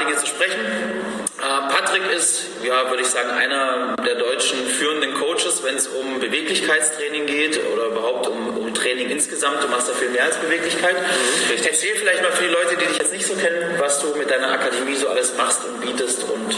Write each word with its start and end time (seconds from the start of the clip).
Dinge 0.00 0.16
zu 0.16 0.26
sprechen. 0.26 0.60
Äh, 0.60 1.72
Patrick 1.72 2.02
ist, 2.14 2.46
ja, 2.62 2.88
würde 2.90 3.02
ich 3.02 3.08
sagen, 3.08 3.30
einer 3.30 3.96
der 4.04 4.16
deutschen 4.16 4.66
führenden 4.66 5.14
Coaches, 5.14 5.62
wenn 5.62 5.76
es 5.76 5.86
um 5.88 6.18
Beweglichkeitstraining 6.20 7.26
geht 7.26 7.60
oder 7.72 7.86
überhaupt 7.86 8.28
um, 8.28 8.58
um 8.58 8.74
Training 8.74 9.10
insgesamt. 9.10 9.62
Du 9.62 9.68
machst 9.68 9.88
da 9.88 9.92
viel 9.92 10.10
mehr 10.10 10.24
als 10.24 10.36
Beweglichkeit. 10.36 10.96
Mhm, 11.00 11.64
Erzähl 11.64 11.94
vielleicht 11.96 12.22
mal 12.22 12.32
für 12.32 12.44
die 12.44 12.50
Leute, 12.50 12.76
die 12.76 12.86
dich 12.86 12.98
jetzt 12.98 13.12
nicht 13.12 13.26
so 13.26 13.34
kennen, 13.34 13.74
was 13.78 14.00
du 14.00 14.14
mit 14.16 14.30
deiner 14.30 14.52
Akademie 14.52 14.96
so 14.96 15.08
alles 15.08 15.36
machst 15.36 15.64
und 15.64 15.80
bietest 15.80 16.24
und 16.24 16.56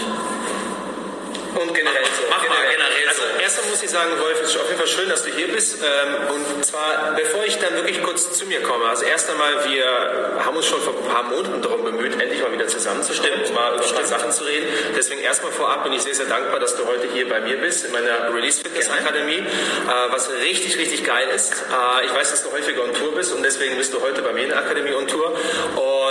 und 1.55 1.75
generell 1.75 2.05
mal 2.53 2.71
generell 2.71 3.09
also, 3.09 3.23
so. 3.23 3.41
erstmal 3.41 3.67
muss 3.69 3.83
ich 3.83 3.91
sagen, 3.91 4.11
Wolf, 4.19 4.41
es 4.43 4.51
ist 4.51 4.57
auf 4.57 4.67
jeden 4.67 4.79
Fall 4.79 4.89
schön, 4.89 5.09
dass 5.09 5.23
du 5.23 5.31
hier 5.31 5.49
bist. 5.49 5.79
Ähm, 5.83 6.35
und 6.35 6.65
zwar, 6.65 7.15
bevor 7.15 7.45
ich 7.45 7.59
dann 7.59 7.75
wirklich 7.75 8.03
kurz 8.03 8.33
zu 8.33 8.47
mir 8.47 8.63
komme. 8.63 8.87
Also 8.87 9.05
erst 9.05 9.31
einmal, 9.31 9.53
wir 9.69 10.43
haben 10.45 10.57
uns 10.57 10.67
schon 10.67 10.81
vor 10.81 10.95
ein 10.97 11.09
paar 11.09 11.25
Monaten 11.25 11.61
darum 11.63 11.85
bemüht, 11.85 12.21
endlich 12.21 12.41
mal 12.41 12.53
wieder 12.53 12.67
zusammenzustimmen, 12.67 13.41
mal 13.55 13.75
über 13.75 13.85
ein 13.85 13.95
paar 13.95 14.07
Sachen 14.07 14.31
zu 14.33 14.45
reden. 14.45 14.67
Deswegen 14.97 15.21
erstmal 15.21 15.53
vorab 15.53 15.85
bin 15.85 15.93
ich 15.93 16.03
sehr, 16.03 16.15
sehr 16.15 16.27
dankbar, 16.27 16.61
dass 16.61 16.77
du 16.77 16.87
heute 16.87 17.09
hier 17.13 17.29
bei 17.29 17.41
mir 17.41 17.57
bist, 17.59 17.85
in 17.85 17.93
meiner 17.93 18.33
Release 18.35 18.61
Fitness 18.63 18.91
Akademie, 18.91 19.39
äh, 19.39 19.45
was 20.11 20.31
richtig, 20.31 20.79
richtig 20.79 21.05
geil 21.05 21.29
ist. 21.35 21.53
Äh, 21.53 22.07
ich 22.07 22.15
weiß, 22.15 22.31
dass 22.31 22.43
du 22.45 22.53
häufiger 22.53 22.83
on 22.83 22.95
Tour 22.95 23.15
bist 23.15 23.33
und 23.33 23.43
deswegen 23.43 23.77
bist 23.77 23.93
du 23.93 24.01
heute 24.01 24.23
bei 24.23 24.33
mir 24.33 24.45
in 24.45 24.49
der 24.51 24.59
Akademie 24.59 24.95
on 24.95 25.07
Tour. 25.07 25.33
Und 25.33 26.02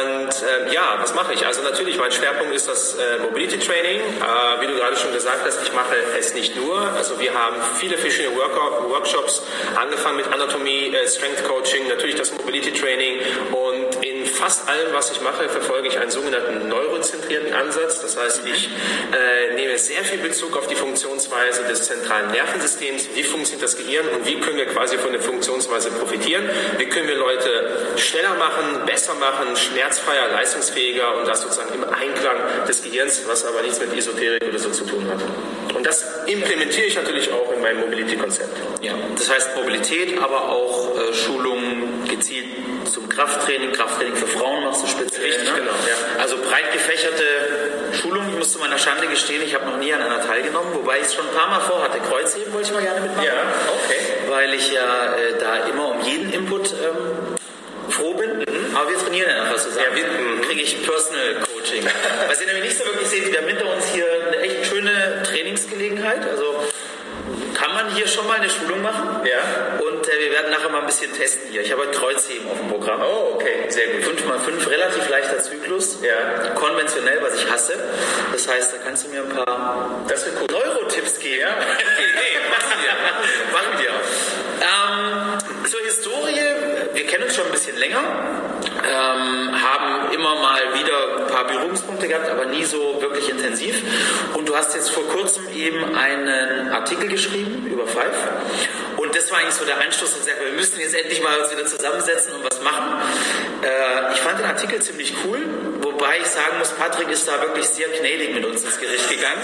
äh, 0.41 0.73
ja, 0.73 0.97
was 1.01 1.13
mache 1.13 1.33
ich? 1.33 1.45
Also 1.45 1.61
natürlich, 1.61 1.97
mein 1.97 2.11
Schwerpunkt 2.11 2.53
ist 2.53 2.67
das 2.67 2.95
äh, 2.95 3.19
Mobility 3.19 3.59
Training. 3.59 3.99
Äh, 3.99 4.61
wie 4.61 4.67
du 4.67 4.75
gerade 4.75 4.95
schon 4.95 5.13
gesagt 5.13 5.45
hast, 5.45 5.61
ich 5.63 5.73
mache 5.73 5.95
es 6.17 6.33
nicht 6.33 6.55
nur. 6.55 6.79
Also 6.79 7.19
wir 7.19 7.33
haben 7.33 7.57
viele 7.79 7.97
verschiedene 7.97 8.35
Work 8.35 8.51
Workshops, 8.89 9.43
angefangen 9.75 10.17
mit 10.17 10.27
Anatomie, 10.27 10.93
äh, 10.93 11.07
Strength 11.07 11.43
Coaching, 11.47 11.87
natürlich 11.87 12.15
das 12.15 12.31
Mobility 12.33 12.71
Training 12.71 13.19
und 13.51 14.03
in 14.03 14.25
fast 14.25 14.67
allem, 14.67 14.93
was 14.93 15.11
ich 15.11 15.21
mache, 15.21 15.47
verfolge 15.49 15.87
ich 15.87 15.99
einen 15.99 16.11
sogenannten 16.11 16.67
neurozentrierten 16.67 17.53
Ansatz. 17.53 18.01
Das 18.01 18.17
heißt, 18.17 18.41
ich 18.45 18.69
äh, 18.69 19.53
nehme 19.55 19.77
sehr 19.77 20.03
viel 20.03 20.19
Bezug 20.19 20.57
auf 20.57 20.67
die 20.67 20.75
Funktionsweise 20.75 21.63
des 21.63 21.83
zentralen 21.83 22.31
Nervensystems. 22.31 23.09
Wie 23.13 23.23
funktioniert 23.23 23.63
das 23.63 23.77
Gehirn 23.77 24.07
und 24.09 24.25
wie 24.25 24.39
können 24.39 24.57
wir 24.57 24.65
quasi 24.65 24.97
von 24.97 25.11
der 25.11 25.21
Funktionsweise 25.21 25.91
profitieren? 25.91 26.49
Wie 26.77 26.85
können 26.85 27.07
wir 27.07 27.15
Leute 27.15 27.80
schneller 28.01 28.35
machen, 28.35 28.85
besser 28.85 29.13
machen, 29.15 29.55
schmerzfreier, 29.55 30.29
leistungsfähiger 30.29 31.17
und 31.17 31.27
das 31.27 31.41
sozusagen 31.41 31.73
im 31.73 31.83
Einklang 31.83 32.37
des 32.67 32.83
Gehirns, 32.83 33.21
was 33.27 33.45
aber 33.45 33.61
nichts 33.61 33.79
mit 33.79 33.95
Esoterik 33.95 34.43
oder 34.47 34.59
so 34.59 34.69
zu 34.71 34.85
tun 34.85 35.05
hat. 35.09 35.75
Und 35.75 35.85
das 35.85 36.03
implementiere 36.27 36.87
ich 36.87 36.95
natürlich 36.95 37.31
auch 37.31 37.51
in 37.53 37.61
meinem 37.61 37.79
Mobility-Konzept. 37.81 38.55
Ja, 38.81 38.93
das 39.17 39.29
heißt 39.29 39.55
Mobilität, 39.55 40.21
aber 40.21 40.49
auch 40.49 40.97
äh, 40.97 41.13
Schulungen 41.13 42.05
gezielt 42.07 42.45
zum 42.91 43.07
Krafttraining, 43.07 43.71
Krafttraining 43.71 44.15
für 44.15 44.27
Frauen 44.27 44.63
machst 44.63 44.83
du 44.83 44.87
speziell. 44.87 45.25
Richtig, 45.25 45.49
ne? 45.49 45.59
genau, 45.59 45.71
ja. 45.71 46.21
Also 46.21 46.37
breit 46.37 46.71
gefächerte 46.73 47.23
Schulungen, 47.93 48.29
ich 48.31 48.37
muss 48.37 48.51
zu 48.51 48.59
meiner 48.59 48.77
Schande 48.77 49.07
gestehen, 49.07 49.41
ich 49.43 49.55
habe 49.55 49.65
noch 49.65 49.77
nie 49.77 49.93
an 49.93 50.01
einer 50.01 50.21
teilgenommen, 50.21 50.73
wobei 50.73 50.97
ich 50.97 51.05
es 51.05 51.13
schon 51.13 51.27
ein 51.27 51.35
paar 51.35 51.49
Mal 51.49 51.59
vorhatte. 51.61 51.99
Kreuzheben 51.99 52.53
wollte 52.53 52.67
ich 52.67 52.73
mal 52.73 52.81
gerne 52.81 53.01
mitmachen. 53.01 53.25
Ja, 53.25 53.33
okay. 53.83 54.29
Weil 54.29 54.53
ich 54.53 54.71
ja 54.71 55.13
äh, 55.15 55.37
da 55.39 55.67
immer 55.67 55.91
um 55.91 56.01
jeden 56.01 56.31
Input. 56.31 56.70
Aber 58.73 58.89
wir 58.89 58.97
trainieren 58.97 59.29
ja 59.29 59.43
einfach 59.43 59.57
zusammen. 59.57 59.85
Ja, 59.89 59.95
wir- 59.95 60.07
mhm. 60.07 60.41
kriege 60.41 60.61
ich 60.61 60.81
Personal 60.85 61.35
Coaching. 61.53 61.83
Was 62.27 62.39
ihr 62.41 62.47
nämlich 62.47 62.65
nicht 62.65 62.77
so 62.77 62.85
wirklich 62.85 63.07
seht, 63.09 63.31
wir 63.31 63.39
haben 63.39 63.47
hinter 63.47 63.65
uns 63.73 63.85
hier 63.93 64.05
eine 64.27 64.37
echt 64.41 64.65
schöne 64.67 65.23
Trainingsgelegenheit. 65.23 66.27
Also 66.29 66.65
kann 67.53 67.73
man 67.75 67.93
hier 67.93 68.07
schon 68.07 68.25
mal 68.27 68.37
eine 68.39 68.49
Schulung 68.49 68.81
machen. 68.81 69.21
Ja. 69.25 69.77
Und 69.79 70.07
äh, 70.07 70.19
wir 70.19 70.31
werden 70.31 70.49
nachher 70.51 70.69
mal 70.69 70.79
ein 70.79 70.85
bisschen 70.87 71.13
testen 71.13 71.49
hier. 71.51 71.61
Ich 71.61 71.71
habe 71.71 71.81
heute 71.83 71.91
Kreuzheben 71.97 72.49
auf 72.49 72.57
dem 72.57 72.69
Programm. 72.69 73.01
Oh, 73.03 73.33
okay, 73.35 73.65
sehr 73.69 73.87
gut. 73.87 74.03
5x5, 74.03 74.69
relativ 74.69 75.09
leichter 75.09 75.37
Zyklus. 75.39 75.99
Ja. 76.01 76.49
Konventionell, 76.55 77.19
was 77.21 77.35
ich 77.35 77.49
hasse. 77.51 77.73
Das 78.31 78.47
heißt, 78.47 78.73
da 78.73 78.77
kannst 78.83 79.05
du 79.05 79.09
mir 79.09 79.21
ein 79.21 79.29
paar 79.29 80.03
Das 80.07 80.25
cool. 80.27 80.47
Neurotipps 80.49 81.19
geben. 81.19 81.41
Ja, 81.41 81.49
okay, 81.59 82.07
nee, 82.15 82.49
machen 82.49 82.81
wir. 82.81 83.53
Machen 83.53 83.79
wir. 83.79 83.91
Ähm, 84.63 85.67
zur 85.69 85.79
Historie, 85.81 86.39
wir 86.93 87.05
kennen 87.07 87.23
uns 87.25 87.35
schon 87.35 87.45
ein 87.45 87.51
bisschen 87.51 87.77
länger, 87.77 88.40
ähm, 88.85 89.61
haben 89.61 90.11
immer 90.13 90.35
mal 90.35 90.61
wieder 90.73 91.17
ein 91.19 91.27
paar 91.27 91.47
Berührungspunkte 91.47 92.07
gehabt, 92.07 92.29
aber 92.29 92.45
nie 92.45 92.63
so 92.63 93.01
wirklich 93.01 93.29
intensiv. 93.29 93.81
Und 94.33 94.47
du 94.47 94.55
hast 94.55 94.75
jetzt 94.75 94.91
vor 94.91 95.07
kurzem 95.07 95.43
eben 95.53 95.95
einen 95.95 96.69
Artikel 96.69 97.07
geschrieben 97.09 97.67
über 97.67 97.87
Five. 97.87 98.15
Und 98.97 99.15
das 99.15 99.31
war 99.31 99.39
eigentlich 99.39 99.55
so 99.55 99.65
der 99.65 99.79
Anstoß, 99.81 100.13
und 100.13 100.25
gesagt, 100.25 100.39
wir 100.43 100.53
müssen 100.53 100.79
jetzt 100.79 100.93
endlich 100.93 101.21
mal 101.23 101.37
uns 101.39 101.51
wieder 101.51 101.65
zusammensetzen 101.65 102.33
und 102.33 102.43
was 102.43 102.61
machen. 102.61 103.01
Äh, 103.63 104.13
ich 104.13 104.19
fand 104.19 104.39
den 104.39 104.45
Artikel 104.45 104.81
ziemlich 104.81 105.13
cool, 105.25 105.39
wobei 105.81 106.19
ich 106.19 106.27
sagen 106.27 106.57
muss, 106.59 106.69
Patrick 106.71 107.09
ist 107.09 107.27
da 107.27 107.41
wirklich 107.41 107.65
sehr 107.67 107.87
gnädig 107.87 108.33
mit 108.33 108.45
uns 108.45 108.63
ins 108.63 108.79
Gericht 108.79 109.09
gegangen. 109.09 109.41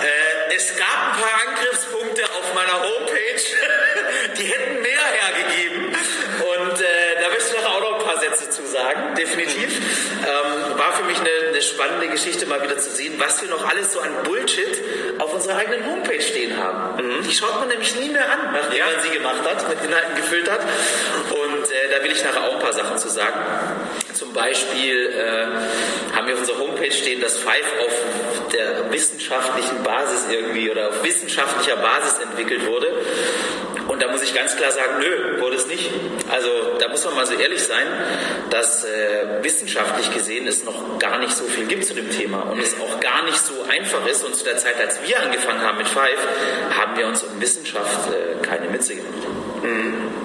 Äh, 0.00 0.54
es 0.56 0.76
gab 0.76 0.86
ein 0.86 1.20
paar 1.20 1.48
Angriffspunkte 1.48 2.24
auf 2.24 2.54
meiner 2.54 2.82
Homepage, 2.82 3.42
die 4.38 4.44
hätten 4.44 4.82
mehr 4.82 5.06
hergegeben. 5.20 5.96
Und 6.40 6.80
äh, 6.80 7.20
da 7.20 7.28
möchte 7.28 7.44
ich 7.48 7.62
nachher 7.62 7.76
auch 7.76 7.80
noch 7.80 8.00
ein 8.00 8.04
paar 8.04 8.20
Sätze 8.20 8.50
zu 8.50 8.59
sagen, 8.70 9.14
definitiv. 9.16 9.78
Ähm, 10.22 10.78
war 10.78 10.92
für 10.92 11.04
mich 11.04 11.18
eine, 11.18 11.48
eine 11.50 11.62
spannende 11.62 12.08
Geschichte, 12.08 12.46
mal 12.46 12.62
wieder 12.62 12.78
zu 12.78 12.90
sehen, 12.90 13.14
was 13.18 13.40
wir 13.42 13.48
noch 13.50 13.66
alles 13.68 13.92
so 13.92 14.00
an 14.00 14.10
Bullshit 14.24 14.78
auf 15.18 15.34
unserer 15.34 15.56
eigenen 15.56 15.84
Homepage 15.86 16.20
stehen 16.20 16.56
haben. 16.56 17.02
Die 17.24 17.32
schaut 17.34 17.58
man 17.60 17.68
nämlich 17.68 17.94
nie 17.96 18.08
mehr 18.08 18.30
an, 18.30 18.52
nachdem 18.52 18.78
Ja. 18.78 18.86
man 18.86 19.02
sie 19.02 19.10
gemacht 19.10 19.42
hat, 19.44 19.68
mit 19.68 19.78
Inhalten 19.84 20.14
gefüllt 20.16 20.50
hat. 20.50 20.60
Und 20.60 21.64
äh, 21.70 21.74
da 21.96 22.02
will 22.04 22.12
ich 22.12 22.22
nachher 22.24 22.44
auch 22.44 22.54
ein 22.54 22.60
paar 22.60 22.72
Sachen 22.72 22.96
zu 22.98 23.08
sagen. 23.08 23.38
Zum 24.14 24.32
Beispiel 24.32 25.08
äh, 25.10 26.16
haben 26.16 26.26
wir 26.26 26.34
auf 26.34 26.40
unserer 26.40 26.58
Homepage 26.58 26.92
stehen, 26.92 27.20
dass 27.20 27.36
Five 27.38 27.66
auf 27.86 28.50
der 28.52 28.90
wissenschaftlichen 28.90 29.82
Basis 29.82 30.26
irgendwie 30.30 30.70
oder 30.70 30.88
auf 30.88 31.02
wissenschaftlicher 31.02 31.76
Basis 31.76 32.18
entwickelt 32.20 32.66
wurde. 32.66 32.88
Und 34.00 34.06
da 34.06 34.12
muss 34.12 34.22
ich 34.22 34.34
ganz 34.34 34.56
klar 34.56 34.72
sagen, 34.72 34.98
nö, 34.98 35.42
wurde 35.42 35.56
es 35.56 35.66
nicht. 35.66 35.90
Also 36.30 36.48
da 36.78 36.88
muss 36.88 37.04
man 37.04 37.16
mal 37.16 37.26
so 37.26 37.34
ehrlich 37.34 37.62
sein, 37.62 37.86
dass 38.48 38.82
äh, 38.82 39.42
wissenschaftlich 39.42 40.10
gesehen 40.14 40.46
es 40.46 40.64
noch 40.64 40.98
gar 40.98 41.18
nicht 41.18 41.36
so 41.36 41.44
viel 41.44 41.66
gibt 41.66 41.84
zu 41.84 41.92
dem 41.92 42.10
Thema 42.10 42.50
und 42.50 42.58
es 42.62 42.80
auch 42.80 42.98
gar 43.00 43.22
nicht 43.24 43.36
so 43.36 43.52
einfach 43.68 44.06
ist. 44.06 44.24
Und 44.24 44.34
zu 44.34 44.44
der 44.44 44.56
Zeit, 44.56 44.80
als 44.80 45.06
wir 45.06 45.20
angefangen 45.20 45.60
haben 45.60 45.76
mit 45.76 45.86
Five, 45.86 46.18
haben 46.78 46.96
wir 46.96 47.08
uns 47.08 47.22
um 47.24 47.38
Wissenschaft 47.42 48.08
äh, 48.10 48.42
keine 48.42 48.70
Mütze 48.70 48.96
gemacht. 48.96 49.12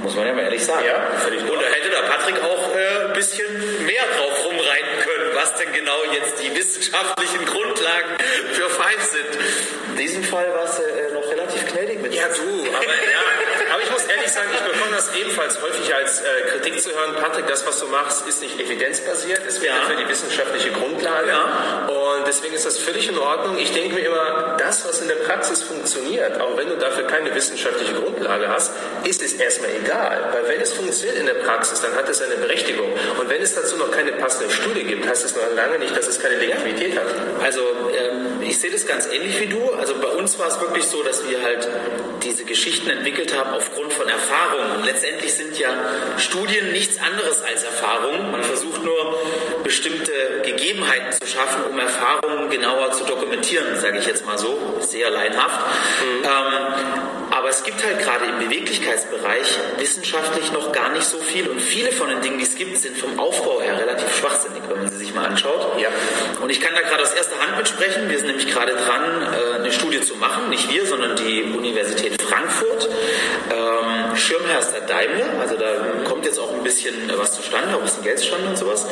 Muss 0.04 0.16
man 0.16 0.28
ja 0.28 0.34
mal 0.34 0.44
ehrlich 0.44 0.64
sagen. 0.64 0.86
Ja, 0.86 0.96
Und 0.96 1.62
da 1.62 1.68
hätte 1.68 1.90
der 1.90 2.08
Patrick 2.08 2.42
auch 2.44 2.76
äh, 2.76 3.08
ein 3.08 3.14
bisschen 3.14 3.52
mehr 3.86 4.04
drauf 4.16 4.46
rumreiten 4.46 5.00
können, 5.04 5.32
was 5.34 5.54
denn 5.56 5.74
genau 5.74 5.98
jetzt 6.14 6.42
die 6.42 6.56
wissenschaftlichen 6.56 7.44
Grundlagen 7.44 8.16
für 8.54 8.70
Five 8.70 9.04
sind. 9.04 9.44
In 9.90 9.98
diesem 9.98 10.24
Fall 10.24 10.48
war 10.54 10.64
es 10.64 10.80
äh, 10.80 11.14
noch 11.14 11.30
relativ 11.30 11.66
gnädig 11.74 12.02
mit 12.02 12.14
Ja, 12.14 12.28
du, 12.28 12.70
aber 12.72 12.86
ja. 12.86 13.26
Aber 13.74 13.84
ich 13.84 13.92
muss 13.92 14.06
ehrlich 14.26 14.34
sagen, 14.34 14.50
ich 14.54 14.62
bekomme 14.62 14.96
das 14.96 15.14
ebenfalls 15.16 15.62
häufig 15.62 15.94
als 15.94 16.22
äh, 16.22 16.24
Kritik 16.52 16.82
zu 16.82 16.90
hören. 16.92 17.16
Patrick, 17.22 17.48
das, 17.48 17.66
was 17.66 17.80
du 17.80 17.88
machst, 17.88 18.28
ist 18.28 18.42
nicht 18.42 18.60
evidenzbasiert. 18.60 19.42
Es 19.48 19.62
wird 19.62 19.72
Ja. 19.72 19.82
für 19.88 19.96
die 19.96 20.08
wissenschaftliche 20.10 20.72
Grundlage. 20.72 21.30
Ja. 21.30 21.86
Und 21.88 22.26
deswegen 22.28 22.56
ist 22.56 22.66
das 22.66 22.78
völlig 22.80 23.08
in 23.08 23.18
Ordnung. 23.18 23.58
Ich 23.60 23.72
denke 23.74 23.94
mir 23.96 24.02
immer, 24.06 24.56
das, 24.58 24.86
was 24.88 25.02
in 25.02 25.08
der 25.08 25.16
Praxis 25.16 25.62
funktioniert, 25.64 26.40
auch 26.42 26.58
wenn 26.58 26.70
du 26.70 26.78
dafür 26.78 27.06
keine 27.06 27.34
wissenschaftliche 27.36 27.94
Grundlage 27.94 28.48
hast, 28.48 28.72
ist 29.04 29.22
es 29.22 29.34
erstmal 29.34 29.70
egal. 29.84 30.30
Weil 30.34 30.48
wenn 30.56 30.62
es 30.62 30.74
funktioniert 30.74 31.18
in 31.20 31.26
der 31.28 31.36
Praxis, 31.36 31.82
dann 31.82 31.94
hat 31.96 32.10
es 32.10 32.22
eine 32.22 32.36
Berechtigung. 32.36 32.92
Und 33.20 33.30
wenn 33.30 33.42
es 33.42 33.54
dazu 33.54 33.78
noch 33.78 33.92
keine 33.92 34.12
passende 34.14 34.50
Studie 34.52 34.84
gibt, 34.84 35.08
heißt 35.08 35.26
es 35.26 35.36
noch 35.36 35.44
lange 35.56 35.78
nicht, 35.80 35.96
dass 35.96 36.08
es 36.08 36.20
keine 36.20 36.36
Legitimität 36.38 36.98
hat. 36.98 37.06
Also 37.44 37.62
ähm, 37.96 38.42
ich 38.42 38.60
sehe 38.60 38.72
das 38.72 38.86
ganz 38.88 39.08
ähnlich 39.08 39.40
wie 39.40 39.48
du. 39.48 39.72
Also 39.74 39.96
bei 39.96 40.08
uns 40.08 40.40
war 40.40 40.48
es 40.48 40.60
wirklich 40.60 40.86
so, 40.86 41.04
dass 41.04 41.28
wir 41.28 41.42
halt 41.44 41.68
diese 42.24 42.44
Geschichten 42.46 42.90
entwickelt 42.90 43.38
haben 43.38 43.52
aufgrund 43.54 43.75
von 43.96 44.08
Erfahrungen. 44.08 44.78
Und 44.78 44.86
letztendlich 44.86 45.34
sind 45.34 45.58
ja 45.58 45.70
Studien 46.18 46.72
nichts 46.72 47.00
anderes 47.00 47.42
als 47.42 47.64
Erfahrungen. 47.64 48.32
Man 48.32 48.44
versucht 48.44 48.84
nur 48.84 49.20
bestimmte 49.64 50.12
Gegebenheiten 50.44 51.12
zu 51.20 51.28
schaffen, 51.28 51.64
um 51.70 51.80
Erfahrungen 51.80 52.50
genauer 52.50 52.92
zu 52.92 53.04
dokumentieren. 53.06 53.80
sage 53.80 54.00
ich 54.00 54.06
jetzt 54.06 54.26
mal 54.26 54.38
so, 54.38 54.58
sehr 54.80 55.10
leinhaft. 55.10 55.60
Mhm. 56.02 56.24
Ähm, 56.24 57.06
aber 57.32 57.50
es 57.50 57.64
gibt 57.64 57.84
halt 57.86 58.00
gerade 58.00 58.26
im 58.26 58.40
Beweglichkeitsbereich 58.40 59.60
wissenschaftlich 59.78 60.52
noch 60.52 60.72
gar 60.72 60.92
nicht 60.94 61.06
so 61.06 61.18
viel 61.18 61.48
und 61.48 61.62
viele 61.62 61.92
von 61.92 62.10
den 62.10 62.22
Dingen, 62.22 62.38
die 62.40 62.46
es 62.46 62.56
gibt, 62.56 62.78
sind 62.78 62.98
vom 62.98 63.20
Aufbau 63.20 63.62
her 63.62 63.78
relativ 63.78 64.16
schwachsinnig, 64.18 64.62
wenn 64.70 64.78
man 64.78 64.90
sie 64.90 64.95
mal 65.16 65.26
anschaut. 65.26 65.80
Ja. 65.80 65.90
Und 66.42 66.50
ich 66.50 66.62
kann 66.62 66.74
da 66.76 66.82
gerade 66.82 67.02
aus 67.02 67.14
erster 67.14 67.40
Hand 67.40 67.58
mitsprechen. 67.58 68.10
Wir 68.10 68.18
sind 68.18 68.28
nämlich 68.28 68.48
gerade 68.48 68.74
dran, 68.74 69.22
äh, 69.22 69.60
eine 69.60 69.72
Studie 69.72 70.02
zu 70.02 70.16
machen. 70.16 70.50
Nicht 70.50 70.70
wir, 70.72 70.86
sondern 70.86 71.16
die 71.16 71.44
Universität 71.44 72.22
Frankfurt. 72.22 72.90
Ähm, 73.52 74.16
Schirmherr 74.16 74.60
ist 74.60 74.74
der 74.74 74.82
Daimler, 74.82 75.40
also 75.40 75.56
da 75.58 75.66
kommt 76.08 76.26
jetzt 76.26 76.40
auch 76.40 76.54
ein 76.54 76.64
bisschen 76.64 76.94
was 77.18 77.34
zustande, 77.34 77.76
auch 77.76 77.80
ein 77.80 77.86
bisschen 77.86 78.04
Geld 78.04 78.20
zustande 78.20 78.50
und 78.50 78.58
sowas, 78.58 78.86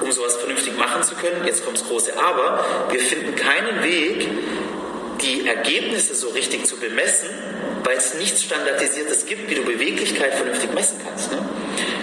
um 0.00 0.12
sowas 0.12 0.36
vernünftig 0.36 0.76
machen 0.76 1.02
zu 1.02 1.14
können. 1.14 1.44
Jetzt 1.44 1.64
kommt 1.64 1.78
das 1.78 1.86
große 1.86 2.12
Aber. 2.18 2.64
Wir 2.90 3.00
finden 3.00 3.34
keinen 3.34 3.82
Weg, 3.82 4.28
die 5.20 5.46
Ergebnisse 5.46 6.14
so 6.14 6.28
richtig 6.30 6.66
zu 6.66 6.76
bemessen, 6.76 7.28
weil 7.84 7.96
es 7.96 8.14
nichts 8.14 8.42
Standardisiertes 8.42 9.26
gibt, 9.26 9.50
wie 9.50 9.54
du 9.54 9.62
Beweglichkeit 9.62 10.34
vernünftig 10.34 10.72
messen 10.72 11.00
kannst. 11.04 11.32
Ne? 11.32 11.38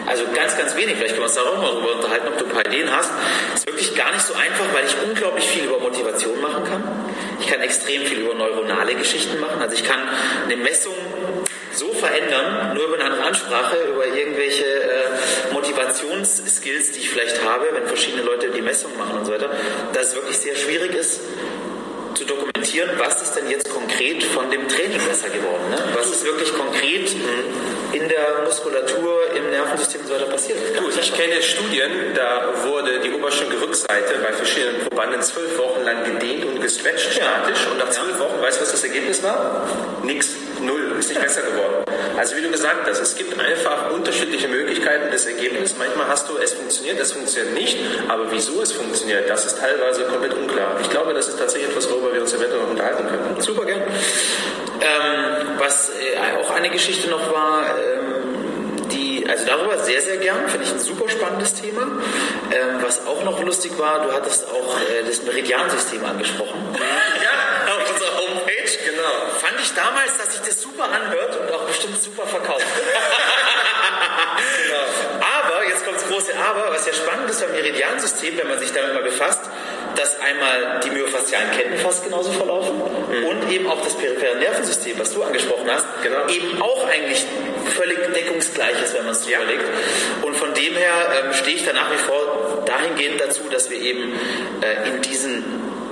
Also 0.06 0.24
ganz, 0.34 0.58
ganz 0.58 0.76
wenig. 0.76 0.96
Vielleicht 0.96 1.16
können 1.16 1.22
wir 1.22 1.26
uns 1.26 1.36
da 1.36 1.42
auch 1.42 1.62
mal 1.62 1.72
drüber 1.72 1.96
unterhalten, 1.96 2.28
ob 2.28 2.38
du 2.38 2.46
ein 2.46 2.52
paar 2.52 2.66
Ideen 2.66 2.90
hast. 2.92 3.12
Ist 3.54 3.68
wirklich 3.68 3.96
gar 3.96 4.12
nicht 4.12 4.26
so 4.26 4.34
einfach, 4.34 4.66
weil 4.74 4.86
ich 4.86 4.96
unglaublich 5.08 5.46
viel 5.46 5.66
über 5.66 5.80
Motivation 5.80 6.42
machen 6.42 6.64
kann. 6.64 6.84
Ich 7.40 7.48
kann 7.48 7.62
extrem 7.62 8.02
viel 8.04 8.20
über 8.20 8.34
neuronale 8.34 8.96
Geschichten 8.96 9.40
machen. 9.40 9.62
Also 9.62 9.76
ich 9.76 9.84
kann 9.84 10.00
eine 10.46 10.58
Messung 10.58 10.96
so 11.72 11.94
verändern, 11.94 12.74
nur 12.74 12.86
über 12.88 12.96
eine 12.96 13.06
andere 13.06 13.24
Ansprache, 13.24 13.78
über 13.94 14.06
irgendwelche 14.08 14.66
äh, 14.66 15.54
Motivationsskills, 15.54 16.92
die 16.92 17.00
ich 17.00 17.10
vielleicht 17.10 17.44
habe, 17.44 17.68
wenn 17.74 17.86
verschiedene 17.88 18.24
Leute 18.24 18.50
die 18.50 18.62
Messung 18.62 18.98
machen 18.98 19.20
und 19.20 19.26
so 19.26 19.31
weiter, 19.31 19.52
dass 19.94 20.10
es 20.10 20.16
wirklich 20.16 20.38
sehr 20.38 20.56
schwierig 20.56 20.94
ist, 20.94 21.22
zu 22.15 22.25
dokumentieren, 22.25 22.89
was 22.97 23.21
ist 23.21 23.33
denn 23.33 23.50
jetzt 23.50 23.69
konkret 23.69 24.23
von 24.23 24.50
dem 24.51 24.67
Training 24.67 25.00
besser 25.07 25.29
geworden. 25.29 25.69
Ne? 25.69 25.77
Was 25.95 26.07
ist 26.07 26.23
wirklich 26.23 26.53
konkret 26.53 27.15
in 27.94 28.07
der 28.07 28.44
Muskulatur, 28.45 29.36
im 29.36 29.50
Nervensystem 29.50 30.01
und 30.01 30.07
so 30.07 30.13
weiter 30.13 30.25
passiert. 30.25 30.57
Du, 30.77 30.89
ich 30.89 31.13
kenne 31.13 31.41
Studien, 31.41 31.91
da 32.15 32.50
wurde 32.63 33.00
die 33.00 33.12
Oberschenkelrückseite 33.12 34.15
bei 34.24 34.33
verschiedenen 34.33 34.88
Probanden 34.88 35.21
zwölf 35.21 35.57
Wochen 35.57 35.83
lang 35.83 36.03
gedehnt 36.03 36.45
und 36.45 36.62
gestretcht 36.62 37.13
statisch 37.13 37.68
und 37.71 37.77
nach 37.77 37.89
zwölf 37.89 38.19
Wochen, 38.19 38.41
weißt 38.41 38.59
du, 38.59 38.63
was 38.63 38.71
das 38.71 38.83
Ergebnis 38.83 39.24
war? 39.24 39.68
Nix. 40.03 40.30
Null, 40.62 40.95
ist 41.00 41.09
nicht 41.09 41.21
besser 41.21 41.41
geworden. 41.41 41.86
Also 42.18 42.36
wie 42.36 42.41
du 42.41 42.51
gesagt 42.51 42.86
hast, 42.86 43.00
es 43.00 43.15
gibt 43.15 43.39
einfach 43.39 43.92
unterschiedliche 43.92 44.50
Möglichkeiten 44.50 45.09
des 45.09 45.25
Ergebnisses. 45.25 45.77
Manchmal 45.77 46.07
hast 46.09 46.27
du, 46.27 46.38
es 46.38 46.53
funktioniert, 46.53 47.00
es 47.00 47.13
funktioniert 47.13 47.53
nicht, 47.53 47.77
aber 48.09 48.30
wieso 48.30 48.62
es 48.62 48.74
funktioniert, 48.74 49.30
das 49.30 49.45
ist 49.45 49.57
teilweise 49.57 50.03
komplett 50.03 50.33
unklar. 50.33 50.77
Ich 50.81 50.89
glaube, 50.89 51.13
das 51.13 51.30
ist 51.30 51.39
tatsächlich 51.39 51.69
etwas, 51.69 51.89
worüber 51.89 52.13
wir 52.13 52.21
uns 52.21 52.33
eventuell 52.33 52.62
noch 52.62 52.71
unterhalten 52.71 53.07
können. 53.07 53.42
Super 53.42 53.65
gern. 53.65 53.81
Ähm, 54.81 55.47
was 55.57 55.89
äh, 55.89 56.38
auch 56.42 56.51
eine 56.51 56.69
Geschichte 56.69 57.09
noch 57.09 57.31
war, 57.31 57.63
ähm, 57.80 58.88
die, 58.92 59.26
also 59.30 59.46
darüber 59.46 59.78
sehr, 59.80 60.02
sehr 60.02 60.18
gern, 60.18 60.48
finde 60.48 60.66
ich 60.66 60.72
ein 60.72 60.80
super 60.80 61.10
spannendes 61.10 61.54
Thema. 61.56 61.84
Ähm, 62.52 62.81
was 62.81 63.06
auch 63.06 63.24
noch 63.24 63.42
lustig 63.44 63.78
war, 63.78 64.04
du 64.06 64.12
hattest 64.12 64.48
auch 64.50 64.80
äh, 64.81 65.04
das 65.06 65.24
Meridiansystem 65.24 66.04
angesprochen. 66.06 66.60
Ja, 67.22 67.76
auf 67.76 67.92
unserer 67.92 68.18
Homepage. 68.18 68.72
Genau. 68.86 69.14
Fand 69.40 69.60
ich 69.62 69.74
damals, 69.74 70.18
dass 70.18 70.34
sich 70.34 70.42
das 70.42 70.62
super 70.62 70.86
anhört 70.86 71.38
und 71.40 71.52
auch 71.54 71.66
bestimmt 71.66 72.02
super 72.02 72.26
verkauft. 72.26 72.66
genau. 74.66 74.84
Aber, 75.20 75.68
jetzt 75.68 75.86
kommt 75.86 75.98
das 75.98 76.08
große 76.08 76.31
Aber, 76.38 76.72
was 76.72 76.86
ja 76.88 76.94
spannend 76.94 77.30
ist 77.30 77.42
beim 77.42 77.52
Meridiansystem, 77.52 78.38
wenn 78.38 78.48
man 78.48 78.60
sich 78.60 78.72
damit 78.72 78.94
mal 78.94 79.04
befasst, 79.04 79.42
dass 80.00 80.19
einmal 80.22 80.80
die 80.84 80.92
myofaszialen 80.92 81.51
Ketten 81.51 81.78
fast 81.78 82.04
genauso 82.04 82.31
verlaufen 82.31 82.75
mhm. 82.78 83.25
und 83.25 83.51
eben 83.51 83.68
auch 83.68 83.81
das 83.84 83.94
periphere 83.96 84.38
Nervensystem, 84.38 84.98
was 84.98 85.13
du 85.13 85.24
angesprochen 85.24 85.69
hast, 85.69 85.86
genau. 86.01 86.28
eben 86.28 86.62
auch 86.62 86.88
eigentlich 86.88 87.25
völlig 87.75 87.98
deckungsgleich 88.13 88.81
ist, 88.81 88.96
wenn 88.96 89.04
man 89.04 89.12
es 89.12 89.24
so 89.24 89.30
ja. 89.30 89.42
überlegt. 89.42 89.66
Und 90.22 90.36
von 90.38 90.54
dem 90.54 90.74
her 90.75 90.94
ähm, 91.22 91.34
stehe 91.34 91.57
ich 91.57 91.66
da 91.66 91.74
nach 91.74 91.92
wie 91.92 91.98
vor 91.98 92.63
dahingehend 92.66 93.19
dazu, 93.19 93.44
dass 93.51 93.69
wir 93.69 93.80
eben 93.80 94.13
äh, 94.62 94.90
in 94.90 95.01
diesen 95.01 95.44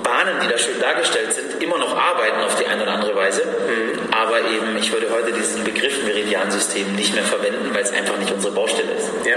Bahnen, 0.04 0.40
die 0.42 0.48
da 0.48 0.58
schön 0.58 0.80
dargestellt 0.80 1.34
sind, 1.34 1.62
immer 1.62 1.78
noch 1.78 1.96
arbeiten 1.98 2.40
auf 2.42 2.56
die 2.56 2.66
eine 2.66 2.84
oder 2.84 2.94
andere 2.94 3.16
Weise. 3.16 3.44
Mhm. 3.44 4.14
Aber 4.14 4.40
eben, 4.40 4.78
ich 4.78 4.92
würde 4.94 5.08
heute 5.12 5.34
diesen 5.34 5.66
Begriff 5.66 6.02
Meridiansystem 6.04 6.96
nicht 6.96 7.14
mehr 7.14 7.26
verwenden, 7.26 7.72
weil 7.74 7.84
es 7.84 7.92
einfach 7.92 8.18
nicht 8.18 8.32
unsere 8.32 8.54
Baustelle 8.54 8.94
ist. 8.94 9.10
Ja. 9.26 9.36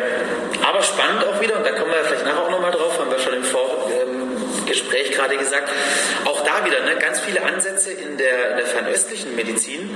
Aber 0.63 0.83
spannend 0.83 1.25
auch 1.27 1.41
wieder, 1.41 1.57
und 1.57 1.67
da 1.67 1.73
kommen 1.73 1.91
wir 1.91 2.05
vielleicht 2.05 2.25
nachher 2.25 2.43
auch 2.43 2.51
nochmal 2.51 2.71
drauf, 2.71 2.99
haben 3.01 3.11
wir 3.11 3.19
schon 3.19 3.35
im 3.35 3.45
Vor 3.45 3.71
ähm, 3.71 3.80
Gespräch 4.71 5.11
gerade 5.11 5.37
gesagt, 5.37 5.69
auch 6.25 6.43
da 6.45 6.65
wieder 6.65 6.81
ne, 6.85 6.97
ganz 7.01 7.21
viele 7.21 7.43
Ansätze 7.43 7.91
in 7.91 8.17
der, 8.17 8.53
in 8.53 8.57
der 8.57 8.67
fernöstlichen 8.67 9.35
Medizin 9.35 9.91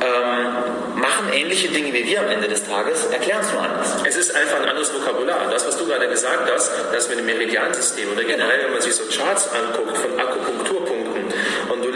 ähm, 0.00 1.00
machen 1.00 1.32
ähnliche 1.32 1.68
Dinge 1.68 1.92
wie 1.92 2.04
wir 2.06 2.20
am 2.20 2.28
Ende 2.28 2.48
des 2.48 2.66
Tages, 2.66 3.06
erklären 3.06 3.40
es 3.42 3.52
nur 3.52 3.62
anders. 3.62 3.96
Es 4.06 4.16
ist 4.16 4.34
einfach 4.34 4.60
ein 4.60 4.68
anderes 4.68 4.92
Vokabular. 4.92 5.50
Das, 5.50 5.66
was 5.66 5.76
du 5.76 5.86
gerade 5.86 6.08
gesagt 6.08 6.50
hast, 6.52 6.72
das 6.92 7.08
mit 7.08 7.18
dem 7.18 7.26
Meridiansystem 7.26 8.10
oder 8.10 8.24
generell, 8.24 8.64
wenn 8.64 8.72
man 8.72 8.80
sich 8.80 8.94
so 8.94 9.04
Charts 9.04 9.50
anguckt 9.52 9.96
von 9.98 10.18
Akupunkturpunkten 10.18 11.03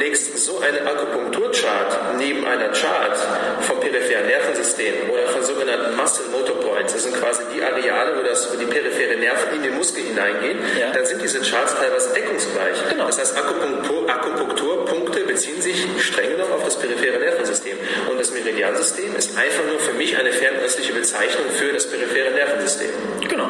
legst 0.09 0.39
so 0.39 0.59
einen 0.61 0.87
Akupunkturchart 0.87 2.17
neben 2.17 2.47
einer 2.47 2.71
Chart 2.73 3.17
vom 3.61 3.79
peripheren 3.81 4.27
Nervensystem 4.27 5.11
oder 5.11 5.27
von 5.29 5.43
sogenannten 5.43 5.97
Muscle 5.97 6.27
Motor 6.33 6.57
Points, 6.61 6.95
das 6.95 7.03
sind 7.05 7.15
quasi 7.17 7.43
die 7.55 7.63
Areale, 7.63 8.17
wo, 8.17 8.23
das, 8.23 8.51
wo 8.51 8.57
die 8.59 8.65
periphere 8.65 9.19
Nerven 9.19 9.57
in 9.57 9.63
den 9.63 9.75
Muskel 9.75 10.05
hineingehen, 10.05 10.59
ja. 10.81 10.93
dann 10.93 11.05
sind 11.05 11.21
diese 11.21 11.41
Charts 11.41 11.75
teilweise 11.75 12.15
deckungsgleich. 12.15 12.77
Genau. 12.89 13.07
Das 13.07 13.19
heißt, 13.19 13.37
Akupunktur, 13.37 14.09
Akupunkturpunkte 14.09 15.21
beziehen 15.21 15.61
sich 15.61 15.85
streng 16.01 16.31
genommen 16.31 16.53
auf 16.53 16.65
das 16.65 16.79
periphere 16.79 17.19
Nervensystem. 17.19 17.77
Und 18.11 18.19
das 18.19 18.31
Meridiansystem 18.31 19.15
ist 19.17 19.37
einfach 19.37 19.65
nur 19.69 19.79
für 19.79 19.93
mich 19.93 20.17
eine 20.17 20.33
fernöstliche 20.33 20.95
Bezeichnung 20.95 21.51
für 21.51 21.73
das 21.73 21.87
periphere 21.87 22.31
Nervensystem. 22.31 22.91
Genau. 23.29 23.49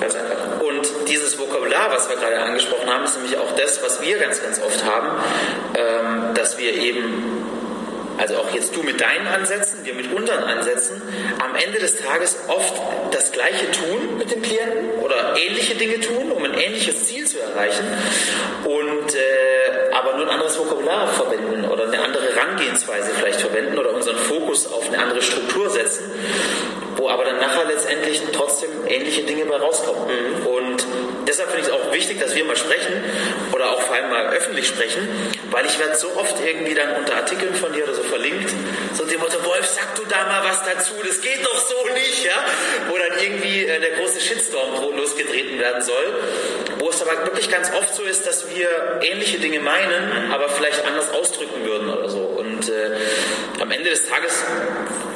Ganz 0.00 0.14
einfach. 0.14 0.37
Und 1.08 1.14
dieses 1.14 1.38
Vokabular, 1.38 1.90
was 1.90 2.06
wir 2.10 2.16
gerade 2.16 2.38
angesprochen 2.38 2.86
haben, 2.86 3.04
ist 3.04 3.16
nämlich 3.16 3.38
auch 3.38 3.50
das, 3.56 3.82
was 3.82 4.02
wir 4.02 4.18
ganz, 4.18 4.42
ganz 4.42 4.60
oft 4.60 4.84
haben, 4.84 5.08
ähm, 5.74 6.34
dass 6.34 6.58
wir 6.58 6.74
eben 6.74 7.46
also 8.18 8.36
auch 8.36 8.50
jetzt 8.52 8.76
du 8.76 8.82
mit 8.82 9.00
deinen 9.00 9.26
Ansätzen, 9.26 9.84
wir 9.84 9.94
mit 9.94 10.12
unseren 10.12 10.42
Ansätzen, 10.42 11.00
am 11.38 11.54
Ende 11.54 11.78
des 11.78 11.96
Tages 11.96 12.36
oft 12.48 12.74
das 13.12 13.32
Gleiche 13.32 13.70
tun 13.70 14.18
mit 14.18 14.30
dem 14.30 14.42
Klienten 14.42 14.98
oder 15.00 15.36
ähnliche 15.36 15.76
Dinge 15.76 16.00
tun, 16.00 16.32
um 16.32 16.44
ein 16.44 16.54
ähnliches 16.54 17.06
Ziel 17.06 17.26
zu 17.26 17.38
erreichen 17.40 17.86
und 18.64 19.14
äh, 19.14 19.94
aber 19.94 20.16
nur 20.16 20.26
ein 20.26 20.32
anderes 20.32 20.58
Vokabular 20.58 21.08
verwenden 21.08 21.64
oder 21.64 21.84
eine 21.84 22.00
andere 22.00 22.34
Herangehensweise 22.34 23.12
vielleicht 23.18 23.40
verwenden 23.40 23.78
oder 23.78 23.94
unseren 23.94 24.16
Fokus 24.16 24.70
auf 24.70 24.88
eine 24.88 24.98
andere 24.98 25.22
Struktur 25.22 25.70
setzen, 25.70 26.10
wo 26.96 27.08
aber 27.08 27.24
dann 27.24 27.38
nachher 27.38 27.66
letztendlich 27.66 28.20
trotzdem 28.32 28.70
ähnliche 28.86 29.22
Dinge 29.22 29.44
bei 29.44 29.56
rauskommen. 29.56 30.02
Mhm. 30.08 30.46
Und 30.46 30.77
deshalb 31.28 31.50
finde 31.50 31.62
ich 31.62 31.68
es 31.68 31.72
auch 31.72 31.92
wichtig, 31.92 32.18
dass 32.18 32.34
wir 32.34 32.44
mal 32.44 32.56
sprechen 32.56 32.94
oder 33.52 33.70
auch 33.70 33.82
vor 33.82 33.94
allem 33.94 34.10
mal 34.10 34.28
öffentlich 34.32 34.66
sprechen, 34.66 35.06
weil 35.50 35.66
ich 35.66 35.78
werde 35.78 35.94
so 35.94 36.08
oft 36.16 36.36
irgendwie 36.44 36.74
dann 36.74 36.96
unter 36.96 37.16
Artikeln 37.16 37.54
von 37.54 37.72
dir 37.72 37.84
oder 37.84 37.94
so 37.94 38.02
verlinkt, 38.02 38.50
so 38.94 39.04
dem 39.04 39.20
Motto, 39.20 39.44
Wolf, 39.44 39.66
sag 39.66 39.94
du 39.94 40.02
da 40.08 40.24
mal 40.24 40.42
was 40.48 40.64
dazu, 40.64 40.94
das 41.06 41.20
geht 41.20 41.44
doch 41.44 41.58
so 41.58 41.92
nicht, 41.94 42.24
ja? 42.24 42.44
Wo 42.88 42.96
dann 42.96 43.18
irgendwie 43.22 43.64
äh, 43.64 43.78
der 43.80 43.90
große 43.90 44.20
Shitstorm 44.20 44.96
losgetreten 44.96 45.58
werden 45.58 45.82
soll, 45.82 46.14
wo 46.78 46.88
es 46.88 47.00
aber 47.02 47.24
wirklich 47.24 47.50
ganz 47.50 47.70
oft 47.72 47.94
so 47.94 48.02
ist, 48.02 48.26
dass 48.26 48.46
wir 48.54 49.00
ähnliche 49.02 49.38
Dinge 49.38 49.60
meinen, 49.60 50.32
aber 50.32 50.48
vielleicht 50.48 50.84
anders 50.84 51.12
ausdrücken 51.12 51.64
würden 51.64 51.90
oder 51.90 52.08
so. 52.08 52.37
Und 52.68 52.74
äh, 52.74 53.62
am 53.62 53.70
Ende 53.70 53.90
des 53.90 54.06
Tages 54.06 54.44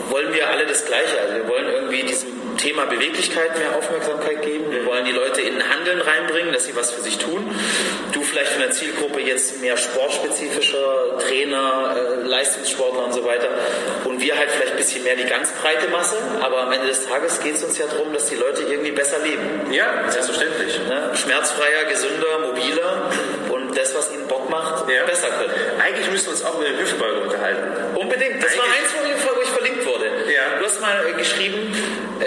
wollen 0.08 0.32
wir 0.34 0.48
alle 0.48 0.66
das 0.66 0.84
Gleiche. 0.84 1.20
Also 1.20 1.34
wir 1.34 1.48
wollen 1.48 1.68
irgendwie 1.68 2.02
diesem 2.02 2.56
Thema 2.56 2.84
Beweglichkeit 2.86 3.58
mehr 3.58 3.74
Aufmerksamkeit 3.76 4.42
geben. 4.42 4.70
Wir 4.70 4.84
wollen 4.86 5.04
die 5.04 5.12
Leute 5.12 5.40
in 5.40 5.56
Handeln 5.68 6.00
reinbringen, 6.00 6.52
dass 6.52 6.66
sie 6.66 6.76
was 6.76 6.92
für 6.92 7.00
sich 7.00 7.18
tun. 7.18 7.50
Du 8.12 8.22
vielleicht 8.22 8.52
von 8.52 8.62
der 8.62 8.70
Zielgruppe 8.70 9.20
jetzt 9.20 9.60
mehr 9.60 9.76
sportspezifischer 9.76 11.18
Trainer, 11.18 11.96
äh, 11.96 12.26
Leistungssportler 12.26 13.04
und 13.04 13.12
so 13.12 13.24
weiter. 13.24 13.48
Und 14.04 14.20
wir 14.20 14.36
halt 14.36 14.50
vielleicht 14.50 14.72
ein 14.72 14.78
bisschen 14.78 15.02
mehr 15.04 15.16
die 15.16 15.24
ganz 15.24 15.50
breite 15.52 15.88
Masse. 15.88 16.16
Aber 16.40 16.62
am 16.62 16.72
Ende 16.72 16.86
des 16.88 17.06
Tages 17.06 17.40
geht 17.40 17.56
es 17.56 17.64
uns 17.64 17.78
ja 17.78 17.86
darum, 17.86 18.12
dass 18.12 18.26
die 18.26 18.36
Leute 18.36 18.62
irgendwie 18.62 18.92
besser 18.92 19.18
leben. 19.18 19.72
Ja, 19.72 20.04
selbstverständlich. 20.08 20.78
Ne? 20.88 21.10
Schmerzfreier, 21.14 21.84
gesünder, 21.88 22.38
mobiler 22.46 23.10
und 23.50 23.76
das, 23.76 23.94
was 23.94 24.12
ihnen 24.12 24.28
ja. 24.94 25.04
besser 25.04 25.28
können. 25.28 25.54
Eigentlich 25.80 26.10
müssen 26.10 26.26
wir 26.26 26.32
uns 26.32 26.44
auch 26.44 26.58
mit 26.58 26.68
den 26.68 26.78
Hüftbeugen 26.78 27.22
unterhalten. 27.22 27.96
Unbedingt. 27.96 28.42
Das 28.42 28.52
Eigentlich. 28.52 28.58
war 28.58 28.66
eins, 28.66 28.94
wo 28.94 29.06
ich 29.06 29.48
verlinkt 29.48 29.86
wurde. 29.86 30.06
Ja. 30.32 30.58
Du 30.58 30.64
hast 30.64 30.80
mal 30.80 31.06
äh, 31.06 31.12
geschrieben, 31.12 31.74
äh, 32.20 32.24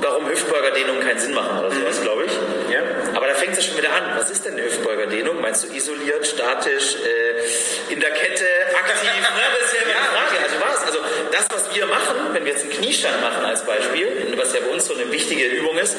warum 0.00 0.28
Hüftbeugerdehnungen 0.28 1.02
keinen 1.02 1.18
Sinn 1.18 1.34
machen 1.34 1.58
oder 1.58 1.70
sowas, 1.70 1.98
mhm. 1.98 2.04
glaube 2.04 2.24
ich. 2.24 2.32
Ja. 2.72 2.80
Aber 3.14 3.26
da 3.26 3.34
fängt 3.34 3.52
es 3.52 3.58
ja 3.58 3.70
schon 3.70 3.78
wieder 3.78 3.92
an. 3.92 4.16
Was 4.16 4.30
ist 4.30 4.44
denn 4.44 4.54
eine 4.54 4.64
Hüftbeugerdehnung? 4.64 5.40
Meinst 5.40 5.64
du 5.64 5.68
isoliert, 5.74 6.26
statisch, 6.26 6.96
äh, 6.96 7.92
in 7.92 8.00
der 8.00 8.10
Kette, 8.10 8.46
aktiv? 8.74 9.10
ne? 9.20 9.42
Das 9.58 9.72
ist 9.72 9.78
ja 9.78 9.84
die 9.84 9.92
Frage. 9.92 10.39
Das, 11.30 11.46
was 11.50 11.74
wir 11.74 11.86
machen, 11.86 12.16
wenn 12.32 12.44
wir 12.44 12.52
jetzt 12.52 12.62
einen 12.62 12.72
Kniestand 12.72 13.20
machen 13.20 13.44
als 13.44 13.64
Beispiel, 13.64 14.34
was 14.36 14.52
ja 14.52 14.60
bei 14.60 14.72
uns 14.72 14.86
so 14.86 14.94
eine 14.94 15.10
wichtige 15.12 15.44
Übung 15.46 15.76
ist, 15.78 15.96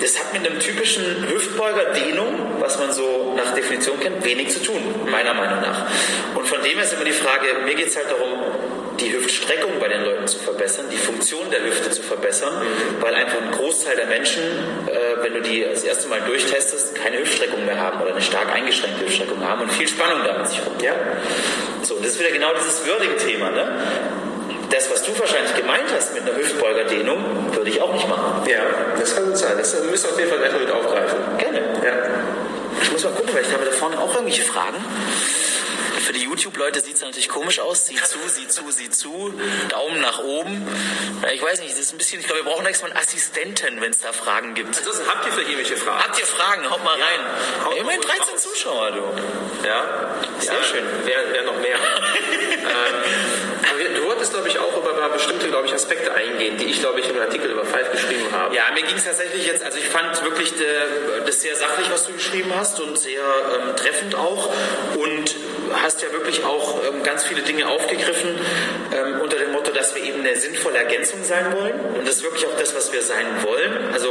das 0.00 0.18
hat 0.18 0.32
mit 0.32 0.46
einem 0.46 0.58
typischen 0.58 1.28
Hüftbeugerdehnung, 1.28 2.60
was 2.60 2.78
man 2.78 2.92
so 2.92 3.34
nach 3.36 3.54
Definition 3.54 3.98
kennt, 4.00 4.24
wenig 4.24 4.50
zu 4.50 4.62
tun, 4.62 4.78
meiner 5.10 5.34
Meinung 5.34 5.60
nach. 5.60 5.86
Und 6.34 6.46
von 6.46 6.62
dem 6.62 6.72
her 6.72 6.82
ist 6.82 6.92
immer 6.92 7.04
die 7.04 7.12
Frage, 7.12 7.46
mir 7.64 7.74
geht 7.74 7.88
es 7.88 7.96
halt 7.96 8.10
darum, 8.10 8.40
die 9.00 9.12
Hüftstreckung 9.12 9.78
bei 9.80 9.88
den 9.88 10.04
Leuten 10.04 10.26
zu 10.26 10.38
verbessern, 10.38 10.86
die 10.92 10.96
Funktion 10.96 11.50
der 11.50 11.64
Hüfte 11.64 11.90
zu 11.90 12.02
verbessern, 12.02 12.52
weil 13.00 13.14
einfach 13.14 13.40
ein 13.40 13.50
Großteil 13.50 13.96
der 13.96 14.06
Menschen, 14.06 14.42
äh, 14.86 15.22
wenn 15.22 15.34
du 15.34 15.40
die 15.40 15.64
das 15.64 15.84
erste 15.84 16.08
Mal 16.08 16.20
durchtestest, 16.20 16.94
keine 16.96 17.18
Hüftstreckung 17.18 17.64
mehr 17.64 17.80
haben 17.80 18.00
oder 18.00 18.10
eine 18.10 18.20
stark 18.20 18.52
eingeschränkte 18.52 19.04
Hüftstreckung 19.04 19.42
haben 19.46 19.62
und 19.62 19.72
viel 19.72 19.88
Spannung 19.88 20.22
da 20.24 20.36
mit 20.36 20.48
sich 20.48 20.60
rum. 20.66 20.74
Ja? 20.82 20.94
So, 21.82 21.96
das 21.96 22.12
ist 22.12 22.20
wieder 22.20 22.30
genau 22.30 22.52
dieses 22.54 22.86
Wording-Thema. 22.86 23.50
Ne? 23.50 23.72
Das, 24.90 25.00
was 25.00 25.06
du 25.06 25.20
wahrscheinlich 25.20 25.54
gemeint 25.54 25.84
hast 25.94 26.14
mit 26.14 26.22
einer 26.22 26.36
Hüftbeugerdehnung, 26.36 27.54
würde 27.54 27.70
ich 27.70 27.80
auch 27.80 27.92
nicht 27.92 28.08
machen. 28.08 28.48
Ja, 28.48 28.62
das 28.98 29.14
kann 29.14 29.24
gut 29.24 29.36
sein. 29.36 29.56
Das 29.56 29.72
müssen 29.72 30.04
wir 30.04 30.12
auf 30.12 30.18
jeden 30.18 30.30
Fall 30.30 30.38
gleich 30.38 30.60
mit 30.60 30.70
aufgreifen. 30.70 31.18
Gerne. 31.38 31.58
Ja. 31.84 31.92
Ich 32.82 32.90
muss 32.90 33.04
mal 33.04 33.12
gucken, 33.12 33.32
weil 33.32 33.42
ich 33.42 33.52
habe 33.52 33.64
da 33.64 33.70
vorne 33.70 33.98
auch 34.00 34.12
irgendwelche 34.12 34.42
Fragen. 34.42 34.84
Für 36.00 36.12
die 36.12 36.24
YouTube-Leute 36.24 36.80
sieht 36.80 36.96
es 36.96 37.02
natürlich 37.02 37.28
komisch 37.28 37.60
aus. 37.60 37.86
Sieh 37.86 37.96
zu, 38.02 38.18
sieh 38.26 38.48
zu, 38.48 38.68
sieh 38.70 38.90
zu. 38.90 39.32
Daumen 39.68 40.00
nach 40.00 40.18
oben. 40.18 40.66
Ja, 41.22 41.30
ich 41.30 41.42
weiß 41.42 41.60
nicht, 41.60 41.70
das 41.70 41.78
ist 41.78 41.92
ein 41.92 41.98
bisschen, 41.98 42.18
ich 42.20 42.26
glaube, 42.26 42.44
wir 42.44 42.50
brauchen 42.50 42.64
nächstes 42.64 42.82
Mal 42.82 42.96
einen 42.96 43.06
Assistenten, 43.06 43.80
wenn 43.80 43.92
es 43.92 44.00
da 44.00 44.12
Fragen 44.12 44.54
gibt. 44.54 44.76
Ansonsten 44.76 45.06
habt 45.06 45.24
ihr 45.24 45.32
vielleicht 45.32 45.50
irgendwelche 45.50 45.76
Fragen? 45.76 46.02
Habt 46.02 46.18
ihr 46.18 46.26
Fragen? 46.26 46.68
Haut 46.68 46.82
mal 46.82 46.98
ja, 46.98 47.04
rein. 47.04 47.64
Haut 47.64 47.76
Immerhin 47.76 48.00
13 48.00 48.22
raus. 48.22 48.42
Zuschauer, 48.42 48.90
du. 48.90 49.02
Ja, 49.64 50.16
sehr 50.40 50.54
ja, 50.54 50.62
schön. 50.64 50.84
Wäre 51.04 51.32
wär 51.32 51.44
noch 51.44 51.60
mehr. 51.60 51.76
ähm, 51.78 53.49
glaube 54.40 54.48
ich, 54.48 54.58
auch 54.58 54.76
über 54.76 54.90
bestimmte, 55.10 55.48
glaube 55.48 55.66
ich, 55.66 55.74
Aspekte 55.74 56.14
eingehen, 56.14 56.56
die 56.56 56.66
ich, 56.66 56.80
glaube 56.80 57.00
ich, 57.00 57.08
im 57.08 57.18
Artikel 57.18 57.50
über 57.50 57.64
Five 57.64 57.92
geschrieben 57.92 58.26
habe. 58.32 58.54
Ja, 58.54 58.64
mir 58.74 58.82
ging 58.82 58.96
es 58.96 59.04
tatsächlich 59.04 59.46
jetzt, 59.46 59.62
also 59.62 59.78
ich 59.78 59.86
fand 59.88 60.22
wirklich 60.24 60.54
de, 60.56 60.66
das 61.26 61.40
sehr 61.40 61.54
sachlich, 61.56 61.90
was 61.90 62.06
du 62.06 62.14
geschrieben 62.14 62.50
hast 62.56 62.80
und 62.80 62.98
sehr 62.98 63.20
ähm, 63.20 63.76
treffend 63.76 64.14
auch. 64.14 64.50
Und 64.96 65.36
hast 65.82 66.02
ja 66.02 66.10
wirklich 66.12 66.44
auch 66.44 66.82
ähm, 66.84 67.02
ganz 67.02 67.24
viele 67.24 67.42
Dinge 67.42 67.68
aufgegriffen 67.68 68.30
ähm, 68.92 69.20
unter 69.20 69.36
dem 69.36 69.52
Motto, 69.52 69.72
dass 69.72 69.94
wir 69.94 70.02
eben 70.02 70.20
eine 70.20 70.36
sinnvolle 70.36 70.78
Ergänzung 70.78 71.22
sein 71.22 71.52
wollen. 71.52 71.78
Und 71.98 72.08
das 72.08 72.16
ist 72.16 72.22
wirklich 72.22 72.46
auch 72.46 72.56
das, 72.58 72.74
was 72.74 72.92
wir 72.92 73.02
sein 73.02 73.26
wollen. 73.44 73.92
Also 73.92 74.08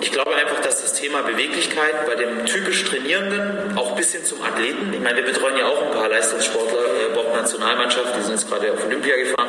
ich 0.00 0.12
glaube 0.12 0.34
einfach, 0.34 0.60
dass 0.60 0.82
das 0.82 0.94
Thema 0.94 1.22
Beweglichkeit 1.22 2.06
bei 2.06 2.14
dem 2.14 2.46
typisch 2.46 2.84
Trainierenden, 2.84 3.76
auch 3.76 3.96
bis 3.96 4.12
hin 4.12 4.24
zum 4.24 4.42
Athleten, 4.42 4.92
ich 4.92 5.00
meine, 5.00 5.16
wir 5.16 5.24
betreuen 5.24 5.56
ja 5.56 5.66
auch 5.66 5.82
ein 5.82 5.90
paar 5.90 6.08
Leistungssportler, 6.08 6.78
äh, 6.78 7.14
Bord-Nationalmannschaft, 7.14 8.16
die 8.16 8.22
sind 8.22 8.32
jetzt 8.32 8.48
gerade 8.48 8.72
auf 8.72 8.84
Olympia 8.84 9.16
gefahren, 9.16 9.48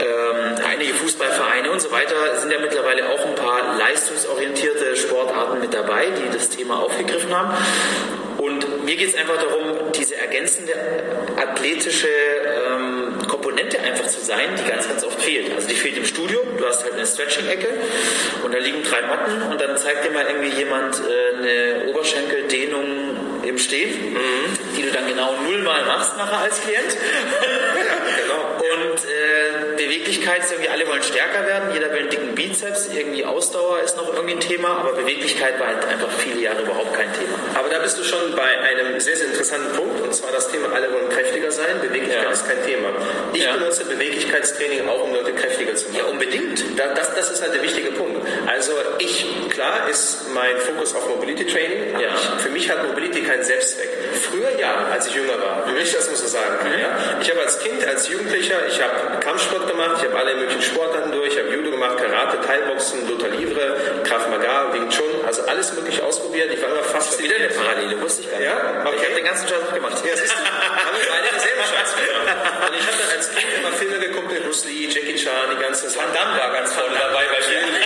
ähm, 0.00 0.64
einige 0.68 0.94
Fußballvereine 0.94 1.70
und 1.70 1.80
so 1.80 1.90
weiter, 1.90 2.14
sind 2.38 2.50
ja 2.50 2.58
mittlerweile 2.58 3.08
auch 3.08 3.26
ein 3.26 3.34
paar 3.34 3.78
leistungsorientierte 3.78 4.96
Sportarten 4.96 5.60
mit 5.60 5.74
dabei, 5.74 6.06
die 6.06 6.32
das 6.32 6.48
Thema 6.48 6.80
aufgegriffen 6.80 7.34
haben. 7.36 7.54
Und 8.38 8.84
mir 8.84 8.96
geht 8.96 9.08
es 9.08 9.14
einfach 9.16 9.38
darum, 9.38 9.92
diese 9.92 10.16
ergänzende 10.16 10.72
athletische 11.36 12.08
einfach 12.08 12.73
zu 14.14 14.24
sein, 14.24 14.56
die 14.58 14.68
ganz, 14.68 14.88
ganz 14.88 15.04
oft 15.04 15.20
fehlt. 15.20 15.52
Also 15.54 15.68
die 15.68 15.74
fehlt 15.74 15.96
im 15.96 16.04
Studio. 16.04 16.40
Du 16.56 16.66
hast 16.66 16.82
halt 16.82 16.94
eine 16.94 17.06
Stretching-Ecke 17.06 17.68
und 18.44 18.54
da 18.54 18.58
liegen 18.58 18.82
drei 18.82 19.02
Matten 19.02 19.42
und 19.50 19.60
dann 19.60 19.76
zeigt 19.76 20.04
dir 20.04 20.10
mal 20.10 20.24
irgendwie 20.26 20.56
jemand 20.56 21.00
äh, 21.00 21.36
eine 21.36 21.90
Oberschenkeldehnung 21.90 23.42
im 23.42 23.58
Stehen, 23.58 24.14
mhm. 24.14 24.58
die 24.76 24.82
du 24.82 24.90
dann 24.90 25.06
genau 25.06 25.34
nullmal 25.42 25.84
machst 25.84 26.16
nachher 26.16 26.38
als 26.38 26.60
Klient. 26.60 26.96
Ja, 26.96 28.22
genau. 28.22 28.44
Und 28.64 29.04
äh, 29.04 29.23
Beweglichkeit 29.76 30.44
ist 30.44 30.52
irgendwie, 30.52 30.70
alle 30.70 30.86
wollen 30.88 31.02
stärker 31.02 31.46
werden, 31.46 31.72
jeder 31.72 31.90
will 31.92 32.00
einen 32.00 32.10
dicken 32.10 32.34
Bizeps, 32.34 32.88
irgendwie 32.92 33.24
Ausdauer 33.24 33.80
ist 33.80 33.96
noch 33.96 34.12
irgendwie 34.14 34.34
ein 34.34 34.40
Thema, 34.40 34.78
aber 34.78 34.92
Beweglichkeit 34.92 35.58
war 35.60 35.68
halt 35.68 35.84
einfach 35.86 36.10
viele 36.18 36.40
Jahre 36.40 36.62
überhaupt 36.62 36.94
kein 36.94 37.12
Thema. 37.12 37.38
Aber 37.54 37.68
da 37.68 37.78
bist 37.78 37.98
du 37.98 38.04
schon 38.04 38.34
bei 38.36 38.60
einem 38.60 38.98
sehr, 39.00 39.16
sehr 39.16 39.26
interessanten 39.26 39.76
Punkt, 39.76 40.00
und 40.00 40.14
zwar 40.14 40.32
das 40.32 40.48
Thema, 40.48 40.72
alle 40.72 40.92
wollen 40.92 41.08
kräftiger 41.08 41.50
sein, 41.50 41.80
Beweglichkeit 41.80 42.24
ja. 42.24 42.30
ist 42.30 42.46
kein 42.46 42.62
Thema. 42.64 42.88
Ich 43.32 43.44
ja. 43.44 43.52
benutze 43.56 43.84
Beweglichkeitstraining 43.84 44.88
auch, 44.88 45.02
um 45.04 45.14
Leute 45.14 45.32
kräftiger 45.32 45.74
zu 45.74 45.88
machen. 45.88 45.98
Ja, 45.98 46.04
unbedingt. 46.04 46.64
das, 46.76 47.14
das 47.14 47.30
ist 47.30 47.42
halt 47.42 47.54
der 47.54 47.62
wichtige 47.62 47.90
Punkt. 47.92 48.26
Also 48.46 48.72
ich, 48.98 49.26
klar 49.50 49.88
ist 49.88 50.28
mein 50.34 50.56
Fokus 50.58 50.94
auf 50.94 51.08
Mobility 51.08 51.46
Training, 51.46 51.98
ja. 52.00 52.14
Ich, 52.14 52.42
für 52.42 52.50
mich 52.50 52.70
hat 52.70 52.86
Mobility 52.86 53.22
keinen 53.22 53.42
Selbstzweck. 53.42 53.88
Früher 54.30 54.58
ja, 54.58 54.88
als 54.92 55.06
ich 55.06 55.14
jünger 55.14 55.38
war, 55.40 55.66
für 55.66 55.72
mich, 55.72 55.92
das 55.92 56.10
muss 56.10 56.22
ich 56.22 56.30
sagen. 56.30 56.68
Mhm. 56.68 56.78
Ja. 56.78 57.18
Ich 57.20 57.30
habe 57.30 57.40
als 57.40 57.58
Kind, 57.58 57.86
als 57.86 58.08
Jugendlicher, 58.08 58.66
ich 58.68 58.80
habe 58.80 59.20
Kampfsport 59.24 59.66
gemacht, 59.66 59.96
ich 59.96 60.04
habe 60.04 60.18
alle 60.18 60.36
möglichen 60.36 60.60
Sportarten 60.60 61.10
durch, 61.10 61.32
ich 61.32 61.38
habe 61.38 61.48
Judo 61.48 61.70
gemacht, 61.70 61.96
Karate, 61.96 62.38
Thai-Boxen, 62.46 63.08
Luther 63.08 63.28
Livre, 63.28 64.02
Krav 64.04 64.28
Maga, 64.28 64.72
Wing 64.74 64.90
Chun, 64.90 65.24
also 65.26 65.42
alles 65.46 65.72
mögliche 65.72 66.04
ausprobiert. 66.04 66.52
Ich 66.52 66.60
war 66.60 66.68
immer 66.68 66.84
fast 66.84 67.20
wieder 67.22 67.34
eine 67.36 67.48
Parallele, 67.48 68.00
wusste 68.02 68.20
ich 68.22 68.30
gar 68.30 68.38
nicht. 68.38 68.46
Ja, 68.46 68.84
okay. 68.84 68.96
Ich 68.96 69.04
habe 69.04 69.14
den 69.14 69.24
ganzen 69.24 69.48
Scheiß 69.48 69.74
gemacht. 69.74 69.96
Ja, 70.04 70.16
siehst 70.16 70.34
du, 70.34 70.44
haben 70.84 70.96
wir 71.00 71.08
beide 71.08 71.28
denselben 71.32 71.64
Scheiß 71.64 71.90
gemacht. 71.96 72.68
Und 72.68 72.74
ich 72.76 72.86
habe 72.86 72.96
dann 73.00 73.10
als 73.16 73.30
Kind 73.32 73.48
immer 73.56 73.72
Filme 73.72 73.98
geguckt 73.98 74.28
mit 74.30 74.44
Bruce 74.44 74.64
Lee, 74.66 74.88
Jackie 74.92 75.16
Chan, 75.16 75.56
die 75.56 75.60
ganze 75.62 75.88
Van 75.96 76.12
Damme 76.12 76.36
war 76.36 76.52
ganz 76.52 76.72
vorne 76.74 76.92
dabei 76.92 77.24
bei 77.24 77.40
mir. 77.48 77.83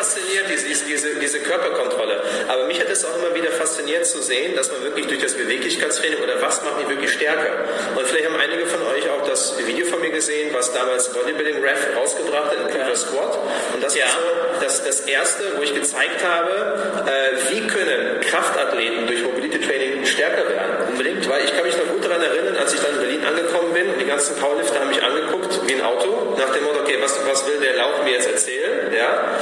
Fasziniert, 0.00 0.46
diese, 0.48 0.84
diese, 0.86 1.14
diese 1.16 1.40
Körperkontrolle. 1.40 2.22
Aber 2.48 2.64
mich 2.64 2.80
hat 2.80 2.88
es 2.88 3.04
auch 3.04 3.14
immer 3.18 3.34
wieder 3.34 3.50
fasziniert 3.50 4.06
zu 4.06 4.22
sehen, 4.22 4.56
dass 4.56 4.72
man 4.72 4.82
wirklich 4.82 5.06
durch 5.06 5.20
das 5.20 5.34
Beweglichkeitstraining 5.34 6.20
oder 6.20 6.40
was 6.40 6.62
macht 6.64 6.78
mich 6.78 6.88
wirklich 6.88 7.12
stärker. 7.12 7.64
Und 7.94 8.06
vielleicht 8.06 8.26
haben 8.26 8.40
einige 8.40 8.66
von 8.66 8.80
euch 8.86 9.08
auch 9.10 9.26
das 9.28 9.58
Video 9.66 9.84
von 9.86 10.00
mir 10.00 10.10
gesehen, 10.10 10.50
was 10.54 10.72
damals 10.72 11.12
Bodybuilding 11.12 11.62
Ref 11.62 11.94
rausgebracht 11.94 12.50
hat, 12.50 12.70
in 12.70 12.80
ja. 12.80 12.96
Squat. 12.96 13.38
Und 13.74 13.84
das 13.84 13.94
ja. 13.94 14.06
ist 14.06 14.12
so 14.12 14.20
das, 14.60 14.84
das 14.84 15.00
erste, 15.00 15.42
wo 15.56 15.62
ich 15.62 15.74
gezeigt 15.74 16.24
habe, 16.24 17.04
äh, 17.06 17.52
wie 17.52 17.66
können 17.66 18.20
Kraftathleten 18.22 19.06
durch 19.06 19.22
Mobility 19.22 19.60
Training 19.60 20.06
stärker 20.06 20.48
werden. 20.48 20.88
Unbedingt. 20.92 21.28
Weil 21.28 21.44
ich 21.44 21.54
kann 21.54 21.64
mich 21.64 21.76
noch 21.76 21.86
gut 21.86 22.04
daran 22.04 22.22
erinnern, 22.22 22.56
als 22.56 22.72
ich 22.72 22.80
dann 22.80 22.94
in 22.94 23.00
Berlin 23.00 23.24
angekommen 23.24 23.72
bin 23.74 23.88
und 23.88 24.00
die 24.00 24.06
ganzen 24.06 24.36
Powerlifter 24.36 24.80
haben 24.80 24.88
mich 24.88 25.02
angeguckt 25.02 25.60
wie 25.66 25.74
ein 25.74 25.82
Auto, 25.82 26.36
nach 26.38 26.52
dem 26.54 26.64
Motto, 26.64 26.80
okay, 26.80 26.96
was, 27.00 27.18
was 27.26 27.46
will 27.46 27.60
der 27.60 27.76
Lauch 27.76 28.02
mir 28.02 28.12
jetzt 28.12 28.28
erzählen? 28.30 28.92
Ja? 28.92 29.36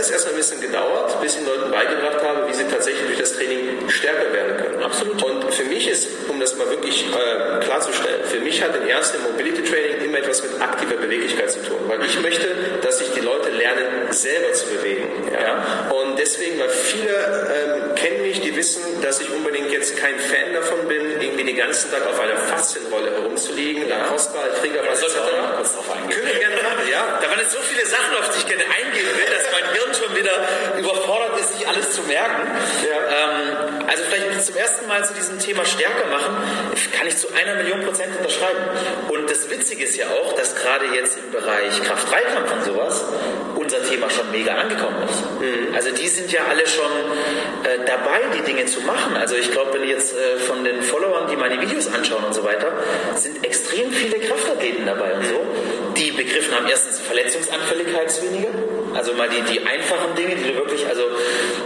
Es 0.00 0.08
erstmal 0.08 0.32
ein 0.32 0.38
bisschen 0.38 0.62
gedauert, 0.62 1.20
bis 1.20 1.34
ich 1.34 1.40
den 1.40 1.46
Leuten 1.46 1.70
beigebracht 1.70 2.22
habe, 2.22 2.48
wie 2.48 2.54
sie 2.54 2.64
tatsächlich 2.64 3.04
durch 3.04 3.18
das 3.18 3.34
Training 3.34 3.86
stärker 3.90 4.32
werden 4.32 4.56
können. 4.56 4.82
Absolut. 4.82 5.22
Und 5.22 5.52
für 5.52 5.64
mich 5.64 5.88
ist, 5.88 6.08
um 6.28 6.40
das 6.40 6.56
mal 6.56 6.70
wirklich 6.70 7.04
äh, 7.04 7.60
klarzustellen, 7.60 8.24
für 8.24 8.40
mich 8.40 8.62
hat 8.62 8.74
in 8.76 8.86
erster 8.88 9.18
Mobility 9.18 9.62
Training 9.62 10.06
immer 10.06 10.18
etwas 10.18 10.42
mit 10.42 10.58
aktiver 10.58 10.96
Beweglichkeit 10.96 11.50
zu 11.50 11.62
tun, 11.62 11.78
weil 11.86 12.02
ich 12.02 12.18
möchte, 12.18 12.48
dass 12.80 12.98
sich 12.98 13.10
die 13.12 13.20
Leute 13.20 13.50
lernen, 13.50 14.10
selber 14.10 14.52
zu 14.54 14.66
bewegen. 14.68 15.08
Ja? 15.30 15.90
Und 15.90 16.18
deswegen, 16.18 16.58
weil 16.58 16.70
viele 16.70 17.12
ähm, 17.12 17.94
kennen 17.94 18.22
mich, 18.22 18.40
die 18.40 18.56
wissen, 18.56 18.82
dass 19.02 19.20
ich 19.20 19.30
unbedingt 19.30 19.70
jetzt 19.70 19.98
kein 19.98 20.18
Fan 20.18 20.54
davon 20.54 20.88
bin, 20.88 21.20
irgendwie 21.20 21.44
den 21.44 21.56
ganzen 21.56 21.90
Tag 21.90 22.06
auf 22.06 22.18
einer 22.18 22.36
Faszienrolle 22.36 23.10
herumzuliegen, 23.10 23.86
ja. 23.88 24.04
Kostbar, 24.04 24.44
Triggerrolle 24.60 24.92
etc. 24.92 25.04
Kurz 25.56 25.74
drauf 25.74 25.90
eingehen. 25.94 26.10
Können 26.10 26.32
wir 26.32 26.40
gerne 26.40 26.56
machen, 26.56 26.88
ja. 26.90 27.18
Da 27.20 27.28
waren 27.28 27.40
jetzt 27.40 27.52
so 27.52 27.60
viele 27.60 27.86
Sachen, 27.86 28.16
auf 28.16 28.30
die 28.32 28.38
ich 28.38 28.46
gerne 28.46 28.64
eingehen 28.64 29.06
will, 29.06 29.29
mein 29.70 29.78
Hirn 29.78 29.94
schon 29.94 30.16
wieder 30.16 30.32
überfordert 30.78 31.38
ist, 31.38 31.56
sich 31.58 31.68
alles 31.68 31.92
zu 31.92 32.02
merken. 32.02 32.48
Ja. 32.84 32.96
Ähm, 32.96 33.86
also 33.86 34.02
vielleicht 34.08 34.44
zum 34.44 34.56
ersten 34.56 34.86
Mal 34.86 35.04
zu 35.04 35.14
diesem 35.14 35.38
Thema 35.38 35.64
stärker 35.64 36.06
machen, 36.10 36.36
kann 36.96 37.06
ich 37.06 37.16
zu 37.16 37.28
einer 37.32 37.56
Million 37.56 37.84
Prozent 37.84 38.16
unterschreiben. 38.16 38.58
Und 39.08 39.30
das 39.30 39.50
Witzige 39.50 39.84
ist 39.84 39.96
ja 39.96 40.06
auch, 40.06 40.32
dass 40.34 40.54
gerade 40.54 40.86
jetzt 40.94 41.18
im 41.18 41.30
Bereich 41.32 41.82
Kraft-3-Kampf 41.82 42.52
und 42.52 42.64
sowas 42.64 43.04
unser 43.56 43.82
Thema 43.84 44.08
schon 44.10 44.30
mega 44.30 44.54
angekommen 44.54 44.96
ist. 45.08 45.22
Mhm. 45.40 45.74
Also 45.74 45.90
die 45.90 46.08
sind 46.08 46.32
ja 46.32 46.40
alle 46.48 46.66
schon 46.66 46.90
äh, 47.64 47.84
dabei, 47.84 48.20
die 48.36 48.42
Dinge 48.42 48.66
zu 48.66 48.80
machen. 48.80 49.16
Also 49.16 49.36
ich 49.36 49.50
glaube, 49.50 49.74
wenn 49.74 49.88
jetzt 49.88 50.14
äh, 50.14 50.38
von 50.38 50.64
den 50.64 50.82
Followern, 50.82 51.28
die 51.30 51.36
meine 51.36 51.60
Videos 51.60 51.92
anschauen 51.92 52.24
und 52.24 52.34
so 52.34 52.44
weiter, 52.44 52.72
sind 53.16 53.44
extrem 53.44 53.92
viele 53.92 54.18
Kraftathleten 54.20 54.86
dabei 54.86 55.14
und 55.14 55.24
so, 55.26 55.46
die 55.96 56.12
begriffen 56.12 56.54
haben, 56.54 56.66
erstens 56.68 57.00
Verletzungsanfälligkeit 57.00 58.06
ist 58.06 58.22
weniger. 58.22 58.50
Also 58.94 59.14
mal 59.14 59.28
die, 59.28 59.40
die 59.42 59.66
einfachen 59.66 60.14
Dinge, 60.16 60.34
die 60.36 60.52
du 60.52 60.54
wirklich, 60.56 60.86
also 60.86 61.02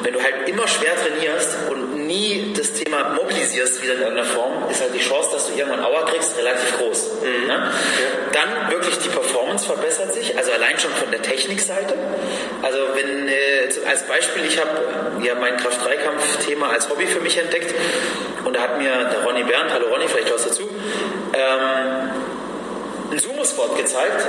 wenn 0.02 0.12
du 0.12 0.23
halt 0.23 0.49
immer 0.49 0.69
schwer 0.69 0.93
trainierst 0.97 1.57
und 1.71 2.07
nie 2.07 2.52
das 2.57 2.73
Thema 2.73 3.14
mobilisierst 3.14 3.83
wieder 3.83 3.95
in 3.95 4.00
irgendeiner 4.00 4.28
Form, 4.28 4.52
ist 4.71 4.81
halt 4.81 4.95
die 4.95 5.00
Chance, 5.00 5.31
dass 5.33 5.47
du 5.47 5.54
irgendwann 5.54 5.83
Aua 5.85 6.02
kriegst, 6.02 6.37
relativ 6.37 6.78
groß. 6.78 7.11
Mhm. 7.23 7.47
Ne? 7.47 7.71
Dann 8.33 8.71
wirklich 8.71 8.99
die 8.99 9.09
Performance 9.09 9.64
verbessert 9.66 10.12
sich, 10.12 10.37
also 10.37 10.52
allein 10.52 10.78
schon 10.78 10.90
von 10.93 11.11
der 11.11 11.23
Technikseite. 11.23 11.95
Also 12.62 12.78
wenn, 12.95 13.28
äh, 13.28 13.88
als 13.88 14.02
Beispiel, 14.04 14.45
ich 14.45 14.59
habe 14.59 14.71
ja 15.23 15.35
mein 15.35 15.57
Kraft-3-Kampf-Thema 15.57 16.71
als 16.71 16.88
Hobby 16.90 17.07
für 17.07 17.21
mich 17.21 17.38
entdeckt 17.38 17.75
und 18.45 18.54
da 18.54 18.61
hat 18.61 18.78
mir 18.78 18.90
der 18.90 19.25
Ronny 19.25 19.45
Bernd, 19.45 19.73
hallo 19.73 19.87
Ronny, 19.88 20.07
vielleicht 20.09 20.33
was 20.33 20.45
dazu, 20.45 20.69
ähm, 21.33 22.11
einen 23.11 23.19
Sumo-Spot 23.19 23.75
gezeigt 23.76 24.26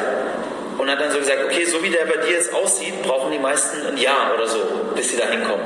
und 0.78 0.90
hat 0.90 1.00
dann 1.00 1.12
so 1.12 1.20
gesagt, 1.20 1.40
okay, 1.46 1.66
so 1.66 1.82
wie 1.84 1.90
der 1.90 2.06
bei 2.06 2.18
dir 2.18 2.34
jetzt 2.34 2.54
aussieht, 2.54 3.02
brauchen 3.04 3.32
die 3.32 3.40
meisten 3.40 3.86
ein 3.86 3.98
Jahr 3.98 4.34
oder 4.34 4.48
so, 4.48 4.60
bis 4.96 5.10
sie 5.10 5.18
da 5.18 5.26
hinkommen. 5.28 5.66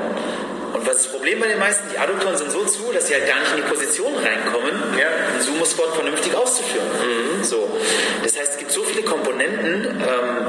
Und 0.72 0.86
was 0.86 1.02
das 1.02 1.06
Problem 1.08 1.40
bei 1.40 1.48
den 1.48 1.58
meisten, 1.58 1.88
die 1.92 1.98
Adduktoren 1.98 2.36
sind 2.36 2.50
so 2.50 2.64
zu, 2.64 2.92
dass 2.92 3.08
sie 3.08 3.14
halt 3.14 3.26
gar 3.26 3.40
nicht 3.40 3.50
in 3.50 3.56
die 3.56 3.68
Position 3.68 4.14
reinkommen, 4.14 4.72
ja. 4.98 5.08
einen 5.32 5.42
Sumo-Spot 5.42 5.88
vernünftig 5.92 6.34
auszuführen. 6.34 6.86
Mhm. 6.86 7.44
So. 7.44 7.68
Das 8.22 8.38
heißt, 8.38 8.52
es 8.52 8.58
gibt 8.58 8.70
so 8.70 8.82
viele 8.84 9.02
Komponenten, 9.02 10.00
ähm, 10.00 10.46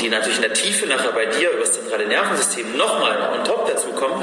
die 0.00 0.10
natürlich 0.10 0.36
in 0.36 0.42
der 0.42 0.52
Tiefe 0.52 0.86
nachher 0.86 1.12
bei 1.12 1.26
dir 1.26 1.50
über 1.50 1.60
das 1.60 1.72
zentrale 1.72 2.06
Nervensystem 2.06 2.76
nochmal 2.76 3.32
on 3.38 3.44
top 3.44 3.66
dazukommen, 3.66 4.22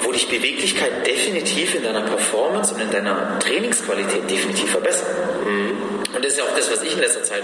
wo 0.00 0.12
dich 0.12 0.28
Beweglichkeit 0.28 1.06
definitiv 1.06 1.74
in 1.74 1.82
deiner 1.82 2.02
Performance 2.02 2.74
und 2.74 2.82
in 2.82 2.90
deiner 2.90 3.38
Trainingsqualität 3.38 4.30
definitiv 4.30 4.70
verbessern. 4.70 5.08
Mhm. 5.44 5.85
Und 6.16 6.24
das 6.24 6.32
ist 6.32 6.38
ja 6.38 6.44
auch 6.44 6.56
das, 6.56 6.70
was 6.72 6.82
ich 6.82 6.94
in 6.94 7.00
letzter 7.00 7.22
Zeit 7.22 7.42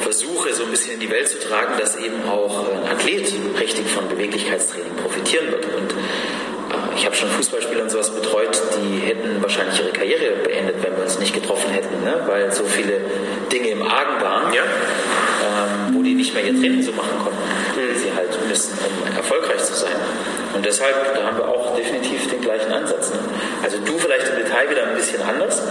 versuche, 0.00 0.52
so 0.52 0.64
ein 0.64 0.70
bisschen 0.70 0.94
in 0.94 1.00
die 1.00 1.10
Welt 1.10 1.28
zu 1.28 1.38
tragen, 1.38 1.78
dass 1.78 1.96
eben 1.96 2.28
auch 2.28 2.66
ein 2.68 2.90
Athlet 2.90 3.32
richtig 3.58 3.88
von 3.88 4.08
Beweglichkeitstraining 4.08 4.96
profitieren 4.96 5.50
wird. 5.52 5.64
Und 5.66 5.92
äh, 5.92 6.96
ich 6.96 7.06
habe 7.06 7.14
schon 7.14 7.30
Fußballspieler 7.30 7.82
und 7.82 7.90
sowas 7.90 8.10
betreut, 8.10 8.60
die 8.76 9.06
hätten 9.06 9.40
wahrscheinlich 9.40 9.78
ihre 9.78 9.92
Karriere 9.92 10.42
beendet, 10.42 10.82
wenn 10.82 10.96
wir 10.96 11.04
uns 11.04 11.20
nicht 11.20 11.32
getroffen 11.32 11.70
hätten, 11.70 12.02
ne? 12.04 12.20
weil 12.26 12.52
so 12.52 12.64
viele 12.64 13.00
Dinge 13.52 13.68
im 13.68 13.82
Argen 13.82 14.20
waren. 14.20 14.52
Ja 14.52 14.64
ähm, 15.40 15.94
wo 15.94 16.02
die 16.02 16.14
nicht 16.14 16.34
mehr 16.34 16.44
ihr 16.44 16.58
Training 16.58 16.82
so 16.82 16.92
machen 16.92 17.18
konnten, 17.22 17.38
wie 17.76 17.98
sie 17.98 18.12
halt 18.14 18.30
müssen, 18.48 18.78
um 18.78 19.16
erfolgreich 19.16 19.62
zu 19.64 19.74
sein. 19.74 19.96
Und 20.54 20.64
deshalb, 20.64 21.14
da 21.14 21.24
haben 21.24 21.36
wir 21.38 21.48
auch 21.48 21.76
definitiv 21.76 22.28
den 22.28 22.40
gleichen 22.40 22.72
Ansatz. 22.72 23.10
Ne? 23.10 23.18
Also 23.62 23.78
du 23.78 23.98
vielleicht 23.98 24.28
im 24.28 24.36
Detail 24.36 24.68
wieder 24.68 24.86
ein 24.86 24.94
bisschen 24.94 25.22
anders. 25.22 25.62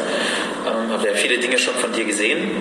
Ähm, 0.68 0.92
habe 0.92 1.08
ja 1.08 1.14
viele 1.14 1.38
Dinge 1.38 1.58
schon 1.58 1.76
von 1.76 1.92
dir 1.94 2.06
gesehen. 2.06 2.52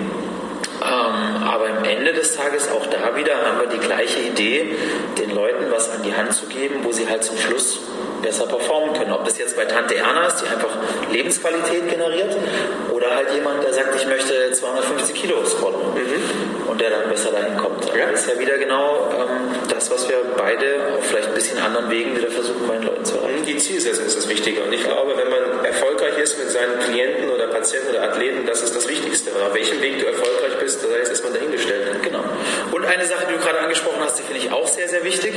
Ähm, 0.81 1.43
aber 1.43 1.67
am 1.77 1.83
Ende 1.83 2.13
des 2.13 2.35
Tages 2.35 2.69
auch 2.71 2.85
da 2.87 3.15
wieder 3.17 3.35
haben 3.35 3.59
wir 3.59 3.67
die 3.67 3.85
gleiche 3.85 4.19
Idee, 4.19 4.75
den 5.17 5.35
Leuten 5.35 5.65
was 5.71 5.89
an 5.91 6.03
die 6.03 6.13
Hand 6.13 6.33
zu 6.33 6.45
geben, 6.45 6.75
wo 6.83 6.91
sie 6.91 7.07
halt 7.07 7.23
zum 7.23 7.37
Schluss 7.37 7.79
besser 8.21 8.45
performen 8.47 8.93
können. 8.93 9.11
Ob 9.11 9.25
das 9.25 9.37
jetzt 9.37 9.55
bei 9.55 9.65
Tante 9.65 9.95
Erna 9.95 10.27
ist, 10.27 10.41
die 10.41 10.47
einfach 10.47 10.69
Lebensqualität 11.11 11.89
generiert, 11.89 12.35
oder 12.91 13.15
halt 13.15 13.33
jemand, 13.33 13.63
der 13.63 13.73
sagt, 13.73 13.95
ich 13.95 14.07
möchte 14.07 14.51
250 14.51 15.15
Kilo 15.15 15.45
squatten 15.45 15.79
mhm. 15.95 16.69
und 16.69 16.81
der 16.81 16.89
dann 16.89 17.09
besser 17.09 17.31
dahin 17.31 17.57
kommt. 17.57 17.85
Ja. 17.95 18.11
Das 18.11 18.21
ist 18.21 18.33
ja 18.33 18.39
wieder 18.39 18.57
genau 18.57 19.09
ähm, 19.11 19.55
das, 19.69 19.89
was 19.91 20.07
wir 20.09 20.17
beide 20.37 20.97
auf 20.97 21.05
vielleicht 21.05 21.29
ein 21.29 21.33
bisschen 21.33 21.59
anderen 21.59 21.89
Wegen 21.89 22.15
wieder 22.15 22.29
versuchen, 22.29 22.67
bei 22.67 22.75
den 22.75 22.83
Leuten 22.83 23.05
zu 23.05 23.17
erreichen. 23.17 23.45
Die 23.45 23.57
Zielsetzung 23.57 24.05
ist 24.05 24.17
das 24.17 24.29
Wichtige. 24.29 24.63
Und 24.63 24.73
ich 24.73 24.83
glaube, 24.83 25.15
wenn 25.17 25.29
man 25.29 25.65
erfolgreich 25.65 25.98
ist 26.29 26.37
mit 26.37 26.51
seinen 26.51 26.79
Klienten 26.79 27.29
oder 27.29 27.47
Patienten 27.47 27.89
oder 27.89 28.03
Athleten, 28.03 28.45
das 28.45 28.61
ist 28.61 28.75
das 28.75 28.87
Wichtigste. 28.87 29.31
Auf 29.31 29.53
welchem 29.53 29.81
Weg 29.81 29.99
du 29.99 30.05
erfolgreich 30.05 30.59
bist, 30.59 30.83
da 30.83 30.95
ist 30.95 31.23
man 31.23 31.33
dahingestellt. 31.33 32.03
Genau. 32.03 32.23
Und 32.71 32.85
eine 32.85 33.05
Sache, 33.05 33.25
die 33.27 33.33
du 33.33 33.39
gerade 33.39 33.59
angesprochen 33.59 33.99
hast, 34.01 34.19
die 34.19 34.23
finde 34.23 34.41
ich 34.41 34.51
auch 34.51 34.67
sehr, 34.67 34.87
sehr 34.87 35.03
wichtig. 35.03 35.33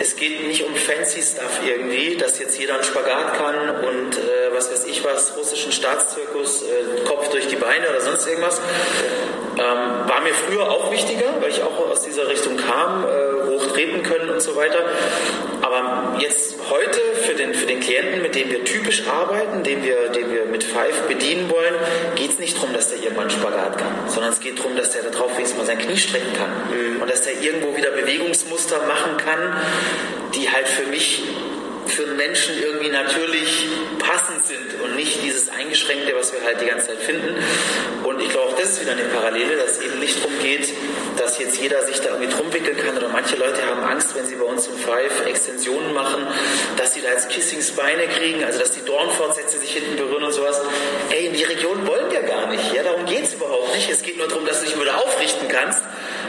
Es 0.00 0.16
geht 0.16 0.46
nicht 0.46 0.64
um 0.64 0.74
fancy 0.74 1.22
Stuff 1.22 1.60
irgendwie, 1.64 2.16
dass 2.16 2.38
jetzt 2.38 2.58
jeder 2.58 2.74
einen 2.74 2.84
Spagat 2.84 3.34
kann 3.34 3.84
und 3.84 4.18
äh, 4.18 4.52
was 4.52 4.70
weiß 4.72 4.86
ich 4.86 5.04
was, 5.04 5.36
russischen 5.36 5.70
Staatszirkus, 5.70 6.62
äh, 6.62 7.04
Kopf 7.06 7.28
durch 7.28 7.46
die 7.46 7.56
Beine 7.56 7.88
oder 7.90 8.00
sonst 8.00 8.26
irgendwas. 8.26 8.60
Ähm, 9.56 10.08
war 10.08 10.20
mir 10.22 10.34
früher 10.34 10.68
auch 10.68 10.90
wichtiger, 10.90 11.26
weil 11.40 11.50
ich 11.50 11.62
auch 11.62 11.90
aus 11.90 12.02
dieser 12.02 12.26
Richtung 12.28 12.56
kam, 12.56 13.04
äh, 13.04 13.50
hochtreten 13.50 14.02
können 14.02 14.30
und 14.30 14.42
so 14.42 14.56
weiter. 14.56 14.78
Aber 15.64 16.18
jetzt 16.20 16.56
heute 16.68 17.00
für 17.22 17.32
den, 17.32 17.54
für 17.54 17.64
den 17.64 17.80
Klienten, 17.80 18.20
mit 18.20 18.34
dem 18.34 18.50
wir 18.50 18.64
typisch 18.64 19.06
arbeiten, 19.08 19.62
den 19.62 19.82
wir, 19.82 20.10
den 20.10 20.30
wir 20.30 20.44
mit 20.44 20.62
Five 20.62 21.08
bedienen 21.08 21.48
wollen, 21.48 21.74
geht 22.16 22.32
es 22.32 22.38
nicht 22.38 22.58
darum, 22.58 22.74
dass 22.74 22.90
der 22.90 23.02
irgendwann 23.02 23.30
Spagat 23.30 23.78
kann, 23.78 23.94
sondern 24.08 24.34
es 24.34 24.40
geht 24.40 24.58
darum, 24.58 24.76
dass 24.76 24.90
der 24.90 25.04
da 25.04 25.08
drauf 25.08 25.32
wenigstens 25.36 25.56
mal 25.56 25.64
sein 25.64 25.78
Knie 25.78 25.96
strecken 25.96 26.34
kann 26.34 26.50
mhm. 26.68 27.00
und 27.00 27.10
dass 27.10 27.22
der 27.22 27.40
irgendwo 27.40 27.74
wieder 27.74 27.92
Bewegungsmuster 27.92 28.76
machen 28.86 29.16
kann, 29.16 29.56
die 30.34 30.50
halt 30.50 30.68
für 30.68 30.86
mich 30.90 31.22
für 31.86 32.02
einen 32.04 32.16
Menschen 32.16 32.54
irgendwie 32.60 32.90
natürlich 32.90 33.66
passend 33.98 34.44
sind 34.46 34.82
und 34.82 34.96
nicht 34.96 35.22
dieses 35.22 35.48
Eingeschränkte, 35.48 36.14
was 36.14 36.32
wir 36.32 36.42
halt 36.42 36.60
die 36.60 36.66
ganze 36.66 36.88
Zeit 36.88 36.98
finden. 36.98 37.36
Und 38.02 38.20
ich 38.20 38.28
glaube, 38.30 38.50
auch 38.50 38.56
das 38.56 38.72
ist 38.72 38.82
wieder 38.82 38.92
eine 38.92 39.04
Parallele, 39.04 39.56
dass 39.56 39.78
es 39.78 39.82
eben 39.82 39.98
nicht 40.00 40.18
darum 40.18 40.38
geht, 40.40 40.72
dass 41.16 41.38
jetzt 41.38 41.58
jeder 41.60 41.84
sich 41.86 42.00
da 42.00 42.10
irgendwie 42.10 42.32
drum 42.32 42.52
wickeln 42.52 42.76
kann 42.76 42.96
oder 42.96 43.08
manche 43.08 43.36
Leute 43.36 43.64
haben 43.66 43.82
Angst, 43.84 44.14
wenn 44.14 44.26
sie 44.26 44.34
bei 44.34 44.44
uns 44.44 44.64
zum 44.64 44.76
Five 44.76 45.26
Extensionen 45.26 45.92
machen, 45.92 46.26
dass 46.76 46.94
sie 46.94 47.00
da 47.00 47.10
jetzt 47.10 47.28
Kissingsbeine 47.28 48.06
kriegen, 48.08 48.44
also 48.44 48.58
dass 48.58 48.72
die 48.72 48.84
Dornfortsätze 48.84 49.58
sich 49.58 49.72
hinten 49.72 49.96
berühren 49.96 50.24
und 50.24 50.32
sowas. 50.32 50.60
Ey, 51.10 51.26
in 51.26 51.34
die 51.34 51.44
Region 51.44 51.86
wollen 51.86 52.10
wir 52.10 52.22
gar 52.22 52.46
nicht. 52.48 52.72
Ja, 52.72 52.82
darum 52.82 53.04
geht 53.06 53.24
es 53.24 53.34
überhaupt 53.34 53.74
nicht. 53.74 53.90
Es 53.90 54.02
geht 54.02 54.16
nur 54.16 54.28
darum, 54.28 54.46
dass 54.46 54.60
du 54.60 54.66
dich 54.66 54.80
wieder 54.80 54.96
aufrichten 54.98 55.48
kannst 55.48 55.82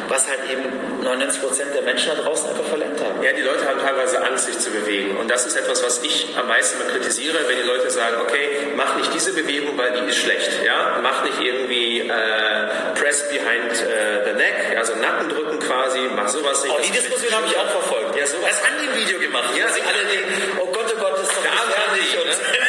was 0.10 0.28
halt 0.28 0.40
eben 0.52 0.64
99 1.04 1.42
Prozent 1.42 1.74
der 1.74 1.82
Menschen 1.84 2.10
da 2.16 2.22
draußen 2.22 2.50
einfach 2.50 2.64
verlernt 2.66 3.00
haben. 3.04 3.22
Ja, 3.24 3.32
die 3.34 3.42
Leute 3.42 3.68
haben 3.68 3.80
teilweise 3.80 4.24
Angst, 4.24 4.46
sich 4.46 4.58
zu 4.60 4.72
bewegen. 4.72 5.18
Und 5.18 5.30
das 5.30 5.46
ist 5.46 5.56
etwas, 5.56 5.84
was 5.84 6.02
ich 6.04 6.36
am 6.38 6.48
meisten 6.48 6.80
mal 6.80 6.88
kritisiere, 6.88 7.38
wenn 7.48 7.58
die 7.58 7.68
Leute 7.68 7.90
sagen, 7.90 8.18
okay, 8.22 8.74
mach 8.76 8.96
nicht 8.98 9.14
diese 9.14 9.34
Bewegung, 9.34 9.78
weil 9.78 9.92
die 9.94 10.10
ist 10.10 10.18
schlecht. 10.18 10.64
Ja? 10.64 11.00
Mach 11.02 11.24
nicht 11.24 11.40
irgendwie 11.42 12.02
äh, 12.02 12.12
Press 12.96 13.30
behind 13.30 13.72
äh, 13.72 14.26
the 14.26 14.34
neck, 14.34 14.78
also 14.78 14.96
Nacken 14.96 15.30
drücken 15.30 15.60
quasi, 15.60 16.00
mach 16.16 16.28
sowas 16.28 16.64
nicht. 16.64 16.74
Oh, 16.76 16.82
die 16.82 16.92
Diskussion 16.92 17.32
habe 17.34 17.48
ich 17.48 17.58
auch 17.58 17.70
verfolgt. 17.70 18.16
Ja, 18.16 18.26
sowas. 18.26 18.50
Das 18.50 18.64
haben 18.66 18.76
die 18.82 18.90
ein 18.90 19.06
Video 19.06 19.20
gemacht. 19.20 19.50
Ja, 19.58 19.68
sie 19.70 19.82
alle 19.82 20.06
denken, 20.10 20.60
oh 20.60 20.72
Gott, 20.72 20.94
oh 20.96 21.00
Gott, 21.00 21.14
das 21.14 21.30
ist 21.30 21.38
doch 21.38 21.44
gefährlich. 21.44 22.18
Und 22.18 22.65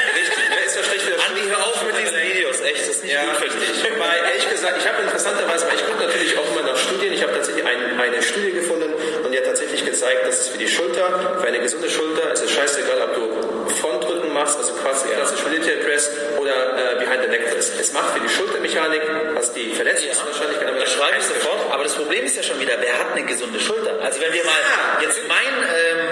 schlecht 1.00 1.20
für 1.20 1.28
Andi, 1.28 1.42
hör 1.48 1.66
auf 1.66 1.82
mit 1.84 1.96
diesen 1.98 2.16
Videos, 2.16 2.60
echt, 2.60 2.80
das 2.80 2.88
ist 2.88 3.04
nicht 3.04 3.14
ja, 3.14 3.24
gut 3.24 3.36
für 3.36 3.58
dich. 3.58 3.84
Weil, 3.98 4.18
ehrlich 4.30 4.48
gesagt, 4.48 4.76
ich 4.78 4.88
habe 4.88 5.02
interessanterweise, 5.02 5.66
weil 5.66 5.74
ich 5.76 5.86
gucke 5.86 6.04
natürlich 6.04 6.38
auch 6.38 6.48
immer 6.52 6.62
nach 6.62 6.76
Studien, 6.76 7.12
ich 7.12 7.22
habe 7.22 7.32
tatsächlich 7.32 7.64
ein, 7.64 8.00
eine 8.00 8.22
Studie 8.22 8.52
gefunden 8.52 8.92
und 9.24 9.32
die 9.32 9.38
hat 9.38 9.44
tatsächlich 9.44 9.84
gezeigt, 9.84 10.26
dass 10.26 10.40
es 10.40 10.48
für 10.48 10.58
die 10.58 10.68
Schulter, 10.68 11.36
für 11.40 11.46
eine 11.46 11.60
gesunde 11.60 11.90
Schulter, 11.90 12.32
ist 12.32 12.44
es 12.44 12.50
scheißegal, 12.52 13.02
ob 13.02 13.14
du 13.14 13.74
Frontrücken 13.76 14.32
machst, 14.32 14.58
also 14.58 14.72
quasi 14.74 15.08
klassisch 15.08 15.44
Military 15.44 15.76
Press 15.84 16.10
oder 16.38 16.52
äh, 16.52 17.04
Behind 17.04 17.22
the 17.22 17.28
Neck 17.28 17.50
Press. 17.52 17.72
Es 17.78 17.92
macht 17.92 18.10
für 18.14 18.20
die 18.20 18.28
Schultermechanik, 18.28 19.02
was 19.34 19.52
die 19.52 19.74
Verletzungswahrscheinlichkeit 19.74 20.68
ja, 20.68 20.80
Das 20.80 20.92
schreibe 20.92 21.16
ich 21.18 21.24
sofort, 21.24 21.60
aber 21.70 21.82
das 21.84 21.94
Problem 21.94 22.24
ist 22.24 22.36
ja 22.36 22.42
schon 22.42 22.60
wieder, 22.60 22.74
wer 22.80 22.98
hat 22.98 23.12
eine 23.12 23.26
gesunde 23.26 23.60
Schulter? 23.60 24.00
Also 24.02 24.20
wenn 24.20 24.32
wir 24.32 24.44
mal, 24.44 24.60
jetzt 25.02 25.20
mein, 25.28 25.36
ähm, 25.36 25.98
mein 25.98 26.05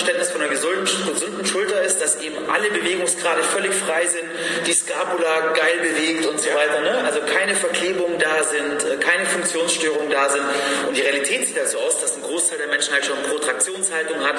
Verständnis 0.00 0.30
von 0.30 0.40
einer 0.40 0.50
gesunden, 0.50 0.86
gesunden 1.12 1.44
Schulter 1.44 1.82
ist, 1.82 2.00
dass 2.00 2.16
eben 2.22 2.36
alle 2.50 2.70
Bewegungsgrade 2.70 3.42
völlig 3.42 3.74
frei 3.74 4.06
sind, 4.06 4.24
die 4.66 4.72
Scapula 4.72 5.52
geil 5.52 5.76
bewegt 5.82 6.24
und 6.24 6.40
so 6.40 6.48
weiter, 6.54 6.80
ne? 6.80 7.04
also 7.04 7.20
keine 7.20 7.54
Verklebungen 7.54 8.18
da 8.18 8.42
sind, 8.42 8.80
äh, 8.82 8.96
keine 8.96 9.26
Funktionsstörungen 9.26 10.08
da 10.08 10.30
sind 10.30 10.42
und 10.88 10.96
die 10.96 11.02
Realität 11.02 11.46
sieht 11.46 11.58
halt 11.58 11.68
so 11.68 11.78
aus, 11.80 12.00
dass 12.00 12.16
ein 12.16 12.22
Großteil 12.22 12.56
der 12.56 12.68
Menschen 12.68 12.94
halt 12.94 13.04
schon 13.04 13.16
Protraktionshaltung 13.28 14.24
hat, 14.24 14.36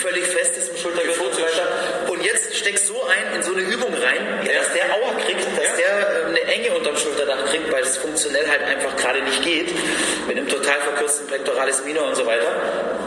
völlig 0.00 0.24
fest 0.24 0.56
ist 0.56 0.70
im 0.70 0.78
Schultergürtel 0.78 1.26
und 1.26 1.34
so 1.34 1.42
weiter 1.42 1.68
und 2.08 2.24
jetzt 2.24 2.56
steckst 2.56 2.86
so 2.86 2.96
ein 3.04 3.36
in 3.36 3.42
so 3.42 3.52
eine 3.52 3.62
Übung 3.62 3.92
rein, 3.92 4.46
ja. 4.46 4.60
dass 4.60 4.72
der 4.72 4.94
Aua 4.96 5.12
kriegt, 5.26 5.44
dass 5.44 5.66
ja. 5.66 5.76
der 5.76 6.22
äh, 6.22 6.24
eine 6.24 6.40
Enge 6.40 6.70
unterm 6.72 6.96
Schulterdach 6.96 7.44
kriegt, 7.50 7.70
weil 7.70 7.82
es 7.82 7.98
funktionell 7.98 8.48
halt 8.48 8.62
einfach 8.62 8.96
gerade 8.96 9.20
nicht 9.22 9.42
geht, 9.42 9.68
mit 10.26 10.38
einem 10.38 10.48
total 10.48 10.80
verkürzten 10.80 11.26
Pectoralis 11.26 11.84
minor 11.84 12.08
und 12.08 12.16
so 12.16 12.24
weiter. 12.24 12.48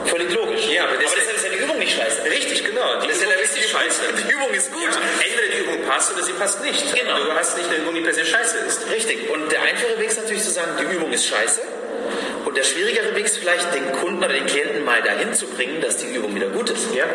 Völlig 0.05 0.31
logisch. 0.33 0.69
Ja, 0.69 0.83
aber, 0.83 0.93
aber 0.93 1.01
deshalb 1.01 1.35
ist 1.35 1.45
ja 1.45 1.54
die 1.85 1.93
Übung 1.93 1.93
nicht 1.93 1.95
scheiße. 1.95 2.23
Richtig, 2.25 2.65
genau. 2.65 2.99
Die 3.01 3.07
das 3.07 3.17
ist 3.17 3.23
ja 3.23 3.29
richtige 3.29 3.67
Scheiße. 3.67 4.01
Die 4.17 4.33
Übung 4.33 4.53
ist 4.53 4.71
gut. 4.71 4.89
Ja. 4.91 5.01
Entweder 5.25 5.47
die 5.53 5.63
Übung 5.63 5.87
passt 5.87 6.13
oder 6.13 6.23
sie 6.23 6.33
passt 6.33 6.61
nicht. 6.61 6.95
Genau. 6.95 7.23
Du 7.23 7.33
hast 7.33 7.57
nicht 7.57 7.69
eine 7.69 7.77
Übung, 7.77 7.95
die 7.95 8.01
per 8.01 8.13
se 8.13 8.25
scheiße 8.25 8.57
ist. 8.67 8.89
Richtig. 8.91 9.29
Und 9.29 9.51
der 9.51 9.61
einfache 9.61 9.99
Weg 9.99 10.09
ist 10.09 10.17
natürlich 10.17 10.43
zu 10.43 10.51
sagen, 10.51 10.71
die 10.79 10.95
Übung 10.95 11.11
ist 11.11 11.25
scheiße 11.25 11.61
und 12.55 12.55
der 12.55 12.63
schwierigere 12.63 13.15
Weg 13.15 13.25
ist 13.25 13.37
vielleicht, 13.37 13.73
den 13.73 13.91
Kunden 13.91 14.19
oder 14.23 14.33
den 14.33 14.45
Klienten 14.45 14.85
mal 14.85 15.01
dahin 15.01 15.33
zu 15.33 15.45
bringen, 15.47 15.81
dass 15.81 15.97
die 15.97 16.13
Übung 16.13 16.35
wieder 16.35 16.47
gut 16.47 16.69
ist. 16.69 16.93
Ja? 16.93 17.05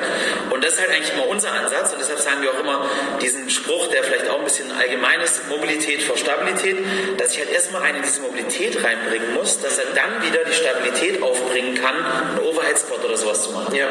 Und 0.51 0.63
das 0.63 0.75
ist 0.75 0.81
halt 0.81 0.91
eigentlich 0.91 1.15
immer 1.15 1.29
unser 1.29 1.53
Ansatz. 1.53 1.93
Und 1.93 2.01
deshalb 2.01 2.19
sagen 2.19 2.43
wir 2.43 2.51
auch 2.51 2.61
immer 2.61 2.87
diesen 3.23 3.49
Spruch, 3.49 3.87
der 3.89 4.03
vielleicht 4.05 4.29
auch 4.29 4.39
ein 4.39 4.45
bisschen 4.45 4.71
allgemein 4.73 5.21
ist, 5.21 5.49
Mobilität 5.49 6.03
vor 6.03 6.19
Stabilität, 6.19 6.77
dass 7.17 7.33
ich 7.33 7.39
halt 7.39 7.53
erstmal 7.53 7.83
einen 7.83 7.99
in 7.99 8.03
diese 8.03 8.21
Mobilität 8.21 8.85
reinbringen 8.85 9.35
muss, 9.35 9.61
dass 9.61 9.79
er 9.79 9.87
dann 9.95 10.23
wieder 10.23 10.45
die 10.45 10.53
Stabilität 10.53 11.23
aufbringen 11.23 11.75
kann, 11.75 11.95
einen 11.95 12.39
Overhead-Spot 12.41 13.07
oder 13.07 13.17
sowas 13.17 13.45
zu 13.45 13.53
machen. 13.53 13.75
Ja. 13.75 13.87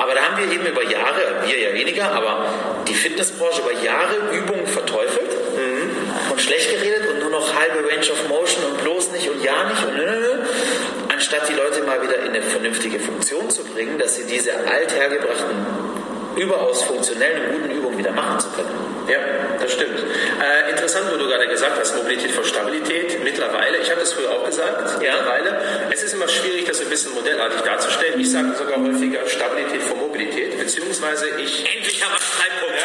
Aber 0.00 0.14
da 0.14 0.22
haben 0.22 0.38
wir 0.38 0.50
eben 0.50 0.64
über 0.64 0.82
Jahre, 0.82 1.20
wir 1.44 1.58
ja 1.58 1.74
weniger, 1.74 2.10
aber 2.12 2.46
die 2.88 2.94
Fitnessbranche 2.94 3.60
über 3.60 3.84
Jahre 3.84 4.16
Übungen 4.32 4.66
verteufelt 4.66 5.30
mhm. 5.56 5.90
und 6.32 6.40
schlecht 6.40 6.70
geredet 6.70 7.10
und 7.12 7.20
nur 7.20 7.30
noch 7.30 7.54
halbe 7.54 7.86
Range 7.86 8.10
of 8.10 8.28
Motion 8.28 8.64
und 8.64 8.82
bloß 8.82 9.12
nicht 9.12 9.28
und 9.28 9.44
ja 9.44 9.68
nicht 9.68 9.84
und 9.84 9.96
nö, 9.96 10.04
nö, 10.06 10.20
nö 10.20 10.30
anstatt 11.20 11.48
die 11.50 11.52
Leute 11.52 11.82
mal 11.82 12.00
wieder 12.02 12.16
in 12.22 12.30
eine 12.30 12.40
vernünftige 12.40 12.98
Funktion 12.98 13.50
zu 13.50 13.62
bringen, 13.62 13.98
dass 13.98 14.16
sie 14.16 14.24
diese 14.24 14.52
althergebrachten, 14.54 15.54
überaus 16.34 16.82
funktionellen 16.82 17.44
und 17.44 17.60
guten 17.60 17.70
Übungen 17.70 17.98
wieder 17.98 18.12
machen 18.12 18.40
zu 18.40 18.48
können. 18.48 18.89
Ja, 19.10 19.18
das 19.58 19.72
stimmt. 19.72 19.98
Äh, 19.98 20.70
interessant, 20.70 21.06
wo 21.12 21.16
du 21.16 21.26
gerade 21.26 21.48
gesagt 21.48 21.78
hast, 21.78 21.96
Mobilität 21.96 22.30
vor 22.30 22.44
Stabilität. 22.44 23.22
Mittlerweile, 23.24 23.78
ich 23.78 23.90
habe 23.90 24.00
das 24.00 24.12
früher 24.12 24.30
auch 24.30 24.44
gesagt, 24.44 25.02
ja. 25.02 25.16
mittlerweile, 25.16 25.60
es 25.90 26.02
ist 26.02 26.14
immer 26.14 26.28
schwierig, 26.28 26.64
das 26.66 26.80
ein 26.80 26.88
bisschen 26.88 27.12
modellartig 27.14 27.60
darzustellen. 27.62 28.20
Ich 28.20 28.30
sage 28.30 28.54
sogar 28.56 28.80
häufiger 28.80 29.26
Stabilität 29.26 29.82
vor 29.82 29.96
Mobilität, 29.96 30.58
beziehungsweise 30.58 31.26
ich... 31.38 31.66
Endlich 31.74 32.04
haben 32.04 32.12
wir 32.12 32.20
Streitpunkt. 32.20 32.76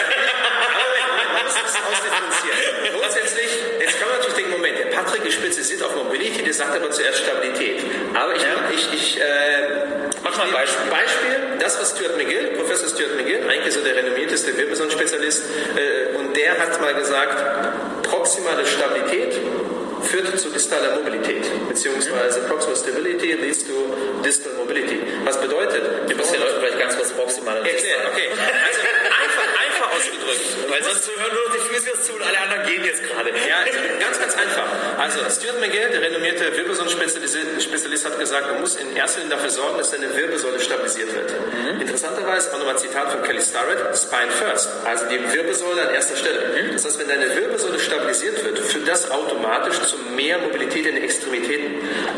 Man 1.36 1.44
muss 1.44 1.54
es 1.54 1.76
ausdifferenzieren. 1.76 3.00
Grundsätzlich, 3.00 3.50
jetzt 3.80 4.00
kann 4.00 4.08
man 4.10 4.18
natürlich 4.18 4.36
denken, 4.36 4.52
Moment, 4.52 4.80
der 4.80 4.86
Patrick 4.86 5.26
ist 5.26 5.36
spezialisiert 5.36 5.84
auf 5.84 5.96
Mobility, 5.96 6.42
der 6.44 6.54
sagt 6.54 6.76
aber 6.76 6.90
zuerst 6.92 7.20
Stabilität. 7.20 7.84
Aber 8.14 8.36
ich, 8.36 8.42
ja. 8.42 8.50
ich, 8.74 8.94
ich 8.94 9.22
äh, 9.22 9.24
mach 10.24 10.38
mal 10.38 10.48
ein 10.48 10.54
Beispiel. 10.54 10.90
Beispiel, 10.90 11.60
das 11.60 11.80
was 11.80 11.92
Stuart 11.92 12.18
McGill, 12.18 12.56
Professor 12.58 12.90
Stuart 12.90 13.16
McGill, 13.16 13.48
eigentlich 13.50 13.74
so 13.74 13.82
der 13.82 13.96
renommierteste 13.96 14.56
Wilberson-Spezialist, 14.58 15.44
äh, 15.76 16.05
der 16.36 16.58
hat 16.58 16.82
mal 16.82 16.94
gesagt, 16.94 18.04
proximale 18.04 18.66
Stabilität 18.66 19.40
führt 20.04 20.40
zu 20.40 20.50
distaler 20.50 20.96
Mobilität, 20.96 21.44
beziehungsweise 21.68 22.42
Proximal 22.42 22.76
Stability 22.76 23.34
leads 23.34 23.66
to 23.66 23.74
distal 24.24 24.54
mobility. 24.54 25.00
Was 25.24 25.40
bedeutet? 25.40 26.08
Wir 26.08 26.16
müssen 26.16 26.34
den 26.34 26.42
Leuten 26.42 26.60
vielleicht 26.60 26.80
ganz 26.80 26.96
kurz 26.96 27.12
proximal 27.12 27.58
erklären. 27.58 28.02
Okay, 28.12 28.30
also 28.32 28.80
einfach, 29.24 29.48
einfach 29.66 29.96
ausgedrückt. 29.96 30.65
Weil 30.70 30.84
sonst 30.84 31.08
hören 31.08 31.34
nur 31.34 31.44
noch 31.48 31.56
die 31.56 31.74
Physios 31.74 32.02
zu 32.04 32.14
und 32.14 32.24
alle 32.24 32.40
anderen 32.40 32.64
gehen 32.68 32.84
jetzt 32.84 33.04
gerade. 33.04 33.30
Ja, 33.30 33.64
ganz, 34.00 34.20
ganz 34.20 34.36
einfach. 34.36 34.68
Also 34.98 35.20
Stuart 35.30 35.60
McGill, 35.60 35.90
der 35.90 36.02
renommierte 36.02 36.56
Wirbelsäulenspezialist, 36.56 38.06
hat 38.06 38.20
gesagt, 38.20 38.48
man 38.52 38.62
muss 38.62 38.76
in 38.76 38.96
erster 38.96 39.22
Linie 39.22 39.36
dafür 39.36 39.50
sorgen, 39.50 39.78
dass 39.78 39.92
deine 39.92 40.16
Wirbelsäule 40.16 40.60
stabilisiert 40.60 41.14
wird. 41.14 41.32
Mhm. 41.32 41.82
Interessanterweise 41.82 42.54
auch 42.54 42.58
nochmal 42.58 42.76
ein 42.76 42.82
Zitat 42.82 43.12
von 43.12 43.22
Kelly 43.24 43.42
Starrett, 43.42 43.80
Spine 43.98 44.32
First, 44.32 44.70
also 44.86 45.06
die 45.08 45.20
Wirbelsäule 45.34 45.88
an 45.88 45.94
erster 45.94 46.16
Stelle. 46.16 46.64
Mhm. 46.64 46.74
Das 46.74 46.86
heißt, 46.86 47.00
wenn 47.00 47.08
deine 47.08 47.36
Wirbelsäule 47.36 47.80
stabilisiert 47.80 48.44
wird, 48.44 48.60
führt 48.60 48.88
das 48.88 49.12
automatisch 49.12 49.80
zu 49.82 49.98
mehr 50.16 50.38
Mobilität 50.40 50.86
in 50.86 50.96
den 50.96 51.04
Extremitäten. 51.04 51.76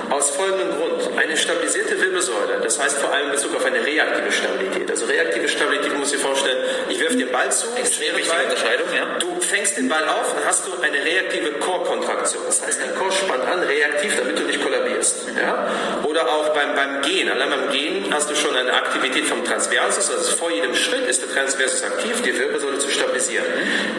Aus 0.10 0.32
folgendem 0.32 0.70
Grund. 0.78 1.18
Eine 1.18 1.36
stabilisierte 1.36 2.00
Wirbelsäule, 2.02 2.60
das 2.64 2.80
heißt 2.80 2.98
vor 2.98 3.12
allem 3.12 3.28
in 3.28 3.32
Bezug 3.32 3.56
auf 3.56 3.66
eine 3.66 3.86
reaktive 3.86 4.32
Stabilität. 4.32 4.90
Also 4.90 5.06
reaktive 5.06 5.48
Stabilität, 5.48 5.98
muss 5.98 6.14
ich 6.14 6.22
vorstellen, 6.22 6.58
ich 6.90 7.00
werfe 7.00 7.18
den 7.18 7.32
Ball 7.32 7.52
zu, 7.52 7.68
extrem 7.76 8.16
wichtige 8.38 8.56
Unterscheidung, 8.56 8.88
ja. 8.96 9.18
Du 9.20 9.42
fängst 9.42 9.78
den 9.78 9.90
Ball 9.90 10.04
auf, 10.04 10.34
dann 10.34 10.46
hast 10.46 10.68
du 10.68 10.72
eine 10.82 11.04
reaktive 11.04 11.52
Core-Kontraktion. 11.60 12.44
Das 12.46 12.62
heißt, 12.66 12.82
dein 12.82 12.96
Core 12.96 13.12
spannt 13.12 13.46
an, 13.46 13.62
reaktiv, 13.62 14.14
damit 14.18 14.38
du 14.38 14.44
nicht 14.44 14.62
kollabierst. 14.62 15.28
Ja? 15.40 15.68
Oder 16.04 16.28
auch 16.28 16.50
beim, 16.50 16.76
beim 16.76 17.02
Gehen. 17.02 17.30
Allein 17.30 17.50
beim 17.50 17.72
Gehen 17.72 18.06
hast 18.12 18.30
du 18.30 18.36
schon 18.36 18.56
eine 18.56 18.74
Aktivität 18.74 19.26
vom 19.26 19.44
Transversus, 19.44 20.12
also 20.12 20.36
vor 20.36 20.52
jedem 20.52 20.76
Schritt 20.76 21.08
ist 21.08 21.22
der 21.22 21.30
Transversus 21.30 21.84
aktiv, 21.84 22.22
die 22.24 22.38
Wirbelsäule 22.38 22.80
zu 22.80 22.90
stabilisieren. 22.90 23.46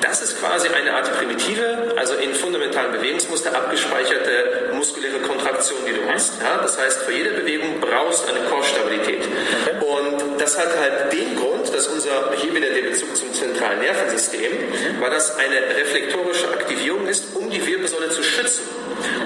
Das 0.00 0.22
ist 0.22 0.40
quasi 0.40 0.68
eine 0.68 0.94
Art 0.94 1.12
primitive, 1.16 1.94
also 1.96 2.14
in 2.14 2.34
fundamentalen 2.34 2.92
Bewegungsmuster 2.92 3.54
abgespeicherte 3.54 4.70
muskuläre 4.72 5.18
Kontraktion, 5.20 5.78
die 5.86 5.94
du 5.94 6.12
hast. 6.12 6.40
Ja? 6.42 6.58
Das 6.62 6.78
heißt, 6.78 7.02
für 7.02 7.12
jede 7.12 7.30
Bewegung 7.30 7.80
brauchst 7.80 8.28
du 8.28 8.34
eine 8.34 8.44
Core-Stabilität. 8.46 9.22
Okay. 9.22 9.84
Und 9.84 10.40
das 10.40 10.58
hat 10.58 10.76
halt 10.78 11.12
den 11.12 11.36
Grund, 11.36 11.57
dass 11.78 11.86
unser, 11.86 12.32
hier 12.34 12.52
wieder 12.52 12.70
der 12.70 12.82
Bezug 12.82 13.16
zum 13.16 13.32
zentralen 13.32 13.78
Nervensystem, 13.78 14.50
weil 14.98 15.10
das 15.10 15.36
eine 15.36 15.76
reflektorische 15.76 16.48
Aktivierung 16.48 17.06
ist, 17.06 17.36
um 17.36 17.48
die 17.48 17.64
Wirbelsäule 17.64 18.10
zu 18.10 18.24
schützen. 18.24 18.64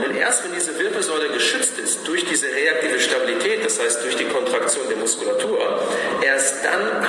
Und 0.04 0.14
erst 0.14 0.44
wenn 0.44 0.52
diese 0.52 0.78
Wirbelsäule 0.78 1.30
geschützt 1.30 1.78
ist 1.78 2.06
durch 2.06 2.26
diese 2.26 2.48
reaktive 2.48 3.00
Stabilität, 3.00 3.64
das 3.64 3.80
heißt 3.80 4.04
durch 4.04 4.16
die 4.16 4.24
Kontraktion 4.24 4.86
der 4.86 4.98
Muskulatur, 4.98 5.81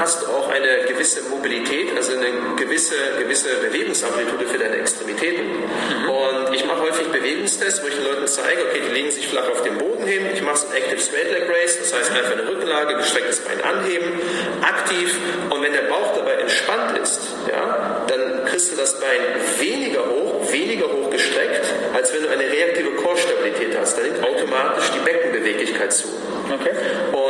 hast 0.03 0.27
auch 0.27 0.49
eine 0.49 0.83
gewisse 0.85 1.21
Mobilität, 1.29 1.95
also 1.95 2.11
eine 2.11 2.55
gewisse, 2.57 2.95
gewisse 3.17 3.55
Bewegungsamplitude 3.55 4.47
für 4.47 4.57
deine 4.57 4.75
Extremitäten. 4.75 5.45
Mhm. 5.45 6.09
Und 6.09 6.53
ich 6.53 6.65
mache 6.65 6.81
häufig 6.81 7.07
Bewegungstests, 7.07 7.81
wo 7.81 7.87
ich 7.87 7.95
den 7.95 8.03
Leuten 8.03 8.27
zeige, 8.27 8.63
okay, 8.67 8.81
die 8.85 8.93
legen 8.93 9.11
sich 9.11 9.29
flach 9.29 9.47
auf 9.49 9.63
den 9.63 9.77
Boden 9.77 10.05
hin, 10.05 10.23
ich 10.33 10.41
mache 10.41 10.57
so 10.57 10.67
ein 10.67 10.73
Active 10.75 10.99
Straight 10.99 11.31
Leg 11.31 11.49
Race, 11.49 11.79
das 11.79 11.93
heißt 11.93 12.11
einfach 12.11 12.33
eine 12.33 12.45
Rückenlage, 12.49 12.97
gestrecktes 12.97 13.39
Bein 13.39 13.61
anheben, 13.63 14.19
aktiv 14.61 15.15
und 15.49 15.63
wenn 15.63 15.71
der 15.71 15.83
Bauch 15.83 16.13
dabei 16.17 16.33
entspannt 16.33 16.97
ist, 16.97 17.21
ja, 17.49 18.05
dann 18.07 18.43
kriegst 18.45 18.73
du 18.73 18.75
das 18.75 18.99
Bein 18.99 19.21
weniger 19.59 20.05
hoch, 20.05 20.51
weniger 20.51 20.85
hoch 20.91 21.09
gestreckt, 21.11 21.63
als 21.93 22.13
wenn 22.13 22.23
du 22.23 22.29
eine 22.29 22.43
reaktive 22.43 22.91
Core-Stabilität 23.01 23.77
hast. 23.79 23.97
Da 23.97 24.03
nimmt 24.03 24.21
automatisch 24.21 24.91
die 24.91 24.99
Beckenbeweglichkeit 24.99 25.93
zu. 25.93 26.09
Okay. 26.53 26.71
Und 27.13 27.22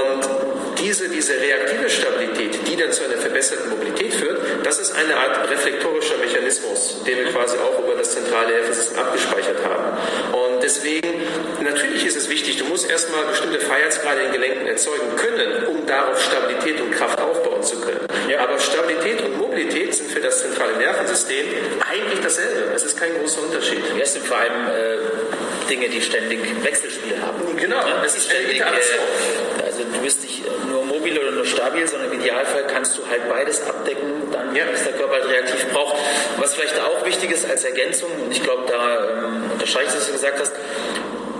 diese, 0.83 1.07
diese 1.07 1.39
reaktive 1.39 1.89
Stabilität, 1.89 2.67
die 2.67 2.75
dann 2.75 2.91
zu 2.91 3.05
einer 3.05 3.17
verbesserten 3.17 3.69
Mobilität 3.69 4.13
führt, 4.13 4.65
das 4.65 4.79
ist 4.79 4.93
eine 4.93 5.15
Art 5.15 5.49
reflektorischer 5.49 6.17
Mechanismus, 6.17 7.01
den 7.07 7.19
wir 7.19 7.31
quasi 7.31 7.57
auch 7.57 7.79
über 7.79 7.95
das 7.95 8.11
zentrale 8.11 8.49
Nervensystem 8.49 8.99
abgespeichert 8.99 9.63
haben. 9.63 9.97
Und 10.33 10.61
deswegen, 10.61 11.21
natürlich 11.61 12.05
ist 12.05 12.17
es 12.17 12.29
wichtig, 12.29 12.57
du 12.57 12.65
musst 12.65 12.89
erstmal 12.89 13.25
bestimmte 13.25 13.59
Freiheitsgrade 13.61 14.23
in 14.23 14.31
Gelenken 14.33 14.67
erzeugen 14.67 15.15
können, 15.15 15.67
um 15.67 15.85
darauf 15.85 16.21
Stabilität 16.21 16.81
und 16.81 16.91
Kraft 16.91 17.19
aufbauen 17.19 17.63
zu 17.63 17.79
können. 17.79 18.05
Ja. 18.29 18.39
Aber 18.39 18.59
Stabilität 18.59 19.21
und 19.21 19.37
Mobilität 19.37 19.93
sind 19.95 20.11
für 20.11 20.19
das 20.19 20.41
zentrale 20.41 20.75
Nervensystem 20.77 21.45
eigentlich 21.89 22.19
dasselbe. 22.21 22.73
Es 22.75 22.83
ist 22.83 22.99
kein 22.99 23.13
großer 23.17 23.41
Unterschied. 23.41 23.83
Ja, 23.95 24.03
es 24.03 24.13
sind 24.13 24.25
vor 24.25 24.37
allem 24.37 24.67
äh, 24.67 25.69
Dinge, 25.69 25.89
die 25.89 26.01
ständig 26.01 26.39
Wechselspiel 26.63 27.21
haben. 27.21 27.55
Genau, 27.57 27.77
ja, 27.77 28.03
es 28.05 28.15
ist 28.15 28.25
ständig, 28.25 28.63
eine 28.63 28.77
Interaktion. 28.77 29.05
Äh, 29.59 29.63
also 29.63 29.79
du 29.83 29.99
bist 30.01 30.22
stabil, 31.63 31.87
sondern 31.87 32.11
im 32.11 32.19
Idealfall 32.19 32.65
kannst 32.67 32.97
du 32.97 33.01
halt 33.09 33.27
beides 33.29 33.65
abdecken, 33.65 34.31
dann 34.31 34.55
ja. 34.55 34.65
ist 34.65 34.85
der 34.85 34.93
Körper 34.93 35.13
halt 35.13 35.27
reaktiv 35.27 35.65
braucht. 35.71 35.95
Was 36.37 36.55
vielleicht 36.55 36.79
auch 36.79 37.05
wichtig 37.05 37.31
ist 37.31 37.49
als 37.49 37.63
Ergänzung, 37.63 38.11
und 38.23 38.31
ich 38.31 38.43
glaube, 38.43 38.63
da 38.67 39.25
ähm, 39.25 39.43
ich, 39.63 39.75
was 39.75 40.07
du 40.07 40.11
gesagt 40.11 40.39
hast, 40.39 40.53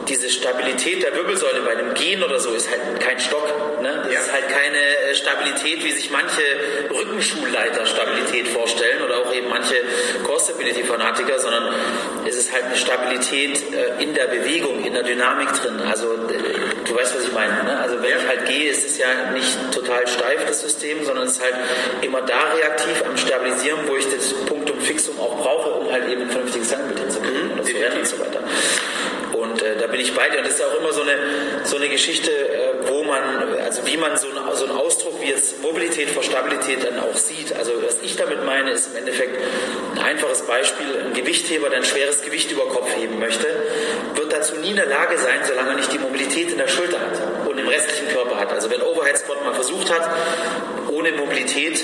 diese 0.07 0.29
Stabilität 0.29 1.03
der 1.03 1.15
Wirbelsäule 1.15 1.61
bei 1.61 1.71
einem 1.71 1.93
Gehen 1.93 2.23
oder 2.23 2.39
so 2.39 2.51
ist 2.51 2.69
halt 2.69 2.99
kein 2.99 3.19
Stock. 3.19 3.47
Ne? 3.81 4.01
Das 4.03 4.13
ja. 4.13 4.19
ist 4.19 4.33
halt 4.33 4.49
keine 4.49 4.77
äh, 4.77 5.15
Stabilität, 5.15 5.83
wie 5.83 5.91
sich 5.91 6.11
manche 6.11 6.41
Rückenschulleiter 6.93 7.85
Stabilität 7.85 8.47
vorstellen 8.49 9.01
oder 9.03 9.17
auch 9.17 9.33
eben 9.33 9.49
manche 9.49 9.75
Core 10.23 10.39
Stability 10.39 10.83
Fanatiker, 10.83 11.39
sondern 11.39 11.73
es 12.27 12.35
ist 12.35 12.51
halt 12.51 12.65
eine 12.65 12.75
Stabilität 12.75 13.61
äh, 13.73 14.03
in 14.03 14.13
der 14.13 14.27
Bewegung, 14.27 14.83
in 14.83 14.93
der 14.93 15.03
Dynamik 15.03 15.53
drin. 15.53 15.81
Also 15.89 16.07
du 16.93 16.99
weißt, 16.99 17.15
was 17.15 17.23
ich 17.25 17.33
meine. 17.33 17.63
Ne? 17.63 17.79
Also 17.79 18.01
wenn 18.01 18.09
ja. 18.09 18.17
ich 18.17 18.27
halt 18.27 18.45
gehe, 18.45 18.69
ist 18.69 18.85
es 18.85 18.97
ja 18.97 19.31
nicht 19.31 19.57
total 19.71 20.07
steif, 20.07 20.45
das 20.47 20.61
System, 20.61 21.03
sondern 21.03 21.25
es 21.25 21.33
ist 21.33 21.43
halt 21.43 21.55
immer 22.01 22.21
da 22.21 22.53
reaktiv 22.55 23.03
am 23.05 23.17
Stabilisieren, 23.17 23.79
wo 23.87 23.95
ich 23.95 24.05
das 24.09 24.33
Punktum 24.45 24.79
Fixum 24.79 25.19
auch 25.19 25.35
brauche, 25.37 25.69
um 25.71 25.91
halt 25.91 26.07
eben 26.09 26.23
ein 26.23 26.29
vernünftiges 26.29 26.71
Gangbild 26.71 26.99
hinzukriegen 26.99 27.45
mhm. 27.45 27.59
und, 27.59 27.65
so 27.65 27.73
und 27.75 28.07
so 28.07 28.19
weiter. 28.19 28.39
Und 29.33 29.61
äh, 29.61 29.77
da 29.77 29.87
bin 29.87 29.99
ich 29.99 30.13
bei 30.13 30.29
dir. 30.29 30.39
Und 30.39 30.47
das 30.47 30.55
ist 30.55 30.63
auch 30.63 30.79
immer 30.79 30.93
so 30.93 31.01
eine, 31.01 31.17
so 31.63 31.77
eine 31.77 31.89
Geschichte, 31.89 32.31
äh, 32.31 32.87
wo 32.87 33.03
man, 33.03 33.21
also 33.63 33.85
wie 33.85 33.97
man 33.97 34.15
so, 34.17 34.27
ein, 34.27 34.55
so 34.55 34.65
einen 34.65 34.77
Ausdruck 34.77 35.02
wie 35.23 35.29
jetzt 35.29 35.61
Mobilität 35.61 36.09
vor 36.09 36.23
Stabilität 36.23 36.83
dann 36.83 36.99
auch 36.99 37.15
sieht. 37.15 37.53
Also 37.53 37.71
was 37.83 37.97
ich 38.01 38.15
damit 38.15 38.45
meine, 38.45 38.71
ist 38.71 38.87
im 38.91 38.97
Endeffekt 38.97 39.39
ein 39.95 39.99
einfaches 39.99 40.41
Beispiel. 40.41 40.85
Ein 41.05 41.13
Gewichtheber, 41.13 41.69
der 41.69 41.79
ein 41.79 41.85
schweres 41.85 42.21
Gewicht 42.21 42.51
über 42.51 42.67
Kopf 42.67 42.89
heben 42.95 43.19
möchte, 43.19 43.47
wird 44.15 44.33
dazu 44.33 44.55
nie 44.55 44.71
in 44.71 44.75
der 44.75 44.87
Lage 44.87 45.17
sein, 45.17 45.39
solange 45.47 45.69
er 45.71 45.75
nicht 45.75 45.91
die 45.93 45.99
Mobilität 45.99 46.51
in 46.51 46.57
der 46.57 46.67
Schulter 46.67 46.99
hat 46.99 47.47
und 47.47 47.57
im 47.57 47.67
restlichen 47.67 48.09
Körper 48.09 48.39
hat. 48.39 48.51
Also 48.51 48.69
wenn 48.69 48.81
Overhead 48.81 49.17
Squat 49.17 49.43
mal 49.43 49.53
versucht 49.53 49.89
hat, 49.93 50.09
ohne 50.89 51.11
Mobilität 51.13 51.83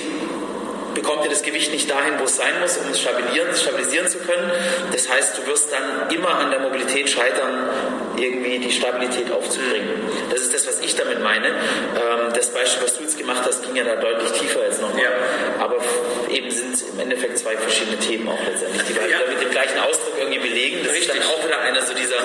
bekommt 1.00 1.24
ihr 1.24 1.30
das 1.30 1.44
Gewicht 1.44 1.72
nicht 1.72 1.90
dahin, 1.90 2.20
wo 2.20 2.26
es 2.26 2.36
sein 2.36 2.60
muss, 2.60 2.78
um 2.78 2.90
es 2.92 3.00
stabilisieren, 3.00 3.56
stabilisieren 3.56 4.08
zu 4.08 4.20
können. 4.20 4.52
Das 4.92 5.10
heißt, 5.10 5.38
du 5.38 5.48
wirst 5.48 5.72
dann 5.72 6.10
immer 6.14 6.36
an 6.36 6.52
der 6.52 6.60
Mobilität 6.60 7.10
scheitern, 7.10 7.70
irgendwie 8.18 8.60
die 8.60 8.72
Stabilität 8.72 9.32
aufzubringen. 9.32 9.90
Das 10.30 10.42
ist 10.42 10.54
das, 10.54 10.68
was 10.68 10.82
ich 10.82 10.96
damit 10.96 11.24
meine. 11.24 11.48
Ähm, 11.48 12.34
das 12.36 12.50
Beispiel, 12.50 12.84
was 12.84 12.98
du 12.98 13.04
jetzt 13.04 13.18
gemacht 13.18 13.44
hast, 13.46 13.64
ging 13.64 13.76
ja 13.76 13.86
da 13.86 13.96
deutlich 13.96 14.32
tiefer 14.34 14.64
jetzt 14.66 14.82
nochmal. 14.82 15.02
Ja. 15.02 15.10
Aber 15.60 15.78
eben 16.30 16.52
sind 16.52 16.74
es 16.74 16.82
im 16.82 17.00
Endeffekt 17.00 17.38
zwei 17.38 17.56
verschiedene 17.56 17.98
Themen 17.98 18.28
auch 18.28 18.40
letztendlich, 18.46 18.84
die 18.84 18.96
wir 18.96 19.10
ja. 19.10 19.20
mit 19.30 19.42
dem 19.42 19.52
gleichen 19.52 19.80
Ausdruck 19.80 20.16
irgendwie 20.20 20.40
belegen. 20.40 20.80
Das 20.84 20.94
Richtig. 20.94 21.16
ist 21.16 21.24
dann 21.24 21.32
auch 21.32 21.46
wieder 21.46 21.62
eine 21.62 21.82
so 21.82 21.94
dieser, 21.94 22.20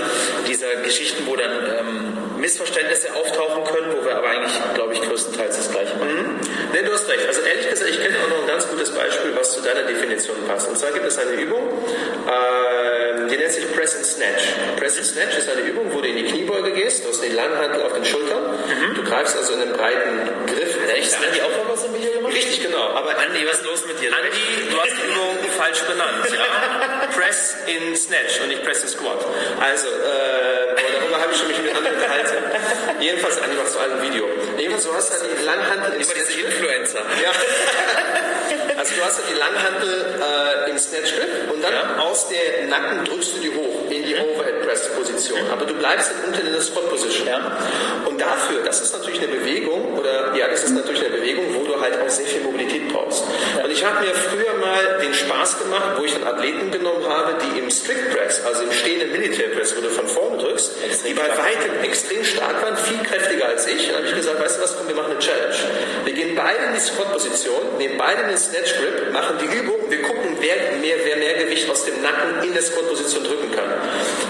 dieser 0.48 0.82
Geschichten, 0.82 1.22
wo 1.26 1.36
dann 1.36 1.52
ähm, 1.78 2.40
Missverständnisse 2.40 3.14
auftauchen 3.14 3.64
können, 3.64 3.94
wo 3.96 4.04
wir 4.04 4.16
aber 4.16 4.28
eigentlich, 4.28 4.52
glaube 4.74 4.94
ich, 4.94 5.00
größtenteils 5.00 5.56
das 5.56 5.70
Gleiche 5.70 5.94
machen. 5.96 6.38
Mhm. 6.40 6.43
Nee, 6.74 6.82
du 6.82 6.92
hast 6.92 7.08
recht. 7.08 7.24
Also 7.24 7.40
ehrlich 7.42 7.70
gesagt, 7.70 7.88
ich 7.88 8.00
kenne 8.02 8.16
auch 8.18 8.28
noch 8.30 8.40
ein 8.42 8.48
ganz 8.48 8.68
gutes 8.68 8.90
Beispiel, 8.90 9.30
was 9.36 9.52
zu 9.52 9.60
deiner 9.62 9.84
Definition 9.84 10.34
passt. 10.48 10.68
Und 10.68 10.76
zwar 10.76 10.90
gibt 10.90 11.06
es 11.06 11.16
eine 11.18 11.30
Übung, 11.30 11.62
äh, 12.26 13.30
die 13.30 13.36
nennt 13.36 13.52
sich 13.52 13.70
Press 13.72 13.94
and 13.94 14.04
Snatch. 14.04 14.42
Press 14.76 14.98
and 14.98 15.06
Snatch 15.06 15.38
ist 15.38 15.48
eine 15.48 15.60
Übung, 15.60 15.94
wo 15.94 16.00
du 16.00 16.08
in 16.08 16.16
die 16.16 16.24
Kniebeuge 16.24 16.72
gehst, 16.72 17.04
du 17.04 17.10
hast 17.10 17.22
den 17.22 17.36
Langhantel 17.36 17.80
auf 17.82 17.92
den 17.92 18.04
Schultern, 18.04 18.58
mhm. 18.66 18.94
du 18.96 19.04
greifst 19.04 19.36
also 19.36 19.52
in 19.52 19.62
einen 19.62 19.72
breiten 19.72 20.46
Griff. 20.46 20.74
Hat 20.82 20.96
echt 20.96 21.14
Andi 21.14 21.40
auch 21.42 21.56
noch 21.62 21.72
was 21.72 21.84
im 21.84 21.94
Video 21.94 22.10
gemacht? 22.10 22.34
Richtig, 22.34 22.64
genau. 22.64 22.88
Aber 22.88 23.10
Andi, 23.18 23.46
was 23.46 23.58
ist 23.58 23.64
los 23.66 23.86
mit 23.86 24.00
dir? 24.02 24.10
Andi, 24.10 24.36
du 24.68 24.80
hast 24.80 24.94
die 24.98 25.12
Übung 25.12 25.52
falsch 25.56 25.82
benannt. 25.82 26.26
Ja? 26.26 27.06
Press 27.14 27.54
in 27.66 27.94
Snatch 27.94 28.40
und 28.42 28.48
nicht 28.48 28.64
Press 28.64 28.82
in 28.82 28.88
Squat. 28.88 29.24
Also, 29.60 29.86
äh, 29.86 30.63
habe 31.24 31.32
ich 31.32 31.38
schon 31.38 31.48
mich 31.48 31.58
mit 31.62 31.74
anderen 31.74 31.96
unterhalten. 31.96 32.36
Jedenfalls, 33.00 33.40
Andi 33.40 33.56
macht 33.56 33.68
so 33.68 33.78
ein 33.78 34.02
Video. 34.02 34.28
Jedenfalls, 34.58 34.84
du 34.84 34.94
hast 34.94 35.10
halt 35.10 35.22
die 35.24 35.44
Langhantel 35.44 35.94
im 35.94 36.00
Immer 36.02 36.14
diese 36.14 36.40
Influencer. 36.40 37.00
Ja. 37.22 37.32
Du 39.04 39.10
hast 39.10 39.18
halt 39.18 39.28
die 39.28 39.38
Langhantel 39.38 40.16
äh, 40.16 40.70
im 40.70 40.78
Snatch 40.78 41.12
Grip 41.12 41.52
und 41.52 41.62
dann 41.62 41.74
ja. 41.74 42.02
aus 42.02 42.26
der 42.28 42.64
Nacken 42.68 43.04
drückst 43.04 43.36
du 43.36 43.40
die 43.40 43.50
hoch 43.50 43.90
in 43.90 44.02
die 44.02 44.16
Overhead 44.16 44.62
Press 44.64 44.88
Position. 44.96 45.40
Aber 45.52 45.66
du 45.66 45.74
bleibst 45.74 46.08
halt 46.08 46.24
unten 46.26 46.46
in 46.46 46.52
der 46.54 46.62
Squat 46.62 46.88
Position. 46.88 47.28
Ja. 47.28 47.52
Und 48.06 48.18
dafür, 48.18 48.62
das 48.64 48.80
ist 48.80 48.96
natürlich 48.96 49.20
eine 49.20 49.28
Bewegung, 49.28 49.98
oder 49.98 50.34
ja, 50.34 50.48
das 50.48 50.64
ist 50.64 50.74
natürlich 50.74 51.04
eine 51.04 51.18
Bewegung, 51.18 51.44
wo 51.54 51.64
du 51.64 51.78
halt 51.78 52.00
auch 52.00 52.08
sehr 52.08 52.24
viel 52.24 52.40
Mobilität 52.40 52.88
brauchst. 52.88 53.24
Ja. 53.58 53.64
Und 53.64 53.70
ich 53.70 53.84
habe 53.84 54.06
mir 54.06 54.14
früher 54.14 54.54
mal 54.54 54.98
den 55.02 55.12
Spaß 55.12 55.58
gemacht, 55.58 55.98
wo 55.98 56.04
ich 56.04 56.14
dann 56.14 56.24
Athleten 56.24 56.70
genommen 56.70 57.06
habe, 57.06 57.36
die 57.44 57.58
im 57.58 57.70
Strict 57.70 58.10
Press, 58.10 58.40
also 58.46 58.62
im 58.62 58.72
stehenden 58.72 59.12
Military 59.12 59.50
Press, 59.50 59.76
wo 59.76 59.82
du 59.82 59.90
von 59.90 60.08
vorne 60.08 60.38
drückst, 60.38 60.72
extrem 60.82 61.10
die 61.10 61.20
bei 61.20 61.28
weitem 61.28 61.84
extrem 61.84 62.24
stark 62.24 62.62
waren, 62.62 62.76
viel 62.76 62.98
kräftiger 63.02 63.46
als 63.48 63.66
ich. 63.66 63.88
Und 63.88 63.94
dann 63.94 63.96
habe 63.96 64.08
ich 64.08 64.16
gesagt, 64.16 64.40
weißt 64.40 64.58
du 64.58 64.62
was, 64.62 64.76
komm, 64.78 64.88
wir 64.88 64.94
machen 64.94 65.12
eine 65.12 65.20
Challenge. 65.20 65.54
Wir 66.04 66.12
gehen 66.14 66.34
beide 66.34 66.64
in 66.68 66.74
die 66.74 66.80
Squat-Position, 66.80 67.78
nehmen 67.78 67.98
beide 67.98 68.26
den 68.26 68.38
Snatch 68.38 68.74
Grip, 68.78 68.93
machen 69.12 69.36
die 69.40 69.56
Übung, 69.56 69.76
wir 69.88 70.02
gucken, 70.02 70.36
wer 70.40 70.78
mehr, 70.80 70.96
wer 71.04 71.16
mehr 71.16 71.34
Gewicht 71.44 71.68
aus 71.70 71.84
dem 71.84 72.02
Nacken 72.02 72.42
in 72.42 72.52
der 72.52 72.62
Squat-Position 72.62 73.24
drücken 73.24 73.50
kann. 73.52 73.70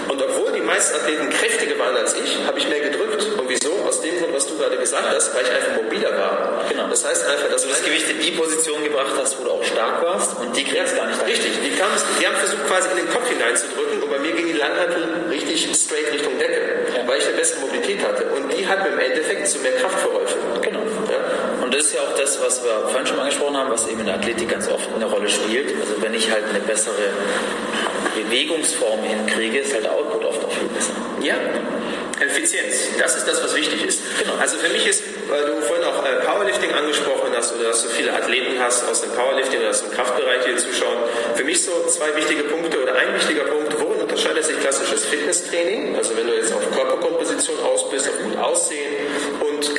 Und 0.09 0.21
obwohl 0.21 0.45
Erstathleten 0.85 1.29
kräftiger 1.29 1.79
waren 1.79 1.97
als 1.97 2.13
ich, 2.13 2.37
habe 2.45 2.59
ich 2.59 2.67
mehr 2.69 2.79
gedrückt. 2.79 3.25
Und 3.25 3.49
wieso? 3.49 3.71
Aus 3.87 4.01
dem 4.01 4.17
Grund, 4.19 4.33
was 4.33 4.47
du 4.47 4.57
gerade 4.57 4.77
gesagt 4.77 5.07
hast, 5.09 5.33
weil 5.35 5.43
ich 5.43 5.51
einfach 5.51 5.81
mobiler 5.81 6.11
war. 6.11 6.65
Genau. 6.69 6.87
Das 6.87 7.05
heißt 7.05 7.27
einfach, 7.27 7.49
dass 7.49 7.63
du 7.63 7.69
das 7.69 7.83
Gewicht 7.83 8.09
in 8.09 8.19
die 8.19 8.31
Position 8.31 8.83
gebracht 8.83 9.13
hast, 9.17 9.39
wo 9.39 9.43
du 9.43 9.51
auch 9.51 9.63
stark 9.63 10.03
warst 10.03 10.39
und 10.39 10.55
die 10.55 10.63
kriegst 10.63 10.95
gar 10.95 11.07
nicht. 11.07 11.25
Richtig, 11.25 11.51
die, 11.63 11.71
die 11.71 12.27
haben 12.27 12.35
versucht 12.37 12.67
quasi 12.67 12.89
in 12.91 12.97
den 12.97 13.09
Kopf 13.09 13.27
hineinzudrücken 13.29 14.03
und 14.03 14.09
bei 14.09 14.19
mir 14.19 14.31
ging 14.31 14.47
die 14.47 14.57
Langhantel 14.57 15.07
richtig 15.29 15.67
straight 15.73 16.11
Richtung 16.13 16.37
Decke, 16.37 16.61
ja. 16.95 17.07
weil 17.07 17.19
ich 17.19 17.27
eine 17.27 17.37
bessere 17.37 17.61
Mobilität 17.61 18.05
hatte. 18.05 18.25
Und 18.35 18.51
die 18.53 18.67
hat 18.67 18.83
mir 18.83 18.93
im 18.93 18.99
Endeffekt 18.99 19.47
zu 19.47 19.59
mehr 19.59 19.73
Kraft 19.73 19.99
verholfen. 19.99 20.39
Genau. 20.61 20.81
Ja. 21.09 21.54
Das 21.75 21.87
ist 21.87 21.93
ja 21.93 22.01
auch 22.03 22.15
das, 22.15 22.39
was 22.41 22.63
wir 22.63 22.87
vorhin 22.87 23.05
schon 23.05 23.19
angesprochen 23.19 23.57
haben, 23.57 23.69
was 23.69 23.85
eben 23.89 23.99
in 23.99 24.05
der 24.05 24.15
Athletik 24.15 24.47
ganz 24.47 24.69
oft 24.69 24.87
eine 24.95 25.03
Rolle 25.03 25.27
spielt. 25.27 25.75
Also 25.81 26.01
wenn 26.01 26.13
ich 26.13 26.31
halt 26.31 26.45
eine 26.47 26.59
bessere 26.59 27.11
Bewegungsform 28.15 29.03
hinkriege, 29.03 29.59
ist 29.59 29.73
halt 29.73 29.83
der 29.83 29.91
Output 29.91 30.23
oft 30.23 30.45
auch 30.45 30.51
viel 30.53 30.69
besser. 30.69 30.93
Ja, 31.19 31.35
Effizienz, 32.21 32.95
das 32.97 33.17
ist 33.17 33.27
das, 33.27 33.43
was 33.43 33.53
wichtig 33.57 33.83
ist. 33.83 33.99
Genau. 34.17 34.35
Also 34.39 34.55
für 34.55 34.71
mich 34.71 34.87
ist, 34.87 35.03
weil 35.27 35.43
du 35.43 35.61
vorhin 35.67 35.83
auch 35.83 36.05
äh, 36.05 36.15
Powerlifting 36.23 36.71
angesprochen 36.71 37.35
hast 37.35 37.53
oder 37.53 37.67
dass 37.67 37.83
du 37.83 37.89
viele 37.89 38.13
Athleten 38.13 38.57
hast 38.57 38.89
aus 38.89 39.01
dem 39.01 39.11
Powerlifting 39.11 39.59
oder 39.59 39.71
aus 39.71 39.81
dem 39.81 39.91
Kraftbereich 39.91 40.45
hier 40.45 40.55
zuschauen, 40.55 40.99
für 41.35 41.43
mich 41.43 41.61
so 41.61 41.71
zwei 41.87 42.15
wichtige 42.15 42.43
Punkte 42.43 42.81
oder 42.81 42.95
ein 42.95 43.13
wichtiger 43.15 43.43
Punkt, 43.43 43.77
worin 43.81 43.99
unterscheidet 43.99 44.45
sich 44.45 44.57
klassisches 44.61 45.03
Fitnesstraining, 45.03 45.97
also 45.97 46.15
wenn 46.15 46.25
du 46.25 46.35
jetzt 46.35 46.53
auf 46.53 46.63
Körperkomposition 46.71 47.59
aus 47.65 47.89
bist, 47.89 48.07
auf 48.07 48.17
gut 48.23 48.37
aussehen 48.37 48.93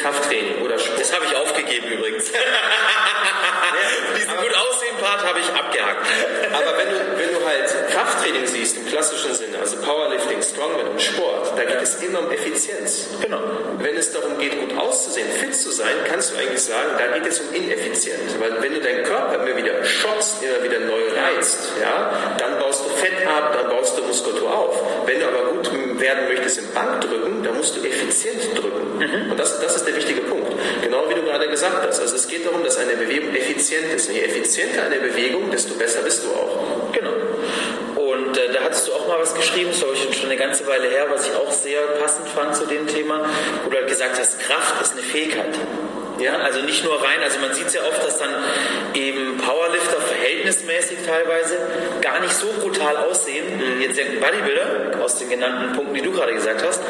Krafttraining 0.07 0.63
oder 0.63 0.79
Sport. 0.79 1.01
Das 1.01 1.13
habe 1.13 1.25
ich 1.25 1.35
aufgegeben 1.35 1.89
übrigens. 1.89 2.31
Diesen 4.17 4.37
gut 4.37 4.55
aussehen 4.55 4.97
Part 5.01 5.27
habe 5.27 5.41
ich 5.41 5.49
abgehakt. 5.49 6.07
Aber 6.53 6.79
wenn 6.79 6.91
du, 6.91 7.19
wenn 7.19 7.35
du 7.35 7.45
halt 7.45 7.91
Krafttraining 7.91 8.47
siehst 8.47 8.77
im 8.77 8.87
klassischen 8.87 9.35
Sinne, 9.35 9.59
also 9.59 9.79
Powerlifting, 9.79 10.41
Strongman 10.43 10.87
und 10.89 11.03
Sport, 11.03 11.46
da 11.57 11.65
geht 11.65 11.83
es 11.83 11.97
immer 12.03 12.21
um 12.21 12.31
Effizienz. 12.31 13.09
Genau. 13.21 13.41
Wenn 13.79 13.97
es 13.97 14.13
darum 14.13 14.39
geht, 14.39 14.59
gut 14.61 14.77
auszusehen, 14.79 15.29
fit 15.29 15.55
zu 15.55 15.71
sein, 15.71 15.95
kannst 16.09 16.33
du 16.33 16.39
eigentlich 16.39 16.63
sagen, 16.63 16.91
da 16.99 17.19
geht 17.19 17.27
es 17.27 17.41
um 17.41 17.53
ineffizient. 17.55 18.41
Weil 18.41 18.63
wenn 18.63 18.75
du 18.75 18.81
deinen 18.81 19.05
Körper 19.05 19.35
immer 19.35 19.57
wieder 19.57 19.85
schockst, 19.85 20.43
immer 20.43 20.63
wieder 20.65 20.81
neu 20.81 21.03
reizt, 21.17 21.73
ja, 21.81 22.13
dann 22.39 22.59
baust 22.59 22.85
du 22.85 22.91
Fett 22.91 23.27
ab, 23.27 23.57
dann 23.59 23.71
baust 23.71 23.99
du 23.99 24.03
Muskulatur 24.05 24.53
auf. 24.53 24.83
Wenn 25.07 25.21
du 25.21 25.27
aber 25.27 25.53
gut 25.53 25.71
werden 26.01 26.29
möchtest 26.29 26.59
im 26.59 26.73
Bankdrücken, 26.73 27.43
dann 27.43 27.57
musst 27.57 27.77
du 27.77 27.81
effizient 27.87 28.43
drücken. 28.55 28.99
Mhm. 28.99 29.31
Und 29.31 29.41
das, 29.41 29.61
das 29.61 29.77
ist 29.77 29.87
der 29.87 29.97
wichtige 29.97 30.21
Punkt. 30.23 30.53
Genau 30.83 31.09
wie 31.09 31.15
du 31.15 31.23
gerade 31.23 31.49
gesagt 31.49 31.87
hast. 31.87 32.01
Also 32.01 32.17
es 32.17 32.27
geht 32.29 32.47
darum, 32.47 32.63
dass 32.65 32.79
eine 32.79 32.97
Bewegung 32.97 33.35
effizient 33.35 33.93
ist. 33.95 34.11
Je 34.11 34.21
effizienter 34.21 34.85
eine 34.85 34.97
Bewegung, 34.97 35.51
desto 35.51 35.75
besser 35.75 36.03
bist 36.03 36.25
du 36.25 36.29
auch. 36.29 36.93
Genau. 36.93 37.13
Und 37.97 38.37
äh, 38.37 38.53
da 38.53 38.61
hattest 38.61 38.89
du 38.89 38.93
auch 38.93 39.07
mal 39.09 39.19
was 39.21 39.35
geschrieben, 39.35 39.71
das 39.71 39.83
ist 39.83 40.15
schon 40.15 40.31
eine 40.31 40.39
ganze 40.39 40.67
Weile 40.67 40.89
her, 40.89 41.07
was 41.11 41.27
ich 41.27 41.35
auch 41.35 41.46
sehr 41.77 41.87
passend 42.01 42.29
fand 42.29 42.55
zu 42.55 42.65
dem 42.67 42.87
Thema, 42.87 43.21
wo 43.65 43.71
du 43.71 43.77
halt 43.77 43.89
gesagt 43.89 44.19
hast, 44.19 44.41
Kraft 44.41 44.81
ist 44.81 44.93
eine 44.93 45.03
Fähigkeit. 45.03 45.55
Ja, 46.19 46.37
also 46.37 46.61
nicht 46.63 46.83
nur 46.83 46.95
rein, 46.95 47.23
also 47.23 47.39
man 47.41 47.53
sieht 47.53 47.67
es 47.67 47.75
ja 47.75 47.83
oft, 47.83 48.03
dass 48.03 48.19
dann 48.19 48.31
eben 48.95 49.37
Powerlifter 49.37 50.01
verhältnismäßig 50.01 50.99
teilweise 51.05 51.59
gar 52.01 52.21
nicht 52.21 52.33
so 52.33 52.47
brutal 52.59 52.97
aussehen, 52.97 53.45
mhm. 53.59 53.83
jetzt 53.83 53.99
der 53.99 54.05
Bodybuilder 54.05 54.99
aus 55.05 55.19
den 55.19 55.29
genannten 55.29 55.75
Punkten, 55.75 55.95
die 55.95 56.01
du 56.01 56.13
gerade 56.13 56.33
gesagt 56.33 56.65
hast, 56.67 56.81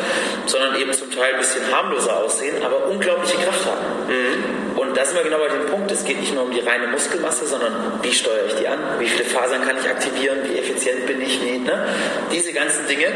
sondern 0.46 0.80
eben 0.80 0.92
zum 0.92 1.10
Teil 1.10 1.34
ein 1.34 1.40
bisschen 1.40 1.62
harmloser 1.74 2.16
aussehen, 2.18 2.62
aber 2.62 2.86
unglaubliche 2.86 3.36
Kraft 3.38 3.66
haben. 3.66 4.06
Mhm. 4.06 4.65
Und 4.96 5.02
da 5.02 5.08
sind 5.08 5.18
wir 5.18 5.24
genau 5.24 5.40
bei 5.40 5.48
dem 5.48 5.66
Punkt, 5.66 5.90
es 5.90 6.04
geht 6.06 6.18
nicht 6.18 6.32
nur 6.32 6.44
um 6.44 6.50
die 6.50 6.60
reine 6.60 6.86
Muskelmasse, 6.86 7.46
sondern 7.46 8.00
wie 8.00 8.14
steuere 8.14 8.46
ich 8.46 8.54
die 8.54 8.66
an, 8.66 8.78
wie 8.98 9.06
viele 9.06 9.24
Fasern 9.24 9.60
kann 9.60 9.76
ich 9.76 9.86
aktivieren, 9.86 10.38
wie 10.44 10.56
effizient 10.56 11.06
bin 11.06 11.20
ich, 11.20 11.38
wie, 11.42 11.58
ne? 11.58 11.84
diese 12.32 12.50
ganzen 12.54 12.86
Dinge, 12.86 13.08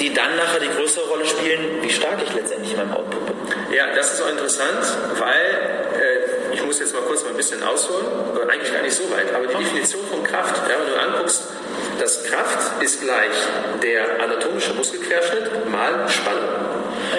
die 0.00 0.14
dann 0.14 0.34
nachher 0.34 0.60
die 0.60 0.70
größere 0.74 1.06
Rolle 1.10 1.26
spielen, 1.26 1.82
wie 1.82 1.90
stark 1.90 2.16
ich 2.26 2.34
letztendlich 2.34 2.72
in 2.72 2.78
meinem 2.78 2.94
Output 2.94 3.26
bin. 3.26 3.36
Ja, 3.70 3.84
das 3.94 4.14
ist 4.14 4.22
auch 4.22 4.30
interessant, 4.30 4.80
weil 5.18 5.92
äh, 6.00 6.54
ich 6.54 6.64
muss 6.64 6.78
jetzt 6.78 6.94
mal 6.94 7.02
kurz 7.02 7.22
mal 7.22 7.32
ein 7.32 7.36
bisschen 7.36 7.62
ausholen, 7.62 8.06
eigentlich 8.48 8.72
gar 8.72 8.80
nicht 8.80 8.96
so 8.96 9.04
weit, 9.10 9.30
aber 9.34 9.46
die 9.46 9.62
Definition 9.62 10.06
von 10.10 10.24
Kraft, 10.24 10.56
ja, 10.70 10.76
wenn 10.80 10.90
du 10.90 10.98
anguckst, 10.98 11.42
das 12.00 12.24
Kraft 12.24 12.82
ist 12.82 13.02
gleich 13.02 13.36
der 13.82 14.22
anatomische 14.22 14.72
Muskelquerschnitt 14.72 15.68
mal 15.68 16.08
Spannung. 16.08 16.48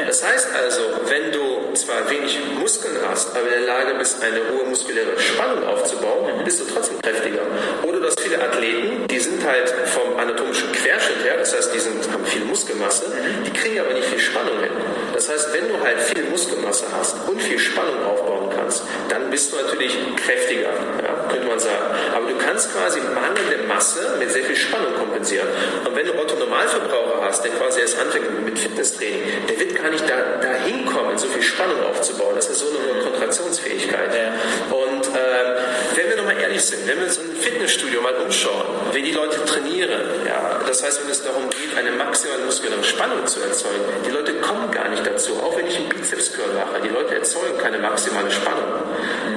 Das 0.07 0.25
heißt 0.25 0.49
also, 0.55 0.81
wenn 1.05 1.31
du 1.31 1.66
zwar 1.81 2.09
wenig 2.09 2.39
Muskeln 2.59 2.97
hast, 3.07 3.35
aber 3.35 3.43
in 3.43 3.65
der 3.65 3.67
Lage 3.67 3.95
bist, 3.97 4.23
eine 4.23 4.39
hohe 4.51 4.65
muskuläre 4.65 5.17
Spannung 5.19 5.63
aufzubauen, 5.65 6.43
bist 6.43 6.61
du 6.61 6.65
trotzdem 6.65 6.99
kräftiger. 7.01 7.41
Oder 7.83 7.99
du 7.99 8.07
hast 8.07 8.19
viele 8.19 8.41
Athleten, 8.41 9.07
die 9.07 9.19
sind 9.19 9.45
halt 9.45 9.69
vom 9.85 10.17
anatomischen 10.17 10.71
Querschnitt 10.71 11.23
her, 11.23 11.37
das 11.37 11.55
heißt, 11.55 11.73
die 11.73 11.79
sind, 11.79 12.11
haben 12.11 12.25
viel 12.25 12.45
Muskelmasse, 12.45 13.05
die 13.45 13.51
kriegen 13.51 13.79
aber 13.79 13.93
nicht 13.93 14.07
viel 14.07 14.19
Spannung 14.19 14.59
hin. 14.59 14.71
Das 15.13 15.29
heißt, 15.29 15.53
wenn 15.53 15.67
du 15.67 15.79
halt 15.83 15.99
viel 15.99 16.23
Muskelmasse 16.25 16.85
hast 16.97 17.15
und 17.27 17.41
viel 17.41 17.59
Spannung 17.59 18.03
aufbauen 18.05 18.49
kannst, 18.55 18.83
dann 19.09 19.29
bist 19.29 19.51
du 19.51 19.57
natürlich 19.57 19.97
kräftiger, 20.15 20.69
ja, 21.01 21.27
könnte 21.31 21.47
man 21.47 21.59
sagen. 21.59 21.85
Aber 22.15 22.27
du 22.27 22.37
kannst 22.37 22.73
quasi 22.73 22.99
mangelnde 22.99 23.67
Masse 23.67 24.15
mit 24.19 24.31
sehr 24.31 24.43
viel 24.43 24.55
Spannung 24.55 24.93
kompensieren. 24.95 25.47
Und 25.85 25.95
wenn 25.95 26.05
du 26.05 26.13
Otto 26.13 26.35
Normalverbraucher 26.35 27.06
hast, 27.27 27.43
der 27.43 27.51
quasi 27.51 27.81
erst 27.81 27.99
anfängt 27.99 28.43
mit 28.43 28.57
Fitnesstraining, 28.57 29.21
der 29.47 29.59
wird 29.59 29.75
gar 29.75 29.89
nicht 29.89 30.09
da, 30.09 30.15
da 30.41 30.53
hinkommen, 30.65 31.17
so 31.17 31.27
viel 31.27 31.41
Spannung 31.41 31.79
aufzubauen. 31.83 32.35
Das 32.35 32.49
ist 32.49 32.59
so 32.59 32.65
eine 32.67 33.03
Kontraktionsfähigkeit. 33.03 34.13
Ja. 34.13 34.75
Und 34.75 35.07
äh, 35.07 35.95
wenn 35.95 36.09
wir 36.09 36.17
nochmal 36.17 36.39
ehrlich 36.41 36.61
sind, 36.61 36.87
wenn 36.87 36.97
wir 36.97 37.05
uns 37.05 37.17
im 37.17 37.35
Fitnessstudio 37.35 38.01
mal 38.01 38.15
umschauen, 38.15 38.65
wie 38.93 39.01
die 39.01 39.11
Leute 39.11 39.43
trainieren, 39.45 40.01
ja, 40.25 40.59
das 40.65 40.83
heißt, 40.83 41.03
wenn 41.03 41.11
es 41.11 41.23
darum 41.23 41.49
geht, 41.49 41.77
eine 41.77 41.91
maximale 41.91 42.43
muskuläre 42.45 42.83
Spannung 42.83 43.25
zu 43.25 43.41
erzeugen, 43.41 43.83
die 44.05 44.11
Leute 44.11 44.33
kommen 44.35 44.71
gar 44.71 44.89
nicht 44.89 45.05
dazu. 45.05 45.33
Auch 45.43 45.55
wenn 45.57 45.67
ich 45.67 45.77
einen 45.77 45.89
Bizeps-Curl 45.89 46.53
mache, 46.53 46.81
die 46.83 46.89
Leute 46.89 47.15
erzeugen 47.15 47.57
keine 47.57 47.79
maximale 47.79 48.31
Spannung. 48.31 48.67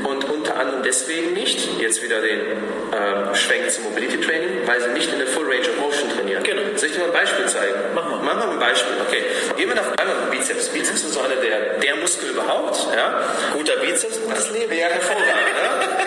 Und 0.04 0.19
unter 0.60 0.66
anderem 0.66 0.82
deswegen 0.82 1.32
nicht, 1.32 1.80
jetzt 1.80 2.02
wieder 2.02 2.20
den 2.20 2.40
äh, 2.40 3.34
Schwenk 3.34 3.70
zum 3.70 3.84
Mobility 3.84 4.20
Training, 4.20 4.66
weil 4.66 4.80
sie 4.80 4.90
nicht 4.90 5.12
in 5.12 5.18
der 5.18 5.28
Full 5.28 5.46
Range 5.46 5.68
of 5.68 5.80
Motion 5.80 6.10
trainieren. 6.10 6.42
Genau. 6.42 6.62
Soll 6.76 6.88
ich 6.88 6.94
dir 6.94 7.00
mal 7.00 7.06
ein 7.06 7.12
Beispiel 7.12 7.46
zeigen? 7.46 7.74
Mach 7.94 8.08
mal. 8.08 8.20
Mach 8.22 8.34
mal 8.34 8.50
ein 8.50 8.58
Beispiel. 8.58 8.94
Okay. 9.06 9.22
Gehen 9.56 9.68
wir 9.68 9.76
nach 9.76 9.90
einmal 9.96 10.16
Bizeps. 10.30 10.68
Bizeps 10.68 11.04
ist 11.04 11.14
so 11.14 11.20
einer 11.20 11.36
der, 11.36 11.78
der 11.78 11.96
Muskel 11.96 12.30
überhaupt. 12.30 12.86
Ja? 12.94 13.22
Guter 13.54 13.76
Bizeps, 13.76 14.20
gutes 14.22 14.50
Leben. 14.50 14.72
Ja, 14.72 14.88
hervorragend. 14.88 15.28
ja? 15.28 15.99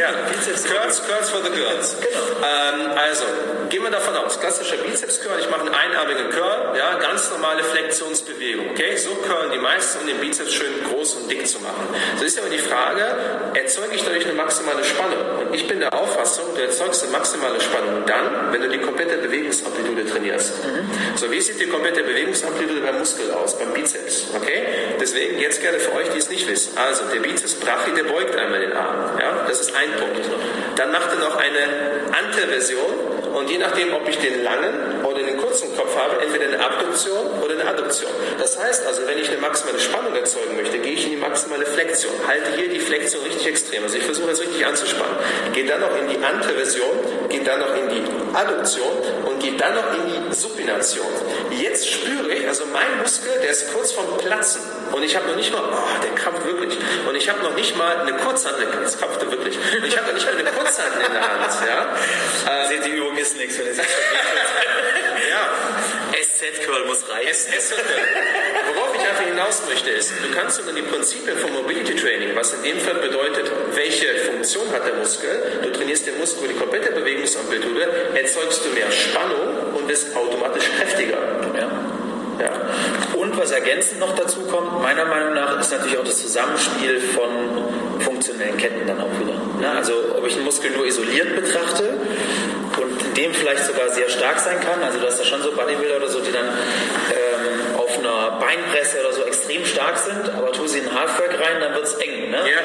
Ja. 0.00 0.10
Bizeps. 0.32 0.64
Curls, 0.64 1.02
Curls 1.06 1.30
for 1.30 1.42
the 1.42 1.50
Girls. 1.50 1.96
Genau. 2.00 2.20
Ähm, 2.40 2.96
also, 2.96 3.24
gehen 3.68 3.82
wir 3.82 3.90
davon 3.90 4.16
aus. 4.16 4.40
Klassischer 4.40 4.76
Bizeps-Curl. 4.78 5.38
Ich 5.40 5.50
mache 5.50 5.60
einen 5.60 5.74
einarmigen 5.74 6.30
Curl. 6.30 6.76
Ja, 6.76 6.94
ganz 6.98 7.30
normale 7.30 7.62
Flexionsbewegung. 7.62 8.70
Okay, 8.70 8.96
so 8.96 9.14
curlen 9.14 9.50
die 9.52 9.58
meisten, 9.58 10.00
um 10.00 10.06
den 10.06 10.18
Bizeps 10.18 10.52
schön 10.52 10.72
groß 10.88 11.14
und 11.14 11.30
dick 11.30 11.46
zu 11.46 11.60
machen. 11.60 11.86
So 12.18 12.24
ist 12.24 12.38
aber 12.38 12.48
die 12.48 12.58
Frage, 12.58 13.04
erzeuge 13.54 13.94
ich 13.94 14.04
dadurch 14.04 14.24
eine 14.24 14.34
maximale 14.34 14.84
Spannung? 14.84 15.18
Und 15.40 15.54
ich 15.54 15.66
bin 15.68 15.80
der 15.80 15.92
Auffassung, 15.92 16.46
du 16.54 16.62
erzeugst 16.62 17.02
eine 17.02 17.12
maximale 17.12 17.60
Spannung 17.60 18.04
dann, 18.06 18.52
wenn 18.52 18.62
du 18.62 18.68
die 18.68 18.78
komplette 18.78 19.18
Bewegungsamplitude 19.18 20.06
trainierst. 20.06 20.64
Mhm. 20.64 21.16
So, 21.16 21.30
wie 21.30 21.40
sieht 21.40 21.60
die 21.60 21.66
komplette 21.66 22.02
Bewegungsamplitude 22.02 22.80
beim 22.80 22.98
Muskel 22.98 23.30
aus, 23.32 23.58
beim 23.58 23.72
Bizeps? 23.72 24.26
Okay? 24.34 24.66
Deswegen 25.00 25.38
jetzt 25.38 25.60
gerne 25.60 25.78
für 25.78 25.92
euch, 25.94 26.08
die 26.10 26.18
es 26.18 26.30
nicht 26.30 26.48
wissen. 26.48 26.76
Also, 26.76 27.04
der 27.12 27.20
Bizeps 27.20 27.54
Brachi, 27.54 27.92
der 27.94 28.04
beugt 28.04 28.34
einmal 28.36 28.60
den 28.60 28.72
Arm. 28.72 29.18
Ja? 29.20 29.44
Das 29.46 29.60
ist 29.60 29.74
ein 29.74 29.89
Punkt. 29.96 30.26
Dann 30.76 30.92
macht 30.92 31.10
er 31.12 31.18
noch 31.18 31.36
eine 31.36 32.14
Anterversion 32.16 33.10
und 33.34 33.50
je 33.50 33.58
nachdem, 33.58 33.92
ob 33.94 34.08
ich 34.08 34.18
den 34.18 34.42
langen 34.42 35.04
oder 35.04 35.22
den 35.22 35.36
kurzen 35.38 35.74
Kopf 35.76 35.96
habe, 35.96 36.20
entweder 36.22 36.46
eine 36.46 36.58
Abduktion 36.58 37.26
oder 37.42 37.54
eine 37.54 37.68
Adduktion. 37.68 38.10
Das 38.38 38.58
heißt 38.58 38.86
also, 38.86 39.02
wenn 39.06 39.18
ich 39.18 39.28
eine 39.28 39.38
maximale 39.38 39.78
Spannung 39.78 40.14
erzeugen 40.14 40.56
möchte, 40.56 40.78
gehe 40.78 40.94
ich 40.94 41.04
in 41.04 41.10
die 41.10 41.16
maximale 41.16 41.66
Flexion. 41.66 42.12
Halte 42.26 42.50
hier 42.56 42.68
die 42.68 42.80
Flexion 42.80 43.22
richtig 43.24 43.46
extrem. 43.46 43.84
Also 43.84 43.96
ich 43.96 44.04
versuche 44.04 44.30
es 44.30 44.40
richtig 44.40 44.66
anzuspannen. 44.66 45.16
Gehe 45.52 45.66
dann 45.66 45.80
noch 45.80 45.96
in 45.96 46.08
die 46.08 46.24
Anteversion, 46.24 46.90
gehe 47.28 47.42
dann 47.44 47.60
noch 47.60 47.74
in 47.76 47.88
die 47.88 48.02
Adduktion 48.34 48.92
und 49.26 49.40
gehe 49.40 49.52
dann 49.52 49.74
noch 49.74 49.94
in 49.94 50.30
die 50.30 50.34
Supination. 50.34 51.06
Jetzt 51.50 51.90
spüre 51.90 52.32
ich, 52.32 52.46
also 52.46 52.64
mein 52.66 52.98
Muskel, 53.00 53.32
der 53.42 53.50
ist 53.50 53.72
kurz 53.72 53.92
vorm 53.92 54.16
Platzen. 54.18 54.62
Und 54.92 55.02
ich 55.02 55.16
habe 55.16 55.28
noch 55.28 55.36
nicht 55.36 55.52
mal, 55.52 55.62
oh, 55.62 56.02
der 56.02 56.14
krampft 56.14 56.44
wirklich. 56.46 56.76
Und 57.08 57.14
ich 57.16 57.28
habe 57.28 57.42
noch 57.42 57.54
nicht 57.54 57.76
mal 57.76 58.00
eine 58.00 58.16
Kurzhand, 58.16 58.56
das 58.82 58.98
krampfte 58.98 59.30
wirklich. 59.30 59.56
Und 59.56 59.86
ich 59.86 59.96
habe 59.96 60.08
noch 60.08 60.14
nicht 60.14 60.26
mal 60.26 60.38
eine 60.38 60.50
Kurzhand 60.50 60.94
in 60.94 61.12
der 61.12 61.20
Hand. 61.20 61.52
Ja? 61.66 62.62
Äh, 62.64 62.68
Seht 62.68 62.84
die 62.86 62.90
Übung 62.90 63.16
ist 63.16 63.36
nichts, 63.36 63.58
wenn 63.58 63.68
es 63.68 63.78
Ja. 65.30 65.50
SZ-Curl 66.40 66.86
muss 66.86 67.08
reichen. 67.08 67.52
Worauf 68.74 68.94
ich 68.94 69.00
einfach 69.00 69.24
hinaus 69.24 69.62
möchte 69.68 69.90
ist, 69.90 70.12
du 70.22 70.34
kannst 70.34 70.58
unter 70.60 70.72
die 70.72 70.82
Prinzipien 70.82 71.36
von 71.38 71.52
Mobility 71.52 71.94
Training, 71.94 72.34
was 72.34 72.54
in 72.54 72.62
dem 72.62 72.80
Fall 72.80 72.94
bedeutet, 72.94 73.50
welche 73.74 74.16
Funktion 74.18 74.70
hat 74.72 74.86
der 74.86 74.94
Muskel, 74.94 75.60
du 75.62 75.70
trainierst 75.70 76.06
den 76.06 76.18
Muskel 76.18 76.44
über 76.44 76.52
die 76.52 76.58
komplette 76.58 76.92
Bewegungsamplitude, 76.92 78.14
erzeugst 78.14 78.64
du 78.64 78.70
mehr 78.70 78.90
Spannung 78.90 79.74
und 79.74 79.86
bist 79.86 80.16
automatisch 80.16 80.64
kräftiger. 80.78 81.18
Ja. 81.56 81.68
Ja. 82.40 82.50
Und 83.20 83.36
was 83.36 83.50
ergänzend 83.50 84.00
noch 84.00 84.14
dazu 84.14 84.40
kommt, 84.42 84.82
meiner 84.82 85.04
Meinung 85.04 85.34
nach, 85.34 85.60
ist 85.60 85.70
natürlich 85.72 85.98
auch 85.98 86.04
das 86.04 86.22
Zusammenspiel 86.22 86.98
von 86.98 87.28
funktionellen 88.00 88.56
Ketten 88.56 88.86
dann 88.86 88.98
auch 88.98 89.20
wieder. 89.20 89.34
Ne? 89.60 89.70
Also 89.76 89.92
ob 90.16 90.26
ich 90.26 90.36
einen 90.36 90.44
Muskel 90.44 90.70
nur 90.70 90.86
isoliert 90.86 91.36
betrachte 91.36 91.98
und 92.80 93.00
in 93.00 93.10
zudem 93.20 93.34
vielleicht 93.34 93.64
sogar 93.64 93.88
sehr 93.90 94.08
stark 94.08 94.38
sein 94.38 94.58
kann. 94.60 94.82
Also 94.82 94.98
du 94.98 95.06
hast 95.06 95.20
da 95.20 95.24
schon 95.24 95.42
so 95.42 95.52
Bodybuilder 95.52 95.96
oder 95.96 96.08
so, 96.08 96.20
die 96.20 96.32
dann 96.32 96.46
ähm, 96.46 97.76
auf 97.76 97.98
einer 97.98 98.38
Beinpresse 98.38 99.00
oder 99.00 99.12
so 99.12 99.22
extrem 99.24 99.64
stark 99.66 99.98
sind, 99.98 100.30
aber 100.36 100.52
tu 100.52 100.66
sie 100.66 100.78
in 100.78 100.94
Halfback 100.94 101.32
rein, 101.38 101.60
dann 101.60 101.74
wird 101.74 101.84
es 101.84 101.94
eng. 101.94 102.30
Ne? 102.30 102.38
Ja. 102.38 102.60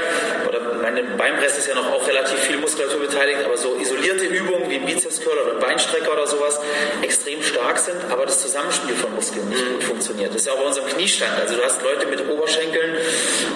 Meine 0.96 1.10
Beinpresse 1.18 1.58
ist 1.58 1.68
ja 1.68 1.76
noch 1.76 1.92
auch 1.92 2.08
relativ 2.08 2.40
viel 2.40 2.56
Muskulatur 2.56 3.02
beteiligt, 3.02 3.40
aber 3.44 3.58
so 3.58 3.76
isolierte 3.76 4.24
Übungen 4.28 4.70
wie 4.70 4.76
ein 4.76 4.86
Bizepscurl 4.86 5.38
oder 5.40 5.56
ein 5.56 5.60
Beinstrecker 5.60 6.14
oder 6.14 6.26
sowas 6.26 6.58
extrem 7.02 7.44
stark 7.44 7.78
sind, 7.80 7.98
aber 8.10 8.26
das 8.26 8.42
Zusammenspiel 8.42 8.96
von 8.96 9.14
Muskeln 9.14 9.50
nicht 9.50 9.62
gut 9.74 9.84
funktioniert. 9.84 10.30
Das 10.30 10.38
ist 10.38 10.48
ja 10.48 10.54
auch 10.54 10.60
bei 10.60 10.68
unserem 10.68 10.88
Kniestand. 10.88 11.34
Also 11.38 11.58
du 11.58 11.64
hast 11.64 11.82
Leute 11.82 12.08
mit 12.08 12.26
Oberschenkeln, 12.30 12.96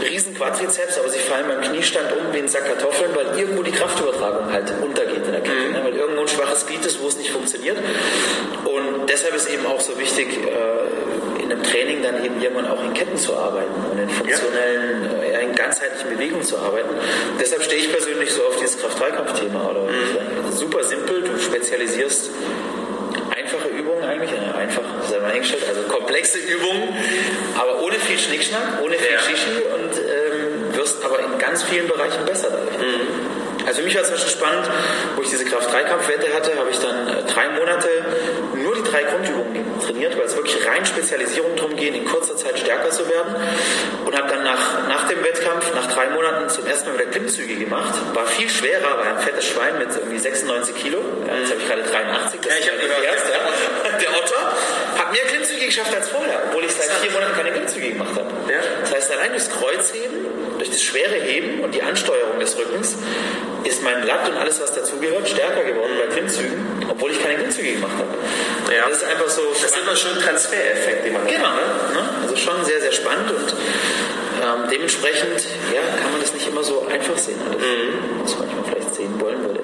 riesen 0.03 0.35
Quadrizeps, 0.35 0.97
aber 0.99 1.07
sie 1.07 1.19
fallen 1.19 1.47
beim 1.47 1.61
Kniestand 1.61 2.11
um 2.11 2.33
wie 2.33 2.39
ein 2.39 2.49
Sack 2.49 2.65
Kartoffeln, 2.65 3.11
weil 3.15 3.39
irgendwo 3.39 3.63
die 3.63 3.71
Kraftübertragung 3.71 4.51
halt 4.51 4.73
untergeht 4.81 5.25
in 5.25 5.31
der 5.31 5.39
Kette, 5.41 5.71
ne? 5.71 5.81
weil 5.81 5.95
irgendwo 5.95 6.19
ein 6.23 6.27
schwaches 6.27 6.65
Glied 6.65 6.85
ist, 6.85 7.01
wo 7.01 7.07
es 7.07 7.15
nicht 7.15 7.31
funktioniert. 7.31 7.77
Und 8.65 9.07
deshalb 9.07 9.33
ist 9.33 9.49
eben 9.49 9.65
auch 9.65 9.79
so 9.79 9.97
wichtig, 9.97 10.27
äh, 10.27 11.41
in 11.49 11.53
einem 11.53 11.63
Training 11.63 12.03
dann 12.03 12.23
eben 12.23 12.41
irgendwann 12.41 12.67
auch 12.67 12.83
in 12.83 12.93
Ketten 12.93 13.17
zu 13.17 13.35
arbeiten 13.35 13.73
und 13.91 13.97
in 13.97 14.09
funktionellen, 14.09 15.21
äh, 15.21 15.28
in 15.28 15.28
ganzheitlichen 15.69 16.09
Bewegungen 16.09 16.43
zu 16.43 16.57
arbeiten. 16.57 16.89
Deshalb 17.39 17.63
stehe 17.63 17.81
ich 17.81 17.91
persönlich 17.91 18.33
so 18.33 18.41
auf 18.43 18.55
dieses 18.57 18.79
Kraft-3-Kampf-Thema. 18.81 19.69
Oder 19.69 19.87
Super 20.51 20.83
simpel, 20.83 21.21
du 21.21 21.37
spezialisierst 21.39 22.31
einfache 23.35 23.67
Übungen 23.69 24.03
eigentlich, 24.03 24.31
ja, 24.31 24.55
einfach, 24.55 24.83
sei 25.07 25.19
mal 25.19 25.31
hingestellt, 25.31 25.63
also 25.69 25.81
komplexe 25.83 26.39
Übungen, 26.39 26.89
aber 27.55 27.81
ohne 27.83 27.95
viel 27.95 28.17
Schnickschnack, 28.17 28.81
ohne 28.83 28.95
viel 28.95 29.13
Ja. 29.13 29.19
Shishi 29.19 29.61
und 29.75 29.97
ähm, 29.97 30.75
wirst 30.75 31.03
aber 31.05 31.19
in 31.19 31.37
ganz 31.37 31.63
vielen 31.63 31.87
Bereichen 31.87 32.25
besser 32.25 32.49
dadurch. 32.49 32.75
Also 33.69 33.81
für 33.81 33.85
mich 33.85 33.93
war 33.93 34.01
es 34.01 34.07
zum 34.07 34.17
Beispiel 34.17 34.33
spannend, 34.33 34.65
wo 35.15 35.21
ich 35.21 35.29
diese 35.29 35.45
Kraft-3-Kampfwette 35.45 36.33
hatte, 36.33 36.57
habe 36.57 36.71
ich 36.71 36.79
dann 36.79 37.07
äh, 37.07 37.21
drei 37.31 37.49
Monate 37.49 37.87
nur 38.55 38.73
die 38.73 38.81
drei 38.81 39.03
Grundübungen 39.03 39.79
trainiert, 39.79 40.17
weil 40.17 40.25
es 40.25 40.35
wirklich 40.35 40.57
rein 40.65 40.83
Spezialisierung 40.87 41.55
darum 41.55 41.75
geht, 41.75 41.93
in 41.93 42.03
kurzer 42.03 42.35
Zeit 42.35 42.57
stärker 42.57 42.89
zu 42.89 43.07
werden. 43.07 43.35
Und 44.07 44.17
habe 44.17 44.27
dann 44.27 44.43
nach, 44.43 44.89
nach 44.89 45.07
dem 45.07 45.23
Wettkampf, 45.23 45.71
nach 45.75 45.85
drei 45.85 46.09
Monaten 46.09 46.49
zum 46.49 46.65
ersten 46.65 46.89
Mal 46.89 46.97
wieder 46.97 47.11
Klimmzüge 47.11 47.57
gemacht. 47.57 47.93
War 48.15 48.25
viel 48.25 48.49
schwerer, 48.49 48.97
war 48.97 49.05
ein 49.05 49.19
fettes 49.19 49.45
Schwein 49.45 49.77
mit 49.77 49.89
irgendwie 49.95 50.17
96 50.17 50.75
Kilo. 50.75 50.97
Ja, 51.27 51.37
jetzt 51.37 51.51
habe 51.51 51.61
ich 51.61 51.67
gerade 51.67 51.83
83. 51.83 52.41
Das 52.41 52.49
Ja, 52.49 52.57
ich 52.57 52.65
ist 52.65 52.71
hab 52.73 52.81
ja 52.81 52.87
gehört, 52.87 53.21
ja. 53.29 53.97
Der 53.99 54.09
Otter 54.17 54.41
hat 54.97 55.11
mehr 55.11 55.25
Klimmzüge 55.29 55.67
geschafft 55.67 55.93
als 55.95 56.09
vorher, 56.09 56.41
obwohl 56.49 56.63
ich 56.65 56.71
seit 56.71 56.89
vier 57.05 57.11
Monaten 57.11 57.35
keine 57.35 57.51
Klimmzüge 57.51 57.89
gemacht 57.89 58.17
habe. 58.17 58.33
Ja. 58.51 58.61
Das 58.81 58.95
heißt, 58.95 59.11
allein 59.11 59.29
durchs 59.29 59.49
Kreuzheben, 59.51 60.25
durch 60.59 60.69
das 60.69 60.83
schwere 60.83 61.15
Heben 61.15 61.61
und 61.61 61.73
die 61.73 61.81
Ansteuerung 61.81 62.39
des 62.39 62.57
Rückens 62.57 62.97
ist 63.63 63.83
mein 63.83 64.05
Latt 64.05 64.29
und 64.29 64.37
alles, 64.37 64.61
was 64.61 64.73
dazugehört, 64.73 65.27
stärker 65.27 65.63
geworden 65.63 65.91
bei 65.99 66.13
Klimmzügen, 66.13 66.59
obwohl 66.89 67.11
ich 67.11 67.21
keine 67.21 67.35
Klimmzüge 67.35 67.73
gemacht 67.73 67.97
habe. 67.97 68.73
Ja. 68.73 68.87
Das 68.87 68.99
ist 68.99 69.03
einfach 69.05 69.29
so 69.29 69.41
Das 69.53 69.63
ist 69.63 69.77
immer 69.77 69.95
schon 69.95 70.11
ein 70.15 70.21
Transfereffekt, 70.21 71.05
den 71.05 71.13
man 71.13 71.23
hat. 71.23 71.29
Genau, 71.29 71.49
ne? 71.49 72.09
also 72.21 72.35
schon 72.35 72.63
sehr, 72.65 72.79
sehr 72.81 72.91
spannend 72.91 73.31
und 73.31 73.53
ähm, 74.39 74.69
dementsprechend 74.71 75.43
ja, 75.73 75.81
kann 76.01 76.11
man 76.11 76.21
das 76.21 76.33
nicht 76.33 76.47
immer 76.47 76.63
so 76.63 76.87
einfach 76.87 77.17
sehen, 77.17 77.39
alles, 77.45 77.59
was 78.23 78.37
man 78.37 78.47
manchmal 78.47 78.65
vielleicht 78.71 78.95
sehen 78.95 79.19
wollen 79.19 79.43
würde. 79.43 79.59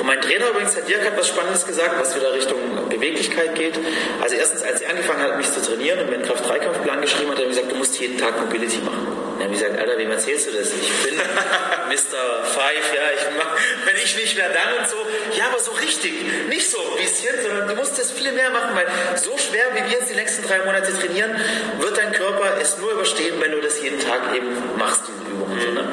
Und 0.00 0.06
mein 0.06 0.20
Trainer 0.20 0.48
übrigens, 0.50 0.74
der 0.74 0.84
Dirk, 0.84 1.04
hat 1.04 1.18
was 1.18 1.28
Spannendes 1.28 1.66
gesagt, 1.66 2.00
was 2.00 2.16
wieder 2.16 2.32
Richtung 2.32 2.58
Beweglichkeit 2.88 3.54
geht. 3.54 3.78
Also 4.22 4.36
erstens, 4.36 4.62
als 4.62 4.80
er 4.80 4.90
angefangen 4.90 5.22
hat, 5.22 5.36
mich 5.36 5.50
zu 5.52 5.60
trainieren 5.60 6.00
und 6.00 6.10
mir 6.10 6.16
einen 6.16 6.24
Kraft-3-Kampfplan 6.24 7.00
geschrieben 7.00 7.30
hat, 7.30 7.36
hat 7.36 7.42
er 7.42 7.48
mir 7.48 7.54
gesagt, 7.54 7.72
du 7.72 7.76
musst 7.76 8.00
jeden 8.00 8.18
Tag 8.18 8.40
Mobility 8.40 8.78
machen. 8.78 9.13
Dann 9.34 9.44
habe 9.44 9.54
ich 9.54 9.60
gesagt, 9.60 9.78
Alter, 9.78 9.98
wem 9.98 10.10
erzählst 10.10 10.46
du 10.46 10.52
das? 10.52 10.68
Ich 10.68 10.92
bin 11.02 11.16
Mr. 11.88 12.44
Five, 12.44 12.94
ja, 12.94 13.02
ich 13.14 13.36
mach, 13.36 13.56
wenn 13.86 13.96
ich 13.96 14.16
nicht 14.16 14.36
mehr 14.36 14.48
dann 14.48 14.78
und 14.78 14.88
so. 14.88 14.96
Ja, 15.36 15.46
aber 15.50 15.58
so 15.58 15.72
richtig, 15.72 16.12
nicht 16.48 16.70
so 16.70 16.78
ein 16.78 16.96
bisschen, 17.02 17.34
sondern 17.42 17.68
du 17.68 17.74
musst 17.74 17.98
das 17.98 18.12
viel 18.12 18.30
mehr 18.32 18.50
machen, 18.50 18.74
weil 18.74 18.86
so 19.16 19.36
schwer, 19.36 19.64
wie 19.74 19.90
wir 19.90 19.98
jetzt 19.98 20.10
die 20.10 20.14
nächsten 20.14 20.46
drei 20.46 20.58
Monate 20.64 20.92
trainieren, 20.92 21.34
wird 21.78 21.96
dein 21.98 22.12
Körper 22.12 22.58
es 22.60 22.78
nur 22.78 22.92
überstehen, 22.92 23.34
wenn 23.40 23.52
du 23.52 23.60
das 23.60 23.82
jeden 23.82 24.00
Tag 24.00 24.34
eben 24.34 24.48
machst, 24.78 25.02
diese 25.08 25.30
Übungen. 25.32 25.60
So, 25.60 25.70
ne? 25.72 25.84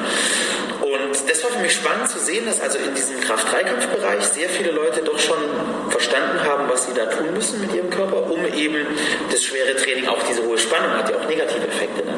Und 0.92 1.28
das 1.30 1.42
war 1.42 1.50
für 1.50 1.60
mich 1.60 1.72
spannend 1.72 2.08
zu 2.10 2.18
sehen, 2.18 2.44
dass 2.44 2.60
also 2.60 2.78
in 2.78 2.94
diesem 2.94 3.18
Kraft-3-Kampfbereich 3.20 4.24
sehr 4.24 4.48
viele 4.50 4.72
Leute 4.72 5.00
doch 5.02 5.18
schon 5.18 5.38
verstanden 5.88 6.38
haben, 6.44 6.68
was 6.68 6.84
sie 6.86 6.92
da 6.94 7.06
tun 7.06 7.32
müssen 7.32 7.60
mit 7.60 7.74
ihrem 7.74 7.88
Körper, 7.88 8.30
um 8.30 8.44
eben 8.54 8.86
das 9.30 9.42
schwere 9.42 9.74
Training, 9.76 10.06
auch 10.08 10.22
diese 10.28 10.44
hohe 10.44 10.58
Spannung 10.58 10.92
hat 10.92 11.08
ja 11.10 11.16
auch 11.16 11.26
negative 11.28 11.66
Effekte. 11.66 12.04
Ne? 12.04 12.12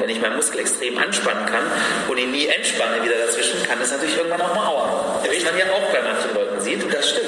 Wenn 0.00 0.08
ich 0.08 0.20
meinen 0.20 0.36
Muskel 0.36 0.60
extrem 0.60 0.96
anspannen 0.98 1.44
kann 1.46 1.64
und 2.08 2.16
ihn 2.18 2.30
nie 2.30 2.46
entspanne 2.46 3.02
wieder 3.04 3.16
dazwischen, 3.26 3.62
kann 3.68 3.78
das 3.80 3.90
natürlich 3.90 4.16
irgendwann 4.16 4.40
auch 4.40 4.54
mal 4.54 4.66
auern. 4.66 4.90
Was 5.22 5.44
man 5.44 5.58
ja 5.58 5.64
auch 5.72 5.92
bei 5.92 6.00
manchen 6.02 6.34
Leuten 6.34 6.60
sieht. 6.60 6.94
Das 6.94 7.10
stimmt. 7.10 7.26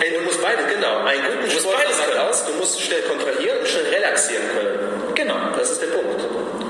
Ey, 0.00 0.12
du 0.16 0.20
musst 0.24 0.40
beides, 0.42 0.64
genau. 0.72 0.98
Einen 1.04 1.22
guten 1.24 1.44
musst 1.44 1.60
Sport 1.60 1.76
beides 1.78 1.98
können. 2.04 2.20
aus, 2.28 2.44
du 2.46 2.52
musst 2.54 2.80
schnell 2.80 3.02
kontrahieren 3.02 3.58
und 3.58 3.66
schnell 3.68 3.86
relaxieren 3.90 4.44
können. 4.54 4.78
Genau, 5.14 5.34
Das 5.58 5.70
ist 5.70 5.82
der 5.82 5.88
Punkt. 5.88 6.20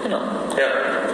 genau. 0.02 0.22
Ja. 0.56 0.68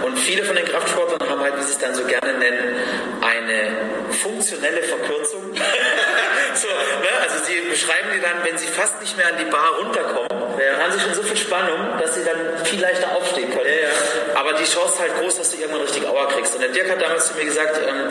Und 0.04 0.18
viele 0.18 0.44
von 0.44 0.54
den 0.56 0.64
Kraftsportlern 0.66 1.23
halt, 1.44 1.56
wie 1.58 1.62
sie 1.62 1.72
es 1.72 1.78
dann 1.78 1.94
so 1.94 2.04
gerne 2.04 2.32
nennen, 2.38 2.74
eine 3.20 4.12
funktionelle 4.12 4.82
Verkürzung. 4.82 5.42
so, 6.54 6.68
ne? 6.68 7.10
Also 7.22 7.44
sie 7.44 7.60
beschreiben 7.70 8.08
die 8.14 8.20
dann, 8.20 8.42
wenn 8.42 8.58
sie 8.58 8.66
fast 8.66 9.00
nicht 9.00 9.16
mehr 9.16 9.28
an 9.28 9.38
die 9.38 9.44
Bar 9.44 9.78
runterkommen, 9.80 10.28
dann 10.74 10.82
haben 10.82 10.92
sie 10.92 11.00
schon 11.00 11.14
so 11.14 11.22
viel 11.22 11.36
Spannung, 11.36 11.98
dass 12.00 12.14
sie 12.14 12.24
dann 12.24 12.64
viel 12.64 12.80
leichter 12.80 13.12
aufstehen 13.12 13.50
können. 13.50 13.70
Aber 14.34 14.52
die 14.54 14.64
Chance 14.64 14.94
ist 14.94 15.00
halt 15.00 15.16
groß, 15.20 15.38
dass 15.38 15.50
du 15.50 15.58
irgendwann 15.58 15.82
richtig 15.82 16.06
Auer 16.06 16.28
kriegst. 16.28 16.54
Und 16.54 16.62
der 16.62 16.70
Dirk 16.70 16.90
hat 16.90 17.02
damals 17.02 17.28
zu 17.28 17.34
mir 17.34 17.44
gesagt, 17.44 17.78
ähm, 17.86 18.08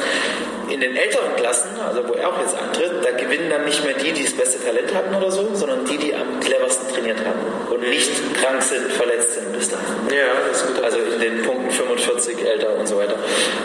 in 0.69 0.79
den 0.79 0.95
älteren 0.95 1.35
Klassen, 1.35 1.69
also 1.79 2.07
wo 2.07 2.13
er 2.13 2.29
auch 2.29 2.39
jetzt 2.39 2.55
antritt, 2.55 2.91
da 3.03 3.11
gewinnen 3.11 3.49
dann 3.49 3.65
nicht 3.65 3.83
mehr 3.83 3.93
die, 3.93 4.11
die 4.11 4.23
das 4.23 4.33
beste 4.33 4.63
Talent 4.63 4.93
hatten 4.93 5.13
oder 5.15 5.31
so, 5.31 5.49
sondern 5.53 5.85
die, 5.85 5.97
die 5.97 6.13
am 6.13 6.39
cleversten 6.39 6.93
trainiert 6.93 7.19
haben 7.19 7.39
und 7.69 7.81
nicht 7.89 8.11
krank 8.41 8.61
sind, 8.61 8.91
verletzt 8.91 9.35
sind 9.35 9.51
bis 9.51 9.69
dahin. 9.69 9.85
Ja, 10.09 10.25
das 10.49 10.61
ist 10.61 10.67
gut. 10.67 10.83
Also 10.83 10.97
in 10.99 11.19
den 11.19 11.41
Punkten 11.43 11.69
45, 11.71 12.37
älter 12.45 12.75
und 12.77 12.87
so 12.87 12.97
weiter. 12.97 13.15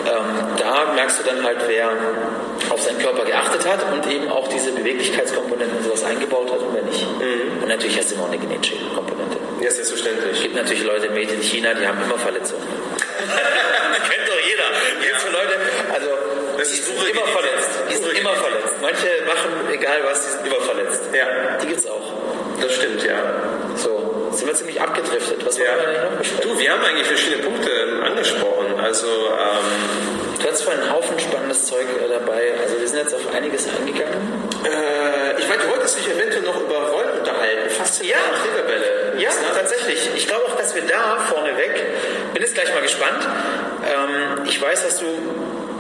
Ähm, 0.07 0.59
da 0.59 0.93
merkst 0.95 1.21
du 1.21 1.25
dann 1.25 1.43
halt, 1.45 1.59
wer 1.67 1.91
auf 2.71 2.81
seinen 2.83 2.99
Körper 2.99 3.25
geachtet 3.25 3.67
hat 3.67 3.81
und 3.93 4.11
eben 4.11 4.29
auch 4.29 4.49
diese 4.49 4.73
Beweglichkeitskomponenten 4.73 5.79
und 5.79 5.85
sowas 5.85 6.05
eingebaut 6.05 6.51
hat 6.51 6.61
und 6.61 6.75
wer 6.75 6.83
nicht. 6.83 7.07
Und 7.63 7.69
natürlich 7.69 7.99
hast 7.99 8.11
du 8.11 8.15
immer 8.17 8.25
auch 8.25 8.29
eine 8.29 8.39
genetische 8.39 8.77
Komponente. 8.95 9.39
Ja, 9.61 9.71
selbstverständlich. 9.71 10.37
Es 10.37 10.43
gibt 10.43 10.55
natürlich 10.55 10.85
Leute 10.85 11.09
made 11.11 11.33
in 11.33 11.43
China, 11.43 11.75
die 11.75 11.87
haben 11.87 11.99
immer 12.03 12.19
Verletzungen. 12.19 12.63
Das 16.59 16.69
die 16.69 16.75
ist 16.75 16.87
sind 16.87 17.09
immer 17.09 17.27
verletzt. 17.27 17.71
Die 17.91 17.95
sind 17.97 18.13
immer 18.19 18.35
verletzt. 18.35 18.75
Manche 18.83 19.07
machen, 19.27 19.51
egal 19.73 19.99
was, 20.05 20.25
die 20.25 20.31
sind 20.33 20.47
immer 20.47 20.61
verletzt. 20.61 21.03
Ja, 21.15 21.57
Die 21.63 21.67
gibt's 21.69 21.87
auch. 21.87 22.13
das 22.61 22.75
stimmt, 22.75 23.03
ja. 23.05 23.15
So, 23.77 24.29
sind 24.33 24.47
wir 24.49 24.55
ziemlich 24.55 24.81
abgedriftet. 24.81 25.45
Was 25.47 25.57
ja. 25.57 25.65
wir? 25.65 26.11
Du, 26.43 26.59
wir 26.59 26.73
haben 26.73 26.83
eigentlich 26.85 27.07
verschiedene 27.07 27.43
Punkte 27.45 27.71
ähm, 27.71 28.03
angesprochen. 28.03 28.79
Also, 28.83 29.07
ähm, 29.07 30.19
Du 30.41 30.47
hast 30.49 30.63
vorhin 30.63 30.81
einen 30.83 30.93
Haufen 30.93 31.19
spannendes 31.19 31.67
Zeug 31.67 31.83
äh, 31.83 32.09
dabei. 32.09 32.55
Also 32.63 32.79
wir 32.81 32.87
sind 32.87 32.99
jetzt 32.99 33.13
auf 33.15 33.23
einiges 33.35 33.67
eingegangen. 33.69 34.17
äh, 34.65 35.39
ich 35.41 35.49
meine, 35.49 35.63
du 35.63 35.69
wolltest 35.71 35.99
dich 35.99 36.09
eventuell 36.09 36.43
noch 36.43 36.61
über 36.61 36.77
Rollen 36.91 37.11
unterhalten. 37.19 37.69
Faszinierende 37.71 38.25
Ja. 38.31 38.43
Triggerbälle. 38.45 39.15
Ja, 39.19 39.31
tatsächlich. 39.53 40.09
Ich 40.15 40.27
glaube 40.29 40.45
auch, 40.47 40.57
dass 40.57 40.75
wir 40.77 40.83
da 40.83 41.19
vorneweg, 41.29 41.83
bin 42.35 42.43
jetzt 42.43 42.55
gleich 42.55 42.73
mal 42.73 42.83
gespannt. 42.83 43.27
Ähm, 43.85 44.45
ich 44.47 44.63
weiß, 44.63 44.85
dass 44.85 44.99
du 45.01 45.07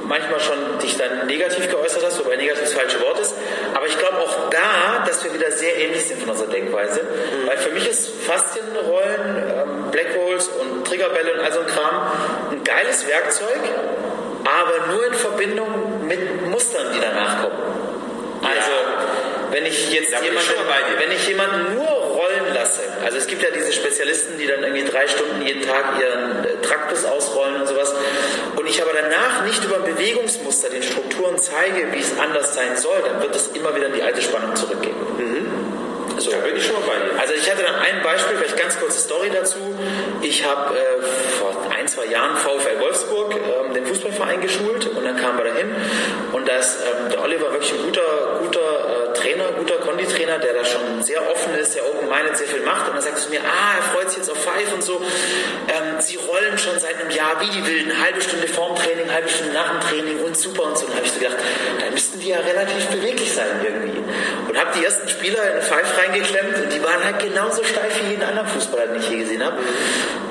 manchmal 0.08 0.40
schon 0.40 0.56
dich 0.82 0.96
dann 0.96 1.26
negativ 1.26 1.68
geäußert 1.70 2.02
hast, 2.04 2.18
wobei 2.18 2.36
negativ 2.36 2.64
das 2.64 2.72
falsche 2.72 3.00
Wort 3.00 3.20
ist. 3.20 3.34
Aber 3.74 3.86
ich 3.86 3.96
glaube 3.98 4.18
auch 4.18 4.50
da, 4.50 5.04
dass 5.06 5.22
wir 5.22 5.32
wieder 5.32 5.52
sehr 5.52 5.76
ähnlich 5.78 6.04
sind 6.06 6.20
von 6.20 6.30
unserer 6.30 6.48
Denkweise. 6.48 7.02
Weil 7.46 7.58
für 7.58 7.70
mich 7.70 7.88
ist 7.88 8.08
Faszienrollen, 8.26 9.36
ähm, 9.36 9.90
Black 9.90 10.08
Holes 10.18 10.48
und 10.48 10.86
Triggerbälle 10.86 11.34
und 11.34 11.40
all 11.40 11.52
so 11.52 11.60
ein 11.60 11.66
Kram 11.66 12.10
ein 12.50 12.64
geiles 12.64 13.06
Werkzeug, 13.06 13.60
aber 14.44 14.92
nur 14.92 15.06
in 15.06 15.14
Verbindung 15.14 16.06
mit 16.06 16.46
Mustern, 16.46 16.86
die 16.94 17.00
danach 17.00 17.42
kommen. 17.42 17.58
Also, 18.42 18.70
wenn 19.50 19.66
ich 19.66 19.92
jetzt 19.92 20.12
ich 20.12 20.22
jemanden, 20.22 20.52
wenn 20.98 21.12
ich 21.12 21.28
jemanden 21.28 21.74
nur 21.74 21.97
rollen 22.48 22.54
lasse, 22.54 22.82
also 23.04 23.18
es 23.18 23.26
gibt 23.26 23.42
ja 23.42 23.48
diese 23.54 23.72
Spezialisten, 23.72 24.38
die 24.38 24.46
dann 24.46 24.62
irgendwie 24.62 24.84
drei 24.84 25.06
Stunden 25.06 25.42
jeden 25.42 25.62
Tag 25.62 25.84
ihren 26.00 26.44
äh, 26.44 26.60
Traktus 26.62 27.04
ausrollen 27.04 27.60
und 27.60 27.68
sowas, 27.68 27.94
und 28.56 28.66
ich 28.66 28.80
aber 28.82 28.92
danach 28.92 29.44
nicht 29.44 29.64
über 29.64 29.76
ein 29.76 29.84
Bewegungsmuster 29.84 30.70
den 30.70 30.82
Strukturen 30.82 31.38
zeige, 31.38 31.92
wie 31.92 32.00
es 32.00 32.18
anders 32.18 32.54
sein 32.54 32.76
soll, 32.76 33.00
dann 33.04 33.22
wird 33.22 33.34
es 33.34 33.48
immer 33.48 33.74
wieder 33.74 33.86
in 33.86 33.94
die 33.94 34.02
alte 34.02 34.22
Spannung 34.22 34.54
zurückgehen. 34.56 34.96
So. 36.18 36.32
Da 36.32 36.38
bin 36.38 36.56
ich 36.56 36.66
schon 36.66 36.74
mal 36.74 36.82
bei 36.82 36.94
dir. 36.94 37.20
Also 37.20 37.34
ich 37.34 37.48
hatte 37.48 37.62
dann 37.62 37.76
ein 37.76 38.02
Beispiel, 38.02 38.36
vielleicht 38.36 38.56
ganz 38.56 38.78
kurze 38.80 38.98
Story 38.98 39.30
dazu. 39.32 39.58
Ich 40.20 40.44
habe 40.44 40.76
äh, 40.76 41.02
vor 41.38 41.54
ein, 41.78 41.86
zwei 41.86 42.06
Jahren 42.06 42.36
VfL 42.36 42.80
Wolfsburg 42.80 43.34
ähm, 43.36 43.72
den 43.72 43.86
Fußballverein 43.86 44.40
geschult 44.40 44.88
und 44.88 45.04
dann 45.04 45.16
kamen 45.16 45.38
wir 45.38 45.44
dahin 45.44 45.70
und 46.32 46.48
das, 46.48 46.78
ähm, 46.82 47.10
der 47.10 47.22
Oliver 47.22 47.52
wirklich 47.52 47.72
ein 47.72 47.84
guter, 47.84 48.40
guter 48.40 48.87
Konditrainer, 49.98 50.38
der 50.38 50.54
da 50.54 50.64
schon 50.64 51.02
sehr 51.02 51.20
offen 51.28 51.54
ist, 51.56 51.72
sehr 51.72 51.84
open-minded, 51.84 52.36
sehr 52.36 52.46
viel 52.46 52.62
macht 52.62 52.86
und 52.86 52.94
dann 52.94 53.02
sagt 53.02 53.16
er 53.16 53.22
zu 53.22 53.30
mir, 53.30 53.40
ah, 53.40 53.76
er 53.76 53.82
freut 53.82 54.08
sich 54.08 54.18
jetzt 54.18 54.30
auf 54.30 54.38
Five 54.38 54.72
und 54.72 54.82
so. 54.82 55.00
Ähm, 55.68 56.00
Sie 56.00 56.16
rollen 56.16 56.56
schon 56.56 56.78
seit 56.78 57.00
einem 57.00 57.10
Jahr 57.10 57.40
wie 57.40 57.50
die 57.50 57.66
Wilden, 57.66 57.92
halbe 58.00 58.20
Stunde 58.20 58.46
vorm 58.46 58.76
Training, 58.76 59.10
halbe 59.12 59.28
Stunde 59.28 59.54
nach 59.54 59.70
dem 59.72 59.80
Training 59.80 60.20
und 60.20 60.36
super 60.36 60.64
und 60.64 60.78
so. 60.78 60.86
Und 60.86 60.90
dann 60.92 60.98
habe 60.98 61.06
ich 61.06 61.12
so 61.12 61.18
gedacht, 61.18 61.36
da 61.80 61.90
müssten 61.90 62.20
die 62.20 62.28
ja 62.28 62.38
relativ 62.38 62.86
beweglich 62.86 63.32
sein 63.32 63.48
irgendwie. 63.64 63.98
Und 64.48 64.58
und 64.58 64.66
habe 64.66 64.76
die 64.78 64.84
ersten 64.84 65.08
Spieler 65.08 65.54
in 65.54 65.62
Five 65.62 65.96
reingeklemmt 65.98 66.58
und 66.58 66.72
die 66.72 66.82
waren 66.82 67.04
halt 67.04 67.20
genauso 67.20 67.62
steif 67.62 68.02
wie 68.02 68.10
jeden 68.10 68.24
anderen 68.24 68.48
Fußballer, 68.48 68.88
den 68.88 69.00
ich 69.00 69.08
je 69.08 69.18
gesehen 69.18 69.44
habe. 69.44 69.56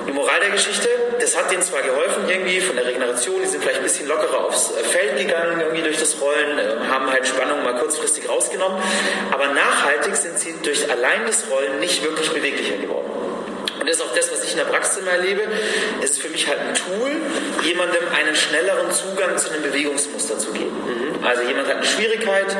Die 0.05 0.11
Moral 0.11 0.39
der 0.41 0.49
Geschichte, 0.49 0.89
das 1.28 1.38
hat 1.38 1.51
denen 1.51 1.61
zwar 1.61 1.82
geholfen 1.82 2.23
irgendwie 2.30 2.61
von 2.61 2.78
der 2.78 2.86
Regeneration, 2.86 3.41
die 3.41 3.47
sind 3.47 3.61
vielleicht 3.61 3.80
ein 3.80 3.84
bisschen 3.84 4.07
lockerer 4.07 4.45
aufs 4.45 4.71
äh, 4.71 4.82
Feld 4.82 5.17
gegangen 5.17 5.59
irgendwie 5.59 5.82
durch 5.82 5.99
das 5.99 6.21
Rollen, 6.21 6.57
äh, 6.57 6.88
haben 6.89 7.11
halt 7.11 7.28
Spannung 7.28 7.63
mal 7.65 7.75
kurzfristig 7.75 8.30
rausgenommen, 8.30 8.82
aber 9.30 9.47
nachhaltig 9.47 10.15
sind 10.15 10.39
sie 10.39 10.55
durch 10.63 10.89
allein 10.89 11.25
das 11.25 11.43
Rollen 11.51 11.82
nicht 11.82 12.01
wirklich 12.01 12.32
beweglicher 12.32 12.78
geworden. 12.78 13.11
Und 13.78 13.89
das 13.89 13.97
ist 13.97 14.03
auch 14.03 14.15
das, 14.15 14.32
was 14.32 14.41
ich 14.45 14.51
in 14.51 14.57
der 14.57 14.65
Praxis 14.65 14.99
immer 14.99 15.11
erlebe. 15.11 15.41
Es 16.01 16.11
ist 16.11 16.21
für 16.21 16.30
mich 16.30 16.47
halt 16.47 16.59
ein 16.59 16.73
Tool, 16.73 17.11
jemandem 17.63 18.03
einen 18.15 18.34
schnelleren 18.34 18.89
Zugang 18.91 19.38
zu 19.38 19.51
einem 19.51 19.63
Bewegungsmuster 19.63 20.39
zu 20.39 20.53
geben. 20.53 20.78
Mhm. 20.88 21.25
Also 21.25 21.41
jemand 21.41 21.67
hat 21.67 21.75
eine 21.75 21.86
Schwierigkeit, 21.86 22.55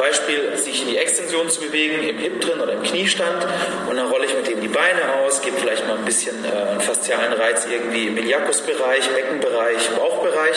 Beispiel, 0.00 0.56
sich 0.56 0.80
in 0.80 0.88
die 0.88 0.96
Extension 0.96 1.50
zu 1.50 1.60
bewegen, 1.60 2.02
im 2.08 2.16
Hip 2.18 2.40
drin 2.40 2.58
oder 2.58 2.72
im 2.72 2.82
Kniestand 2.82 3.46
und 3.88 3.96
dann 3.96 4.06
rolle 4.08 4.24
ich 4.24 4.34
mit 4.34 4.48
dem 4.48 4.62
die 4.62 4.68
Beine 4.68 5.02
aus, 5.20 5.42
gebe 5.42 5.58
vielleicht 5.58 5.86
mal 5.86 5.98
ein 5.98 6.06
bisschen 6.06 6.42
äh, 6.42 6.70
einen 6.70 6.80
faszialen 6.80 7.34
Reiz 7.34 7.66
irgendwie 7.70 8.06
im 8.06 8.16
Iliacusbereich, 8.16 9.10
Beckenbereich, 9.10 9.90
Bauchbereich 9.90 10.56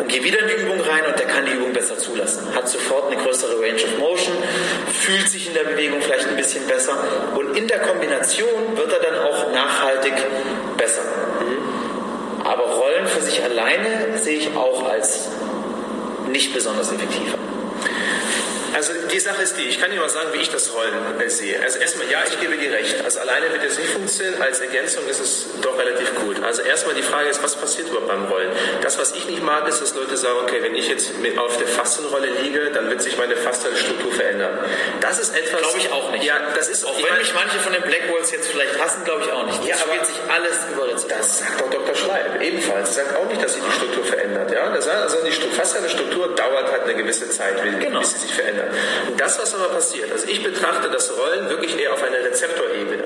und 0.00 0.08
gehe 0.08 0.24
wieder 0.24 0.40
in 0.40 0.48
die 0.48 0.62
Übung 0.64 0.80
rein 0.80 1.06
und 1.06 1.16
der 1.16 1.26
kann 1.26 1.46
die 1.46 1.52
Übung 1.52 1.72
besser 1.72 1.96
zulassen. 1.98 2.52
Hat 2.52 2.68
sofort 2.68 3.12
eine 3.12 3.22
größere 3.22 3.60
Range 3.60 3.76
of 3.76 3.98
Motion, 3.98 4.34
fühlt 4.92 5.28
sich 5.28 5.46
in 5.46 5.54
der 5.54 5.64
Bewegung 5.64 6.02
vielleicht 6.02 6.26
ein 6.26 6.36
bisschen 6.36 6.66
besser 6.66 6.96
und 7.36 7.56
in 7.56 7.68
der 7.68 7.78
Kombination 7.78 8.76
wird 8.76 8.92
er 8.92 8.98
dann 8.98 9.18
auch 9.20 9.52
nachhaltig 9.52 10.14
besser. 10.76 11.02
Aber 12.42 12.64
Rollen 12.64 13.06
für 13.06 13.22
sich 13.22 13.40
alleine 13.44 14.18
sehe 14.18 14.38
ich 14.38 14.56
auch 14.56 14.90
als 14.90 15.28
nicht 16.28 16.52
besonders 16.52 16.90
effektiv. 16.92 17.36
Also 18.74 18.92
die 19.10 19.20
Sache 19.20 19.42
ist 19.42 19.56
die, 19.58 19.62
ich 19.62 19.80
kann 19.80 19.90
Ihnen 19.90 20.00
mal 20.00 20.08
sagen, 20.08 20.28
wie 20.32 20.38
ich 20.38 20.50
das 20.50 20.72
Rollen 20.72 20.94
sehe. 21.28 21.60
Also 21.62 21.78
erstmal, 21.78 22.08
ja, 22.10 22.20
ich 22.26 22.38
gebe 22.40 22.56
dir 22.56 22.72
recht. 22.72 23.04
Also 23.04 23.20
alleine 23.20 23.52
wird 23.52 23.64
es 23.64 23.78
nicht 23.78 23.90
funktionieren, 23.90 24.40
als 24.40 24.60
Ergänzung 24.60 25.06
ist 25.08 25.20
es 25.20 25.46
doch 25.60 25.76
relativ 25.78 26.14
gut. 26.16 26.42
Also 26.42 26.62
erstmal 26.62 26.94
die 26.94 27.02
Frage 27.02 27.28
ist, 27.28 27.42
was 27.42 27.56
passiert 27.56 27.88
überhaupt 27.88 28.08
beim 28.08 28.24
Rollen? 28.26 28.50
Das, 28.82 28.98
was 28.98 29.12
ich 29.12 29.26
nicht 29.26 29.42
mag, 29.42 29.66
ist, 29.68 29.80
dass 29.80 29.94
Leute 29.94 30.16
sagen, 30.16 30.38
okay, 30.42 30.62
wenn 30.62 30.74
ich 30.74 30.88
jetzt 30.88 31.12
auf 31.36 31.56
der 31.56 31.66
Faszienrolle 31.66 32.28
liege, 32.42 32.70
dann 32.72 32.88
wird 32.88 33.02
sich 33.02 33.16
meine 33.18 33.36
Faszienstruktur 33.36 34.12
verändern. 34.12 34.58
Das 35.00 35.18
ist 35.18 35.36
etwas... 35.36 35.60
Glaube 35.60 35.78
ich 35.78 35.90
auch 35.90 36.10
nicht. 36.12 36.24
Ja, 36.24 36.34
das 36.54 36.68
ist... 36.68 36.84
Auch 36.84 36.96
wenn 36.96 37.18
mich 37.18 37.34
manche 37.34 37.58
von 37.58 37.72
den 37.72 37.82
Black 37.82 38.12
Walls 38.12 38.30
jetzt 38.30 38.48
vielleicht 38.48 38.78
hassen, 38.78 39.04
glaube 39.04 39.24
ich 39.24 39.32
auch 39.32 39.46
nicht. 39.46 39.60
Das 39.60 39.68
ja, 39.68 39.76
aber 39.84 40.04
sich 40.04 40.16
alles 40.28 40.58
über 40.72 40.86
Das 41.08 41.38
sagt 41.38 41.62
auch 41.62 41.70
Dr. 41.70 41.94
Schleib 41.94 42.40
ebenfalls. 42.40 42.96
Er 42.96 43.04
sagt 43.04 43.16
auch 43.16 43.26
nicht, 43.26 43.42
dass 43.42 43.54
sich 43.54 43.62
die 43.62 43.72
Struktur 43.72 44.04
verändert. 44.04 44.50
Ja? 44.52 44.70
Das 44.70 44.88
also 44.88 45.16
die 45.24 45.30
Faszienstruktur 45.30 46.34
dauert 46.34 46.70
halt 46.70 46.82
eine 46.84 46.94
gewisse 46.94 47.28
Zeit, 47.30 47.56
genau. 47.80 48.00
bis 48.00 48.12
sie 48.12 48.18
sich 48.18 48.34
verändert 48.34 48.59
verändern. 48.60 49.08
Und 49.08 49.20
das, 49.20 49.38
was 49.40 49.54
aber 49.54 49.68
passiert, 49.68 50.10
also 50.12 50.26
ich 50.28 50.42
betrachte 50.42 50.88
das 50.90 51.16
Rollen 51.16 51.48
wirklich 51.48 51.78
eher 51.78 51.92
auf 51.92 52.02
einer 52.02 52.18
Rezeptorebene. 52.18 53.04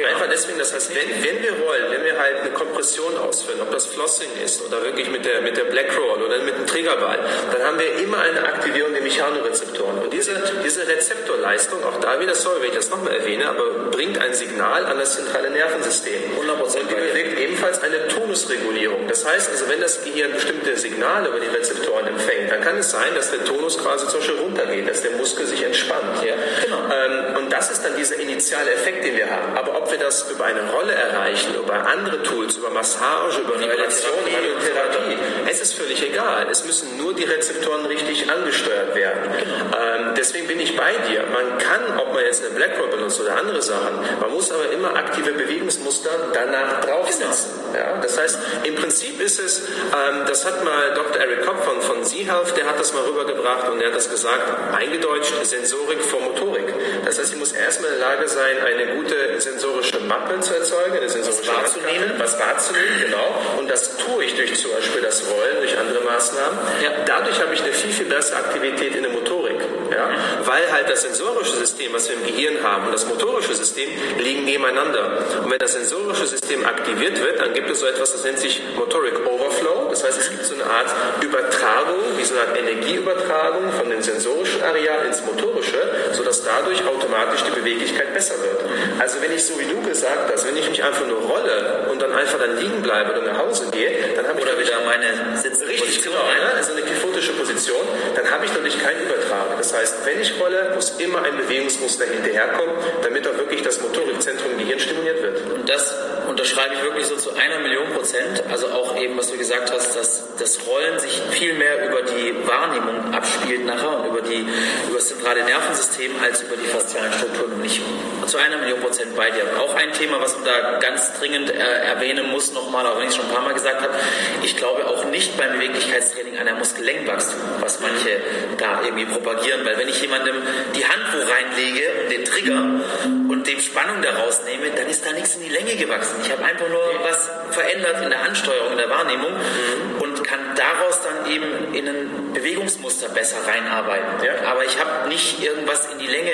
Ja. 0.00 0.08
Einfach 0.08 0.28
deswegen, 0.30 0.58
das 0.58 0.72
heißt, 0.74 0.90
wenn, 0.94 1.08
wenn 1.24 1.42
wir 1.42 1.52
rollen, 1.64 1.90
wenn 1.90 2.04
wir 2.04 2.18
halt 2.18 2.40
eine 2.40 2.50
Kompression 2.50 3.16
ausführen, 3.18 3.60
ob 3.62 3.70
das 3.70 3.86
Flossing 3.86 4.30
ist 4.44 4.62
oder 4.64 4.82
wirklich 4.82 5.10
mit 5.10 5.24
der, 5.24 5.40
mit 5.42 5.56
der 5.56 5.64
Black 5.64 5.96
Roll 5.96 6.22
oder 6.22 6.38
mit 6.38 6.56
dem 6.56 6.66
Triggerball, 6.66 7.18
dann 7.52 7.62
haben 7.62 7.78
wir 7.78 7.94
immer 8.02 8.18
eine 8.18 8.42
Aktivierung 8.44 8.92
der 8.92 9.02
Mechanorezeptoren. 9.02 9.98
Und 9.98 10.12
diese, 10.12 10.32
diese 10.64 10.86
Rezeptorleistung, 10.86 11.82
auch 11.84 12.00
da 12.00 12.20
wieder, 12.20 12.34
sorry, 12.34 12.62
wenn 12.62 12.68
ich 12.70 12.76
das 12.76 12.90
nochmal 12.90 13.14
erwähne, 13.16 13.48
aber 13.48 13.90
bringt 13.90 14.18
ein 14.20 14.34
Signal 14.34 14.86
an 14.86 14.98
das 14.98 15.16
zentrale 15.16 15.50
Nervensystem. 15.50 16.22
100%. 16.38 16.80
Und 16.80 16.90
die 16.90 16.94
bewirkt 16.94 17.38
ebenfalls 17.38 17.82
eine 17.82 18.08
Tonusregulierung. 18.08 19.08
Das 19.08 19.24
heißt 19.24 19.50
also, 19.50 19.68
wenn 19.68 19.80
das 19.80 20.02
Gehirn 20.04 20.32
bestimmte 20.32 20.76
Signale 20.76 21.28
über 21.28 21.40
die 21.40 21.48
Rezeptoren 21.48 22.06
empfängt, 22.06 22.50
dann 22.50 22.60
kann 22.60 22.78
es 22.78 22.90
sein, 22.90 23.14
dass 23.14 23.30
der 23.30 23.44
Tonus 23.44 23.78
quasi 23.78 24.06
zum 24.08 24.20
Beispiel 24.20 24.38
runtergeht, 24.38 24.88
dass 24.96 25.02
der 25.02 25.18
Muskel 25.18 25.46
sich 25.46 25.62
entspannt. 25.62 26.22
Ja? 26.24 26.34
Genau. 26.64 26.78
Ähm, 26.78 27.35
und 27.46 27.52
das 27.52 27.70
ist 27.70 27.84
dann 27.84 27.94
dieser 27.96 28.18
initiale 28.18 28.72
Effekt, 28.72 29.04
den 29.04 29.14
wir 29.14 29.30
haben. 29.30 29.56
Aber 29.56 29.76
ob 29.76 29.88
wir 29.88 29.98
das 29.98 30.28
über 30.32 30.46
eine 30.46 30.68
Rolle 30.68 30.92
erreichen, 30.92 31.54
über 31.54 31.74
andere 31.86 32.20
Tools, 32.24 32.56
über 32.56 32.70
Massage, 32.70 33.40
über 33.40 33.54
Vibration, 33.60 34.18
Radiotherapie, 34.24 35.16
es 35.48 35.60
ist 35.60 35.74
völlig 35.74 36.02
egal. 36.02 36.48
Es 36.50 36.64
müssen 36.64 36.96
nur 36.96 37.14
die 37.14 37.22
Rezeptoren 37.22 37.86
richtig 37.86 38.28
angesteuert 38.28 38.96
werden. 38.96 39.30
Genau. 39.38 39.78
Ähm, 39.78 40.14
deswegen 40.16 40.48
bin 40.48 40.58
ich 40.58 40.76
bei 40.76 40.90
dir. 41.08 41.22
Man 41.32 41.56
kann, 41.58 41.96
ob 41.98 42.14
man 42.14 42.24
jetzt 42.24 42.44
eine 42.44 42.52
Blackwell 42.52 42.88
benutzt 42.88 43.20
oder 43.20 43.36
andere 43.36 43.62
Sachen, 43.62 43.94
man 44.20 44.32
muss 44.32 44.50
aber 44.50 44.68
immer 44.72 44.96
aktive 44.96 45.30
Bewegungsmuster 45.30 46.10
danach 46.32 46.80
draufsetzen. 46.80 47.52
Genau. 47.72 47.78
Ja? 47.78 48.00
Das 48.02 48.18
heißt, 48.18 48.38
im 48.64 48.74
Prinzip 48.74 49.20
ist 49.20 49.38
es, 49.38 49.60
ähm, 49.60 50.24
das 50.26 50.44
hat 50.44 50.64
mal 50.64 50.94
Dr. 50.94 51.20
Eric 51.22 51.46
Kopp 51.46 51.62
von, 51.62 51.80
von 51.80 52.02
Z-Health, 52.02 52.56
der 52.56 52.66
hat 52.66 52.80
das 52.80 52.92
mal 52.92 53.04
rübergebracht 53.04 53.68
und 53.70 53.78
der 53.78 53.88
hat 53.88 53.96
das 53.96 54.10
gesagt, 54.10 54.74
eingedeutscht 54.74 55.44
Sensorik 55.44 56.02
vor 56.02 56.20
Motorik. 56.22 56.74
Das 57.04 57.20
heißt, 57.20 57.35
ich 57.36 57.40
muss 57.40 57.52
erstmal 57.52 57.92
in 57.92 57.98
der 57.98 58.08
Lage 58.08 58.28
sein, 58.28 58.56
eine 58.64 58.96
gute 58.96 59.38
sensorische 59.38 60.00
Mappe 60.00 60.40
zu 60.40 60.54
erzeugen, 60.54 60.96
eine 60.96 61.08
sensorische 61.08 61.52
was 61.52 61.54
wahrzunehmen, 61.54 62.12
was 62.16 62.38
wahrzunehmen, 62.38 63.00
genau. 63.04 63.58
Und 63.58 63.70
das 63.70 63.94
tue 63.98 64.24
ich 64.24 64.34
durch 64.36 64.54
zum 64.58 64.70
Beispiel 64.70 65.02
das 65.02 65.22
Rollen, 65.28 65.58
durch 65.58 65.76
andere 65.76 66.00
Maßnahmen. 66.00 66.58
Ja. 66.82 66.92
Dadurch 67.04 67.38
habe 67.38 67.52
ich 67.52 67.62
eine 67.62 67.74
viel, 67.74 67.92
viel 67.92 68.06
bessere 68.06 68.38
Aktivität 68.38 68.96
in 68.96 69.02
der 69.02 69.12
Motorik. 69.12 69.60
Ja? 69.90 70.08
Weil 70.44 70.72
halt 70.72 70.88
das 70.88 71.02
sensorische 71.02 71.56
System, 71.56 71.92
was 71.92 72.08
wir 72.08 72.16
im 72.16 72.24
Gehirn 72.24 72.62
haben, 72.62 72.86
und 72.86 72.92
das 72.92 73.06
motorische 73.06 73.54
System 73.54 73.90
liegen 74.18 74.44
nebeneinander. 74.46 75.18
Und 75.44 75.50
wenn 75.50 75.58
das 75.58 75.74
sensorische 75.74 76.26
System 76.26 76.64
aktiviert 76.64 77.20
wird, 77.22 77.38
dann 77.38 77.52
gibt 77.52 77.68
es 77.68 77.80
so 77.80 77.86
etwas, 77.86 78.12
das 78.12 78.24
nennt 78.24 78.38
sich 78.38 78.62
Motoric 78.76 79.26
Overflow. 79.26 79.85
Das 79.96 80.04
heißt, 80.04 80.20
es 80.20 80.28
gibt 80.28 80.44
so 80.44 80.52
eine 80.52 80.64
Art 80.64 80.92
Übertragung, 81.22 82.04
wie 82.18 82.24
so 82.24 82.34
eine 82.34 82.48
Art 82.48 82.58
Energieübertragung 82.58 83.72
von 83.72 83.88
den 83.88 84.02
sensorischen 84.02 84.62
Areal 84.62 85.06
ins 85.06 85.24
motorische, 85.24 85.80
sodass 86.12 86.44
dadurch 86.44 86.86
automatisch 86.86 87.42
die 87.44 87.58
Beweglichkeit 87.58 88.12
besser 88.12 88.34
wird. 88.42 88.60
Also 88.98 89.22
wenn 89.22 89.32
ich 89.32 89.42
so 89.42 89.58
wie 89.58 89.64
du 89.64 89.80
gesagt 89.88 90.30
hast, 90.30 90.46
wenn 90.46 90.56
ich 90.58 90.68
mich 90.68 90.84
einfach 90.84 91.06
nur 91.06 91.22
rolle 91.22 91.88
und 91.90 92.02
dann 92.02 92.12
einfach 92.12 92.38
dann 92.38 92.58
liegen 92.58 92.82
bleibe 92.82 93.12
oder 93.12 93.22
nach 93.22 93.38
Hause 93.38 93.70
gehe, 93.70 94.12
dann 94.14 94.28
habe 94.28 94.38
ich 94.38 94.44
oder 94.44 94.60
wieder 94.60 94.76
meine 94.84 95.38
Sitzposition 95.38 95.86
richtig 95.88 96.02
genau, 96.04 96.20
ne? 96.20 96.52
also 96.54 96.72
eine 96.72 96.82
kyphotische 96.82 97.32
Position, 97.32 97.80
dann 98.14 98.30
habe 98.30 98.44
ich 98.44 98.52
natürlich 98.52 98.82
keinen 98.82 99.00
Übertrag. 99.00 99.56
Das 99.56 99.72
heißt, 99.72 100.04
wenn 100.04 100.20
ich 100.20 100.38
rolle, 100.38 100.72
muss 100.74 100.90
immer 100.98 101.22
ein 101.22 101.38
Bewegungsmuster 101.38 102.04
hinterherkommen, 102.04 102.74
damit 103.02 103.26
auch 103.26 103.38
wirklich 103.38 103.62
das 103.62 103.80
Motorikzentrum 103.80 104.52
im 104.52 104.58
Gehirn 104.58 104.78
stimuliert 104.78 105.22
wird. 105.22 105.40
Und 105.52 105.66
das 105.66 105.94
unterschreibe 106.36 106.74
ich 106.74 106.82
wirklich 106.82 107.06
so 107.06 107.16
zu 107.16 107.30
einer 107.34 107.58
Million 107.60 107.88
Prozent. 107.94 108.42
Also 108.50 108.68
auch 108.68 108.94
eben, 109.00 109.16
was 109.16 109.30
du 109.30 109.38
gesagt 109.38 109.72
hast, 109.72 109.96
dass 109.96 110.36
das 110.38 110.66
Rollen 110.66 110.98
sich 110.98 111.22
viel 111.30 111.54
mehr 111.54 111.88
über 111.88 112.02
die 112.02 112.34
Wahrnehmung 112.46 113.14
abspielt 113.14 113.64
nachher 113.64 114.00
und 114.00 114.08
über, 114.08 114.20
die, 114.20 114.44
über 114.86 114.96
das 114.96 115.08
zentrale 115.08 115.44
Nervensystem 115.44 116.12
als 116.22 116.42
über 116.42 116.56
die 116.56 116.66
faszialen 116.66 117.10
Strukturen 117.14 117.52
und 117.52 117.62
nicht 117.62 117.80
zu 118.26 118.36
einer 118.36 118.58
Million 118.58 118.80
Prozent 118.80 119.16
bei 119.16 119.30
dir. 119.30 119.44
Auch 119.58 119.74
ein 119.76 119.90
Thema, 119.94 120.20
was 120.20 120.34
man 120.36 120.44
da 120.44 120.78
ganz 120.78 121.18
dringend 121.18 121.48
äh, 121.48 121.54
erwähnen 121.54 122.30
muss, 122.30 122.52
nochmal, 122.52 122.86
auch 122.86 122.98
wenn 122.98 123.04
ich 123.04 123.10
es 123.10 123.16
schon 123.16 123.24
ein 123.24 123.32
paar 123.32 123.42
Mal 123.42 123.54
gesagt 123.54 123.80
habe, 123.80 123.94
ich 124.42 124.56
glaube 124.58 124.86
auch 124.86 125.06
nicht 125.06 125.38
beim 125.38 125.52
Beweglichkeitstraining 125.54 126.36
an 126.36 126.44
der 126.44 126.56
Muskellenkwachstum, 126.56 127.40
was 127.60 127.80
manche 127.80 128.20
da 128.58 128.82
irgendwie 128.84 129.06
propagieren, 129.06 129.64
weil 129.64 129.78
wenn 129.78 129.88
ich 129.88 130.02
jemandem 130.02 130.36
die 130.74 130.84
Hand 130.84 131.02
wo 131.12 131.18
reinlege 131.18 131.82
und 132.02 132.12
den 132.12 132.24
Trigger 132.26 132.80
und 133.28 133.46
dem 133.46 133.60
Spannung 133.60 134.02
daraus 134.02 134.42
nehme, 134.44 134.70
dann 134.70 134.88
ist 134.88 135.04
da 135.04 135.12
nichts 135.12 135.36
in 135.36 135.42
die 135.42 135.48
Länge 135.48 135.76
gewachsen. 135.76 136.16
Ich 136.22 136.30
habe 136.30 136.44
einfach 136.44 136.68
nur 136.68 136.82
was 137.02 137.30
verändert 137.50 138.02
in 138.02 138.10
der 138.10 138.22
Ansteuerung, 138.22 138.72
in 138.72 138.78
der 138.78 138.90
Wahrnehmung 138.90 139.32
mhm. 139.32 140.02
und 140.02 140.24
kann 140.24 140.40
daraus 140.54 141.00
dann 141.02 141.30
eben 141.30 141.74
in 141.74 141.88
ein 141.88 142.32
Bewegungsmuster 142.32 143.08
besser 143.10 143.38
reinarbeiten. 143.46 144.24
Ja. 144.24 144.50
Aber 144.50 144.64
ich 144.64 144.78
habe 144.78 145.08
nicht 145.08 145.42
irgendwas 145.42 145.88
in 145.92 145.98
die 145.98 146.06
Länge 146.06 146.32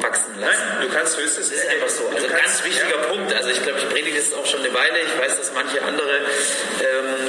wachsen 0.00 0.40
lassen. 0.40 0.62
Nein, 0.78 0.88
du 0.88 0.94
kannst 0.94 1.16
höchstens. 1.16 1.50
Das 1.50 1.58
ist 1.58 1.68
einfach 1.68 1.88
so. 1.88 2.04
Also 2.14 2.26
kannst, 2.28 2.44
ganz 2.44 2.64
wichtiger 2.64 3.00
ja. 3.00 3.08
Punkt. 3.08 3.34
Also 3.34 3.50
ich 3.50 3.62
glaube, 3.62 3.78
ich 3.78 3.88
predige 3.88 4.16
das 4.16 4.32
auch 4.34 4.46
schon 4.46 4.60
eine 4.60 4.72
Weile. 4.74 5.00
Ich 5.00 5.18
weiß, 5.18 5.36
dass 5.36 5.52
manche 5.54 5.82
andere 5.82 6.16
ähm, 6.80 7.23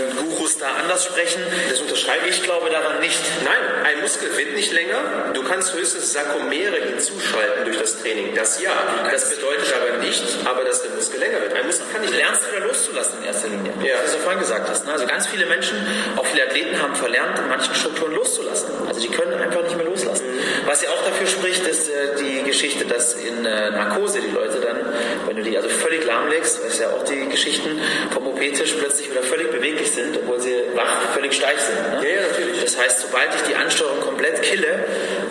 Gurus 0.46 0.58
da 0.60 0.68
anders 0.80 1.06
sprechen. 1.06 1.42
Das 1.70 1.82
unterschreibe 1.82 2.28
ich. 2.30 2.44
glaube 2.44 2.70
daran 2.70 3.00
nicht. 3.00 3.20
Nein, 3.44 3.86
ein 3.86 4.02
Muskel 4.02 4.30
wird 4.38 4.54
nicht 4.54 4.72
länger. 4.74 5.32
Du 5.34 5.44
kannst 5.44 5.74
höchstens 5.74 6.14
Sarkomere 6.14 6.76
hinzuschalten 6.76 7.66
durch 7.66 7.80
das 7.80 8.00
Training. 8.02 8.36
Das 8.36 8.62
ja. 8.62 8.72
Das 9.10 9.36
bedeutet 9.36 9.74
aber 9.74 9.98
nicht, 9.98 10.24
aber 10.46 10.64
dass 10.64 10.84
der 10.84 10.92
Muskel 10.92 11.20
länger 11.20 11.42
wird. 11.42 11.54
Ein 11.54 11.66
Muskel 11.66 11.86
kann 11.92 12.02
nicht. 12.02 12.14
Du 12.14 12.18
lernst 12.18 12.44
wieder 12.52 12.66
loszulassen 12.68 13.20
in 13.22 13.26
erster 13.26 13.48
Linie. 13.48 13.74
Ja. 13.84 13.96
Was 14.04 14.14
du 14.14 14.20
vorhin 14.20 14.40
gesagt 14.40 14.70
hast. 14.70 14.86
Ne? 14.86 14.94
Also 14.94 15.08
ganz 15.08 15.26
viele 15.26 15.48
Menschen, 15.48 15.78
auch 16.16 16.26
viele 16.26 16.44
Athleten 16.44 16.80
haben 16.80 16.96
verlernt, 16.96 17.40
in 17.40 17.48
manchen 17.48 17.74
Strukturen 17.74 18.14
loszulassen. 18.14 18.70
Also 18.88 19.02
die 19.02 19.10
können 19.10 19.34
einfach 19.34 19.64
nicht 19.64 19.76
mehr 19.76 19.86
loslassen. 19.86 20.26
Mhm. 20.28 20.68
Was 20.68 20.84
ja 20.84 20.90
auch 20.92 21.04
dafür 21.06 21.28
spricht, 21.28 21.66
ist 21.66 21.90
äh, 21.90 22.16
die 22.20 22.44
Geschichte, 22.44 22.86
dass 22.86 23.16
in 23.16 23.46
äh, 23.46 23.72
Narkose 23.72 24.22
die 24.22 24.32
Leute 24.32 24.60
dann, 24.60 24.78
wenn 25.26 25.38
du 25.38 25.44
die 25.44 25.58
also 25.58 25.70
völlig 25.70 26.06
lahmlegst, 26.06 26.60
das 26.60 26.74
ist 26.74 26.82
ja 26.82 26.90
auch 26.92 27.04
die 27.04 27.28
Geschichten 27.30 27.82
vom 28.12 28.28
OP-Tisch 28.28 28.74
plötzlich 28.78 29.10
wieder 29.10 29.24
völlig 29.24 29.50
beweglich 29.50 29.92
sind, 29.92 30.18
obwohl 30.18 30.35
sie 30.40 30.56
wach 30.76 31.14
völlig 31.14 31.34
steif 31.34 31.60
sind. 31.60 32.02
Ne? 32.02 32.10
Ja, 32.10 32.22
ja, 32.22 32.28
natürlich. 32.28 32.64
Das 32.64 32.78
heißt, 32.78 33.00
sobald 33.00 33.34
ich 33.36 33.42
die 33.42 33.56
Ansteuerung 33.56 34.02
komplett 34.02 34.42
kille 34.42 34.86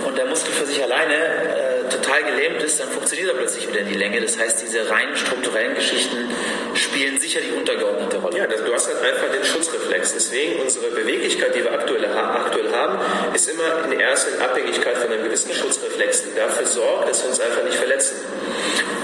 und 0.04 0.16
der 0.16 0.26
Muskel 0.26 0.52
für 0.52 0.66
sich 0.66 0.82
alleine 0.82 1.14
äh, 1.14 1.88
total 1.88 2.22
gelähmt 2.24 2.62
ist, 2.62 2.80
dann 2.80 2.88
funktioniert 2.88 3.28
er 3.28 3.34
plötzlich 3.34 3.68
wieder 3.68 3.80
in 3.80 3.88
die 3.88 3.98
Länge. 3.98 4.20
Das 4.20 4.38
heißt, 4.38 4.62
diese 4.62 4.88
rein 4.90 5.14
strukturellen 5.14 5.74
Geschichten 5.74 6.28
spielen 6.74 7.18
sicher 7.18 7.40
die 7.40 7.56
untergeordnete 7.56 8.18
Rolle. 8.18 8.38
Ja, 8.38 8.46
du 8.46 8.72
hast 8.72 8.88
halt 8.88 9.02
einfach 9.02 9.30
den 9.32 9.44
Schutzreflex. 9.44 10.12
Deswegen 10.14 10.60
unsere 10.60 10.90
Beweglichkeit, 10.90 11.54
die 11.54 11.62
wir 11.62 11.72
aktuell, 11.72 12.04
aktuell 12.06 12.72
haben, 12.72 12.98
ist 13.34 13.48
immer 13.48 13.84
in 13.90 13.98
erster 13.98 14.42
Abhängigkeit 14.42 14.96
von 14.96 15.12
einem 15.12 15.24
gewissen 15.24 15.52
Schutzreflex, 15.52 16.24
der 16.34 16.46
dafür 16.46 16.66
sorgt, 16.66 17.08
dass 17.08 17.22
wir 17.22 17.30
uns 17.30 17.40
einfach 17.40 17.62
nicht 17.64 17.76
verletzen. 17.76 18.16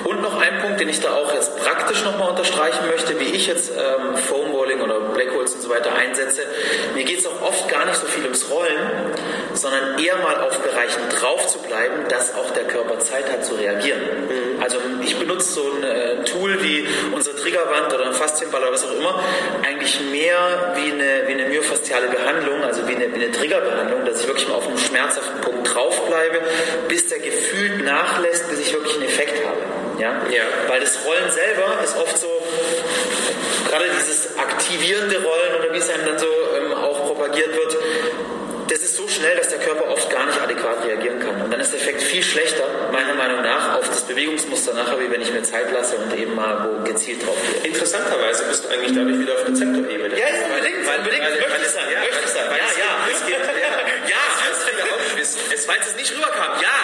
Und 0.05 0.23
noch 0.23 0.41
ein 0.41 0.61
Punkt, 0.61 0.81
den 0.81 0.89
ich 0.89 1.01
da 1.01 1.15
auch 1.15 1.33
jetzt 1.33 1.57
praktisch 1.59 2.03
nochmal 2.05 2.31
unterstreichen 2.31 2.87
möchte, 2.91 3.19
wie 3.21 3.37
ich 3.37 3.47
jetzt 3.47 3.71
ähm, 3.71 4.17
Foamwalling 4.17 4.81
oder 4.81 5.01
Blackholes 5.51 5.55
und 5.55 5.63
so 5.63 5.71
weiter 5.71 5.95
einsetze. 5.95 6.43
Mir 6.95 7.05
geht 7.05 7.21
es 7.21 7.27
auch 7.27 7.43
oft 7.43 7.69
gar 7.69 7.85
nicht 7.85 7.97
so 7.97 8.07
viel 8.07 8.25
ums 8.25 8.49
Rollen, 8.51 9.15
sondern 9.55 9.99
eher 9.99 10.17
mal 10.17 10.37
auf 10.41 10.59
Bereichen 10.61 11.01
drauf 11.19 11.47
zu 11.47 11.59
bleiben, 11.61 12.05
dass 12.09 12.35
auch 12.35 12.51
der 12.53 12.65
Körper 12.65 12.99
Zeit 12.99 13.31
hat 13.31 13.45
zu 13.45 13.55
reagieren. 13.55 14.01
Mhm. 14.01 14.63
Also 14.63 14.79
ich 15.03 15.17
benutze 15.17 15.53
so 15.53 15.63
ein 15.63 15.83
äh, 15.83 16.25
Tool 16.25 16.63
wie 16.63 16.87
unsere 17.13 17.37
Triggerwand 17.37 17.93
oder 17.93 18.07
ein 18.07 18.13
Faszienball 18.13 18.63
oder 18.63 18.73
was 18.73 18.85
auch 18.85 18.95
immer, 18.95 19.23
eigentlich 19.67 20.01
mehr 20.13 20.75
wie 20.77 20.93
eine, 20.93 21.29
wie 21.29 21.33
eine 21.33 21.49
myofasziale 21.49 22.09
Behandlung, 22.09 22.63
also 22.63 22.87
wie 22.87 22.95
eine, 22.95 23.11
wie 23.13 23.25
eine 23.25 23.33
Triggerbehandlung, 23.33 24.05
dass 24.05 24.21
ich 24.21 24.27
wirklich 24.27 24.49
mal 24.49 24.57
auf 24.57 24.67
einem 24.67 24.79
schmerzhaften 24.79 25.41
Punkt 25.41 25.75
drauf 25.75 26.07
bleibe, 26.07 26.41
bis 26.89 27.09
der 27.09 27.19
gefühlt 27.19 27.85
nachlässt, 27.85 28.49
bis 28.51 28.61
ich 28.61 28.73
wirklich 28.73 28.95
einen 28.97 29.05
Effekt 29.05 29.45
habe. 29.47 29.61
Ja? 29.99 30.23
ja. 30.31 30.43
Weil 30.69 30.81
das 30.81 30.99
Rollen 31.05 31.31
selber 31.31 31.79
ist 31.85 31.97
oft 31.97 32.19
so, 32.19 32.29
gerade 33.71 33.87
dieses 33.97 34.37
aktivierende 34.37 35.23
Rollen 35.23 35.55
oder 35.61 35.73
wie 35.73 35.79
es 35.79 35.89
einem 35.89 36.05
dann 36.07 36.19
so 36.19 36.27
ähm, 36.27 36.73
auch 36.73 37.07
propagiert 37.07 37.55
wird, 37.55 37.77
das 38.69 38.81
ist 38.81 38.97
so 38.97 39.07
schnell, 39.09 39.37
dass 39.37 39.49
der 39.49 39.59
Körper 39.59 39.89
oft 39.91 40.09
gar 40.11 40.27
nicht 40.27 40.41
adäquat 40.41 40.85
reagieren 40.85 41.19
kann. 41.19 41.43
Und 41.43 41.53
dann 41.53 41.61
ist 41.61 41.73
der 41.73 41.81
Effekt 41.81 42.03
viel 42.03 42.23
schlechter, 42.23 42.65
meiner 42.93 43.15
Meinung 43.15 43.43
nach, 43.43 43.79
auf 43.79 43.89
das 43.89 44.03
Bewegungsmuster 44.03 44.75
nachher, 44.75 44.99
wie 45.01 45.11
wenn 45.11 45.21
ich 45.23 45.33
mir 45.33 45.43
Zeit 45.43 45.73
lasse 45.73 45.97
und 45.97 46.17
eben 46.17 46.35
mal 46.35 46.67
wo 46.67 46.85
gezielt 46.85 47.27
drauf 47.27 47.37
gehe. 47.47 47.71
Interessanterweise 47.71 48.45
bist 48.45 48.65
du 48.65 48.69
eigentlich 48.69 48.95
dadurch 48.95 49.19
wieder 49.19 49.35
auf 49.35 49.47
Rezeptorebene. 49.47 50.15
Ja, 50.15 50.27
ja, 50.27 50.47
unbedingt, 50.47 50.87
weil, 50.87 50.99
unbedingt. 50.99 51.23
Weil, 51.23 51.41
möchte 51.51 51.67
ich 51.67 51.75
sein, 51.75 51.89
ja, 51.91 52.01
möchte 52.01 52.25
ich 52.25 52.31
sein. 52.31 52.47
Ja, 52.47 52.69
ja. 52.79 52.91
Es 53.11 53.27
gibt, 53.27 53.39
ja, 53.39 53.55
ja. 54.07 54.23
Das 54.51 54.87
auch 54.87 55.19
wissen. 55.19 55.41
Es, 55.53 55.69
weil 55.69 55.79
es 55.81 55.97
nicht 55.97 56.15
rüberkam, 56.15 56.61
ja. 56.63 56.75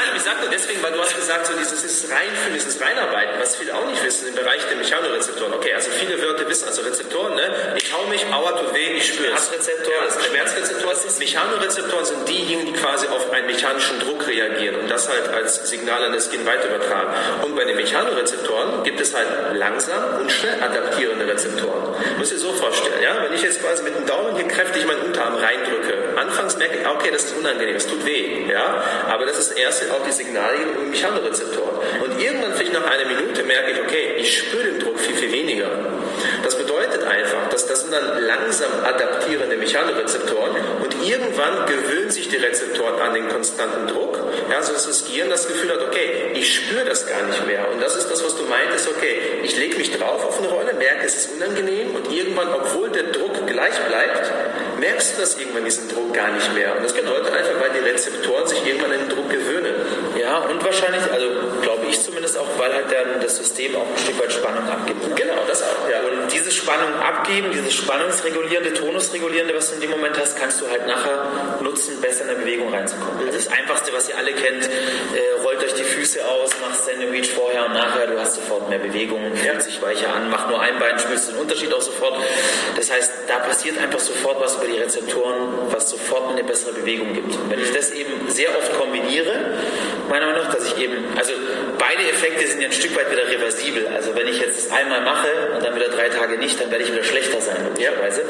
Nein, 0.00 0.16
ich 0.16 0.24
nur 0.24 0.50
deswegen, 0.50 0.82
weil 0.82 0.92
du 0.92 1.00
hast 1.00 1.14
gesagt, 1.14 1.46
so 1.46 1.52
dieses 1.52 1.84
ist 1.84 2.10
Reinfühlen, 2.10 2.54
dieses 2.54 2.80
Reinarbeiten, 2.80 3.38
was 3.38 3.56
viele 3.56 3.74
auch 3.74 3.84
nicht 3.86 4.02
wissen 4.02 4.28
im 4.28 4.34
Bereich 4.34 4.66
der 4.66 4.76
Mechanorezeptoren. 4.78 5.52
Okay, 5.52 5.74
also 5.74 5.90
viele 5.90 6.20
Wörter 6.22 6.48
wissen, 6.48 6.68
also 6.68 6.80
Rezeptoren, 6.82 7.34
ne? 7.34 7.74
Ich 7.76 7.92
hau 7.92 8.06
mich, 8.06 8.24
aua, 8.32 8.52
tut 8.52 8.72
weh, 8.72 8.96
ich 8.96 9.08
spüre 9.08 9.34
es. 9.34 9.52
Rezeptor, 9.52 9.92
ja, 9.92 10.24
Schmerzrezeptoren. 10.24 10.96
Mechanorezeptoren 11.18 12.04
sind 12.06 12.28
diejenigen, 12.28 12.72
die 12.72 12.80
quasi 12.80 13.06
auf 13.08 13.30
einen 13.30 13.46
mechanischen 13.46 14.00
Druck 14.00 14.26
reagieren 14.26 14.76
und 14.76 14.90
das 14.90 15.08
halt 15.08 15.28
als 15.28 15.68
Signal 15.68 16.02
an 16.02 16.12
das 16.14 16.30
Gen 16.30 16.46
weiter 16.46 16.68
übertragen. 16.68 17.12
Und 17.42 17.54
bei 17.54 17.64
den 17.64 17.76
Mechanorezeptoren 17.76 18.82
gibt 18.84 19.00
es 19.00 19.14
halt 19.14 19.28
langsam 19.52 20.20
und 20.20 20.32
schnell 20.32 20.62
adaptierende 20.62 21.26
Rezeptoren. 21.26 21.94
Muss 22.16 22.32
ihr 22.32 22.38
so 22.38 22.52
vorstellen, 22.54 23.02
ja? 23.02 23.22
Wenn 23.22 23.34
ich 23.34 23.42
jetzt 23.42 23.60
quasi 23.62 23.82
mit 23.82 23.94
dem 23.94 24.06
Daumen 24.06 24.34
hier 24.36 24.48
kräftig 24.48 24.86
meinen 24.86 25.02
Unterarm 25.02 25.36
reindrücke, 25.36 25.94
anfangs 26.20 26.56
merke 26.56 26.78
ich, 26.78 26.86
okay, 26.86 27.10
das 27.12 27.24
ist 27.24 27.36
unangenehm, 27.36 27.76
es 27.76 27.86
tut 27.86 28.04
weh, 28.04 28.46
ja? 28.50 28.82
Aber 29.08 29.26
das 29.26 29.38
ist 29.38 29.58
erst 29.58 29.90
auch 29.90 30.04
die 30.06 30.12
Signalien 30.12 30.76
und 30.78 30.90
Mechanorezeptoren. 30.90 31.78
Und 32.04 32.20
irgendwann, 32.20 32.52
vielleicht 32.54 32.72
nach 32.72 32.86
einer 32.86 33.06
Minute, 33.06 33.42
merke 33.44 33.72
ich, 33.72 33.80
okay, 33.80 34.14
ich 34.18 34.38
spüre 34.38 34.64
den 34.64 34.78
Druck 34.78 34.98
viel, 34.98 35.14
viel 35.14 35.32
weniger. 35.32 35.68
Das 36.42 36.56
bedeutet 36.56 37.02
einfach, 37.04 37.48
dass 37.50 37.66
das 37.66 37.82
sind 37.82 37.92
dann 37.92 38.22
langsam 38.26 38.70
adaptierende 38.84 39.56
Mechanorezeptoren 39.56 40.56
und 40.82 40.94
irgendwann 41.06 41.66
gewöhnen 41.66 42.10
sich 42.10 42.28
die 42.28 42.36
Rezeptoren 42.36 43.00
an 43.00 43.14
den 43.14 43.28
konstanten 43.28 43.86
Druck, 43.86 44.18
ja, 44.50 44.62
sodass 44.62 44.86
das 44.86 45.04
Gehirn 45.06 45.30
das 45.30 45.46
Gefühl 45.48 45.70
hat, 45.70 45.80
okay, 45.80 46.32
ich 46.34 46.54
spüre 46.54 46.84
das 46.84 47.06
gar 47.06 47.22
nicht 47.22 47.46
mehr. 47.46 47.70
Und 47.70 47.82
das 47.82 47.96
ist 47.96 48.10
das, 48.10 48.24
was 48.24 48.36
du 48.36 48.44
meintest, 48.44 48.88
okay, 48.88 49.20
ich 49.42 49.56
lege 49.56 49.76
mich 49.76 49.96
drauf 49.96 50.24
auf 50.24 50.38
eine 50.38 50.48
Rolle, 50.48 50.74
merke, 50.74 51.06
es 51.06 51.14
ist 51.14 51.30
unangenehm 51.34 51.94
und 51.94 52.12
irgendwann, 52.12 52.48
obwohl 52.52 52.90
der 52.90 53.04
Druck 53.04 53.46
gleich 53.46 53.78
bleibt, 53.86 54.32
merkst 54.80 55.16
du 55.16 55.20
das 55.20 55.38
irgendwann 55.38 55.64
diesen 55.64 55.88
Druck 55.88 56.12
gar 56.12 56.32
nicht 56.32 56.52
mehr. 56.54 56.76
Und 56.76 56.82
das 56.82 56.92
bedeutet 56.92 57.32
einfach, 57.32 57.60
weil 57.60 57.70
die 57.70 57.86
Rezeptoren 57.88 58.46
sich 58.46 58.66
irgendwann 58.66 58.92
an 58.92 58.98
den 59.00 59.08
Druck 59.10 59.28
gewöhnen. 59.28 59.74
Ja, 60.18 60.38
und 60.38 60.64
wahrscheinlich, 60.64 61.02
also 61.12 61.26
glaube 61.62 61.86
ich 61.86 62.00
zumindest 62.00 62.38
auch, 62.38 62.48
weil 62.58 62.72
halt 62.72 62.86
dann 62.90 63.20
das 63.20 63.36
System 63.36 63.76
auch 63.76 63.86
ein 63.86 63.98
Stück 64.02 64.18
weit 64.18 64.32
Spannung 64.32 64.66
abgibt. 64.68 65.16
Genau, 65.16 65.38
das 65.46 65.62
auch, 65.62 65.88
ja. 65.88 66.00
Und 66.00 66.29
diese 66.32 66.50
Spannung 66.50 66.94
abgeben, 67.00 67.50
dieses 67.52 67.74
spannungsregulierende, 67.74 68.72
tonusregulierende, 68.74 69.54
was 69.54 69.68
du 69.68 69.76
in 69.76 69.80
dem 69.82 69.90
Moment 69.90 70.18
hast, 70.18 70.38
kannst 70.38 70.60
du 70.60 70.68
halt 70.68 70.86
nachher 70.86 71.26
nutzen, 71.60 72.00
besser 72.00 72.22
in 72.22 72.28
der 72.28 72.34
Bewegung 72.36 72.72
reinzukommen. 72.72 73.26
Also 73.26 73.32
das 73.32 73.48
Einfachste, 73.48 73.92
was 73.92 74.08
ihr 74.08 74.16
alle 74.16 74.32
kennt, 74.32 74.64
äh, 74.66 75.42
rollt 75.42 75.62
euch 75.62 75.74
die 75.74 75.84
Füße 75.84 76.26
aus, 76.26 76.50
macht 76.60 76.78
Sandwich 76.84 77.30
vorher 77.30 77.66
und 77.66 77.74
nachher, 77.74 78.06
du 78.06 78.18
hast 78.18 78.34
sofort 78.36 78.68
mehr 78.68 78.78
Bewegung, 78.78 79.20
fühlt 79.34 79.54
ja. 79.54 79.60
sich 79.60 79.80
weicher 79.82 80.12
an, 80.14 80.30
macht 80.30 80.48
nur 80.48 80.60
ein 80.60 80.78
Bein, 80.78 80.98
spürst 80.98 81.30
den 81.30 81.36
Unterschied 81.36 81.72
auch 81.72 81.80
sofort. 81.82 82.14
Das 82.76 82.90
heißt, 82.90 83.10
da 83.28 83.38
passiert 83.38 83.78
einfach 83.78 84.00
sofort 84.00 84.40
was 84.40 84.56
über 84.56 84.66
die 84.66 84.78
Rezeptoren, 84.78 85.48
was 85.70 85.90
sofort 85.90 86.30
eine 86.30 86.44
bessere 86.44 86.72
Bewegung 86.72 87.12
gibt. 87.12 87.34
Und 87.34 87.50
wenn 87.50 87.60
ich 87.60 87.72
das 87.72 87.90
eben 87.90 88.28
sehr 88.28 88.50
oft 88.56 88.72
kombiniere, 88.78 89.58
meiner 90.08 90.26
Meinung 90.26 90.42
nach, 90.42 90.54
dass 90.54 90.66
ich 90.66 90.78
eben, 90.78 91.04
also 91.16 91.32
beide 91.78 92.02
Effekte 92.10 92.46
sind 92.46 92.60
ja 92.60 92.68
ein 92.68 92.72
Stück 92.72 92.96
weit 92.96 93.10
wieder 93.10 93.26
reversibel. 93.28 93.86
Also 93.94 94.14
wenn 94.14 94.26
ich 94.26 94.40
jetzt 94.40 94.66
das 94.66 94.72
einmal 94.72 95.00
mache 95.02 95.28
und 95.54 95.64
dann 95.64 95.74
wieder 95.74 95.88
drei 95.88 96.08
Tage 96.08 96.19
nicht, 96.28 96.60
dann 96.60 96.70
werde 96.70 96.84
ich 96.84 96.92
wieder 96.92 97.04
schlechter 97.04 97.40
sein, 97.40 97.62
möglicherweise. 97.64 98.22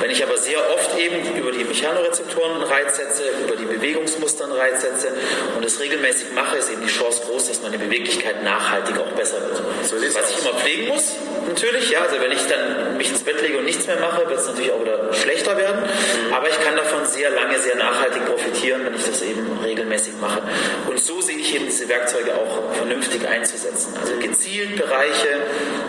Wenn 0.00 0.10
ich 0.10 0.22
aber 0.22 0.36
sehr 0.36 0.58
oft 0.74 0.98
eben 0.98 1.36
über 1.36 1.52
die 1.52 1.64
Mechanorezeptoren 1.64 2.54
einen 2.54 2.62
Reiz 2.62 2.96
setze, 2.96 3.24
über 3.44 3.56
die 3.56 3.64
Bewegungsmuster 3.64 4.44
einen 4.44 4.54
Reiz 4.54 4.82
setze 4.82 5.12
und 5.56 5.64
das 5.64 5.80
regelmäßig 5.80 6.32
mache, 6.34 6.56
ist 6.56 6.70
eben 6.70 6.82
die 6.82 6.92
Chance 6.92 7.22
groß, 7.26 7.48
dass 7.48 7.62
meine 7.62 7.78
Beweglichkeit 7.78 8.42
nachhaltig 8.42 8.98
auch 8.98 9.12
besser 9.12 9.40
wird. 9.40 9.62
So 9.84 9.96
Was 9.96 10.30
ich 10.30 10.38
immer 10.44 10.58
pflegen 10.58 10.88
muss, 10.88 11.14
natürlich, 11.48 11.90
ja, 11.90 12.00
also 12.00 12.20
wenn 12.20 12.32
ich 12.32 12.46
dann 12.46 12.96
mich 12.96 13.10
ins 13.10 13.22
Bett 13.22 13.40
lege 13.40 13.58
und 13.58 13.64
nichts 13.64 13.86
mehr 13.86 13.98
mache, 14.00 14.28
wird 14.28 14.38
es 14.38 14.46
natürlich 14.46 14.72
auch 14.72 14.80
wieder 14.80 15.12
schlechter 15.14 15.56
werden. 15.56 15.80
Mhm. 15.82 16.34
Aber 16.34 16.48
ich 16.48 16.60
kann 16.60 16.76
davon 16.76 17.04
sehr 17.06 17.30
lange, 17.30 17.58
sehr 17.58 17.76
nachhaltig 17.76 18.26
profitieren, 18.26 18.84
wenn 18.84 18.94
ich 18.94 19.04
das 19.04 19.22
eben 19.22 19.58
regelmäßig 19.64 20.14
mache. 20.20 20.42
Und 20.88 21.00
so 21.00 21.20
sehe 21.20 21.38
ich 21.38 21.54
eben 21.54 21.66
diese 21.66 21.88
Werkzeuge 21.88 22.34
auch 22.34 22.74
vernünftig 22.74 23.26
einzusetzen. 23.26 23.94
Also 24.00 24.16
gezielt 24.18 24.76
Bereiche, 24.76 25.28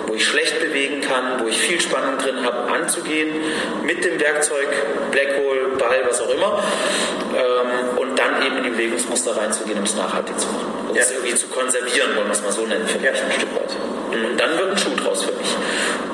wo 0.08 0.14
ich 0.14 0.26
schlecht 0.26 0.60
bewegen 0.60 1.02
kann, 1.02 1.42
wo 1.44 1.48
ich 1.50 1.60
viel 1.60 1.80
Spannung 1.82 2.18
drin 2.18 2.44
habe, 2.44 2.72
anzugehen 2.72 3.30
mit 3.84 4.04
dem 4.04 4.20
Werkzeug, 4.20 4.68
Blackhole, 5.12 5.78
Ball, 5.78 6.04
was 6.08 6.22
auch 6.22 6.30
immer, 6.30 6.64
ähm, 7.36 7.98
und 7.98 8.18
dann 8.18 8.42
eben 8.46 8.58
in 8.58 8.64
die 8.64 8.70
Bewegungsmuster 8.70 9.36
reinzugehen, 9.36 9.78
um 9.78 9.84
es 9.84 9.96
nachhaltig 9.96 10.40
zu 10.40 10.48
machen. 10.48 10.90
Um 10.90 10.96
ja. 10.96 11.02
es 11.02 11.12
irgendwie 11.12 11.36
zu 11.36 11.48
konservieren, 11.48 12.16
wollen 12.16 12.28
wir 12.28 12.34
es 12.34 12.42
mal 12.42 12.52
so 12.52 12.66
nennen, 12.66 12.88
vielleicht 12.88 13.22
ja. 13.22 13.26
ein 13.26 13.32
Stück 13.32 13.56
weit. 13.56 13.76
Und 14.12 14.38
dann 14.38 14.58
wird 14.58 14.72
ein 14.72 14.78
Schuh 14.78 14.96
draus 14.96 15.24
für 15.24 15.32
mich. 15.34 15.56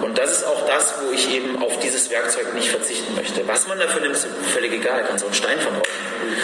Und 0.01 0.17
das 0.17 0.31
ist 0.31 0.45
auch 0.45 0.65
das, 0.67 0.95
wo 1.01 1.11
ich 1.13 1.33
eben 1.33 1.61
auf 1.61 1.79
dieses 1.79 2.09
Werkzeug 2.09 2.53
nicht 2.53 2.69
verzichten 2.69 3.15
möchte. 3.15 3.47
Was 3.47 3.67
man 3.67 3.79
dafür 3.79 4.01
nimmt, 4.01 4.15
ist 4.15 4.27
völlig 4.53 4.73
egal. 4.73 5.03
Kann 5.03 5.17
so 5.17 5.25
einen 5.25 5.33
Stein 5.33 5.59
verbauen. 5.59 5.83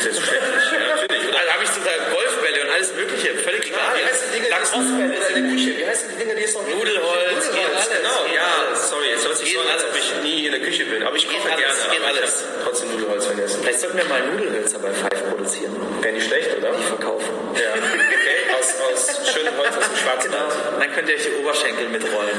Selbstverständlich, 0.01 0.65
natürlich. 0.71 1.23
Also 1.37 1.49
habe 1.51 1.63
ich 1.63 1.71
sogar 1.71 1.93
Golfbälle 2.11 2.57
und 2.65 2.69
alles 2.71 2.93
Mögliche, 2.93 3.35
völlig 3.41 3.65
egal. 3.67 3.93
Wie 3.97 4.05
heißen 4.05 4.27
die 4.29 4.37
Dinge, 4.37 4.49
Lachsbälle 4.49 5.15
in 5.15 5.35
der 5.35 5.45
Küche? 5.53 5.77
Wie 5.77 5.87
heißen 5.87 6.09
die 6.09 6.17
Dinge, 6.17 6.35
die 6.35 6.43
es 6.43 6.53
noch 6.53 6.67
Nudelholz, 6.67 7.47
Nudelholz, 7.47 7.89
genau. 7.89 8.19
Ja, 8.33 8.75
sorry, 8.75 9.09
es 9.15 9.25
hört 9.25 9.37
sich 9.37 9.53
so 9.53 9.59
an, 9.61 9.67
als 9.73 9.83
ob 9.85 9.95
ich 9.95 10.07
nie 10.23 10.45
in 10.45 10.51
der 10.51 10.61
Küche 10.61 10.85
bin. 10.85 11.03
Aber 11.03 11.15
ich 11.15 11.27
koche 11.27 11.49
gerne. 11.49 11.79
Geht 11.91 12.03
alles. 12.05 12.43
trotzdem 12.63 12.91
Nudelholz 12.91 13.25
vergessen. 13.25 13.59
Vielleicht 13.61 13.79
sollten 13.81 13.97
wir 13.97 14.05
mal 14.05 14.21
Nudelhölzer 14.27 14.79
bei 14.79 14.93
Five 14.93 15.29
produzieren. 15.29 15.75
Wäre 16.01 16.13
nicht 16.13 16.27
schlecht, 16.27 16.55
oder? 16.57 16.71
Die 16.71 16.83
verkaufen. 16.83 17.29
Ja. 17.55 17.73
Okay, 17.73 18.37
aus, 18.57 18.67
aus 18.93 19.33
schönem 19.33 19.57
Holz 19.57 19.75
aus 19.77 19.87
dem 19.87 19.97
Schwarzwald. 19.97 20.31
Genau. 20.31 20.79
Dann 20.79 20.91
könnt 20.93 21.09
ihr 21.09 21.15
euch 21.15 21.23
die 21.23 21.35
Oberschenkel 21.41 21.89
mitrollen. 21.89 22.37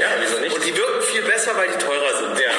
ja, 0.00 0.08
wieso 0.20 0.38
nicht? 0.40 0.54
Und 0.54 0.64
die 0.64 0.76
wirken 0.76 1.02
viel 1.02 1.22
besser, 1.22 1.56
weil 1.56 1.68
die 1.68 1.78
teurer 1.78 2.14
sind. 2.18 2.38
Ja. 2.40 2.50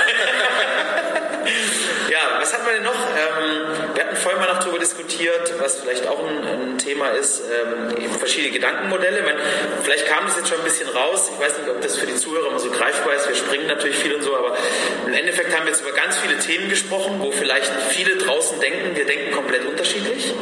Was 2.54 2.60
hat 2.60 2.66
man 2.66 2.76
denn 2.76 2.84
noch? 2.84 2.94
Ähm, 2.94 3.96
wir 3.96 4.04
hatten 4.04 4.16
vorhin 4.16 4.40
mal 4.40 4.48
noch 4.48 4.60
darüber 4.60 4.78
diskutiert, 4.78 5.54
was 5.60 5.80
vielleicht 5.80 6.08
auch 6.08 6.20
ein, 6.20 6.44
ein 6.44 6.78
Thema 6.78 7.10
ist, 7.10 7.42
ähm, 7.42 8.10
verschiedene 8.20 8.54
Gedankenmodelle. 8.54 9.24
Meine, 9.24 9.40
vielleicht 9.82 10.06
kam 10.08 10.26
das 10.26 10.38
jetzt 10.38 10.50
schon 10.50 10.60
ein 10.60 10.64
bisschen 10.64 10.88
raus. 10.90 11.32
Ich 11.34 11.44
weiß 11.44 11.58
nicht, 11.58 11.70
ob 11.70 11.82
das 11.82 11.98
für 11.98 12.06
die 12.06 12.16
Zuhörer 12.16 12.50
immer 12.50 12.60
so 12.60 12.70
greifbar 12.70 13.16
ist. 13.16 13.28
Wir 13.28 13.36
springen 13.36 13.68
natürlich 13.68 13.98
viel 13.98 14.14
und 14.14 14.22
so, 14.22 14.38
aber 14.38 14.56
im 15.06 15.14
Endeffekt 15.14 15.56
haben 15.56 15.66
wir 15.66 15.72
jetzt 15.72 15.82
über 15.82 15.94
ganz 15.94 16.18
viele 16.18 16.38
Themen 16.38 16.70
gesprochen, 16.70 17.16
wo 17.20 17.32
vielleicht 17.32 17.72
viele 17.90 18.18
draußen 18.18 18.60
denken, 18.60 18.96
wir 18.96 19.06
denken 19.06 19.32
komplett 19.32 19.66
unterschiedlich, 19.66 20.34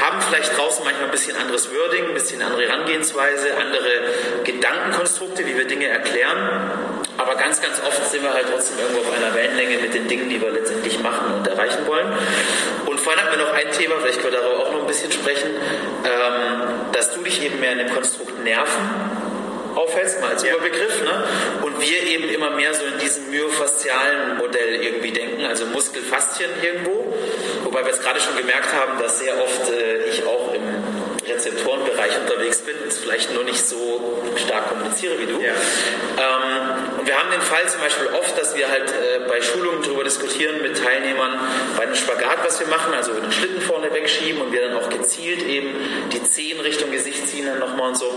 haben 0.00 0.20
vielleicht 0.22 0.56
draußen 0.56 0.84
manchmal 0.84 1.06
ein 1.06 1.12
bisschen 1.12 1.36
anderes 1.36 1.70
Wording, 1.72 2.06
ein 2.06 2.14
bisschen 2.14 2.42
andere 2.42 2.62
Herangehensweise, 2.66 3.56
andere 3.56 4.42
Gedankenkonstrukte, 4.44 5.46
wie 5.46 5.56
wir 5.56 5.66
Dinge 5.66 5.86
erklären. 5.86 6.93
Aber 7.16 7.34
ganz, 7.36 7.60
ganz 7.60 7.80
oft 7.86 8.10
sind 8.10 8.22
wir 8.22 8.32
halt 8.32 8.46
trotzdem 8.50 8.78
irgendwo 8.78 9.00
auf 9.00 9.16
einer 9.16 9.34
Wellenlänge 9.34 9.78
mit 9.78 9.94
den 9.94 10.08
Dingen, 10.08 10.28
die 10.28 10.40
wir 10.40 10.50
letztendlich 10.50 10.98
machen 11.00 11.34
und 11.34 11.46
erreichen 11.46 11.86
wollen. 11.86 12.12
Und 12.86 13.00
vorhin 13.00 13.22
hatten 13.22 13.38
wir 13.38 13.44
noch 13.44 13.52
ein 13.52 13.70
Thema, 13.70 13.96
vielleicht 14.00 14.20
können 14.20 14.32
wir 14.32 14.40
darüber 14.40 14.62
auch 14.64 14.72
noch 14.72 14.80
ein 14.80 14.86
bisschen 14.86 15.12
sprechen, 15.12 15.50
ähm, 16.04 16.92
dass 16.92 17.14
du 17.14 17.22
dich 17.22 17.42
eben 17.42 17.60
mehr 17.60 17.72
in 17.72 17.78
dem 17.78 17.94
Konstrukt 17.94 18.42
Nerven 18.42 18.90
aufhältst, 19.74 20.20
mal 20.20 20.30
als 20.30 20.42
ja. 20.42 20.54
Überbegriff, 20.54 21.02
ne? 21.02 21.24
und 21.62 21.80
wir 21.80 22.02
eben 22.02 22.28
immer 22.28 22.50
mehr 22.50 22.72
so 22.74 22.84
in 22.84 22.98
diesem 22.98 23.30
myofaszialen 23.30 24.38
Modell 24.38 24.82
irgendwie 24.82 25.10
denken, 25.10 25.44
also 25.44 25.66
Muskelfaszien 25.66 26.50
irgendwo, 26.62 27.14
wobei 27.64 27.80
wir 27.80 27.88
jetzt 27.88 28.02
gerade 28.02 28.20
schon 28.20 28.36
gemerkt 28.36 28.72
haben, 28.72 28.98
dass 29.00 29.18
sehr 29.18 29.34
oft 29.42 29.70
äh, 29.70 30.04
ich 30.10 30.24
auch 30.26 30.53
im 31.46 31.56
vielleicht 33.04 33.34
nur 33.34 33.44
nicht 33.44 33.64
so 33.64 34.22
stark 34.36 34.68
kommuniziere 34.68 35.18
wie 35.18 35.26
du. 35.26 35.40
Ja. 35.40 35.52
Ähm, 35.52 36.98
und 36.98 37.06
wir 37.06 37.16
haben 37.18 37.30
den 37.30 37.40
Fall 37.40 37.68
zum 37.68 37.80
Beispiel 37.80 38.08
oft, 38.08 38.36
dass 38.38 38.56
wir 38.56 38.68
halt 38.68 38.90
äh, 38.90 39.28
bei 39.28 39.40
Schulungen 39.40 39.82
darüber 39.82 40.04
diskutieren 40.04 40.62
mit 40.62 40.82
Teilnehmern 40.82 41.38
bei 41.76 41.84
einem 41.84 41.94
Spagat, 41.94 42.38
was 42.44 42.58
wir 42.60 42.66
machen, 42.66 42.94
also 42.94 43.12
den 43.12 43.30
Schlitten 43.30 43.60
vorne 43.60 43.92
wegschieben 43.92 44.40
und 44.40 44.52
wir 44.52 44.62
dann 44.68 44.76
auch 44.76 44.88
gezielt 44.88 45.42
eben 45.42 45.76
die 46.12 46.22
Zehen 46.24 46.60
Richtung 46.60 46.90
Gesicht 46.90 47.28
ziehen 47.28 47.46
dann 47.46 47.58
nochmal 47.58 47.88
und 47.88 47.98
so. 47.98 48.10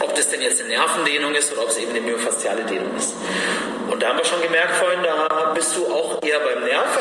Ob 0.00 0.14
das 0.14 0.28
denn 0.28 0.42
jetzt 0.42 0.60
eine 0.60 0.70
Nervendehnung 0.70 1.34
ist 1.34 1.52
oder 1.52 1.62
ob 1.62 1.68
es 1.70 1.78
eben 1.78 1.90
eine 1.90 2.00
myofasziale 2.00 2.64
Dehnung 2.64 2.90
ist. 2.96 3.14
Und 3.90 4.02
da 4.02 4.08
haben 4.08 4.18
wir 4.18 4.24
schon 4.24 4.42
gemerkt 4.42 4.76
vorhin, 4.76 5.02
da 5.02 5.52
bist 5.54 5.76
du 5.76 5.86
auch 5.86 6.22
eher 6.22 6.40
beim 6.40 6.64
Nerv 6.64 6.98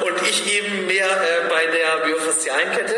und 0.06 0.22
ich 0.28 0.56
eben 0.56 0.86
mehr 0.86 1.06
äh, 1.06 1.48
bei 1.48 1.66
der 1.66 2.06
myofaszialen 2.06 2.70
Kette. 2.72 2.94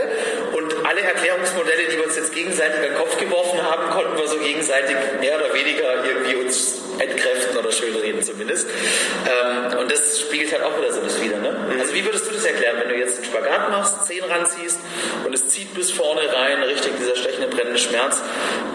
Und 0.52 0.86
alle 0.86 1.00
Erklärungsmodelle, 1.00 1.88
die 1.90 1.96
wir 1.96 2.04
uns 2.04 2.16
jetzt 2.16 2.32
gegenseitig 2.32 2.76
in 2.76 2.82
den 2.82 2.94
Kopf 2.94 3.18
geworfen 3.18 3.60
haben, 3.62 3.90
konnten 3.90 4.16
wir 4.16 4.28
so 4.28 4.38
gegenseitig 4.38 4.96
mehr 5.20 5.36
oder 5.36 5.52
weniger 5.52 6.04
irgendwie 6.04 6.36
uns 6.36 6.83
entkräften 6.98 7.56
oder 7.56 7.72
schönreden 7.72 8.22
zumindest. 8.22 8.68
Ähm, 8.68 9.78
und 9.78 9.90
das 9.90 10.20
spiegelt 10.20 10.52
halt 10.52 10.62
auch 10.62 10.76
wieder 10.78 10.92
so 10.92 11.00
das 11.00 11.20
wieder. 11.20 11.38
Ne? 11.38 11.50
Mhm. 11.50 11.80
Also 11.80 11.94
wie 11.94 12.04
würdest 12.04 12.26
du 12.26 12.34
das 12.34 12.44
erklären, 12.44 12.76
wenn 12.80 12.88
du 12.88 12.96
jetzt 12.96 13.16
einen 13.16 13.26
Spagat 13.26 13.70
machst, 13.70 14.06
Zehen 14.06 14.24
ranziehst 14.24 14.78
und 15.24 15.34
es 15.34 15.48
zieht 15.48 15.74
bis 15.74 15.90
vorne 15.90 16.20
rein, 16.32 16.62
richtig 16.62 16.92
dieser 16.98 17.16
stechende, 17.16 17.48
brennende 17.48 17.78
Schmerz, 17.78 18.22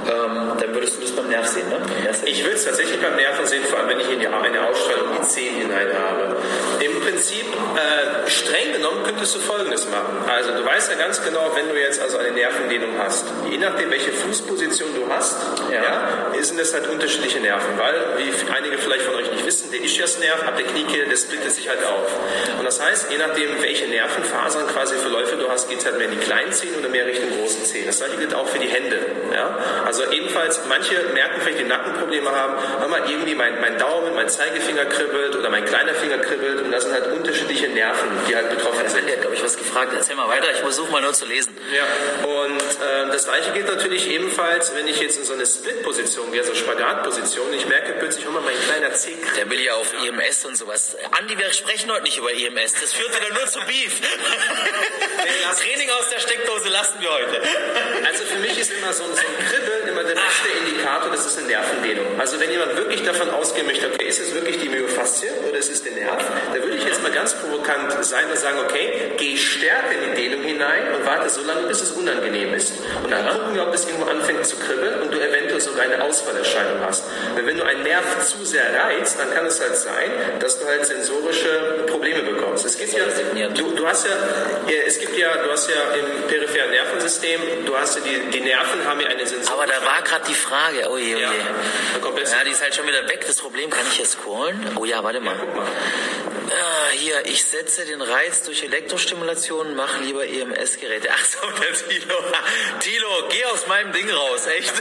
ähm, 0.07 0.57
dann 0.59 0.74
würdest 0.74 0.97
du 0.97 1.01
das 1.01 1.11
beim 1.11 1.28
Nerv 1.28 1.47
sehen, 1.47 1.70
ne? 1.70 1.78
Ich 2.26 2.43
will 2.43 2.53
es 2.53 2.65
tatsächlich 2.65 2.99
beim 2.99 3.15
Nerven 3.15 3.45
sehen, 3.45 3.63
vor 3.63 3.80
allem 3.80 3.89
wenn 3.89 3.99
ich 3.99 4.09
in 4.09 4.20
die, 4.20 4.28
eine 4.28 4.67
Ausstrahlung 4.67 5.09
die 5.20 5.28
Zehen 5.28 5.55
hinein 5.55 5.88
habe. 5.93 6.38
Im 6.80 6.99
Prinzip, 7.01 7.45
äh, 7.76 8.30
streng 8.30 8.74
genommen, 8.74 9.03
könntest 9.03 9.36
du 9.36 9.39
Folgendes 9.39 9.88
machen. 9.89 10.24
Also 10.28 10.51
du 10.51 10.65
weißt 10.65 10.91
ja 10.91 10.97
ganz 10.97 11.24
genau, 11.24 11.51
wenn 11.55 11.70
du 11.70 11.80
jetzt 11.80 12.01
also 12.01 12.17
eine 12.17 12.32
Nervendehnung 12.32 12.97
hast, 12.97 13.26
je 13.49 13.57
nachdem, 13.57 13.91
welche 13.91 14.11
Fußposition 14.11 14.89
du 14.95 15.13
hast, 15.13 15.38
ja. 15.72 15.84
ja 15.84 16.43
sind 16.43 16.59
das 16.59 16.74
halt 16.74 16.88
unterschiedliche 16.89 17.39
Nerven, 17.39 17.78
weil 17.78 17.95
wie 18.18 18.51
einige 18.51 18.78
vielleicht 18.78 19.03
von 19.03 19.16
euch 19.16 19.32
nicht 19.32 19.45
wissen, 19.45 19.72
der 19.72 19.82
Ischiasnerv 19.82 20.47
ab 20.47 20.57
der 20.57 20.66
Kniekehle, 20.66 21.05
der 21.07 21.18
splittet 21.18 21.51
sich 21.51 21.68
halt 21.68 21.84
auf. 21.86 22.07
Und 22.57 22.66
das 22.66 22.82
heißt, 22.82 23.12
je 23.12 23.18
nachdem, 23.18 23.62
welche 23.62 23.88
Nervenfasern 23.88 24.68
quasi 24.68 24.95
Verläufe 24.95 25.36
du 25.36 25.49
hast, 25.49 25.70
geht 25.70 25.80
es 25.80 25.86
halt 25.86 25.97
mehr 25.97 26.07
in 26.07 26.20
die 26.20 26.26
kleinen 26.26 26.51
Zehen 26.51 26.76
oder 26.80 26.89
mehr 26.89 27.05
Richtung 27.05 27.30
großen 27.38 27.64
Zehen. 27.66 27.86
Das 27.86 27.99
gleiche 27.99 28.18
gilt 28.18 28.34
auch 28.34 28.47
für 28.47 28.60
die 28.60 28.68
Hände. 28.68 28.99
Ja? 29.34 29.57
Also 29.86 30.03
ebenfalls, 30.12 30.62
manche 30.68 30.95
merken 31.14 31.41
vielleicht, 31.41 31.60
die 31.60 31.64
Nackenprobleme 31.64 32.32
haben, 32.32 32.53
hör 32.80 32.88
mal, 32.88 33.01
irgendwie 33.10 33.36
mein, 33.36 33.60
mein 33.62 33.78
Daumen, 33.78 34.16
mein 34.16 34.30
Zeigefinger 34.30 34.86
kribbelt 34.86 35.36
oder 35.36 35.49
mein 35.49 35.66
kleiner 35.66 35.93
Finger 35.93 36.18
kribbelt 36.18 36.62
und 36.62 36.72
das 36.72 36.84
sind 36.84 36.93
halt 36.93 37.12
unterschiedliche 37.12 37.68
Nerven, 37.70 38.10
die 38.28 38.36
halt 38.36 38.49
betroffen 38.49 38.88
sind. 38.88 39.10
Ja, 39.10 39.16
glaube 39.16 39.36
ich, 39.36 39.43
was 39.43 39.57
gefragt. 39.57 39.93
Erzähl 39.95 40.16
mal 40.16 40.30
weiter, 40.30 40.47
ich 40.51 40.60
versuche 40.60 40.91
mal 40.91 41.01
nur 41.01 41.14
zu 41.14 41.26
lesen. 41.26 41.55
Ja, 41.76 42.28
und 42.28 42.62
äh, 42.62 43.12
das 43.12 43.26
gleiche 43.26 43.51
gilt 43.51 43.68
natürlich 43.68 44.10
ebenfalls, 44.10 44.74
wenn 44.76 44.88
ich 44.88 44.99
jetzt 44.99 45.18
in 45.18 45.26
so 45.26 45.34
eine 45.34 45.45
Split-Position 45.45 46.32
gehe, 46.32 46.43
so 46.43 46.55
Spagatposition, 46.55 47.53
ich 47.53 47.68
merke 47.68 47.93
plötzlich, 48.00 48.26
mal, 48.26 48.41
mein 48.41 48.60
kleiner 48.66 48.93
Zeh. 48.93 49.16
Der 49.38 49.50
will 49.50 49.60
ja 49.60 49.74
auf. 49.76 49.93
EMS 49.93 50.45
und 50.45 50.58
sowas. 50.58 50.95
Andi, 51.20 51.38
wir 51.38 51.52
sprechen 51.54 51.91
heute 51.91 52.04
nicht 52.04 52.18
über 52.18 52.32
EMS. 52.34 52.74
Das 52.80 52.93
führt 52.93 53.10
wieder 53.16 53.34
nur 53.34 53.47
zu 53.47 53.60
Beef. 53.68 54.02
das 55.50 55.60
Training 55.60 55.89
aus 55.91 56.10
der 56.10 56.20
Steckdose 56.20 56.70
lassen 56.70 57.02
wir 57.02 57.12
heute. 57.12 57.41
Also 58.06 58.24
für 58.26 58.39
mich 58.39 58.58
ist 58.58 58.72
immer 58.72 58.93
so 58.93 59.04
ein, 59.04 59.12
so 59.14 59.22
ein 59.22 59.47
Kribbeln 59.47 59.88
immer 59.88 60.04
der 60.04 60.16
beste 60.16 60.50
Indikator, 60.66 61.12
das 61.12 61.26
ist 61.26 61.38
eine 61.38 61.47
Nervendehnung. 61.47 62.20
Also 62.20 62.39
wenn 62.39 62.52
jemand 62.52 62.76
wirklich 62.76 63.04
davon 63.04 63.30
ausgehen 63.30 63.68
möchte, 63.68 63.88
okay, 63.88 64.06
ist 64.06 64.20
es 64.20 64.34
wirklich 64.34 64.58
die 64.58 64.70
Myofaszie 64.70 65.30
oder 65.47 65.58
ist 65.58 65.72
es 65.72 65.84
der 65.84 65.93
Nerv, 65.93 66.24
da 66.54 66.62
würde 66.62 66.78
ich 66.78 66.84
jetzt 66.84 67.02
mal 67.04 67.12
ganz 67.12 67.34
provokant 67.36 67.93
sein 68.04 68.30
und 68.30 68.38
sagen, 68.38 68.60
okay, 68.60 69.12
geh 69.18 69.38
stärker 69.38 69.91
in 69.91 70.16
die 70.16 70.22
Dehnung 70.22 70.43
hinein 70.43 70.93
und 70.95 71.06
warte 71.06 71.30
so 71.30 71.43
lange, 71.43 71.68
bis 71.68 71.82
es 71.82 71.91
unangenehm 71.91 72.54
ist. 72.54 72.74
Und 73.04 73.12
dann 73.12 73.28
gucken 73.28 73.56
wir, 73.56 73.68
ob 73.68 73.74
es 73.74 73.86
irgendwo 73.86 74.10
anfängt 74.10 74.45
zu 74.45 74.56
kribbeln 74.58 75.02
und 75.02 75.14
du 75.14 75.20
eventuell 75.20 75.62
sogar 75.62 75.84
eine 75.84 76.02
Ausfallerscheinung 76.04 76.82
hast. 76.82 77.04
Denn 77.36 77.45
wenn 77.45 77.58
du 77.58 77.64
einen 77.64 77.84
Nerv 77.90 78.24
zu 78.24 78.46
sehr 78.46 78.70
reizt, 78.76 79.18
dann 79.20 79.34
kann 79.34 79.46
es 79.48 79.60
halt 79.60 79.76
sein, 79.76 80.12
dass 80.40 80.60
du 80.60 80.66
halt 80.66 80.86
sensorische 80.86 81.86
Probleme 81.88 82.22
bekommst. 82.22 82.66
Es 82.66 82.78
gibt 82.78 82.94
ja, 82.94 83.48
du, 83.50 83.72
du 83.72 83.88
hast 83.88 84.06
ja, 84.06 84.12
es 84.86 85.00
gibt 85.00 85.18
ja, 85.18 85.36
du 85.38 85.52
hast 85.52 85.70
ja 85.70 85.82
im 85.96 86.28
peripheren 86.28 86.70
Nervensystem, 86.70 87.42
du 87.66 87.76
hast 87.76 87.98
ja 87.98 88.02
die, 88.02 88.30
die 88.30 88.42
Nerven 88.42 88.86
haben 88.86 89.00
ja 89.00 89.08
eine 89.08 89.26
Sensorik. 89.26 89.52
Aber 89.52 89.66
da 89.66 89.84
war 89.86 90.02
gerade 90.04 90.26
die 90.28 90.36
Frage, 90.36 90.88
oh 90.90 90.98
je, 90.98 91.16
oh 91.16 91.18
je. 91.18 91.24
Ja, 91.24 91.32
ja, 91.34 92.44
die 92.46 92.52
ist 92.52 92.62
halt 92.62 92.76
schon 92.76 92.88
wieder 92.88 93.08
weg. 93.10 93.24
Das 93.26 93.38
Problem 93.38 93.70
kann 93.72 93.86
ich 93.90 93.98
hier 93.98 94.06
scrollen. 94.06 94.68
Oh 94.76 94.86
ja, 94.86 95.04
warte 95.04 95.20
mal. 95.20 95.36
Ja, 95.36 95.46
mal. 95.46 95.68
Ah, 96.52 96.89
hier, 96.93 97.26
ich 97.26 97.45
setze 97.45 97.86
den 97.86 98.02
Reiz 98.02 98.43
durch 98.43 98.64
Elektrostimulation, 98.64 99.76
mach 99.76 100.00
lieber 100.02 100.26
EMS-Geräte. 100.26 101.10
Ach 101.12 101.24
so, 101.24 101.39
der 101.62 101.74
Tilo. 101.74 102.16
Tilo, 102.80 103.08
geh 103.30 103.45
aus 103.45 103.68
meinem 103.68 103.91
Ding 103.91 104.10
raus, 104.10 104.47
echt. 104.47 104.74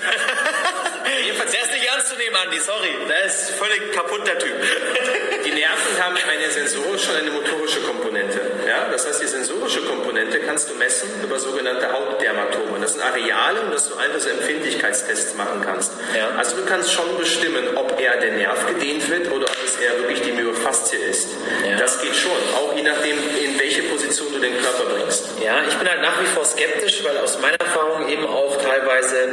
Jedenfalls, 1.25 1.51
der 1.53 1.63
ist 1.63 1.73
nicht 1.73 1.87
ernst 1.87 2.09
zu 2.09 2.17
nehmen, 2.17 2.37
Andi, 2.37 2.59
sorry. 2.59 2.97
Der 3.09 3.25
ist 3.25 3.51
völlig 3.51 3.93
kaputt, 3.93 4.27
der 4.27 4.39
Typ. 4.39 4.55
Die 5.45 5.51
Nerven 5.51 6.03
haben 6.03 6.17
eine 6.17 6.51
sensorische 6.51 7.11
und 7.11 7.17
eine 7.17 7.31
motorische 7.31 7.81
Komponente. 7.81 8.41
Ja? 8.69 8.89
Das 8.93 9.07
heißt, 9.07 9.23
die 9.23 9.27
sensorische 9.27 9.81
Komponente 9.81 10.41
kannst 10.41 10.69
du 10.69 10.75
messen 10.75 11.09
über 11.23 11.39
sogenannte 11.39 11.91
Hautdermatome. 11.91 12.79
Das 12.81 12.93
sind 12.93 13.03
Areale, 13.03 13.63
um 13.63 13.71
das 13.71 13.89
du 13.89 13.97
einfach 13.97 14.21
so 14.21 14.29
Empfindlichkeitstests 14.29 15.35
machen 15.37 15.63
kannst. 15.65 15.93
Ja. 16.15 16.29
Also 16.37 16.57
du 16.57 16.65
kannst 16.67 16.93
schon 16.93 17.17
bestimmen, 17.17 17.77
ob 17.77 17.99
eher 17.99 18.19
der 18.19 18.33
Nerv 18.33 18.67
gedehnt 18.67 19.09
wird 19.09 19.33
oder 19.33 19.47
ob 19.47 19.57
es 19.65 19.77
eher 19.81 19.99
wirklich 19.99 20.21
die 20.21 20.33
Myofaszie 20.33 20.97
ist. 20.97 21.31
Ja. 21.67 21.79
Das 21.79 22.03
geht 22.03 22.15
schon, 22.15 22.37
auch 22.57 22.77
je 22.77 22.83
nachdem, 22.83 23.17
in 23.43 23.59
welche 23.59 23.83
Position 23.85 24.29
du 24.35 24.39
den 24.39 24.53
Körper 24.61 24.85
bringst. 24.85 25.25
Ja, 25.43 25.63
ich 25.67 25.75
bin 25.75 25.89
halt 25.89 26.03
nach 26.03 26.21
wie 26.21 26.27
vor 26.27 26.45
skeptisch, 26.45 27.03
weil 27.05 27.17
aus 27.19 27.41
meiner 27.41 27.59
Erfahrung 27.59 28.09
eben 28.09 28.27
auch 28.27 28.57
teilweise 28.61 29.33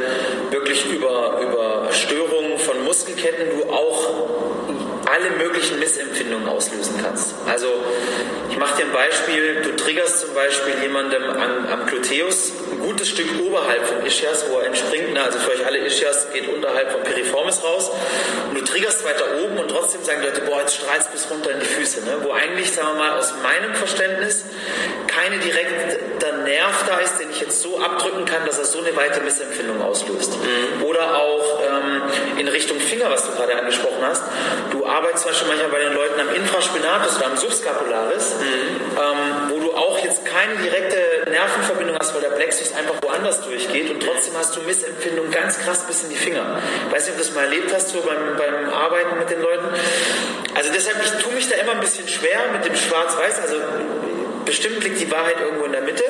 wirklich 0.50 0.86
über, 0.86 1.40
über 1.42 1.88
Störungen 1.92 2.58
von 2.58 2.82
Muskelketten 2.84 3.50
du 3.50 3.70
auch 3.70 4.26
alle 5.06 5.30
möglichen 5.38 5.78
Missempfindungen 5.78 6.48
auslösen 6.48 6.94
kannst. 7.02 7.34
Also 7.46 7.68
ich 8.56 8.60
mache 8.60 8.78
dir 8.78 8.86
ein 8.86 8.92
Beispiel, 8.92 9.60
du 9.60 9.76
triggerst 9.76 10.20
zum 10.20 10.32
Beispiel 10.32 10.72
jemandem 10.80 11.22
am, 11.24 11.68
am 11.70 11.86
Gluteus 11.86 12.52
ein 12.72 12.78
gutes 12.78 13.10
Stück 13.10 13.28
oberhalb 13.46 13.86
vom 13.86 14.02
Ischias, 14.06 14.46
wo 14.48 14.60
er 14.60 14.68
entspringt, 14.68 15.12
ne? 15.12 15.22
also 15.22 15.38
für 15.38 15.50
euch 15.50 15.66
alle 15.66 15.76
Ischias 15.76 16.28
geht 16.32 16.48
unterhalb 16.48 16.90
vom 16.90 17.02
Piriformis 17.02 17.62
raus 17.62 17.90
und 18.48 18.58
du 18.58 18.64
triggerst 18.64 19.04
weiter 19.04 19.26
oben 19.44 19.58
und 19.58 19.70
trotzdem 19.70 20.02
sagen 20.04 20.22
die 20.22 20.28
Leute, 20.28 20.40
boah, 20.40 20.60
jetzt 20.60 20.76
strahlst 20.76 21.12
bis 21.12 21.30
runter 21.30 21.50
in 21.50 21.60
die 21.60 21.66
Füße, 21.66 22.00
ne? 22.06 22.16
wo 22.22 22.32
eigentlich, 22.32 22.72
sagen 22.72 22.88
wir 22.94 22.94
mal, 22.94 23.18
aus 23.18 23.34
meinem 23.42 23.74
Verständnis 23.74 24.46
keine 25.06 25.38
direkter 25.38 26.32
Nerv 26.46 26.84
da 26.86 26.98
ist, 26.98 27.18
den 27.18 27.30
ich 27.30 27.40
jetzt 27.40 27.60
so 27.60 27.78
abdrücken 27.80 28.24
kann, 28.24 28.46
dass 28.46 28.58
er 28.58 28.64
so 28.64 28.78
eine 28.78 28.94
weite 28.96 29.20
Missempfindung 29.20 29.82
auslöst. 29.82 30.38
Mhm. 30.38 30.84
Oder 30.84 31.16
auch 31.16 31.60
ähm, 31.60 32.02
in 32.38 32.48
Richtung 32.48 32.78
Finger, 32.78 33.10
was 33.10 33.26
du 33.26 33.32
gerade 33.32 33.56
angesprochen 33.56 34.02
hast. 34.02 34.22
Du 34.70 34.86
arbeitest 34.86 35.22
zum 35.22 35.32
Beispiel 35.32 35.48
manchmal 35.48 35.70
bei 35.70 35.80
den 35.80 35.94
Leuten 35.94 36.20
am 36.20 36.34
Infraspinatus 36.34 37.16
oder 37.16 37.26
am 37.26 37.36
Subscapularis, 37.36 38.36
mhm. 38.38 38.45
Ähm, 38.96 39.50
wo 39.50 39.58
du 39.58 39.74
auch 39.74 39.98
jetzt 39.98 40.24
keine 40.24 40.56
direkte 40.56 40.96
Nervenverbindung 41.30 41.96
hast, 41.98 42.14
weil 42.14 42.22
der 42.22 42.30
Plexus 42.30 42.72
einfach 42.74 42.94
woanders 43.02 43.42
durchgeht 43.42 43.90
und 43.90 44.02
trotzdem 44.02 44.34
hast 44.36 44.56
du 44.56 44.60
Missempfindung 44.62 45.30
ganz 45.30 45.58
krass 45.58 45.86
bis 45.86 46.04
in 46.04 46.10
die 46.10 46.16
Finger. 46.16 46.60
Ich 46.86 46.94
weiß 46.94 47.06
nicht, 47.06 47.12
ob 47.12 47.18
du 47.18 47.24
das 47.24 47.34
mal 47.34 47.44
erlebt 47.44 47.72
hast, 47.74 47.88
so 47.90 48.00
beim, 48.00 48.36
beim 48.36 48.72
Arbeiten 48.72 49.18
mit 49.18 49.30
den 49.30 49.42
Leuten. 49.42 49.66
Also 50.54 50.70
deshalb, 50.72 50.96
ich 51.04 51.22
tue 51.22 51.32
mich 51.32 51.48
da 51.48 51.56
immer 51.56 51.72
ein 51.72 51.80
bisschen 51.80 52.08
schwer 52.08 52.38
mit 52.52 52.64
dem 52.64 52.74
Schwarz-Weiß. 52.74 53.40
Also 53.40 53.56
bestimmt 54.44 54.82
liegt 54.84 55.00
die 55.00 55.10
Wahrheit 55.10 55.36
irgendwo 55.40 55.64
in 55.64 55.72
der 55.72 55.82
Mitte. 55.82 56.04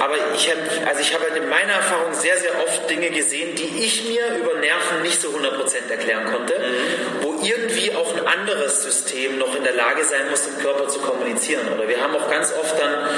Aber 0.00 0.16
ich 0.34 0.50
habe 0.50 0.60
also 0.86 1.00
ich 1.00 1.14
hab 1.14 1.20
halt 1.22 1.36
in 1.36 1.48
meiner 1.48 1.74
Erfahrung 1.74 2.12
sehr, 2.12 2.36
sehr 2.38 2.52
oft 2.64 2.88
Dinge 2.90 3.10
gesehen, 3.10 3.54
die 3.54 3.84
ich 3.84 4.08
mir 4.08 4.36
über 4.38 4.54
Nerven 4.58 5.02
nicht 5.02 5.20
so 5.20 5.28
100% 5.28 5.90
erklären 5.90 6.24
konnte, 6.26 6.58
mhm. 6.58 7.22
wo 7.22 7.29
irgendwie 7.42 7.94
auch 7.94 8.16
ein 8.16 8.26
anderes 8.26 8.82
System 8.82 9.38
noch 9.38 9.54
in 9.56 9.64
der 9.64 9.74
Lage 9.74 10.04
sein 10.04 10.28
muss, 10.30 10.46
im 10.46 10.58
Körper 10.58 10.88
zu 10.88 11.00
kommunizieren. 11.00 11.66
Oder 11.74 11.88
wir 11.88 12.00
haben 12.00 12.14
auch 12.14 12.30
ganz 12.30 12.52
oft 12.52 12.78
dann 12.80 13.08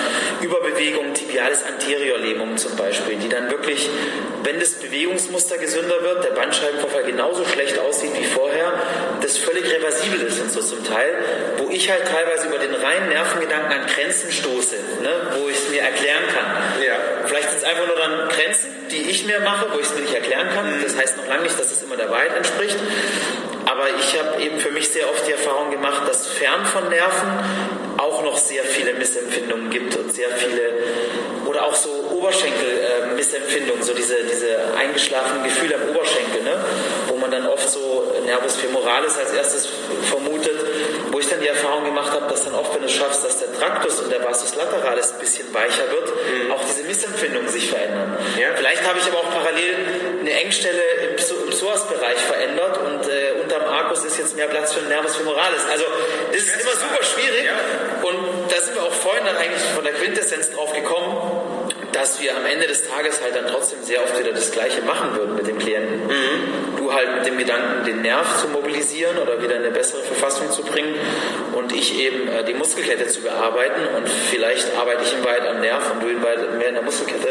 Überbewegungen, 0.41 1.15
tibialis 1.15 1.61
anterior 1.65 2.19
Lähmung 2.19 2.57
zum 2.57 2.77
Beispiel, 2.77 3.17
die 3.17 3.29
dann 3.29 3.51
wirklich, 3.51 3.89
wenn 4.43 4.61
das 4.61 4.73
Bewegungsmuster 4.75 5.59
gesünder 5.59 6.03
wird, 6.03 6.25
der 6.25 6.31
Bandscheibenvorfall 6.31 7.05
genauso 7.05 7.45
schlecht 7.45 7.79
aussieht 7.79 8.13
wie 8.19 8.25
vorher, 8.25 8.73
das 9.21 9.39
völlig 9.39 9.65
reversibel 9.73 10.21
ist 10.23 10.41
und 10.41 10.53
so 10.53 10.61
zum 10.61 10.85
Teil, 10.85 11.15
wo 11.59 11.69
ich 11.71 11.91
halt 11.91 12.07
teilweise 12.07 12.49
über 12.49 12.59
den 12.59 12.75
reinen 12.75 13.09
Nervengedanken 13.09 13.73
an 13.73 13.87
Grenzen 13.87 14.31
stoße, 14.31 14.77
ne, 15.03 15.11
wo 15.37 15.49
ich 15.49 15.57
es 15.57 15.69
mir 15.71 15.83
erklären 15.83 16.25
kann. 16.35 16.83
Ja. 16.85 16.95
Vielleicht 17.27 17.51
sind 17.51 17.59
es 17.59 17.65
einfach 17.65 17.87
nur 17.87 17.97
dann 17.97 18.29
Grenzen, 18.29 18.71
die 18.91 19.11
ich 19.11 19.27
mir 19.27 19.41
mache, 19.41 19.67
wo 19.73 19.79
ich 19.79 19.87
es 19.87 19.95
mir 19.95 20.03
nicht 20.03 20.15
erklären 20.15 20.49
kann. 20.55 20.79
Mhm. 20.79 20.83
Das 20.83 20.97
heißt 20.97 21.17
noch 21.17 21.27
lange 21.27 21.45
nicht, 21.45 21.59
dass 21.59 21.73
es 21.73 21.83
immer 21.83 21.97
der 21.97 22.11
Wahrheit 22.11 22.37
entspricht. 22.37 22.77
Aber 23.67 23.89
ich 23.99 24.19
habe 24.19 24.43
eben 24.43 24.59
für 24.59 24.71
mich 24.71 24.89
sehr 24.89 25.09
oft 25.09 25.27
die 25.27 25.33
Erfahrung 25.33 25.71
gemacht, 25.71 26.03
dass 26.09 26.27
fern 26.27 26.65
von 26.65 26.89
Nerven 26.89 27.29
auch 27.99 28.23
noch 28.23 28.37
sehr 28.37 28.65
viele 28.65 28.95
Missempfindungen 28.95 29.71
gibt 29.71 29.97
und 29.97 30.13
sehr 30.13 30.29
viele 30.31 30.73
oder 31.47 31.67
auch 31.67 31.75
so 31.75 31.91
Oberschenkel-Missempfindungen, 32.13 33.83
äh, 33.83 33.85
so 33.85 33.93
diese, 33.95 34.17
diese 34.25 34.57
eingeschlafenen 34.79 35.45
Gefühle 35.45 35.75
am 35.75 35.95
Oberschenkel, 35.95 36.43
ne? 36.43 36.65
wo 37.09 37.17
man 37.17 37.31
dann 37.31 37.47
oft 37.47 37.69
so 37.69 38.15
Nervus 38.25 38.57
femoralis 38.57 39.19
als 39.19 39.33
erstes 39.33 39.69
vermutet 40.09 40.59
wo 41.13 41.21
ich 41.21 41.29
dann 41.29 41.41
die 41.41 41.47
Erfahrung 41.47 41.85
gemacht 41.85 42.11
habe, 42.13 42.27
dass 42.29 42.45
dann 42.45 42.55
oft, 42.55 42.75
wenn 42.75 42.81
du 42.81 42.87
es 42.87 42.95
schaffst, 42.95 43.25
dass 43.25 43.39
der 43.39 43.53
Traktus 43.53 44.01
und 44.01 44.11
der 44.11 44.25
Vastus 44.25 44.55
lateralis 44.55 45.13
ein 45.13 45.21
bisschen 45.21 45.53
weicher 45.53 45.91
wird, 45.91 46.09
mhm. 46.09 46.51
auch 46.53 46.65
diese 46.65 46.85
Missempfindungen 46.85 47.49
sich 47.49 47.69
verändern. 47.69 48.17
Ja. 48.41 48.49
Vielleicht 48.57 48.89
habe 48.89 48.99
ich 48.99 49.07
aber 49.07 49.19
auch 49.19 49.31
parallel 49.31 49.77
eine 50.21 50.33
Engstelle 50.33 50.83
im, 51.03 51.11
im 51.11 51.51
Psoas-Bereich 51.51 52.19
verändert 52.19 52.79
Arkus 53.93 54.05
ist 54.07 54.19
jetzt 54.19 54.37
mehr 54.37 54.47
Platz 54.47 54.73
für 54.73 54.81
den 54.81 54.89
Nervus 54.89 55.17
femoralis. 55.17 55.61
Also 55.71 55.85
das 56.33 56.43
ist 56.43 56.61
immer 56.61 56.73
super 56.73 57.05
schwierig 57.05 57.51
und 58.03 58.51
da 58.51 58.61
sind 58.61 58.75
wir 58.75 58.85
auch 58.85 58.93
vorhin 58.93 59.25
dann 59.27 59.37
eigentlich 59.37 59.63
von 59.75 59.85
der 59.85 59.93
Quintessenz 59.93 60.51
drauf 60.51 60.73
gekommen, 60.73 61.69
dass 61.93 62.19
wir 62.23 62.35
am 62.35 62.47
Ende 62.47 62.67
des 62.67 62.89
Tages 62.89 63.21
halt 63.21 63.37
dann 63.37 63.47
trotzdem 63.49 63.83
sehr 63.83 64.03
oft 64.03 64.19
wieder 64.19 64.33
das 64.33 64.51
Gleiche 64.51 64.81
machen 64.81 65.15
würden 65.15 65.37
mit 65.37 65.47
dem 65.47 65.59
Klienten. 65.59 66.07
Mhm. 66.07 66.77
Du 66.79 66.91
halt 66.91 67.17
mit 67.17 67.27
dem 67.27 67.37
Gedanken, 67.37 67.85
den 67.85 68.01
Nerv 68.01 68.41
zu 68.41 68.49
mobilisieren 68.49 69.19
oder 69.19 69.43
wieder 69.43 69.57
in 69.57 69.63
eine 69.63 69.73
bessere 69.73 70.03
Verfassung 70.03 70.51
zu 70.51 70.63
bringen 70.63 70.95
und 71.53 71.73
ich 71.73 71.99
eben 71.99 72.29
äh, 72.29 72.45
die 72.45 72.55
Muskelkette 72.55 73.07
zu 73.09 73.21
bearbeiten 73.21 73.89
und 73.95 74.09
vielleicht 74.09 74.75
arbeite 74.75 75.03
ich 75.05 75.13
ihn 75.13 75.25
weit 75.25 75.47
am 75.47 75.61
Nerv 75.61 75.93
und 75.93 76.03
du 76.03 76.09
ihn 76.09 76.23
weit 76.23 76.57
mehr 76.57 76.69
in 76.69 76.75
der 76.75 76.83
Muskelkette. 76.83 77.29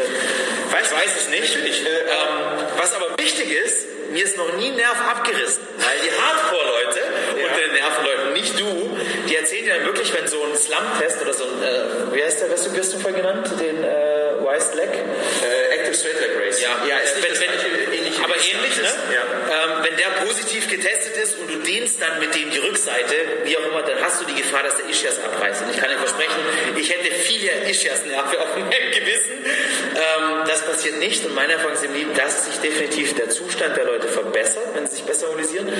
Weiß, 0.70 0.86
ich 0.86 0.96
weiß 0.96 1.16
es 1.16 1.28
nicht. 1.28 1.56
Natürlich. 1.56 1.84
Äh, 1.84 1.88
ähm, 1.88 2.66
was 2.78 2.94
aber 2.94 3.18
wichtig 3.18 3.50
ist, 3.64 3.91
mir 4.12 4.24
ist 4.24 4.36
noch 4.36 4.52
nie 4.56 4.68
ein 4.68 4.76
Nerv 4.76 5.00
abgerissen, 5.08 5.62
weil 5.78 5.98
die 6.04 6.12
Hardcore-Leute 6.12 7.00
ja. 7.40 7.48
unter 7.48 7.60
den 7.60 7.72
Nervenleuten, 7.72 8.32
nicht 8.34 8.60
du, 8.60 8.98
die 9.28 9.36
erzählen 9.36 9.64
dir 9.64 9.74
dann 9.74 9.86
wirklich, 9.86 10.12
wenn 10.14 10.26
so 10.26 10.42
ein 10.44 10.56
Slum-Test 10.56 11.22
oder 11.22 11.32
so 11.32 11.44
ein, 11.44 11.62
äh, 11.62 12.14
wie 12.14 12.22
heißt 12.22 12.40
der, 12.42 12.50
was 12.50 12.64
du, 12.64 12.76
wirst 12.76 12.92
du 12.94 12.98
vorhin 12.98 13.20
genannt, 13.20 13.48
den 13.58 13.82
äh, 13.82 14.22
Wise 14.40 14.76
Leg? 14.76 14.90
Äh, 14.90 15.74
Active 15.74 15.94
Straight 15.94 16.20
Leg 16.20 16.30
Race. 16.38 16.60
Ja, 16.60 16.70
ja 16.88 16.98
ist 16.98 17.16
wenn, 17.16 17.32
wenn, 17.32 17.92
ähnlich, 17.92 18.18
aber 18.22 18.36
ähnlich, 18.36 18.76
ne? 18.76 18.92
Ja. 19.14 19.24
Ähm, 19.52 19.84
wenn 19.84 19.96
der 19.98 20.08
positiv 20.24 20.68
getestet 20.70 21.14
ist 21.16 21.38
und 21.38 21.50
du 21.52 21.58
dehnst 21.58 22.00
dann 22.00 22.18
mit 22.20 22.34
dem 22.34 22.50
die 22.50 22.58
Rückseite, 22.58 23.14
wie 23.44 23.56
auch 23.58 23.66
immer, 23.68 23.82
dann 23.82 24.00
hast 24.00 24.22
du 24.22 24.24
die 24.24 24.34
Gefahr, 24.34 24.62
dass 24.62 24.76
der 24.76 24.88
Ischias 24.88 25.20
abreißt. 25.22 25.62
Und 25.62 25.70
ich 25.74 25.76
kann 25.76 25.90
dir 25.90 25.98
versprechen, 25.98 26.40
ich 26.76 26.88
hätte 26.88 27.12
viele 27.12 27.50
Ischias-Nerven 27.68 28.38
auf 28.38 28.54
dem 28.56 28.70
Gewissen. 28.70 29.44
Ähm, 29.44 30.44
das 30.46 30.62
passiert 30.62 30.98
nicht 31.00 31.24
und 31.26 31.34
meine 31.34 31.52
Erfahrung 31.54 31.74
ist 31.74 31.84
im 31.84 31.92
Leben, 31.92 32.14
dass 32.14 32.46
sich 32.46 32.56
definitiv 32.60 33.14
der 33.14 33.28
Zustand 33.28 33.76
der 33.76 33.84
Leute 33.84 34.08
verbessert, 34.08 34.68
wenn 34.74 34.86
sie 34.86 34.96
sich 34.96 35.04
besser 35.04 35.26
mobilisieren. 35.26 35.70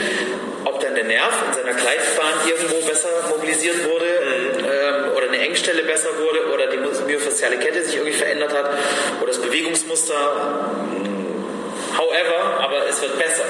Ob 0.65 0.81
dann 0.81 0.95
der 0.95 1.05
Nerv 1.05 1.33
in 1.49 1.55
seiner 1.55 1.73
Gleitbahn 1.73 2.35
irgendwo 2.47 2.87
besser 2.87 3.09
mobilisiert 3.31 3.85
wurde 3.85 4.07
ähm, 4.07 5.17
oder 5.17 5.29
eine 5.29 5.39
Engstelle 5.39 5.83
besser 5.85 6.11
wurde 6.19 6.53
oder 6.53 6.67
die 6.67 6.77
myofasziale 6.77 7.57
Kette 7.59 7.85
sich 7.85 7.95
irgendwie 7.95 8.13
verändert 8.13 8.53
hat 8.53 8.71
oder 9.21 9.29
das 9.29 9.41
Bewegungsmuster 9.41 10.71
However, 11.97 12.61
aber 12.61 12.89
es 12.89 13.01
wird 13.03 13.19
besser. 13.19 13.45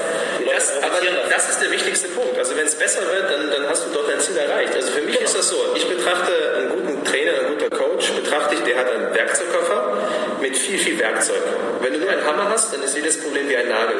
Das, 0.45 0.83
aber 0.83 0.99
das 1.29 1.49
ist 1.49 1.61
der 1.61 1.71
wichtigste 1.71 2.09
Punkt. 2.09 2.37
Also 2.37 2.55
wenn 2.55 2.65
es 2.65 2.75
besser 2.75 3.01
wird, 3.01 3.31
dann, 3.31 3.51
dann 3.51 3.69
hast 3.69 3.85
du 3.85 3.89
dort 3.93 4.09
dein 4.09 4.19
Ziel 4.19 4.37
erreicht. 4.37 4.75
Also 4.75 4.91
für 4.91 5.01
mich 5.01 5.15
genau. 5.15 5.25
ist 5.25 5.37
das 5.37 5.49
so, 5.49 5.57
ich 5.75 5.87
betrachte 5.87 6.31
einen 6.57 6.69
guten 6.69 7.03
Trainer, 7.03 7.33
einen 7.39 7.57
guten 7.57 7.69
Coach, 7.69 8.11
betrachte 8.11 8.55
ich, 8.55 8.61
der 8.61 8.77
hat 8.77 8.91
einen 8.91 9.13
Werkzeugkoffer 9.13 9.97
mit 10.41 10.57
viel, 10.57 10.77
viel 10.77 10.99
Werkzeug. 10.99 11.41
Wenn 11.81 11.93
du 11.93 11.99
nur 11.99 12.09
einen 12.09 12.25
Hammer 12.25 12.49
hast, 12.49 12.73
dann 12.73 12.83
ist 12.83 12.95
jedes 12.95 13.19
Problem 13.21 13.49
wie 13.49 13.57
ein 13.57 13.69
Nagel. 13.69 13.95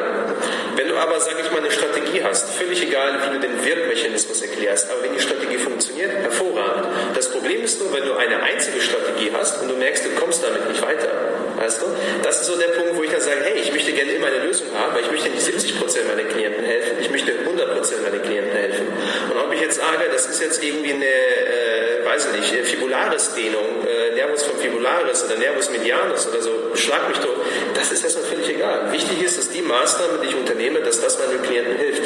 Wenn 0.76 0.88
du 0.88 0.96
aber, 0.96 1.20
sage 1.20 1.36
ich 1.42 1.50
mal, 1.50 1.58
eine 1.58 1.70
Strategie 1.70 2.22
hast, 2.22 2.50
völlig 2.50 2.82
egal, 2.82 3.18
wie 3.24 3.34
du 3.34 3.40
den 3.40 3.64
Wirkmechanismus 3.64 4.42
erklärst, 4.42 4.90
aber 4.90 5.02
wenn 5.02 5.14
die 5.14 5.20
Strategie 5.20 5.58
funktioniert, 5.58 6.10
hervorragend. 6.12 6.86
Das 7.14 7.30
Problem 7.30 7.62
ist 7.62 7.80
nur, 7.80 7.92
wenn 7.92 8.04
du 8.04 8.14
eine 8.14 8.42
einzige 8.42 8.80
Strategie 8.80 9.30
hast 9.32 9.62
und 9.62 9.68
du 9.68 9.76
merkst, 9.76 10.04
du 10.04 10.10
kommst 10.20 10.44
damit 10.44 10.68
nicht 10.68 10.82
weiter. 10.82 11.08
Weißt 11.56 11.80
du? 11.80 11.86
Das 12.22 12.40
ist 12.40 12.46
so 12.46 12.56
der 12.56 12.68
Punkt, 12.68 12.96
wo 12.96 13.02
ich 13.02 13.10
dann 13.10 13.20
sage, 13.20 13.40
hey, 13.44 13.60
ich 13.60 13.72
möchte 13.72 13.92
gerne 13.92 14.12
immer 14.12 14.26
eine 14.26 14.38
Lösung 14.38 14.66
haben, 14.78 14.94
weil 14.94 15.02
ich 15.02 15.10
möchte 15.24 15.52
nicht 15.52 15.80
70% 15.80 16.08
meiner 16.08 16.28
Klienten 16.28 16.64
helfen, 16.64 16.96
ich 17.00 17.10
möchte 17.10 17.32
100% 17.32 18.02
meiner 18.02 18.18
Klienten 18.18 18.52
helfen. 18.52 18.86
Und 19.30 19.40
ob 19.40 19.52
ich 19.52 19.60
jetzt 19.60 19.76
sage, 19.76 20.08
das 20.12 20.26
ist 20.26 20.42
jetzt 20.42 20.62
irgendwie 20.62 20.92
eine, 20.92 21.04
äh, 21.04 22.04
weiß 22.04 22.28
ich 22.32 22.52
nicht, 22.52 22.66
Fibularis-Dehnung, 22.66 23.86
äh, 23.86 24.14
Nervus 24.14 24.42
vom 24.42 24.58
Fibularis 24.58 25.24
oder 25.24 25.36
Nervus 25.38 25.70
medianus 25.70 26.28
oder 26.28 26.42
so, 26.42 26.50
schlag 26.74 27.08
mich 27.08 27.18
tot, 27.18 27.36
das 27.74 27.92
ist 27.92 28.04
erstmal 28.04 28.24
völlig 28.26 28.48
egal. 28.48 28.92
Wichtig 28.92 29.22
ist, 29.22 29.38
dass 29.38 29.48
die 29.48 29.62
Maßnahmen, 29.62 30.20
die 30.22 30.28
ich 30.28 30.36
unternehme, 30.36 30.80
dass 30.80 31.00
das 31.00 31.18
meinen 31.18 31.42
Klienten 31.42 31.76
hilft. 31.76 32.02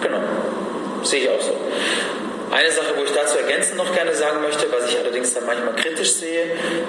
Genau. 0.00 0.20
Sehe 1.02 1.22
ich 1.22 1.30
auch 1.30 1.40
so. 1.40 1.56
Eine 2.50 2.70
Sache, 2.70 2.94
wo 2.96 3.04
ich 3.04 3.10
dazu 3.10 3.36
ergänzend 3.36 3.76
noch 3.76 3.94
gerne 3.94 4.14
sagen 4.14 4.40
möchte, 4.40 4.72
was 4.72 4.88
ich 4.88 4.98
allerdings 4.98 5.34
dann 5.34 5.44
manchmal 5.44 5.74
kritisch 5.74 6.12
sehe, 6.12 6.46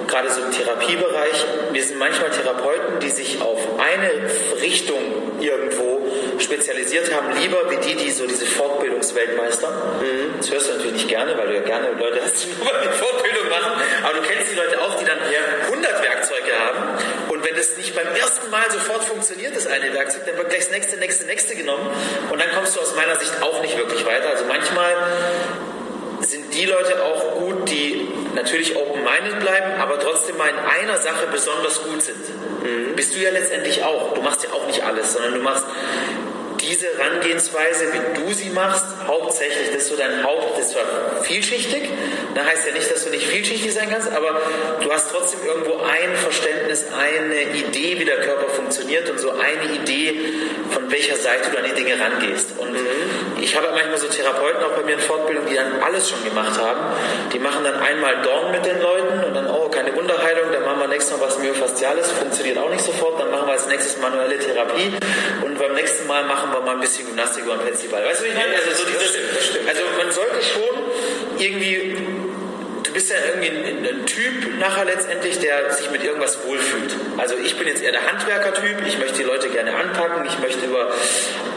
gerade 0.07 0.29
so 0.31 0.41
im 0.41 0.51
Therapiebereich, 0.51 1.45
wir 1.73 1.83
sind 1.83 1.99
manchmal 1.99 2.29
Therapeuten, 2.29 2.99
die 3.01 3.09
sich 3.09 3.41
auf 3.41 3.59
eine 3.77 4.61
Richtung 4.61 5.18
irgendwo 5.41 6.07
spezialisiert 6.37 7.13
haben, 7.13 7.35
lieber 7.39 7.69
wie 7.69 7.77
die, 7.77 7.95
die 7.95 8.11
so 8.11 8.25
diese 8.25 8.45
Fortbildungsweltmeister. 8.45 9.69
Mhm. 10.01 10.37
Das 10.37 10.51
hörst 10.51 10.69
du 10.69 10.73
natürlich 10.73 10.93
nicht 10.93 11.07
gerne, 11.07 11.37
weil 11.37 11.47
du 11.47 11.55
ja 11.55 11.61
gerne 11.61 11.91
Leute 11.99 12.19
hast, 12.23 12.43
die 12.43 12.47
nur 12.63 12.71
die 12.83 12.97
Fortbildung 12.97 13.49
machen, 13.49 13.71
aber 14.03 14.13
du 14.13 14.21
kennst 14.21 14.51
die 14.51 14.55
Leute 14.55 14.81
auch, 14.81 14.95
die 14.95 15.05
dann 15.05 15.19
100 15.19 16.03
Werkzeuge 16.03 16.51
haben 16.57 16.99
und 17.29 17.45
wenn 17.45 17.55
das 17.55 17.77
nicht 17.77 17.95
beim 17.95 18.07
ersten 18.15 18.49
Mal 18.49 18.69
sofort 18.71 19.03
funktioniert, 19.03 19.55
das 19.55 19.67
eine 19.67 19.93
Werkzeug, 19.93 20.25
dann 20.25 20.37
wird 20.37 20.49
gleich 20.49 20.65
das 20.65 20.71
nächste, 20.71 20.97
nächste, 20.97 21.25
nächste 21.25 21.55
genommen 21.55 21.89
und 22.29 22.39
dann 22.39 22.49
kommst 22.51 22.75
du 22.75 22.81
aus 22.81 22.95
meiner 22.95 23.15
Sicht 23.17 23.41
auch 23.41 23.61
nicht 23.61 23.77
wirklich 23.77 24.05
weiter. 24.05 24.29
Also 24.29 24.45
manchmal 24.45 24.93
sind 26.21 26.53
die 26.53 26.65
Leute 26.65 27.03
auch 27.03 27.28
natürlich 28.35 28.75
open-minded 28.75 29.39
bleiben, 29.39 29.79
aber 29.79 29.99
trotzdem 29.99 30.37
mal 30.37 30.49
in 30.49 30.57
einer 30.57 30.97
Sache 30.97 31.27
besonders 31.31 31.81
gut 31.83 32.01
sind. 32.01 32.17
Mhm. 32.63 32.95
Bist 32.95 33.15
du 33.15 33.19
ja 33.19 33.31
letztendlich 33.31 33.83
auch. 33.83 34.13
Du 34.13 34.21
machst 34.21 34.43
ja 34.43 34.51
auch 34.51 34.65
nicht 34.67 34.83
alles, 34.83 35.13
sondern 35.13 35.33
du 35.33 35.39
machst 35.41 35.65
diese 36.69 36.87
Herangehensweise, 36.97 37.91
wie 37.93 38.21
du 38.21 38.33
sie 38.33 38.49
machst, 38.49 38.85
hauptsächlich, 39.07 39.67
das 39.67 39.83
ist 39.83 39.89
so 39.89 39.95
dein 39.95 40.23
Haupt, 40.23 40.57
das 40.57 40.67
ist 40.67 40.71
zwar 40.73 41.23
vielschichtig, 41.23 41.89
das 42.35 42.45
heißt 42.45 42.67
ja 42.67 42.73
nicht, 42.73 42.91
dass 42.91 43.03
du 43.05 43.09
nicht 43.09 43.25
vielschichtig 43.25 43.73
sein 43.73 43.89
kannst, 43.89 44.11
aber 44.11 44.39
du 44.81 44.91
hast 44.91 45.11
trotzdem 45.11 45.39
irgendwo 45.45 45.77
ein 45.83 46.15
Verständnis, 46.15 46.85
eine 46.97 47.41
Idee, 47.57 47.99
wie 47.99 48.05
der 48.05 48.19
Körper 48.19 48.49
funktioniert 48.49 49.09
und 49.09 49.19
so 49.19 49.31
eine 49.31 49.73
Idee, 49.73 50.19
von 50.69 50.91
welcher 50.91 51.15
Seite 51.15 51.49
du 51.51 51.57
an 51.57 51.65
die 51.65 51.73
Dinge 51.73 51.99
rangehst. 51.99 52.57
Und 52.57 52.71
mhm. 52.71 53.41
ich 53.41 53.55
habe 53.55 53.69
manchmal 53.71 53.97
so 53.97 54.07
Therapeuten 54.07 54.63
auch 54.63 54.75
bei 54.75 54.83
mir 54.83 54.93
in 54.93 54.99
Fortbildung, 54.99 55.45
die 55.47 55.55
dann 55.55 55.81
alles 55.81 56.09
schon 56.09 56.23
gemacht 56.23 56.59
haben. 56.59 56.79
Die 57.33 57.39
machen 57.39 57.63
dann 57.63 57.75
einmal 57.75 58.21
Dorn 58.21 58.51
mit 58.51 58.65
den 58.65 58.79
Leuten 58.79 59.23
und 59.23 59.33
dann, 59.33 59.47
oh, 59.47 59.68
keine 59.79 59.95
Wunderheilung, 59.95 60.51
dann 60.51 60.63
machen 60.63 60.81
wir 60.81 60.87
nächstes 60.89 61.17
Mal 61.17 61.25
was 61.25 61.39
Myofasziales, 61.39 62.11
funktioniert 62.11 62.57
auch 62.57 62.69
nicht 62.69 62.83
sofort, 62.83 63.19
dann 63.19 63.31
machen 63.31 63.47
wir 63.47 63.53
als 63.53 63.65
nächstes 63.67 63.97
manuelle 63.97 64.37
Therapie 64.37 64.91
und 65.41 65.57
beim 65.57 65.73
nächsten 65.73 66.05
Mal 66.05 66.25
machen 66.25 66.51
wir 66.51 66.59
mal 66.59 66.75
ein 66.75 66.81
bisschen 66.81 67.05
Gymnastik 67.07 67.45
oder 67.45 67.55
ein. 67.59 68.05
Weißt 68.05 68.19
du, 68.19 68.25
wie 68.25 68.29
ich 68.29 68.35
meine? 68.35 68.55
Also, 68.55 68.71
so 68.75 68.89
dieses, 68.89 69.15
also 69.67 69.81
man 69.97 70.11
sollte 70.11 70.43
schon 70.43 70.75
irgendwie 71.37 71.95
du 72.89 72.93
bist 72.93 73.11
ja 73.11 73.17
irgendwie 73.29 73.49
ein, 73.49 73.85
ein, 73.85 74.05
Typ 74.07 74.59
nachher 74.59 74.85
letztendlich, 74.85 75.37
der 75.39 75.71
sich 75.71 75.91
mit 75.91 76.03
irgendwas 76.03 76.39
wohlfühlt. 76.45 76.95
Also 77.17 77.35
ich 77.37 77.55
bin 77.57 77.67
jetzt 77.67 77.83
eher 77.83 77.91
der 77.91 78.05
Handwerker-Typ, 78.11 78.85
ich 78.87 78.97
möchte 78.97 79.19
die 79.19 79.23
Leute 79.23 79.49
gerne 79.49 79.75
anpacken, 79.75 80.25
ich 80.25 80.39
möchte 80.39 80.65
über 80.65 80.91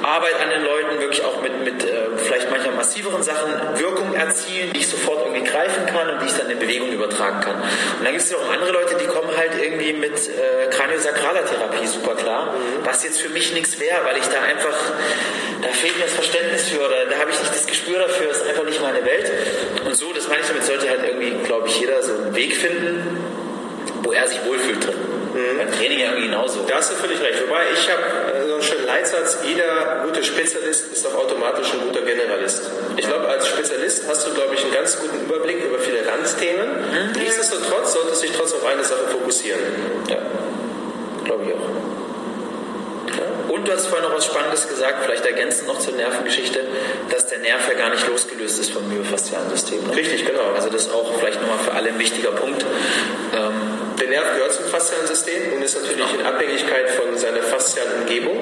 Arbeit 0.03 0.35
an 0.43 0.51
den 0.51 0.63
Leuten 0.63 1.01
wirklich 1.01 1.25
auch 1.25 1.41
mit, 1.41 1.65
mit 1.65 1.85
äh, 1.85 2.19
vielleicht 2.19 2.51
manchmal 2.51 2.75
massiveren 2.75 3.23
Sachen 3.23 3.51
Wirkung 3.79 4.13
erzielen, 4.15 4.73
die 4.75 4.81
ich 4.81 4.89
sofort 4.89 5.25
irgendwie 5.25 5.45
greifen 5.49 5.87
kann 5.87 6.11
und 6.11 6.21
die 6.21 6.27
ich 6.27 6.35
dann 6.35 6.51
in 6.51 6.59
Bewegung 6.59 6.93
übertragen 6.93 7.41
kann. 7.41 7.57
Und 7.57 8.05
dann 8.05 8.13
gibt 8.13 8.25
es 8.25 8.31
ja 8.31 8.37
auch 8.37 8.53
andere 8.53 8.73
Leute, 8.73 8.97
die 8.97 9.07
kommen 9.07 9.31
halt 9.35 9.53
irgendwie 9.63 9.95
mit 9.95 10.29
äh, 10.29 10.69
Kraniosakraler 10.71 11.47
Therapie 11.47 11.87
super 11.87 12.15
klar, 12.15 12.53
mhm. 12.53 12.85
was 12.85 13.03
jetzt 13.05 13.23
für 13.23 13.31
mich 13.31 13.55
nichts 13.55 13.81
wäre, 13.81 14.05
weil 14.05 14.19
ich 14.19 14.27
da 14.27 14.43
einfach, 14.43 14.77
da 15.63 15.69
fehlt 15.69 15.97
mir 15.97 16.05
das 16.05 16.15
Verständnis 16.15 16.69
für 16.69 16.81
oder 16.81 17.07
da 17.09 17.19
habe 17.19 17.31
ich 17.31 17.39
nicht 17.39 17.55
das 17.55 17.67
Gespür 17.67 17.99
dafür, 17.99 18.27
das 18.27 18.39
ist 18.39 18.49
einfach 18.49 18.65
nicht 18.65 18.83
meine 18.83 19.05
Welt. 19.05 19.31
Und 19.85 19.97
so, 19.97 20.13
das 20.13 20.29
meine 20.29 20.41
ich 20.43 20.49
damit, 20.49 20.65
sollte 20.65 20.89
halt 20.89 21.05
irgendwie 21.05 21.33
glaube 21.45 21.69
ich, 21.69 21.81
jeder 21.81 22.03
so 22.03 22.13
einen 22.13 22.35
Weg 22.35 22.55
finden, 22.57 23.17
wo 24.03 24.13
er 24.13 24.27
sich 24.27 24.45
wohlfühlt 24.45 24.85
drin. 24.85 24.95
Mhm. 25.35 25.59
Beim 25.59 25.73
Training 25.73 25.99
ja 25.99 26.07
irgendwie 26.07 26.27
genauso. 26.27 26.61
Da 26.69 26.77
hast 26.77 26.91
du 26.91 26.97
völlig 26.97 27.21
recht. 27.21 27.41
Wobei 27.47 27.63
ich 27.73 27.89
habe 27.91 28.03
äh, 28.37 28.47
so 28.47 28.55
einen 28.55 28.63
schönen 28.63 28.87
Leitsatz, 28.87 29.39
jeder 29.47 30.03
gute 30.05 30.23
Spezialist 30.23 30.93
ist 30.93 31.07
auch 31.07 31.15
automatisch 31.15 31.73
ein 31.73 31.81
guter 31.81 32.03
Generalist. 32.03 32.71
Ich 32.97 33.07
glaube, 33.07 33.29
als 33.29 33.49
Spezialist 33.49 34.05
hast 34.09 34.27
du, 34.27 34.35
glaube 34.35 34.55
ich, 34.55 34.63
einen 34.63 34.75
ganz 34.75 34.99
guten 34.99 35.25
Überblick 35.25 35.65
über 35.65 35.79
viele 35.79 36.07
Randthemen. 36.07 36.69
Mhm. 36.69 37.13
Nichtsdestotrotz 37.19 37.95
sollte 37.95 38.15
sich 38.15 38.33
trotzdem 38.33 38.61
auf 38.61 38.67
eine 38.67 38.85
Sache 38.85 39.09
fokussieren. 39.11 39.61
Ja, 40.09 40.19
glaube 41.25 41.45
ich 41.45 41.55
auch. 41.55 41.82
Und 43.49 43.67
du 43.67 43.73
hast 43.73 43.87
vorhin 43.87 44.09
noch 44.09 44.17
was 44.17 44.27
Spannendes 44.27 44.69
gesagt, 44.69 45.05
vielleicht 45.05 45.27
ergänzend 45.27 45.69
noch 45.69 45.79
zur 45.79 45.95
Nervengeschichte, 45.95 46.61
dass 47.11 47.27
der 47.27 47.39
Nerv 47.39 47.69
ja 47.69 47.75
gar 47.75 47.91
nicht 47.91 48.07
losgelöst 48.07 48.61
ist 48.61 48.71
vom 48.71 48.89
myofaszialen 48.89 49.51
System. 49.51 49.87
Ne? 49.87 49.97
Richtig, 49.97 50.25
genau. 50.27 50.53
Also 50.55 50.69
das 50.69 50.83
ist 50.83 50.93
auch 50.93 51.19
vielleicht 51.19 51.41
nochmal 51.41 51.59
für 51.59 51.73
alle 51.73 51.89
ein 51.89 51.99
wichtiger 51.99 52.33
Punkt. 52.33 52.63
Ähm, 52.63 53.99
der 54.01 54.09
Nerv 54.09 54.35
gehört 54.35 54.53
zum 54.53 54.65
faszialen 54.67 55.07
System 55.07 55.53
und 55.53 55.63
ist 55.63 55.81
natürlich 55.81 56.13
in 56.15 56.27
Abhängigkeit 56.27 56.91
von 56.91 57.17
seiner 57.17 57.43
faszialen 57.43 58.03
Umgebung. 58.03 58.39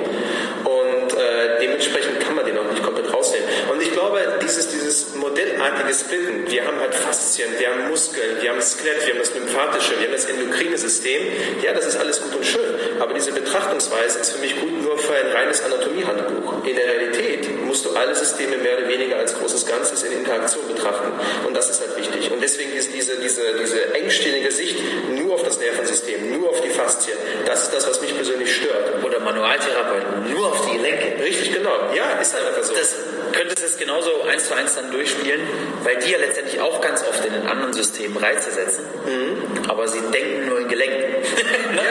Und 0.64 1.12
äh, 1.12 1.60
dementsprechend 1.60 2.20
kann 2.20 2.36
man 2.36 2.46
den 2.46 2.56
auch 2.58 2.70
nicht 2.70 2.82
komplett 2.82 3.12
rausnehmen. 3.12 3.48
Und 3.70 3.82
ich 3.82 3.92
glaube, 3.92 4.20
dieses, 4.50 4.68
dieses 4.68 5.14
modellartige 5.14 5.94
Splitten, 5.94 6.50
wir 6.50 6.66
haben 6.66 6.80
halt 6.80 6.94
Faszien, 6.94 7.50
wir 7.58 7.70
haben 7.70 7.88
Muskeln, 7.88 8.42
wir 8.42 8.50
haben 8.50 8.60
Skelett, 8.60 9.06
wir 9.06 9.14
haben 9.14 9.20
das 9.20 9.34
lymphatische, 9.34 9.92
wir 9.98 10.06
haben 10.06 10.12
das 10.12 10.24
endokrine 10.24 10.76
System. 10.76 11.22
Ja, 11.62 11.72
das 11.72 11.86
ist 11.86 11.96
alles 11.96 12.20
gut 12.20 12.34
und 12.34 12.44
schön. 12.44 12.74
Aber 12.98 13.14
diese 13.14 13.32
Betrachtungsweise 13.32 14.18
ist 14.18 14.32
für 14.32 14.40
mich 14.40 14.58
gut 14.58 14.82
nur 14.82 14.98
für 14.98 15.14
ein 15.14 15.32
reines 15.32 15.62
Anatomiehandbuch. 15.62 16.64
In 16.64 16.76
der 16.76 16.86
Realität 16.86 17.48
musst 17.64 17.84
du 17.84 17.90
alle 17.90 18.14
Systeme 18.14 18.56
mehr 18.58 18.78
oder 18.78 18.88
weniger 18.88 19.18
als 19.18 19.38
großes 19.38 19.66
Ganzes 19.66 20.02
in 20.02 20.12
Interaktion 20.12 20.66
betrachten. 20.66 21.12
Und 21.46 21.56
das 21.56 21.70
ist 21.70 21.80
halt 21.80 21.96
wichtig. 21.96 22.30
Und 22.32 22.42
deswegen 22.42 22.72
ist 22.72 22.92
diese, 22.92 23.18
diese, 23.18 23.42
diese 23.60 23.94
engständige 23.94 24.50
Sicht 24.50 24.76
nur 25.14 25.34
auf 25.34 25.44
das 25.44 25.60
Nervensystem, 25.60 26.38
nur 26.38 26.50
auf 26.50 26.60
die 26.60 26.70
Faszien, 26.70 27.16
das 27.46 27.64
ist 27.64 27.74
das, 27.74 27.88
was 27.88 28.00
mich 28.00 28.14
persönlich 28.14 28.54
stört. 28.54 28.99
Oder 29.20 29.32
Manualtherapeut 29.32 30.30
nur 30.30 30.46
auf 30.46 30.66
die 30.66 30.76
Gelenke. 30.76 31.22
Richtig, 31.22 31.52
genau. 31.52 31.70
Ja, 31.94 32.18
ist 32.20 32.34
halt 32.34 32.46
einfach 32.46 32.62
so. 32.62 32.74
Das 32.74 32.94
könntest 33.32 33.62
es 33.62 33.76
genauso 33.76 34.22
eins 34.22 34.48
zu 34.48 34.54
eins 34.54 34.74
dann 34.74 34.90
durchspielen, 34.90 35.40
weil 35.82 35.96
die 35.96 36.10
ja 36.10 36.18
letztendlich 36.18 36.60
auch 36.60 36.80
ganz 36.80 37.02
oft 37.06 37.24
in 37.24 37.32
den 37.32 37.46
anderen 37.46 37.72
Systemen 37.72 38.16
Reize 38.16 38.50
setzen, 38.50 38.84
mhm. 39.06 39.70
aber 39.70 39.86
sie 39.88 40.00
denken 40.12 40.48
nur 40.48 40.60
in 40.60 40.68
Gelenken. 40.68 41.12
ne? 41.74 41.82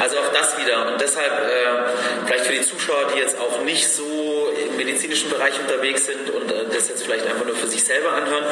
Also 0.00 0.18
auch 0.18 0.32
das 0.32 0.58
wieder. 0.58 0.88
Und 0.88 1.00
deshalb 1.00 1.30
äh, 1.30 2.26
vielleicht 2.26 2.46
für 2.46 2.52
die 2.52 2.62
Zuschauer, 2.62 3.12
die 3.14 3.18
jetzt 3.20 3.38
auch 3.38 3.62
nicht 3.62 3.88
so 3.88 4.52
im 4.68 4.76
medizinischen 4.76 5.30
Bereich 5.30 5.58
unterwegs 5.60 6.06
sind 6.06 6.30
und 6.30 6.50
äh, 6.50 6.64
das 6.72 6.88
jetzt 6.88 7.04
vielleicht 7.04 7.26
einfach 7.26 7.44
nur 7.44 7.54
für 7.54 7.68
sich 7.68 7.84
selber 7.84 8.12
anhören, 8.12 8.44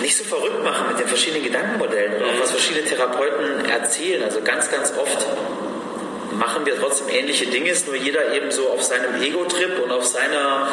nicht 0.00 0.16
so 0.16 0.24
verrückt 0.24 0.62
machen 0.64 0.88
mit 0.88 0.98
den 0.98 1.08
verschiedenen 1.08 1.44
Gedankenmodellen 1.44 2.14
und 2.14 2.24
auch 2.24 2.40
was 2.42 2.50
verschiedene 2.50 2.84
Therapeuten 2.86 3.68
erzählen. 3.68 4.22
Also 4.22 4.40
ganz, 4.42 4.70
ganz 4.70 4.92
oft 4.96 5.26
machen 6.38 6.64
wir 6.64 6.78
trotzdem 6.78 7.08
ähnliche 7.08 7.46
Dinge, 7.46 7.70
ist 7.70 7.86
nur 7.86 7.96
jeder 7.96 8.32
eben 8.32 8.50
so 8.50 8.68
auf 8.70 8.82
seinem 8.82 9.20
Ego-Trip 9.20 9.82
und 9.82 9.90
auf 9.90 10.06
seiner 10.06 10.68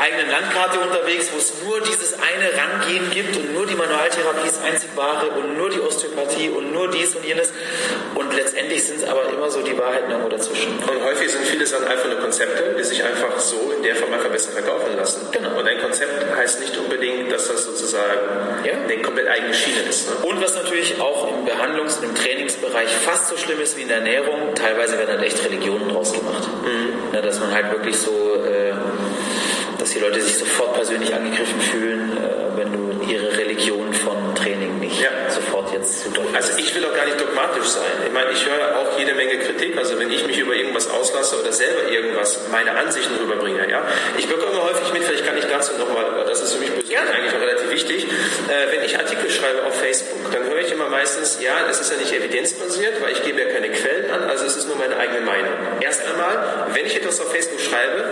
eigenen 0.00 0.30
Landkarte 0.30 0.78
unterwegs, 0.80 1.30
wo 1.32 1.38
es 1.38 1.52
nur 1.64 1.80
dieses 1.80 2.14
eine 2.14 2.50
Rangehen 2.56 3.10
gibt 3.10 3.36
und 3.36 3.54
nur 3.54 3.66
die 3.66 3.74
Manualtherapie 3.74 4.48
ist 4.48 4.62
einzig 4.62 4.90
wahre 4.94 5.28
und 5.30 5.56
nur 5.56 5.70
die 5.70 5.80
Osteopathie 5.80 6.50
und 6.50 6.72
nur 6.72 6.90
dies 6.90 7.14
und 7.14 7.24
jenes. 7.24 7.52
Und 8.14 8.34
letztendlich 8.34 8.84
sind 8.84 8.98
es 9.02 9.04
aber 9.04 9.28
immer 9.28 9.50
so 9.50 9.62
die 9.62 9.76
Wahrheiten 9.76 10.10
irgendwo 10.10 10.28
dazwischen. 10.28 10.78
Und 10.78 11.04
häufig 11.04 11.30
sind 11.30 11.44
viele 11.46 11.66
Sachen 11.66 11.86
einfach 11.86 12.08
nur 12.08 12.18
Konzepte, 12.18 12.74
die 12.78 12.84
sich 12.84 13.02
einfach 13.02 13.38
so 13.38 13.72
in 13.76 13.82
der 13.82 13.96
Form 13.96 14.12
einfach 14.12 14.30
besser 14.30 14.52
verkaufen 14.52 14.96
lassen. 14.96 15.28
Genau. 15.32 15.58
Und 15.58 15.66
ein 15.66 15.80
Konzept 15.80 16.36
heißt 16.36 16.60
nicht 16.60 16.76
unbedingt, 16.76 17.32
dass 17.32 17.48
das 17.48 17.64
sozusagen 17.64 18.64
ja. 18.64 18.74
eine 18.74 19.02
komplett 19.02 19.28
eigene 19.28 19.54
Schiene 19.54 19.80
ist. 19.88 20.08
Ne? 20.08 20.28
Und 20.28 20.42
was 20.42 20.54
natürlich 20.54 21.00
auch 21.00 21.28
im 21.28 21.46
Behandlungs- 21.46 21.98
und 21.98 22.04
im 22.04 22.14
Trainingsbereich 22.70 22.90
fast 22.90 23.28
so 23.28 23.36
schlimm 23.36 23.60
ist 23.60 23.76
wie 23.76 23.82
in 23.82 23.88
der 23.88 23.98
Ernährung, 23.98 24.54
teilweise 24.54 24.98
werden 24.98 25.10
halt 25.10 25.22
echt 25.22 25.44
Religionen 25.44 25.88
draus 25.88 26.12
gemacht. 26.12 26.48
Mhm. 26.64 27.14
Ja, 27.14 27.20
dass 27.20 27.40
man 27.40 27.52
halt 27.52 27.70
wirklich 27.72 27.96
so, 27.96 28.10
äh, 28.10 28.72
dass 29.78 29.90
die 29.90 29.98
Leute 29.98 30.20
sich 30.20 30.38
sofort 30.38 30.74
persönlich 30.74 31.14
angegriffen 31.14 31.60
fühlen, 31.60 32.16
äh, 32.16 32.58
wenn 32.58 32.72
du 32.72 32.90
ihre 33.10 33.36
Religion 33.36 33.92
von 33.92 34.34
Training 34.34 34.78
nicht 34.78 35.00
ja. 35.00 35.10
sofort 35.28 35.72
jetzt 35.72 36.02
zu 36.02 36.10
Also 36.34 36.58
ich 36.58 36.74
will 36.74 36.84
auch 36.84 36.94
gar 36.94 37.04
nicht 37.04 37.20
dogmatisch 37.20 37.66
sein. 37.66 37.82
Ich 38.06 38.12
meine, 38.12 38.30
ich 38.30 38.44
höre 38.44 38.78
auch 38.78 38.98
jede 38.98 39.14
Menge 39.14 39.38
Kritik. 39.38 39.76
Also 39.78 39.98
wenn 39.98 40.10
ich 40.10 40.26
mich 40.26 40.38
über 40.38 40.54
irgendwas 40.54 40.88
auslasse 40.90 41.40
oder 41.40 41.52
selber 41.52 41.90
irgendwas, 41.90 42.48
meine 42.52 42.76
Ansichten 42.76 43.14
rüberbringe, 43.16 43.68
ja. 43.70 43.82
Ich 44.18 44.28
bekomme 44.28 44.62
häufig 44.62 44.92
mit, 44.92 45.02
vielleicht 45.04 45.26
kann 45.26 45.36
ich 45.36 45.46
dazu 45.46 45.72
nochmal, 45.78 46.24
das 46.26 46.42
ist 46.42 46.54
für 46.54 46.60
mich 46.60 46.72
persönlich 46.72 46.92
ja. 46.92 47.02
eigentlich 47.02 47.34
auch 47.34 47.40
relativ 47.40 47.70
wichtig, 47.70 48.04
äh, 48.04 48.72
wenn 48.72 48.84
ich 48.84 48.98
Artikel 48.98 49.30
schreibe 49.30 49.64
auf 49.64 49.74
Facebook, 49.74 50.30
dann 50.32 50.44
höre 50.44 50.60
ich 50.60 50.72
immer 50.72 50.79
meistens, 50.90 51.38
ja, 51.40 51.66
das 51.66 51.80
ist 51.80 51.90
ja 51.90 51.96
nicht 51.96 52.12
evidenzbasiert, 52.12 53.00
weil 53.02 53.12
ich 53.12 53.22
gebe 53.22 53.40
ja 53.40 53.46
keine 53.48 53.70
Quellen 53.70 54.10
an, 54.10 54.28
also 54.28 54.44
es 54.44 54.56
ist 54.56 54.68
nur 54.68 54.76
meine 54.76 54.96
eigene 54.96 55.20
Meinung. 55.20 55.52
Erst 55.80 56.04
einmal, 56.06 56.66
wenn 56.72 56.86
ich 56.86 56.96
etwas 56.96 57.20
auf 57.20 57.30
Facebook 57.30 57.60
schreibe, 57.60 58.04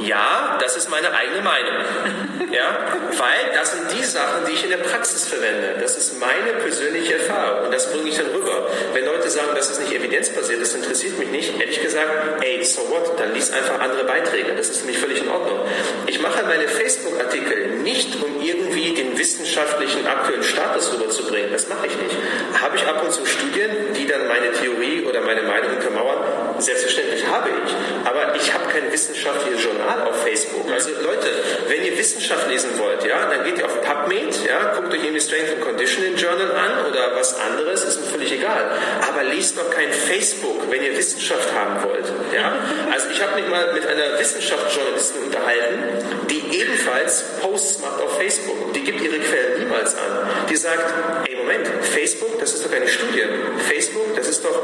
ja, 0.00 0.58
das 0.60 0.76
ist 0.76 0.90
meine 0.90 1.12
eigene 1.12 1.42
Meinung. 1.42 1.72
Ja, 2.52 2.76
weil 3.16 3.54
das 3.54 3.72
sind 3.72 3.90
die 3.98 4.04
Sachen, 4.04 4.44
die 4.46 4.52
ich 4.52 4.62
in 4.62 4.68
der 4.68 4.76
Praxis 4.76 5.26
verwende. 5.26 5.74
Das 5.80 5.96
ist 5.96 6.20
meine 6.20 6.52
persönliche 6.60 7.14
Erfahrung 7.14 7.64
und 7.64 7.72
das 7.72 7.90
bringe 7.90 8.10
ich 8.10 8.18
dann 8.18 8.26
rüber. 8.26 8.68
Wenn 8.92 9.06
Leute 9.06 9.30
sagen, 9.30 9.52
das 9.54 9.70
ist 9.70 9.80
nicht 9.80 9.94
evidenzbasiert, 9.94 10.60
das 10.60 10.74
interessiert 10.74 11.18
mich 11.18 11.30
nicht, 11.30 11.58
ehrlich 11.58 11.80
gesagt, 11.80 12.10
ey, 12.42 12.62
so 12.62 12.82
what, 12.90 13.18
dann 13.18 13.32
lies 13.32 13.50
einfach 13.50 13.80
andere 13.80 14.04
Beiträge. 14.04 14.52
Das 14.54 14.68
ist 14.68 14.80
für 14.80 14.86
mich 14.86 14.98
völlig 14.98 15.22
in 15.22 15.30
Ordnung. 15.30 15.60
Ich 16.06 16.20
mache 16.20 16.42
meine 16.42 16.68
Facebook-Artikel 16.68 17.68
nicht, 17.82 18.22
um 18.22 18.42
irgendwie 18.42 18.71
den 18.90 19.16
wissenschaftlichen 19.16 20.06
aktuellen 20.06 20.42
Status 20.42 20.92
rüberzubringen. 20.92 21.52
Das 21.52 21.68
mache 21.68 21.86
ich 21.86 21.96
nicht. 21.96 22.16
Habe 22.60 22.76
ich 22.76 22.86
ab 22.86 23.02
und 23.04 23.12
zu 23.12 23.24
Studien, 23.24 23.70
die 23.96 24.06
dann 24.06 24.26
meine 24.26 24.50
Theorie 24.52 25.04
oder 25.04 25.20
meine 25.20 25.42
Meinung 25.42 25.76
untermauern? 25.76 26.51
Selbstverständlich 26.62 27.26
habe 27.26 27.50
ich. 27.50 28.06
Aber 28.06 28.36
ich 28.36 28.54
habe 28.54 28.64
kein 28.72 28.92
wissenschaftliches 28.92 29.64
Journal 29.64 30.02
auf 30.02 30.22
Facebook. 30.22 30.70
Also 30.70 30.90
Leute, 31.02 31.28
wenn 31.68 31.84
ihr 31.84 31.98
Wissenschaft 31.98 32.48
lesen 32.48 32.78
wollt, 32.78 33.04
ja, 33.04 33.28
dann 33.28 33.44
geht 33.44 33.58
ihr 33.58 33.66
auf 33.66 33.80
PubMed, 33.82 34.46
ja, 34.46 34.74
guckt 34.76 34.92
euch 34.92 35.02
irgendwie 35.02 35.20
Strength 35.20 35.50
and 35.54 35.60
Conditioning 35.60 36.16
Journal 36.16 36.52
an 36.52 36.86
oder 36.88 37.16
was 37.16 37.38
anderes, 37.40 37.84
ist 37.84 38.00
mir 38.00 38.06
völlig 38.06 38.32
egal. 38.32 38.70
Aber 39.08 39.24
liest 39.24 39.58
doch 39.58 39.70
kein 39.70 39.92
Facebook, 39.92 40.70
wenn 40.70 40.82
ihr 40.84 40.96
Wissenschaft 40.96 41.52
haben 41.52 41.82
wollt. 41.82 42.06
Ja? 42.32 42.54
Also 42.92 43.08
ich 43.10 43.20
habe 43.20 43.40
mich 43.40 43.50
mal 43.50 43.72
mit 43.72 43.86
einer 43.86 44.18
Wissenschaftsjournalistin 44.18 45.24
unterhalten, 45.24 46.28
die 46.30 46.58
ebenfalls 46.60 47.24
Posts 47.40 47.80
macht 47.80 48.00
auf 48.00 48.16
Facebook. 48.18 48.72
Die 48.72 48.84
gibt 48.84 49.00
ihre 49.00 49.18
Quellen 49.18 49.58
niemals 49.58 49.94
an. 49.94 50.28
Die 50.48 50.56
sagt, 50.56 51.26
Moment, 51.52 51.84
Facebook, 51.84 52.38
das 52.40 52.54
ist 52.54 52.64
doch 52.64 52.70
keine 52.70 52.88
Studie. 52.88 53.24
Facebook, 53.68 54.16
das 54.16 54.28
ist 54.28 54.44
doch, 54.44 54.62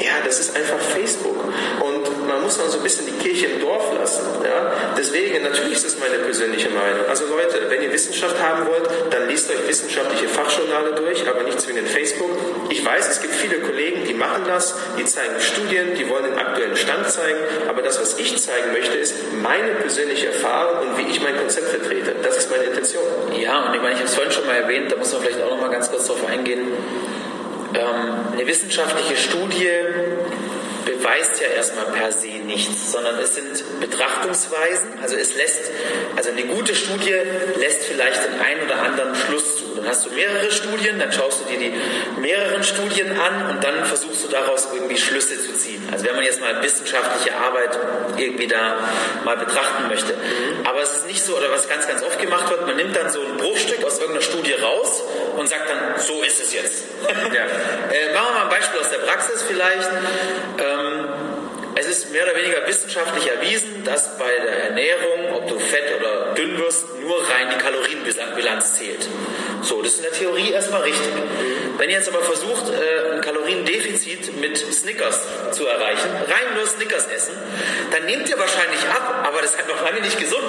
ja, 0.00 0.12
das 0.24 0.40
ist 0.40 0.56
einfach 0.56 0.80
Facebook. 0.80 1.36
Und 1.80 2.26
man 2.26 2.42
muss 2.42 2.56
dann 2.56 2.70
so 2.70 2.78
ein 2.78 2.82
bisschen 2.82 3.06
die 3.06 3.12
Kirche 3.22 3.46
im 3.46 3.60
Dorf 3.60 3.92
lassen. 3.98 4.24
Ja? 4.42 4.72
Deswegen, 4.96 5.42
natürlich 5.42 5.72
ist 5.74 5.84
das 5.84 5.98
meine 5.98 6.18
persönliche 6.22 6.70
Meinung. 6.70 7.06
Also 7.08 7.26
Leute, 7.26 7.68
wenn 7.68 7.82
ihr 7.82 7.92
Wissenschaft 7.92 8.40
haben 8.40 8.66
wollt, 8.66 8.88
dann 9.10 9.28
liest 9.28 9.50
euch 9.50 9.68
wissenschaftliche 9.68 10.28
Fachjournale 10.28 10.94
durch, 10.94 11.28
aber 11.28 11.42
nicht 11.42 11.60
zwingend 11.60 11.88
Facebook. 11.88 12.30
Ich 12.70 12.84
weiß, 12.84 13.08
es 13.10 13.20
gibt 13.20 13.34
viele 13.34 13.60
Kollegen, 13.60 14.04
die 14.06 14.14
machen 14.14 14.44
das, 14.46 14.74
die 14.98 15.04
zeigen 15.04 15.38
Studien, 15.40 15.94
die 15.94 16.08
wollen 16.08 16.24
den 16.24 16.38
aktuellen 16.38 16.76
Stand 16.76 17.08
zeigen, 17.10 17.38
aber 17.68 17.82
das, 17.82 18.00
was 18.00 18.18
ich 18.18 18.40
zeigen 18.40 18.72
möchte, 18.72 18.96
ist 18.96 19.14
meine 19.42 19.74
persönliche 19.74 20.28
Erfahrung 20.28 20.88
und 20.88 20.98
wie 20.98 21.10
ich 21.10 21.22
mein 21.22 21.36
Konzept 21.36 21.68
vertrete. 21.68 22.14
Das 22.22 22.36
ist 22.38 22.50
meine 22.50 22.64
Intention. 22.64 23.04
Ja, 23.38 23.66
und 23.66 23.74
ich 23.74 23.82
meine, 23.82 23.92
ich 23.92 23.98
habe 23.98 24.08
es 24.08 24.14
vorhin 24.14 24.32
schon 24.32 24.46
mal 24.46 24.56
erwähnt, 24.56 24.90
da 24.90 24.96
muss 24.96 25.12
man 25.12 25.22
vielleicht 25.22 25.42
auch 25.42 25.50
noch 25.50 25.60
mal 25.60 25.70
ganz 25.70 25.90
kurz 25.90 26.06
darauf 26.14 26.30
eingehen. 26.30 26.60
Ähm, 27.74 28.32
eine 28.32 28.46
wissenschaftliche 28.46 29.16
Studie 29.16 29.68
beweist 31.04 31.40
ja 31.40 31.48
erstmal 31.48 31.84
per 31.86 32.12
se 32.12 32.28
nichts, 32.28 32.92
sondern 32.92 33.18
es 33.18 33.34
sind 33.34 33.62
Betrachtungsweisen. 33.80 34.88
Also 35.02 35.16
es 35.16 35.34
lässt, 35.36 35.70
also 36.16 36.30
eine 36.30 36.44
gute 36.44 36.74
Studie 36.74 37.14
lässt 37.58 37.84
vielleicht 37.84 38.24
den 38.24 38.40
einen 38.40 38.62
oder 38.64 38.80
anderen 38.80 39.14
Schluss 39.14 39.58
zu. 39.58 39.64
Dann 39.76 39.86
hast 39.86 40.06
du 40.06 40.10
mehrere 40.10 40.50
Studien, 40.50 40.98
dann 40.98 41.12
schaust 41.12 41.42
du 41.42 41.44
dir 41.52 41.58
die 41.58 42.20
mehreren 42.20 42.64
Studien 42.64 43.18
an 43.20 43.50
und 43.50 43.64
dann 43.64 43.84
versuchst 43.84 44.24
du 44.24 44.28
daraus 44.28 44.68
irgendwie 44.72 44.96
Schlüsse 44.96 45.38
zu 45.38 45.52
ziehen. 45.54 45.86
Also 45.92 46.06
wenn 46.06 46.14
man 46.14 46.24
jetzt 46.24 46.40
mal 46.40 46.62
wissenschaftliche 46.62 47.36
Arbeit 47.36 47.78
irgendwie 48.16 48.46
da 48.46 48.78
mal 49.24 49.36
betrachten 49.36 49.88
möchte. 49.88 50.14
Aber 50.64 50.80
es 50.80 50.92
ist 50.92 51.06
nicht 51.06 51.22
so, 51.22 51.36
oder 51.36 51.50
was 51.50 51.68
ganz, 51.68 51.86
ganz 51.86 52.02
oft 52.02 52.18
gemacht 52.18 52.48
wird, 52.48 52.66
man 52.66 52.76
nimmt 52.76 52.96
dann 52.96 53.10
so 53.10 53.20
ein 53.20 53.36
Bruchstück 53.36 53.84
aus 53.84 53.98
irgendeiner 53.98 54.24
Studie 54.24 54.54
raus 54.54 55.02
und 55.36 55.48
sagt 55.48 55.68
dann, 55.68 56.00
so 56.00 56.22
ist 56.22 56.40
es 56.40 56.54
jetzt. 56.54 56.84
Ja. 57.02 57.10
äh, 57.92 58.14
machen 58.14 58.26
wir 58.28 58.34
mal 58.34 58.42
ein 58.44 58.48
Beispiel 58.48 58.80
aus 58.80 58.88
der 58.88 58.98
Praxis 58.98 59.42
vielleicht. 59.42 59.90
Ähm, 60.58 60.93
ist 61.98 62.10
mehr 62.10 62.24
oder 62.24 62.34
weniger 62.34 62.66
wissenschaftlich 62.66 63.26
erwiesen, 63.28 63.84
dass 63.84 64.18
bei 64.18 64.30
der 64.42 64.64
Ernährung, 64.64 65.34
ob 65.34 65.46
du 65.48 65.58
fett 65.58 65.94
oder 65.98 66.34
dünn 66.34 66.58
wirst, 66.58 66.84
nur 67.00 67.16
rein 67.30 67.48
die 67.52 67.58
Kalorienbilanz 67.58 68.74
zählt. 68.74 69.08
So, 69.62 69.80
das 69.80 69.92
ist 69.92 69.98
in 69.98 70.02
der 70.04 70.12
Theorie 70.12 70.50
erstmal 70.50 70.82
richtig. 70.82 71.12
Wenn 71.78 71.90
ihr 71.90 71.96
jetzt 71.96 72.08
aber 72.08 72.22
versucht, 72.22 72.70
äh, 72.70 73.14
ein 73.14 73.20
Kaloriendefizit 73.20 74.36
mit 74.40 74.56
Snickers 74.56 75.20
zu 75.52 75.66
erreichen, 75.66 76.10
rein 76.28 76.54
nur 76.56 76.66
Snickers 76.66 77.06
essen, 77.06 77.34
dann 77.90 78.06
nehmt 78.06 78.28
ihr 78.28 78.38
wahrscheinlich 78.38 78.80
ab, 78.88 79.24
aber 79.26 79.40
das 79.40 79.52
ist 79.52 79.58
halt 79.58 79.68
noch 79.68 79.82
lange 79.82 80.00
nicht 80.00 80.18
gesund 80.18 80.44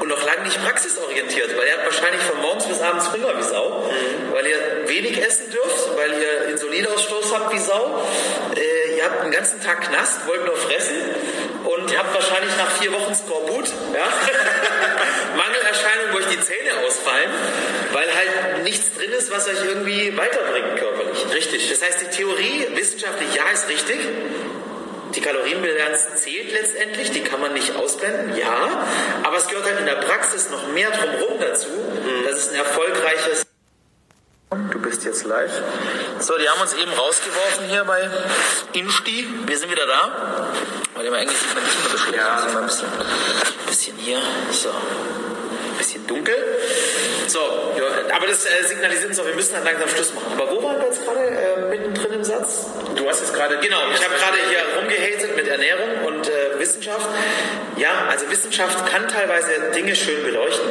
und 0.00 0.08
noch 0.08 0.24
lange 0.24 0.42
nicht 0.42 0.62
praxisorientiert, 0.62 1.56
weil 1.56 1.66
ihr 1.66 1.74
habt 1.74 1.86
wahrscheinlich 1.86 2.22
von 2.22 2.40
morgens 2.40 2.66
bis 2.66 2.80
abends 2.80 3.12
Hunger 3.12 3.38
wie 3.38 3.42
Sau, 3.42 3.90
weil 4.32 4.46
ihr 4.46 4.88
wenig 4.88 5.22
essen 5.24 5.50
dürft, 5.50 5.96
weil 5.96 6.10
ihr 6.20 6.48
Insulinausstoß 6.52 7.34
habt 7.34 7.54
wie 7.54 7.58
Sau. 7.58 8.06
Äh, 8.56 8.77
ihr 9.08 9.14
habt 9.14 9.22
einen 9.22 9.32
ganzen 9.32 9.62
Tag 9.62 9.80
Knast, 9.82 10.26
wollt 10.26 10.44
nur 10.44 10.56
fressen 10.56 10.96
und 11.64 11.98
habt 11.98 12.14
wahrscheinlich 12.14 12.56
nach 12.56 12.70
vier 12.72 12.92
Wochen 12.92 13.14
Skorbut, 13.14 13.66
ja? 13.94 14.08
Mangelerscheinungen, 15.36 16.12
wo 16.12 16.18
euch 16.18 16.26
die 16.26 16.40
Zähne 16.40 16.70
ausfallen, 16.86 17.30
weil 17.92 18.06
halt 18.14 18.62
nichts 18.64 18.94
drin 18.94 19.10
ist, 19.12 19.30
was 19.30 19.48
euch 19.48 19.64
irgendwie 19.64 20.16
weiterbringt 20.16 20.76
körperlich. 20.76 21.26
Richtig. 21.34 21.70
Das 21.70 21.82
heißt, 21.82 22.00
die 22.02 22.16
Theorie 22.16 22.68
wissenschaftlich 22.74 23.34
ja 23.34 23.44
ist 23.52 23.68
richtig. 23.68 23.98
Die 25.14 25.20
Kalorienbilanz 25.22 26.16
zählt 26.16 26.52
letztendlich, 26.52 27.10
die 27.10 27.22
kann 27.22 27.40
man 27.40 27.54
nicht 27.54 27.74
ausblenden, 27.76 28.36
ja, 28.36 28.86
aber 29.22 29.38
es 29.38 29.48
gehört 29.48 29.64
halt 29.64 29.80
in 29.80 29.86
der 29.86 29.94
Praxis 29.94 30.50
noch 30.50 30.68
mehr 30.68 30.90
drumherum 30.90 31.40
dazu, 31.40 31.70
mhm. 31.70 32.26
dass 32.26 32.36
es 32.36 32.48
ein 32.50 32.56
erfolgreiches 32.56 33.47
Du 34.50 34.80
bist 34.80 35.04
jetzt 35.04 35.26
live. 35.26 35.62
So, 36.20 36.38
die 36.38 36.48
haben 36.48 36.62
uns 36.62 36.72
eben 36.72 36.90
rausgeworfen 36.90 37.66
hier 37.68 37.84
bei 37.84 38.08
Insti. 38.72 39.26
Wir 39.44 39.58
sind 39.58 39.70
wieder 39.70 39.86
da. 39.86 40.48
Warte 40.94 41.10
mal, 41.10 41.18
eigentlich 41.18 41.38
sieht 41.38 41.54
man 41.54 41.62
nicht 41.62 41.82
mehr 41.82 41.92
beschrieben. 41.92 42.16
Ja. 42.16 42.46
Mal 42.54 42.62
ein 42.62 42.66
bisschen, 42.66 42.88
bisschen 43.66 43.96
hier. 43.98 44.22
So. 44.50 44.70
Ein 44.70 45.76
bisschen 45.76 46.06
dunkel. 46.06 46.34
So, 47.26 47.40
ja, 47.76 48.16
aber 48.16 48.26
das 48.26 48.46
äh, 48.46 48.64
signalisiert 48.66 49.10
uns 49.10 49.20
auch, 49.20 49.26
wir 49.26 49.34
müssen 49.34 49.52
dann 49.52 49.64
langsam 49.64 49.86
Schluss 49.90 50.14
machen. 50.14 50.32
Aber 50.32 50.50
wo 50.50 50.62
waren 50.62 50.78
wir 50.78 50.86
jetzt 50.86 51.04
gerade 51.04 51.26
äh, 51.26 51.68
mittendrin 51.68 52.12
im 52.14 52.24
Satz? 52.24 52.68
Du 52.96 53.06
hast 53.06 53.20
jetzt 53.20 53.34
gerade. 53.34 53.58
Genau, 53.58 53.80
ich 53.94 54.02
habe 54.02 54.14
gerade 54.14 54.38
hier 54.48 54.80
rumgehatet 54.80 55.36
mit 55.36 55.46
Ernährung 55.46 56.06
und 56.06 56.26
äh, 56.26 56.58
Wissenschaft. 56.58 57.06
Ja, 57.76 58.06
also 58.08 58.30
Wissenschaft 58.30 58.90
kann 58.90 59.06
teilweise 59.08 59.70
Dinge 59.74 59.94
schön 59.94 60.24
beleuchten. 60.24 60.68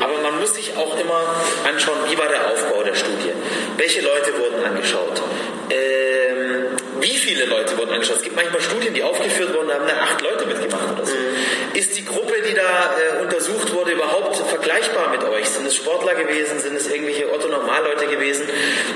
Aber 0.00 0.18
man 0.22 0.40
muss 0.40 0.54
sich 0.54 0.76
auch 0.76 0.98
immer 0.98 1.20
anschauen, 1.68 1.98
wie 2.08 2.18
war 2.18 2.28
der 2.28 2.46
Aufbau 2.48 2.82
der 2.82 2.94
Studie? 2.94 3.32
Welche 3.76 4.00
Leute 4.00 4.36
wurden 4.38 4.64
angeschaut? 4.64 5.22
Ähm, 5.70 6.66
wie 7.00 7.16
viele 7.16 7.44
Leute 7.46 7.76
wurden 7.78 7.90
angeschaut. 7.90 8.16
Es 8.16 8.22
gibt 8.22 8.36
manchmal 8.36 8.60
Studien, 8.60 8.94
die 8.94 9.02
aufgeführt 9.02 9.54
wurden, 9.54 9.68
da 9.68 9.74
haben 9.74 9.86
da 9.86 9.94
acht 10.02 10.20
Leute 10.20 10.46
mitgemacht 10.46 10.90
oder 10.92 11.06
so. 11.06 11.14
Mhm. 11.14 11.74
Ist 11.74 11.96
die 11.96 12.04
Gruppe, 12.04 12.34
die 12.48 12.54
da 12.54 12.62
äh, 12.62 13.22
untersucht 13.22 13.72
wurde, 13.72 13.92
überhaupt 13.92 14.36
vergleichbar 14.36 15.10
mit 15.10 15.22
euch? 15.24 15.48
Sind 15.48 15.66
es 15.66 15.76
Sportler 15.76 16.14
gewesen? 16.14 16.58
Sind 16.58 16.76
es 16.76 16.88
irgendwelche 16.88 17.32
Otto-Normalleute 17.32 18.06
gewesen? 18.06 18.48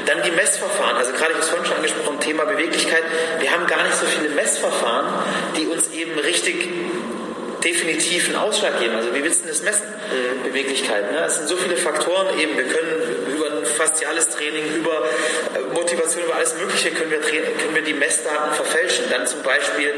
Dann 0.07 0.23
die 0.23 0.33
Messverfahren. 0.33 0.97
Also 0.97 1.13
gerade, 1.13 1.31
ich 1.31 1.37
habe 1.37 1.41
es 1.41 1.49
vorhin 1.49 1.67
schon 1.67 1.77
angesprochen, 1.77 2.21
Thema 2.21 2.45
Beweglichkeit. 2.45 3.05
Wir 3.39 3.53
haben 3.53 3.67
gar 3.67 3.83
nicht 3.85 3.97
so 3.97 4.07
viele 4.07 4.29
Messverfahren, 4.31 5.07
die 5.57 5.67
uns 5.67 5.91
eben 5.93 6.19
richtig 6.19 6.69
definitiv 7.65 8.29
einen 8.29 8.37
Ausschlag 8.37 8.79
geben. 8.79 8.95
Also 8.95 9.15
wie 9.15 9.23
willst 9.23 9.45
du 9.45 9.49
das 9.49 9.63
messen? 9.63 9.87
Mhm. 9.89 10.43
Beweglichkeit. 10.45 11.11
Ne? 11.11 11.25
Es 11.27 11.37
sind 11.37 11.49
so 11.49 11.57
viele 11.57 11.77
Faktoren 11.77 12.39
eben. 12.39 12.57
Wir 12.57 12.65
können 12.65 13.27
über 13.35 13.47
ein 13.47 13.65
fasziales 13.65 14.29
Training, 14.29 14.77
über 14.77 14.93
äh, 15.55 15.75
Motivation, 15.75 16.25
über 16.25 16.37
alles 16.37 16.55
Mögliche 16.59 16.91
können 16.91 17.11
wir, 17.11 17.21
können 17.21 17.75
wir 17.75 17.83
die 17.83 17.95
Messdaten 17.95 18.53
verfälschen. 18.55 19.07
Dann 19.11 19.27
zum 19.27 19.43
Beispiel, 19.43 19.93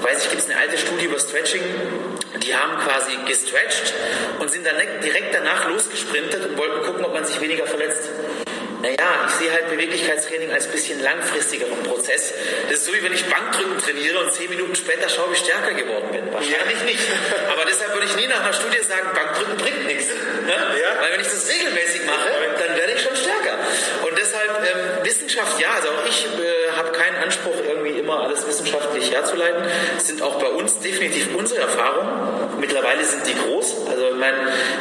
weiß 0.00 0.24
ich, 0.24 0.30
gibt 0.30 0.42
es 0.42 0.50
eine 0.50 0.60
alte 0.60 0.78
Studie 0.78 1.06
über 1.06 1.18
Stretching. 1.18 1.62
Die 2.42 2.54
haben 2.54 2.78
quasi 2.78 3.12
gestretched 3.26 3.92
und 4.38 4.50
sind 4.50 4.64
dann 4.66 4.76
direkt 5.02 5.34
danach 5.34 5.68
losgesprintet 5.68 6.46
und 6.46 6.56
wollten 6.56 6.82
gucken, 6.82 7.04
ob 7.04 7.14
man 7.14 7.24
sich 7.24 7.40
weniger 7.40 7.66
verletzt. 7.66 8.10
Naja, 8.80 9.26
ich 9.26 9.34
sehe 9.34 9.52
halt 9.52 9.70
Beweglichkeitstraining 9.70 10.52
als 10.52 10.66
bisschen 10.68 11.02
langfristigeren 11.02 11.82
Prozess. 11.82 12.32
Das 12.68 12.78
ist 12.78 12.86
so, 12.86 12.94
wie 12.94 13.02
wenn 13.02 13.12
ich 13.12 13.24
Bankdrücken 13.24 13.78
trainiere 13.78 14.20
und 14.20 14.32
zehn 14.32 14.48
Minuten 14.50 14.76
später 14.76 15.08
schaue, 15.08 15.30
wie 15.30 15.34
ich 15.34 15.40
stärker 15.40 15.74
geworden 15.74 16.08
bin. 16.12 16.32
Wahrscheinlich 16.32 16.82
nicht. 16.84 17.02
Aber 17.50 17.64
deshalb 17.64 17.92
würde 17.94 18.06
ich 18.06 18.14
nie 18.14 18.28
nach 18.28 18.40
einer 18.40 18.52
Studie 18.52 18.78
sagen, 18.86 19.08
Bankdrücken 19.14 19.56
bringt 19.56 19.86
nichts. 19.86 20.08
Ne? 20.46 20.54
Ja. 20.80 21.00
Weil 21.00 21.12
wenn 21.12 21.20
ich 21.20 21.26
das 21.26 21.48
regelmäßig 21.48 22.06
mache, 22.06 22.30
dann 22.58 22.76
werde 22.76 22.92
ich 22.92 23.02
schon 23.02 23.16
stärker. 23.16 23.58
Und 24.06 24.16
deshalb 24.16 24.50
ähm, 24.62 25.04
Wissenschaft, 25.04 25.58
ja, 25.60 25.70
also 25.74 25.88
auch 25.88 26.06
ich 26.06 26.26
äh, 26.26 26.70
habe 26.76 26.92
keinen 26.92 27.16
Anspruch, 27.16 27.56
irgendwie 27.66 27.87
immer 28.08 28.24
alles 28.24 28.46
wissenschaftlich 28.46 29.12
herzuleiten. 29.12 29.62
Sind 29.98 30.22
auch 30.22 30.36
bei 30.36 30.48
uns 30.48 30.78
definitiv 30.80 31.28
unsere 31.36 31.60
Erfahrungen. 31.60 32.08
Mittlerweile 32.58 33.04
sind 33.04 33.26
die 33.26 33.34
groß. 33.34 33.86
Also 33.90 34.08
ich 34.08 34.18
meine, 34.18 34.38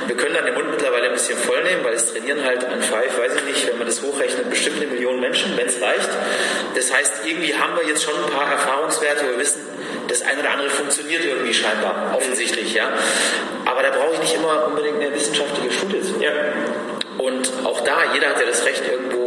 wir 0.07 0.15
können 0.15 0.34
dann 0.34 0.45
den 0.45 0.53
Mund 0.53 0.71
mittlerweile 0.71 1.07
ein 1.07 1.13
bisschen 1.13 1.38
voll 1.38 1.61
nehmen, 1.63 1.84
weil 1.84 1.93
es 1.93 2.11
trainieren 2.13 2.43
halt 2.45 2.63
an 2.63 2.82
Five, 2.82 3.19
weiß 3.19 3.36
ich 3.36 3.43
nicht, 3.43 3.67
wenn 3.67 3.78
man 3.78 3.88
das 3.88 4.01
hochrechnet, 4.01 4.49
bestimmt 4.49 4.78
eine 4.78 4.88
Million 4.88 5.19
Menschen, 5.19 5.57
wenn 5.57 5.67
es 5.67 5.82
reicht. 5.82 6.09
Das 6.75 6.93
heißt, 6.93 7.25
irgendwie 7.25 7.53
haben 7.53 7.75
wir 7.75 7.86
jetzt 7.88 8.03
schon 8.03 8.15
ein 8.15 8.32
paar 8.32 8.49
Erfahrungswerte, 8.49 9.25
wo 9.25 9.32
wir 9.32 9.39
wissen, 9.39 9.61
das 10.07 10.21
eine 10.21 10.39
oder 10.39 10.51
andere 10.51 10.69
funktioniert 10.69 11.25
irgendwie 11.25 11.53
scheinbar, 11.53 12.15
offensichtlich, 12.15 12.73
ja. 12.73 12.89
Aber 13.65 13.84
da 13.84 13.89
brauche 13.89 14.13
ich 14.13 14.19
nicht 14.19 14.36
immer 14.36 14.67
unbedingt 14.67 15.01
eine 15.01 15.13
wissenschaftliche 15.13 15.71
Studie 15.71 16.01
zu. 16.01 16.23
Ja. 16.23 16.32
Und 17.17 17.51
auch 17.65 17.82
da, 17.82 18.13
jeder 18.13 18.30
hat 18.30 18.39
ja 18.39 18.45
das 18.45 18.63
Recht, 18.65 18.84
irgendwo 18.89 19.26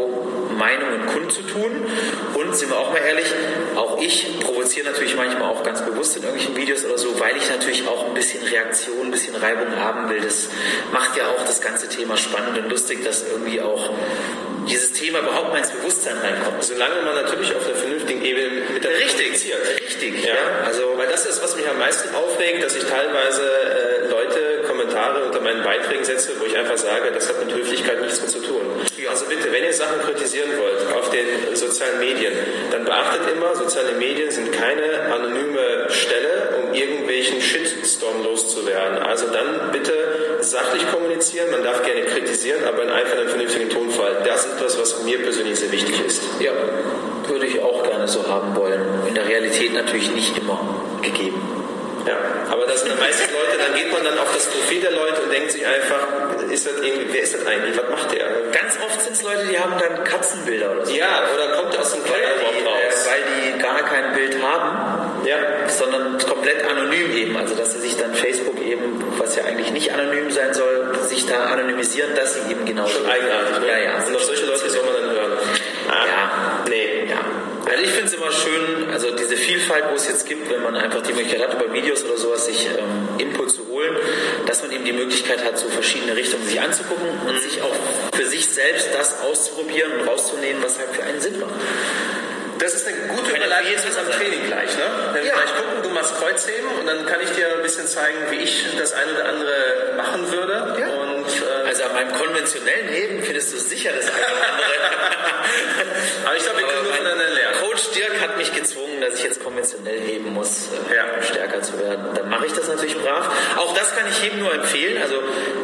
Meinungen 0.61 1.07
kundzutun. 1.07 1.87
Und 2.35 2.55
sind 2.55 2.71
wir 2.71 2.79
auch 2.79 2.93
mal 2.93 3.01
ehrlich, 3.01 3.27
auch 3.75 4.01
ich 4.01 4.39
provoziere 4.41 4.87
natürlich 4.87 5.17
manchmal 5.17 5.51
auch 5.51 5.63
ganz 5.63 5.83
bewusst 5.83 6.17
in 6.17 6.23
irgendwelchen 6.23 6.57
Videos 6.57 6.85
oder 6.85 6.99
so, 6.99 7.19
weil 7.19 7.37
ich 7.37 7.51
natürlich 7.51 7.89
auch 7.89 8.07
ein 8.07 8.15
bisschen 8.15 8.45
Reaktion, 8.45 9.07
ein 9.07 9.11
bisschen 9.11 9.35
Reibung 9.35 9.75
haben 9.77 10.09
will. 10.11 10.21
Das 10.21 10.49
macht 10.93 11.17
ja 11.17 11.25
auch 11.29 11.45
das 11.45 11.61
ganze 11.61 11.89
Thema 11.89 12.17
spannend 12.17 12.59
und 12.59 12.71
lustig, 12.71 13.03
dass 13.05 13.25
irgendwie 13.27 13.61
auch 13.61 13.91
dieses 14.69 14.93
Thema 14.93 15.21
überhaupt 15.21 15.51
mal 15.51 15.59
ins 15.59 15.71
Bewusstsein 15.71 16.17
reinkommt. 16.19 16.63
Solange 16.63 17.03
man 17.03 17.15
natürlich 17.15 17.55
auf 17.57 17.67
der 17.67 17.75
vernünftigen 17.75 18.23
Ebene 18.23 18.63
mit 18.73 18.85
der 18.85 18.91
Richtig, 18.91 19.33
richtig. 19.33 20.25
Ja. 20.25 20.35
ja. 20.35 20.67
Also, 20.67 20.83
weil 20.97 21.09
das 21.09 21.27
ist, 21.27 21.43
was 21.43 21.57
mich 21.57 21.69
am 21.69 21.79
meisten 21.79 22.15
aufregt, 22.15 22.63
dass 22.63 22.77
ich 22.77 22.85
teilweise 22.85 23.43
äh, 23.43 24.09
Leute 24.09 24.63
Kommentare 24.67 25.25
unter 25.25 25.41
meinen 25.41 25.63
Beiträgen 25.63 26.05
setze, 26.05 26.33
wo 26.39 26.45
ich 26.45 26.57
einfach 26.57 26.77
sage, 26.77 27.11
das 27.13 27.29
hat 27.29 27.45
mit 27.45 27.55
Höflichkeit 27.55 28.01
nichts 28.01 28.21
mehr 28.21 28.29
zu 28.29 28.41
tun. 28.41 28.90
Also 29.09 29.27
bitte, 29.27 29.53
wenn 29.53 29.65
ihr 29.65 29.73
Sachen 29.73 30.01
kritisieren 30.01 30.51
wollt 30.59 30.95
auf 30.95 31.11
den 31.11 31.55
sozialen 31.55 31.99
Medien, 31.99 32.33
dann 32.71 32.85
beachtet 32.85 33.23
immer, 33.33 33.55
soziale 33.55 33.93
Medien 33.93 34.31
sind 34.31 34.53
keine 34.53 35.13
anonyme 35.13 35.87
Stelle, 35.91 36.55
um 36.63 36.75
irgendwelchen 36.75 37.41
Shitstorm 37.41 38.23
loszuwerden. 38.25 38.99
Also 38.99 39.27
dann 39.29 39.71
bitte 39.73 40.39
sachlich 40.41 40.91
kommunizieren, 40.91 41.51
man 41.51 41.63
darf 41.63 41.83
gerne 41.83 42.03
kritisieren, 42.03 42.65
aber 42.65 42.83
in 42.83 42.91
einfach 42.91 43.17
einem 43.17 43.29
vernünftigen 43.29 43.69
Tonfall. 43.69 44.23
Das 44.25 44.47
ist 44.47 44.55
etwas, 44.55 44.79
was 44.81 45.03
mir 45.03 45.23
persönlich 45.23 45.59
sehr 45.59 45.73
wichtig 45.73 46.05
ist. 46.05 46.23
Ja, 46.41 46.53
würde 47.29 47.47
ich 47.47 47.61
auch 47.61 47.83
gerne 47.83 48.09
so 48.09 48.27
haben 48.29 48.57
wollen. 48.57 48.81
In 49.09 49.15
der 49.15 49.29
Realität 49.29 49.73
natürlich 49.73 50.11
nicht 50.13 50.37
immer 50.39 50.59
gegeben. 51.03 51.41
Ja, 52.07 52.17
aber 52.61 52.71
das 52.71 52.83
sind 52.83 52.99
meistens 53.01 53.33
Leute, 53.33 53.57
dann 53.57 53.75
geht 53.75 53.91
man 53.91 54.05
dann 54.05 54.19
auf 54.19 54.35
das 54.35 54.45
Profil 54.49 54.83
der 54.83 54.91
Leute 54.91 55.23
und 55.23 55.33
denkt 55.33 55.51
sich 55.51 55.65
einfach, 55.67 56.07
ist 56.51 56.67
das 56.67 56.75
irgendwie, 56.83 57.07
wer 57.11 57.23
ist 57.23 57.33
das 57.33 57.47
eigentlich, 57.47 57.75
was 57.75 57.89
macht 57.89 58.13
der? 58.13 58.29
Ganz 58.53 58.79
oft 58.85 59.01
sind 59.01 59.17
es 59.17 59.23
Leute, 59.23 59.47
die 59.49 59.59
haben 59.59 59.73
dann 59.79 60.05
Katzenbilder 60.05 60.73
oder 60.73 60.85
so. 60.85 60.93
Ja, 60.93 61.25
oder 61.33 61.57
kommt 61.57 61.79
aus 61.79 61.93
dem 61.93 62.05
Kleiderraum 62.05 62.67
raus. 62.67 63.09
Weil 63.09 63.23
die 63.33 63.59
gar 63.59 63.83
kein 63.83 64.13
Bild 64.13 64.37
haben, 64.43 65.27
ja. 65.27 65.37
sondern 65.69 66.19
komplett 66.19 66.69
anonym 66.69 67.11
eben. 67.17 67.37
Also 67.39 67.55
dass 67.55 67.73
sie 67.73 67.81
sich 67.81 67.97
dann 67.97 68.13
Facebook 68.15 68.61
eben, 68.61 69.03
was 69.17 69.37
ja 69.37 69.45
eigentlich 69.45 69.71
nicht 69.71 69.95
anonym 69.95 70.31
sein 70.31 70.53
soll, 70.53 70.99
sich 71.09 71.25
da 71.27 71.47
anonymisieren, 71.47 72.15
dass 72.15 72.35
sie 72.35 72.51
eben 72.51 72.67
genau... 72.67 72.87
Schon 72.89 73.07
eigenartig, 73.07 73.59
ne? 73.59 73.69
Ja, 73.69 73.79
ja. 73.79 74.05
Und 74.07 74.17
auf 74.17 74.25
solche 74.25 74.45
Leute 74.45 74.69
soll 74.69 74.85
man 74.85 74.95
dann 75.01 75.11
hören. 75.11 75.33
Ah, 75.89 76.07
ja. 76.07 76.65
Nee. 76.69 77.09
Ja. 77.09 77.40
Also 77.71 77.85
ich 77.85 77.91
finde 77.91 78.07
es 78.09 78.15
immer 78.15 78.33
schön, 78.33 78.91
also 78.91 79.11
diese 79.13 79.37
Vielfalt, 79.37 79.85
wo 79.91 79.95
es 79.95 80.09
jetzt 80.09 80.27
gibt, 80.27 80.51
wenn 80.51 80.63
man 80.63 80.75
einfach 80.77 81.03
die 81.03 81.13
Möglichkeit 81.13 81.49
hat, 81.49 81.55
über 81.55 81.73
Videos 81.73 82.05
oder 82.05 82.17
sowas 82.17 82.47
sich 82.47 82.67
ähm, 82.67 83.09
Input 83.19 83.53
zu 83.53 83.69
holen, 83.69 83.97
dass 84.47 84.63
man 84.63 84.73
eben 84.73 84.85
die 84.85 84.93
Möglichkeit 84.93 85.45
hat, 85.45 85.57
so 85.57 85.69
verschiedene 85.69 86.17
Richtungen 86.17 86.45
sich 86.47 86.61
anzugucken 86.61 87.07
und 87.29 87.41
sich 87.41 87.63
auch 87.63 87.75
für 88.13 88.27
sich 88.27 88.49
selbst 88.49 88.89
das 88.93 89.21
auszuprobieren 89.21 89.93
und 89.93 90.09
rauszunehmen, 90.09 90.61
was 90.63 90.79
halt 90.79 90.89
für 90.91 91.05
einen 91.05 91.21
Sinn 91.21 91.39
macht. 91.39 91.55
Das 92.59 92.75
ist 92.75 92.87
eine 92.87 92.97
gute 93.09 93.31
Überleitung 93.31 93.71
jetzt 93.71 93.99
am 93.99 94.11
Training 94.11 94.47
gleich, 94.47 94.77
ne? 94.77 94.85
Wenn 95.15 95.23
wir 95.23 95.31
ja. 95.31 95.35
gleich 95.35 95.55
gucken, 95.57 95.83
du 95.83 95.89
machst 95.91 96.15
Kreuzheben 96.17 96.69
und 96.79 96.87
dann 96.87 97.07
kann 97.07 97.21
ich 97.23 97.31
dir 97.31 97.55
ein 97.57 97.63
bisschen 97.63 97.87
zeigen, 97.87 98.19
wie 98.31 98.37
ich 98.37 98.67
das 98.77 98.93
eine 98.93 99.13
oder 99.15 99.25
andere 99.31 99.95
machen 99.97 100.31
würde. 100.31 100.77
Ja. 100.79 100.89
Und, 100.89 101.25
äh, 101.25 101.69
also 101.69 101.85
an 101.85 101.95
meinem 101.95 102.13
konventionellen 102.13 102.89
Heben 102.89 103.23
findest 103.23 103.55
du 103.55 103.59
sicher 103.59 103.93
das 103.97 104.09
eine 104.09 104.27
oder 104.27 104.53
andere. 104.53 104.77
Aber 106.27 106.37
ich 106.37 106.43
glaube, 106.43 106.59
wir 106.59 106.67
können 106.67 106.87
voneinander 106.87 107.31
lernen. 107.31 107.57
Coach 107.61 107.70
Dirk 107.91 108.21
hat 108.21 108.37
mich 108.37 108.53
gezwungen, 108.55 109.01
dass 109.01 109.15
ich 109.15 109.25
jetzt 109.25 109.43
konventionell 109.43 110.01
heben 110.01 110.33
muss, 110.35 110.69
äh, 110.91 110.97
ja. 110.97 111.23
stärker 111.23 111.63
zu 111.63 111.79
werden. 111.79 112.07
Dann 112.15 112.29
mache 112.29 112.47
ich 112.47 112.53
das 112.53 112.69
natürlich 112.69 112.97
brav. 112.97 113.31
Auch 113.57 113.75
das 113.75 113.95
kann 113.97 114.07
ich 114.11 114.23
jedem 114.23 114.41
nur 114.41 114.53
empfehlen. 114.53 115.01
Also 115.03 115.17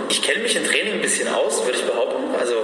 ich 0.09 0.23
kenne 0.23 0.43
mich 0.43 0.57
im 0.57 0.64
Training 0.64 0.95
ein 0.95 1.03
bisschen 1.03 1.29
aus, 1.29 1.64
würde 1.64 1.79
ich 1.79 1.85
behaupten. 1.85 2.35
Also 2.39 2.55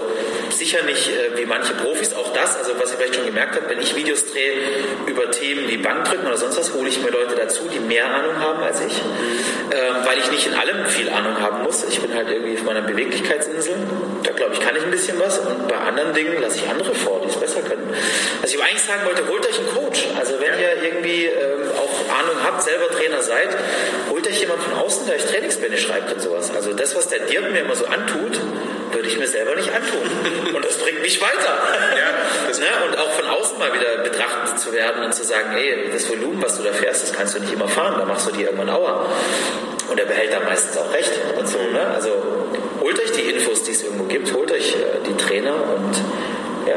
sicher 0.51 0.83
nicht 0.85 1.09
äh, 1.09 1.37
wie 1.37 1.47
manche 1.47 1.75
Profis, 1.75 2.15
auch 2.15 2.33
das, 2.33 2.57
also 2.57 2.73
was 2.79 2.93
ihr 2.93 2.99
vielleicht 2.99 3.17
schon 3.17 3.27
gemerkt 3.27 3.57
habt, 3.57 3.69
wenn 3.69 3.81
ich 3.81 3.97
Videos 3.97 4.27
drehe 4.27 4.55
über 5.07 5.31
Themen 5.31 5.69
wie 5.69 5.77
Bankdrücken 5.77 6.27
oder 6.27 6.37
sonst 6.37 6.57
was, 6.59 6.73
hole 6.75 6.89
ich 6.89 7.03
mir 7.03 7.11
Leute 7.11 7.35
dazu, 7.35 7.69
die 7.73 7.81
mehr 7.81 8.07
Ahnung 8.07 8.39
haben 8.39 8.63
als 8.63 8.81
ich, 8.81 9.01
ähm, 9.73 9.97
weil 10.05 10.19
ich 10.19 10.31
nicht 10.31 10.47
in 10.47 10.55
allem 10.55 10.87
viel 10.87 11.09
Ahnung 11.09 11.41
haben 11.41 11.63
muss. 11.65 11.85
Ich 11.85 12.01
bin 12.01 12.15
halt 12.15 12.31
irgendwie 12.31 12.55
auf 12.55 12.65
meiner 12.65 12.83
Beweglichkeitsinsel, 12.83 13.75
da 14.23 14.33
glaube 14.33 14.55
ich, 14.55 14.61
kann 14.61 14.77
ich 14.77 14.83
ein 14.83 14.91
bisschen 14.91 15.19
was 15.19 15.39
und 15.39 15.69
bei 15.69 15.77
anderen 15.77 16.15
Dingen 16.15 16.41
lasse 16.41 16.59
ich 16.59 16.69
andere 16.69 16.95
vor, 16.95 17.21
die 17.25 17.29
es 17.29 17.41
Was 18.41 18.53
ich 18.53 18.61
eigentlich 18.63 18.83
sagen 18.83 19.05
wollte, 19.05 19.27
holt 19.29 19.47
euch 19.47 19.59
einen 19.59 19.69
Coach. 19.69 20.07
Also 20.19 20.35
wenn 20.41 20.59
ihr 20.61 20.83
irgendwie 20.83 21.27
ähm, 21.27 21.71
auch 21.77 22.19
Ahnung 22.19 22.37
habt, 22.45 22.63
selber 22.63 22.89
Trainer 22.91 23.23
seid, 23.23 23.49
holt 24.11 24.27
euch 24.27 24.41
jemand 24.41 24.63
von 24.63 24.75
außen, 24.75 25.07
der 25.07 25.17
euch 25.17 25.27
Trainingspläne 25.27 25.79
schreibt 25.79 26.13
und 26.13 26.21
sowas. 26.21 26.51
Also 26.55 26.73
das, 26.73 26.95
was 26.97 27.09
der 27.09 27.21
Dirk 27.21 27.51
mir 27.53 27.61
immer 27.61 27.77
so 27.77 27.87
antut, 27.87 28.39
würde 28.93 29.09
ich 29.09 29.19
mir 29.19 29.27
selber 29.27 29.55
nicht 29.57 29.71
antun. 29.73 30.55
Und 30.55 30.65
das 30.65 30.77
bringt 30.79 31.01
mich 31.01 31.21
weiter. 31.21 31.59
Ja, 31.97 32.59
ne? 32.59 32.87
Und 32.87 32.99
auch 32.99 33.11
von 33.11 33.27
außen 33.27 33.59
mal 33.59 33.73
wieder 33.73 34.03
betrachtet 34.03 34.59
zu 34.59 34.73
werden 34.73 35.05
und 35.05 35.15
zu 35.15 35.25
sagen, 35.25 35.51
hey, 35.53 35.91
das 35.93 36.09
Volumen, 36.09 36.43
was 36.43 36.59
du 36.59 36.63
da 36.63 36.73
fährst, 36.73 37.03
das 37.03 37.13
kannst 37.13 37.35
du 37.35 37.41
nicht 37.41 37.53
immer 37.53 37.69
fahren, 37.69 37.95
da 37.99 38.05
machst 38.05 38.29
du 38.29 38.33
dir 38.33 38.47
irgendwann 38.47 38.71
Aua. 38.71 39.07
Und 39.89 39.99
er 39.99 40.07
behält 40.07 40.33
da 40.33 40.41
meistens 40.41 40.77
auch 40.77 40.93
recht 40.93 41.13
und 41.39 41.49
so. 41.49 41.59
Ne? 41.59 41.87
Also 41.95 42.11
holt 42.81 42.99
euch 43.01 43.13
die 43.13 43.31
Infos, 43.31 43.63
die 43.63 43.73
es 43.73 43.83
irgendwo 43.83 44.05
gibt, 44.05 44.33
holt 44.33 44.51
euch 44.53 44.75
äh, 44.75 45.07
die 45.07 45.17
Trainer 45.17 45.55
und 45.55 45.97
ja, 46.67 46.77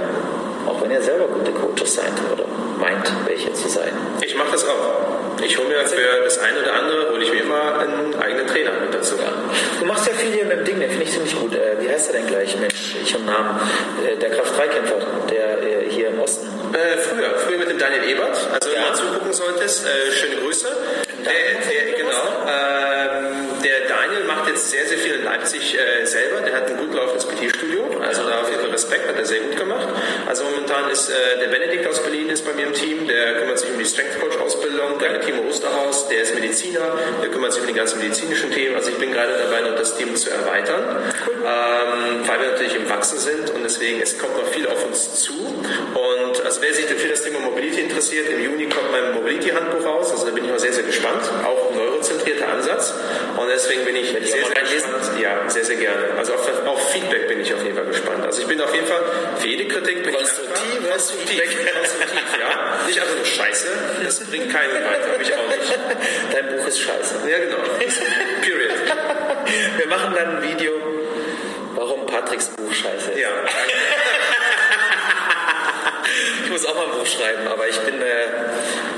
auch 0.65 0.81
wenn 0.81 0.91
ihr 0.91 1.01
selber 1.01 1.27
gute 1.27 1.51
Coaches 1.51 1.95
seid 1.95 2.13
oder 2.31 2.45
meint, 2.79 3.11
welche 3.25 3.53
zu 3.53 3.69
sein. 3.69 3.91
Ich 4.21 4.35
mache 4.35 4.51
das 4.51 4.67
auch. 4.67 5.15
Ich 5.43 5.57
hole 5.57 5.67
mir 5.67 5.85
für 5.85 6.23
das 6.23 6.37
eine 6.39 6.59
oder 6.59 6.73
andere, 6.73 7.09
hole 7.11 7.23
ich 7.23 7.31
mir 7.31 7.41
immer 7.41 7.79
einen 7.79 8.15
eigenen 8.15 8.47
Trainer 8.47 8.71
mit 8.81 8.93
dazu. 8.93 9.15
Ja. 9.17 9.31
Du 9.79 9.85
machst 9.85 10.07
ja 10.07 10.13
viel 10.13 10.31
hier 10.31 10.45
mit 10.45 10.59
dem 10.59 10.65
Ding, 10.65 10.79
den 10.79 10.89
finde 10.89 11.03
ich 11.03 11.11
ziemlich 11.11 11.35
gut. 11.39 11.53
Äh, 11.53 11.75
wie 11.79 11.89
heißt 11.89 12.07
er 12.09 12.19
denn 12.19 12.27
gleich? 12.27 12.57
Mensch, 12.57 12.95
ich 13.01 13.13
habe 13.13 13.23
Namen. 13.25 13.59
Äh, 14.05 14.17
der 14.17 14.31
Kraft-3-Kämpfer, 14.31 14.95
der 15.29 15.61
äh, 15.61 15.89
hier 15.89 16.07
im 16.09 16.19
Osten. 16.19 16.47
Äh, 16.73 16.97
früher, 16.97 17.37
früher 17.37 17.57
mit 17.57 17.69
dem 17.69 17.77
Daniel 17.77 18.03
Ebert. 18.09 18.37
Also 18.51 18.69
ja. 18.69 18.75
wenn 18.75 18.81
du 18.81 18.89
mal 18.89 18.95
zugucken 18.95 19.33
solltest, 19.33 19.85
äh, 19.85 20.11
schöne 20.11 20.37
Grüße. 20.37 20.67
Medizinischen 38.05 38.51
Themen. 38.51 38.75
Also 38.75 38.91
ich 38.91 38.97
bin 38.97 39.11
gerade 39.11 39.33
dabei, 39.37 39.61
noch 39.61 39.77
das 39.77 39.95
Team 39.97 40.15
zu 40.15 40.29
erweitern, 40.29 40.83
ähm, 41.43 42.27
weil 42.27 42.39
wir 42.41 42.51
natürlich 42.51 42.75
im 42.75 42.89
Wachsen 42.89 43.19
sind 43.19 43.49
und 43.51 43.63
deswegen 43.63 44.01
es 44.01 44.17
kommt 44.17 44.37
noch 44.37 44.47
viel 44.47 44.67
auf 44.67 44.85
uns 44.85 45.21
zu. 45.21 45.33
Und 45.33 46.45
also 46.45 46.55
Also 46.55 46.61
wer 46.61 46.73
sich 46.73 46.85
für 46.85 47.09
das 47.09 47.21
Thema 47.21 47.39
Mobility 47.39 47.81
interessiert, 47.81 48.29
im 48.29 48.41
Juni 48.41 48.69
kommt 48.69 48.89
mein 48.89 49.13
Mobility-Handbuch 49.13 49.85
raus. 49.85 50.09
Also 50.11 50.25
da 50.27 50.31
bin 50.31 50.45
ich 50.45 50.51
mal 50.51 50.57
sehr, 50.59 50.71
sehr 50.71 50.85
gespannt. 50.85 51.21
Auch 51.43 51.69
ein 51.69 51.75
neurozentrierter 51.75 52.47
Ansatz. 52.47 52.93
Und 53.35 53.49
deswegen 53.49 53.83
bin 53.83 53.97
ich 53.97 54.07
sehr, 54.07 54.23
sehr 54.23 54.63
gespannt. 54.63 55.19
Ja, 55.21 55.49
sehr, 55.49 55.65
sehr 55.65 55.75
gerne. 55.75 56.15
Also 56.17 56.33
auf, 56.33 56.65
auf, 56.65 56.91
Feedback 56.93 57.27
bin 57.27 57.41
ich 57.41 57.53
auf 57.53 57.61
jeden 57.61 57.75
Fall 57.75 57.87
gespannt. 57.87 58.25
Also 58.25 58.39
ich 58.41 58.47
bin 58.47 58.61
auf 58.61 58.73
jeden 58.73 58.87
Fall 58.87 59.01
für 59.37 59.47
jede 59.47 59.67
Kritik 59.67 60.03
bin 60.03 60.15
konstruktiv, 60.15 60.79
ich 60.79 60.89
konstruktiv, 60.89 61.41
konstruktiv, 61.43 62.39
ja. 62.39 62.79
Nicht 62.87 63.01
einfach 63.01 63.15
nur 63.17 63.25
Scheiße. 63.25 63.67
Das 64.05 64.19
bringt 64.21 64.49
keinen 64.53 64.71
weiter. 64.71 65.17
Mich 65.19 65.33
auch 65.33 65.47
nicht. 65.49 65.79
Ist 66.75 66.81
Scheiße. 66.81 67.15
Ja, 67.29 67.39
genau. 67.39 67.55
Period. 68.41 68.73
Wir 69.77 69.87
machen 69.87 70.13
dann 70.13 70.37
ein 70.37 70.43
Video, 70.43 70.73
warum 71.73 72.05
Patricks 72.05 72.47
Buch 72.47 72.73
scheiße 72.73 73.11
ist. 73.11 73.19
Ja. 73.19 73.29
ich 76.43 76.51
muss 76.51 76.65
auch 76.65 76.75
mal 76.75 76.87
ein 76.87 76.91
Buch 76.99 77.05
schreiben, 77.05 77.47
aber 77.47 77.69
ich 77.69 77.79
bin 77.79 78.01
äh, 78.01 78.27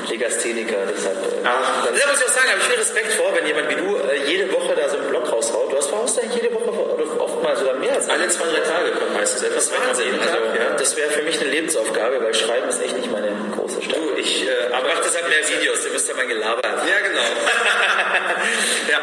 Legastheniker, 0.09 0.87
deshalb. 0.89 1.17
Äh, 1.17 1.43
Ach, 1.43 1.85
dann 1.85 1.93
muss 1.93 2.01
ich 2.01 2.07
auch 2.25 2.33
sagen, 2.33 2.49
habe 2.49 2.61
ich 2.61 2.65
viel 2.65 2.79
Respekt 2.79 3.13
vor, 3.13 3.31
wenn 3.35 3.45
jemand 3.45 3.69
wie 3.69 3.75
du 3.75 3.95
äh, 3.97 4.23
jede 4.25 4.51
Woche 4.51 4.73
da 4.75 4.89
so 4.89 4.97
einen 4.97 5.09
Blog 5.09 5.31
raushaut. 5.31 5.71
Du 5.71 5.77
hast 5.77 5.89
verhaust 5.89 6.19
eigentlich 6.19 6.41
jede 6.41 6.55
Woche 6.55 6.71
oder 6.71 7.21
oftmals 7.21 7.59
sogar 7.59 7.75
mehr 7.75 7.93
als 7.93 8.09
alle 8.09 8.27
zwei, 8.29 8.45
drei 8.45 8.61
Tage 8.61 8.89
kommt 8.91 9.13
meistens 9.13 9.43
etwas 9.43 9.71
Wahnsinn. 9.71 10.19
Also, 10.19 10.37
ja. 10.57 10.73
Das 10.77 10.97
wäre 10.97 11.11
für 11.11 11.21
mich 11.21 11.39
eine 11.39 11.51
Lebensaufgabe, 11.51 12.23
weil 12.23 12.33
Schreiben 12.33 12.67
ist 12.69 12.81
echt 12.81 12.97
nicht 12.97 13.11
meine 13.11 13.29
große 13.55 13.83
Stärke. 13.83 14.01
Du, 14.01 14.15
ich, 14.19 14.47
äh, 14.47 14.73
aber 14.73 14.87
mach 14.87 15.01
deshalb 15.03 15.29
mehr 15.29 15.47
Videos, 15.47 15.76
mein 16.17 16.27
Gelaber. 16.27 16.61
Ja, 16.63 16.99
genau. 17.07 17.21
ja. 18.91 18.99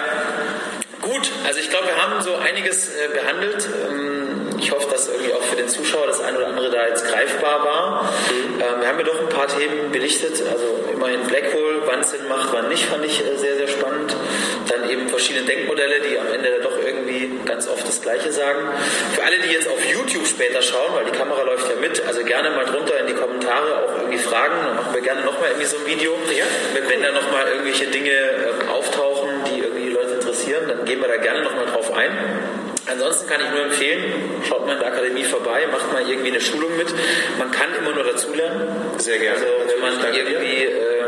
Gut, 1.01 1.31
also 1.47 1.61
ich 1.61 1.71
glaube, 1.71 1.87
wir 1.87 2.03
haben 2.03 2.21
so 2.23 2.35
einiges 2.37 2.89
äh, 2.89 3.09
behandelt. 3.09 3.69
Ähm, 3.89 4.49
ich 4.59 4.73
hoffe, 4.73 4.89
dass 4.91 5.09
irgendwie 5.09 5.33
auch 5.35 5.43
für 5.43 5.57
den 5.57 5.69
Zuschauer 5.69 6.07
das 6.07 6.21
eine 6.21 6.39
oder 6.39 6.49
andere 6.49 6.71
da 6.71 6.89
jetzt 6.89 7.07
greifbar 7.07 7.65
war. 7.65 8.03
Mhm. 8.05 8.61
Ähm, 8.61 8.81
wir 8.81 8.89
haben 8.89 8.99
ja 8.99 9.05
doch 9.05 9.21
ein 9.21 9.29
paar 9.29 9.47
Themen 9.47 9.93
belichtet. 9.93 10.43
Also 10.51 10.65
immerhin 10.93 11.21
Blackhole, 11.27 11.83
wann 11.87 12.01
es 12.01 12.11
Sinn 12.11 12.27
macht, 12.29 12.53
wann 12.53 12.69
nicht, 12.69 12.87
fand 12.87 13.05
ich 13.05 13.21
äh, 13.21 13.37
sehr, 13.37 13.57
sehr 13.57 13.69
spannend. 13.69 14.17
Dann 14.69 14.89
eben 14.89 15.09
verschiedene 15.09 15.45
Denkmodelle, 15.45 16.01
die 16.01 16.19
am 16.19 16.27
Ende 16.33 16.61
doch 16.63 16.73
irgendwie 16.73 16.84
ganz 17.55 17.69
oft 17.69 17.87
das 17.87 18.03
Gleiche 18.03 18.33
sagen. 18.33 18.67
Für 19.15 19.23
alle, 19.23 19.39
die 19.39 19.53
jetzt 19.53 19.69
auf 19.69 19.79
YouTube 19.87 20.27
später 20.27 20.61
schauen, 20.61 20.91
weil 20.95 21.05
die 21.05 21.17
Kamera 21.17 21.41
läuft 21.43 21.71
ja 21.71 21.77
mit, 21.77 22.05
also 22.05 22.25
gerne 22.25 22.51
mal 22.51 22.65
drunter 22.65 22.99
in 22.99 23.07
die 23.07 23.15
Kommentare 23.15 23.85
auch 23.85 23.99
irgendwie 24.01 24.19
Fragen. 24.19 24.55
Dann 24.67 24.75
machen 24.75 24.93
wir 24.93 25.01
gerne 25.03 25.23
nochmal 25.23 25.51
irgendwie 25.51 25.67
so 25.67 25.77
ein 25.77 25.87
Video. 25.87 26.19
Ja. 26.37 26.47
Wenn 26.75 27.01
da 27.01 27.13
nochmal 27.13 27.47
irgendwelche 27.53 27.87
Dinge 27.87 28.11
äh, 28.11 28.69
auftauchen, 28.73 29.29
die 29.47 29.61
irgendwie 29.61 29.91
Leute 29.91 30.15
interessieren, 30.15 30.65
dann 30.67 30.85
gehen 30.85 31.01
wir 31.01 31.07
da 31.07 31.17
gerne 31.19 31.43
nochmal 31.43 31.67
drauf 31.67 31.95
ein. 31.95 32.11
Ansonsten 32.91 33.29
kann 33.29 33.41
ich 33.41 33.51
nur 33.51 33.63
empfehlen, 33.67 34.03
schaut 34.49 34.67
mal 34.67 34.73
in 34.73 34.81
der 34.81 34.89
Akademie 34.89 35.25
vorbei, 35.25 35.69
macht 35.71 35.93
mal 35.93 36.03
irgendwie 36.11 36.31
eine 36.31 36.41
Schulung 36.41 36.77
mit. 36.77 36.93
Man 37.39 37.53
kann 37.53 37.71
immer 37.79 37.93
nur 37.95 38.03
dazulernen. 38.03 38.67
Sehr 38.99 39.19
gerne. 39.19 39.39
Also 39.39 39.47
wenn 39.69 39.81
man 39.81 40.13
irgendwie, 40.13 40.65
äh, 40.65 41.05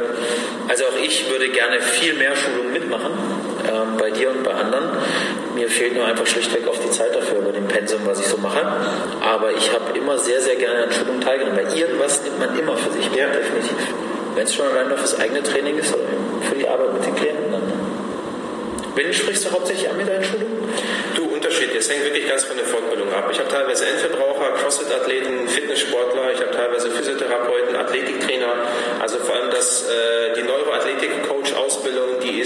also 0.69 0.85
auch 0.85 0.97
ich 1.03 1.29
würde 1.29 1.49
gerne 1.49 1.81
viel 1.81 2.15
mehr 2.15 2.37
Schulungen 2.37 2.73
mitmachen, 2.73 3.36
äh, 3.83 3.99
bei 3.99 4.11
dir 4.11 4.31
und 4.31 4.43
bei 4.43 4.53
anderen. 4.53 4.85
Mir 5.55 5.69
fehlt 5.69 5.95
nur 5.95 6.05
einfach 6.05 6.27
schlichtweg 6.27 6.67
auf 6.69 6.79
die 6.79 6.91
Zeit 6.91 7.15
dafür 7.15 7.41
bei 7.41 7.53
dem 7.53 7.67
Pensum, 7.67 8.01
was 8.05 8.21
ich 8.21 8.27
so 8.27 8.37
mache. 8.37 8.61
Aber 9.21 9.53
ich 9.53 9.73
habe 9.73 9.97
immer 9.99 10.19
sehr, 10.19 10.41
sehr 10.41 10.57
gerne 10.57 10.85
an 10.85 10.93
Schulungen 10.93 11.21
teilgenommen, 11.21 11.59
weil 11.59 11.79
irgendwas 11.79 12.23
nimmt 12.23 12.39
man 12.39 12.59
immer 12.59 12.77
für 12.77 12.91
sich. 12.93 13.07
Ja, 13.15 13.29
definitiv. 13.29 13.77
Wenn 14.35 14.45
es 14.45 14.55
schon 14.55 14.67
allein 14.69 14.89
nur 14.89 14.99
fürs 14.99 15.19
eigene 15.19 15.43
Training 15.43 15.79
ist 15.79 15.95
oder 15.95 16.05
für 16.49 16.57
die 16.57 16.69
Arbeit 16.69 16.93
mit 16.93 17.07
den 17.07 17.15
Klienten, 17.15 17.53
dann 17.53 17.63
Wen 18.97 19.13
sprichst 19.13 19.45
du 19.45 19.51
hauptsächlich 19.53 19.91
an 19.91 19.99
mit 19.99 20.09
deinen 20.09 20.25
Schulungen? 20.25 20.73
Du, 21.15 21.25
unterschiedlich. 21.25 21.81
Es 21.81 21.91
hängt 21.91 22.03
wirklich 22.05 22.27
ganz 22.27 22.45
von 22.45 22.57
der 22.57 22.65
Fortbildung 22.65 23.13
ab. 23.13 23.29
Ich 23.31 23.39
habe 23.39 23.49
teilweise 23.51 23.85
Endverbraucher, 23.85 24.53
Crossfit-Athleten, 24.57 25.47
Fitnesssportler, 25.49 26.33
ich 26.33 26.41
habe 26.41 26.51
teilweise 26.51 26.91
Physiotherapeuten, 26.91 27.77
Athletiktrainer. 27.77 28.55
Also 28.99 29.19
vor 29.19 29.37
allem 29.37 29.51
das, 29.51 29.83
äh, 29.83 30.33
die 30.35 30.43
Neuroathletik-Coach-Ausbildung, 30.45 31.45
die 31.45 31.46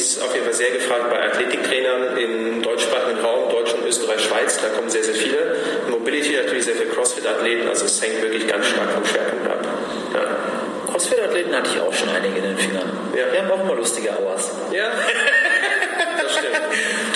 ist 0.01 0.23
auf 0.23 0.33
jeden 0.33 0.45
Fall 0.45 0.55
sehr 0.55 0.71
gefragt 0.71 1.11
bei 1.11 1.23
Athletiktrainern 1.23 2.17
im 2.17 2.63
deutschsprachigen 2.63 3.21
Raum, 3.21 3.51
Deutschland, 3.51 3.85
Österreich, 3.87 4.23
Schweiz. 4.23 4.59
Da 4.61 4.69
kommen 4.69 4.89
sehr, 4.89 5.05
sehr 5.05 5.15
viele. 5.15 5.57
Mobility 5.89 6.35
natürlich 6.37 6.65
sehr 6.65 6.75
viele 6.75 6.89
Crossfit-Athleten. 6.89 7.69
Also 7.69 7.85
es 7.85 8.01
hängt 8.03 8.23
wirklich 8.23 8.47
ganz 8.49 8.67
stark 8.67 8.91
vom 8.93 9.05
Schwerpunkt 9.05 9.47
ab. 9.47 9.65
Ja. 10.15 10.91
Crossfit-Athleten 10.91 11.55
hatte 11.55 11.71
ich 11.75 11.81
auch 11.81 11.93
schon 11.93 12.09
einige 12.09 12.39
in 12.39 12.43
den 12.43 12.59
Fingern. 12.59 12.91
Ja. 13.17 13.33
Wir 13.33 13.43
haben 13.43 13.51
auch 13.51 13.65
mal 13.65 13.77
lustige 13.77 14.11
Hours. 14.11 14.51
Ja. 14.73 14.91
das 16.23 16.33
stimmt. 16.33 16.57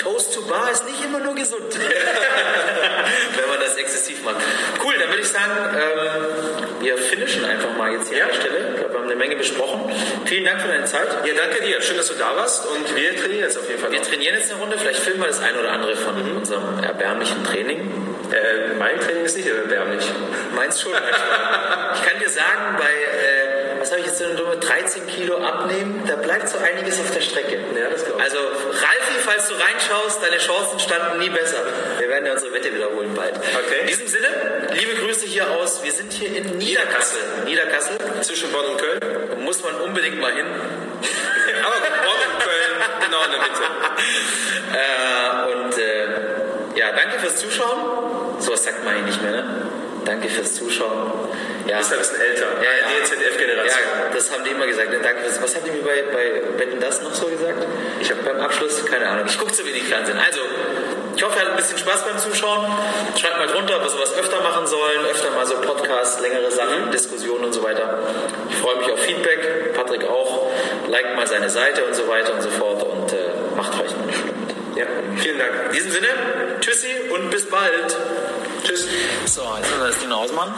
Toast 0.01 0.33
to 0.33 0.41
Bar 0.43 0.71
ist 0.71 0.85
nicht 0.85 1.03
immer 1.03 1.19
nur 1.19 1.33
gesund, 1.33 1.63
wenn 3.35 3.49
man 3.49 3.59
das 3.59 3.75
exzessiv 3.77 4.23
macht. 4.23 4.37
Cool, 4.83 4.93
dann 4.99 5.09
würde 5.09 5.21
ich 5.21 5.27
sagen, 5.27 5.51
ähm, 5.75 6.81
wir 6.81 6.97
finishen 6.97 7.43
einfach 7.45 7.75
mal 7.75 7.91
jetzt 7.93 8.09
hier 8.09 8.19
ja. 8.19 8.25
an 8.25 8.31
der 8.31 8.39
Stelle. 8.39 8.85
Eine 9.15 9.23
Menge 9.23 9.37
besprochen. 9.37 9.79
Vielen 10.25 10.43
Dank 10.43 10.61
für 10.61 10.67
deine 10.67 10.83
Zeit. 10.83 11.07
Ja, 11.23 11.33
danke 11.33 11.63
dir. 11.63 11.81
Schön, 11.81 11.95
dass 11.95 12.07
du 12.07 12.15
da 12.15 12.35
warst 12.35 12.65
und 12.65 12.95
wir 12.97 13.15
trainieren 13.15 13.43
jetzt 13.43 13.57
auf 13.57 13.65
jeden 13.69 13.79
Fall. 13.79 13.89
Wir 13.89 13.99
noch. 13.99 14.07
trainieren 14.07 14.35
jetzt 14.35 14.51
eine 14.51 14.59
Runde. 14.59 14.77
Vielleicht 14.77 14.99
filmen 14.99 15.21
wir 15.21 15.27
das 15.27 15.39
eine 15.39 15.57
oder 15.57 15.71
andere 15.71 15.95
von 15.95 16.21
mhm. 16.21 16.35
unserem 16.35 16.83
erbärmlichen 16.83 17.41
Training. 17.45 17.79
Äh, 18.31 18.75
mein 18.77 18.99
Training 18.99 19.23
ist 19.23 19.37
nicht 19.37 19.47
erbärmlich. 19.47 20.03
Meins 20.53 20.81
schon 20.81 20.91
manchmal. 20.91 21.13
ich 21.95 22.01
kann 22.03 22.19
dir 22.19 22.29
sagen, 22.29 22.75
bei 22.77 22.91
was 24.25 24.37
so 24.37 24.43
eine 24.43 24.51
dumme 24.51 24.57
13 24.57 25.07
Kilo 25.07 25.37
abnehmen, 25.37 26.03
da 26.07 26.15
bleibt 26.15 26.49
so 26.49 26.57
einiges 26.57 26.99
auf 26.99 27.11
der 27.11 27.21
Strecke. 27.21 27.55
Ja, 27.55 27.87
also 27.87 28.37
Ralfi, 28.37 29.19
falls 29.23 29.47
du 29.47 29.55
reinschaust, 29.55 30.23
deine 30.23 30.37
Chancen 30.37 30.79
standen 30.79 31.19
nie 31.19 31.29
besser. 31.29 31.57
Wir 31.99 32.09
werden 32.09 32.25
ja 32.25 32.33
unsere 32.33 32.53
Wette 32.53 32.73
wiederholen 32.73 33.13
bald. 33.13 33.35
Okay. 33.35 33.81
In 33.81 33.87
diesem 33.87 34.07
Sinne, 34.07 34.27
liebe 34.73 34.95
Grüße 34.95 35.25
hier 35.25 35.49
aus. 35.51 35.83
Wir 35.83 35.91
sind 35.91 36.11
hier 36.11 36.35
in 36.35 36.57
Niederkassel. 36.57 37.19
Niederkassel. 37.45 37.97
Zwischen 38.21 38.51
Bonn 38.51 38.65
und 38.65 38.77
Köln. 38.77 38.99
Da 39.01 39.35
muss 39.37 39.63
man 39.63 39.75
unbedingt 39.81 40.19
mal 40.19 40.33
hin. 40.33 40.45
Aber 41.65 41.75
Bonn 41.75 42.21
und 42.27 42.39
Köln, 42.43 42.75
genau 43.05 43.23
in 43.25 43.31
der 43.31 43.39
Mitte. 43.39 43.63
äh, 44.73 45.53
und 45.53 45.77
äh, 45.77 46.79
ja, 46.79 46.91
danke 46.91 47.19
fürs 47.19 47.37
Zuschauen. 47.37 48.39
Sowas 48.39 48.63
sagt 48.63 48.83
man 48.83 48.95
eigentlich 48.95 49.15
nicht 49.17 49.23
mehr, 49.23 49.31
ne? 49.31 49.61
Danke 50.05 50.29
fürs 50.29 50.53
Zuschauen. 50.55 51.11
Ja. 51.65 51.77
Du 51.77 51.77
bist 51.79 51.93
ein 51.93 51.99
bisschen 51.99 52.21
älter. 52.21 52.47
Ja, 52.61 52.69
ja. 52.69 53.03
DZF-Generation. 53.03 53.65
Ja, 53.65 54.13
das 54.13 54.31
haben 54.31 54.43
die 54.43 54.51
immer 54.51 54.67
gesagt. 54.67 54.89
Danke 54.93 55.21
fürs, 55.23 55.41
was 55.41 55.55
haben 55.55 55.65
die 55.65 55.71
mir 55.71 55.83
bei, 55.83 56.03
bei 56.13 56.59
Wetten 56.59 56.79
das 56.79 57.01
noch 57.01 57.13
so 57.13 57.25
gesagt? 57.27 57.65
Ich 57.99 58.11
habe 58.11 58.21
beim 58.21 58.39
Abschluss 58.39 58.85
keine 58.85 59.07
Ahnung. 59.07 59.25
Ich 59.27 59.37
gucke 59.37 59.51
zu 59.51 59.65
wenig 59.65 59.83
Fernsehen. 59.83 60.17
Also, 60.17 60.41
ich 61.15 61.23
hoffe, 61.23 61.35
ihr 61.35 61.41
hattet 61.41 61.53
ein 61.53 61.57
bisschen 61.57 61.77
Spaß 61.77 62.05
beim 62.05 62.17
Zuschauen. 62.19 62.65
Schreibt 63.17 63.37
mal 63.37 63.47
drunter, 63.47 63.77
ob 63.77 63.83
wir 63.83 63.89
sowas 63.89 64.13
öfter 64.17 64.41
machen 64.41 64.67
sollen. 64.67 65.05
Öfter 65.09 65.31
mal 65.31 65.45
so 65.45 65.55
Podcasts, 65.55 66.21
längere 66.21 66.51
Sachen, 66.51 66.85
mhm. 66.85 66.91
Diskussionen 66.91 67.45
und 67.45 67.53
so 67.53 67.63
weiter. 67.63 67.99
Ich 68.49 68.57
freue 68.57 68.77
mich 68.77 68.91
auf 68.91 68.99
Feedback. 68.99 69.73
Patrick 69.73 70.03
auch. 70.05 70.51
Liked 70.87 71.15
mal 71.15 71.25
seine 71.25 71.49
Seite 71.49 71.83
und 71.83 71.95
so 71.95 72.07
weiter 72.07 72.33
und 72.33 72.41
so 72.41 72.49
fort. 72.49 72.83
Und 72.83 73.13
äh, 73.13 73.17
macht 73.55 73.73
vielleicht 73.73 73.97
mal 73.97 74.03
eine 74.03 74.13
Stunde. 74.13 74.35
Ja, 74.75 74.85
vielen 75.17 75.39
Dank. 75.39 75.51
In 75.67 75.73
diesem 75.73 75.91
Sinne, 75.91 76.07
tschüssi 76.59 77.09
und 77.13 77.31
bis 77.31 77.45
bald. 77.45 77.95
Tschüss. 78.63 78.87
So, 79.25 79.41
jetzt 79.57 79.69
müssen 79.69 79.79
wir 79.79 79.87
das 79.87 79.99
Ding 79.99 80.11
ausmachen. 80.11 80.53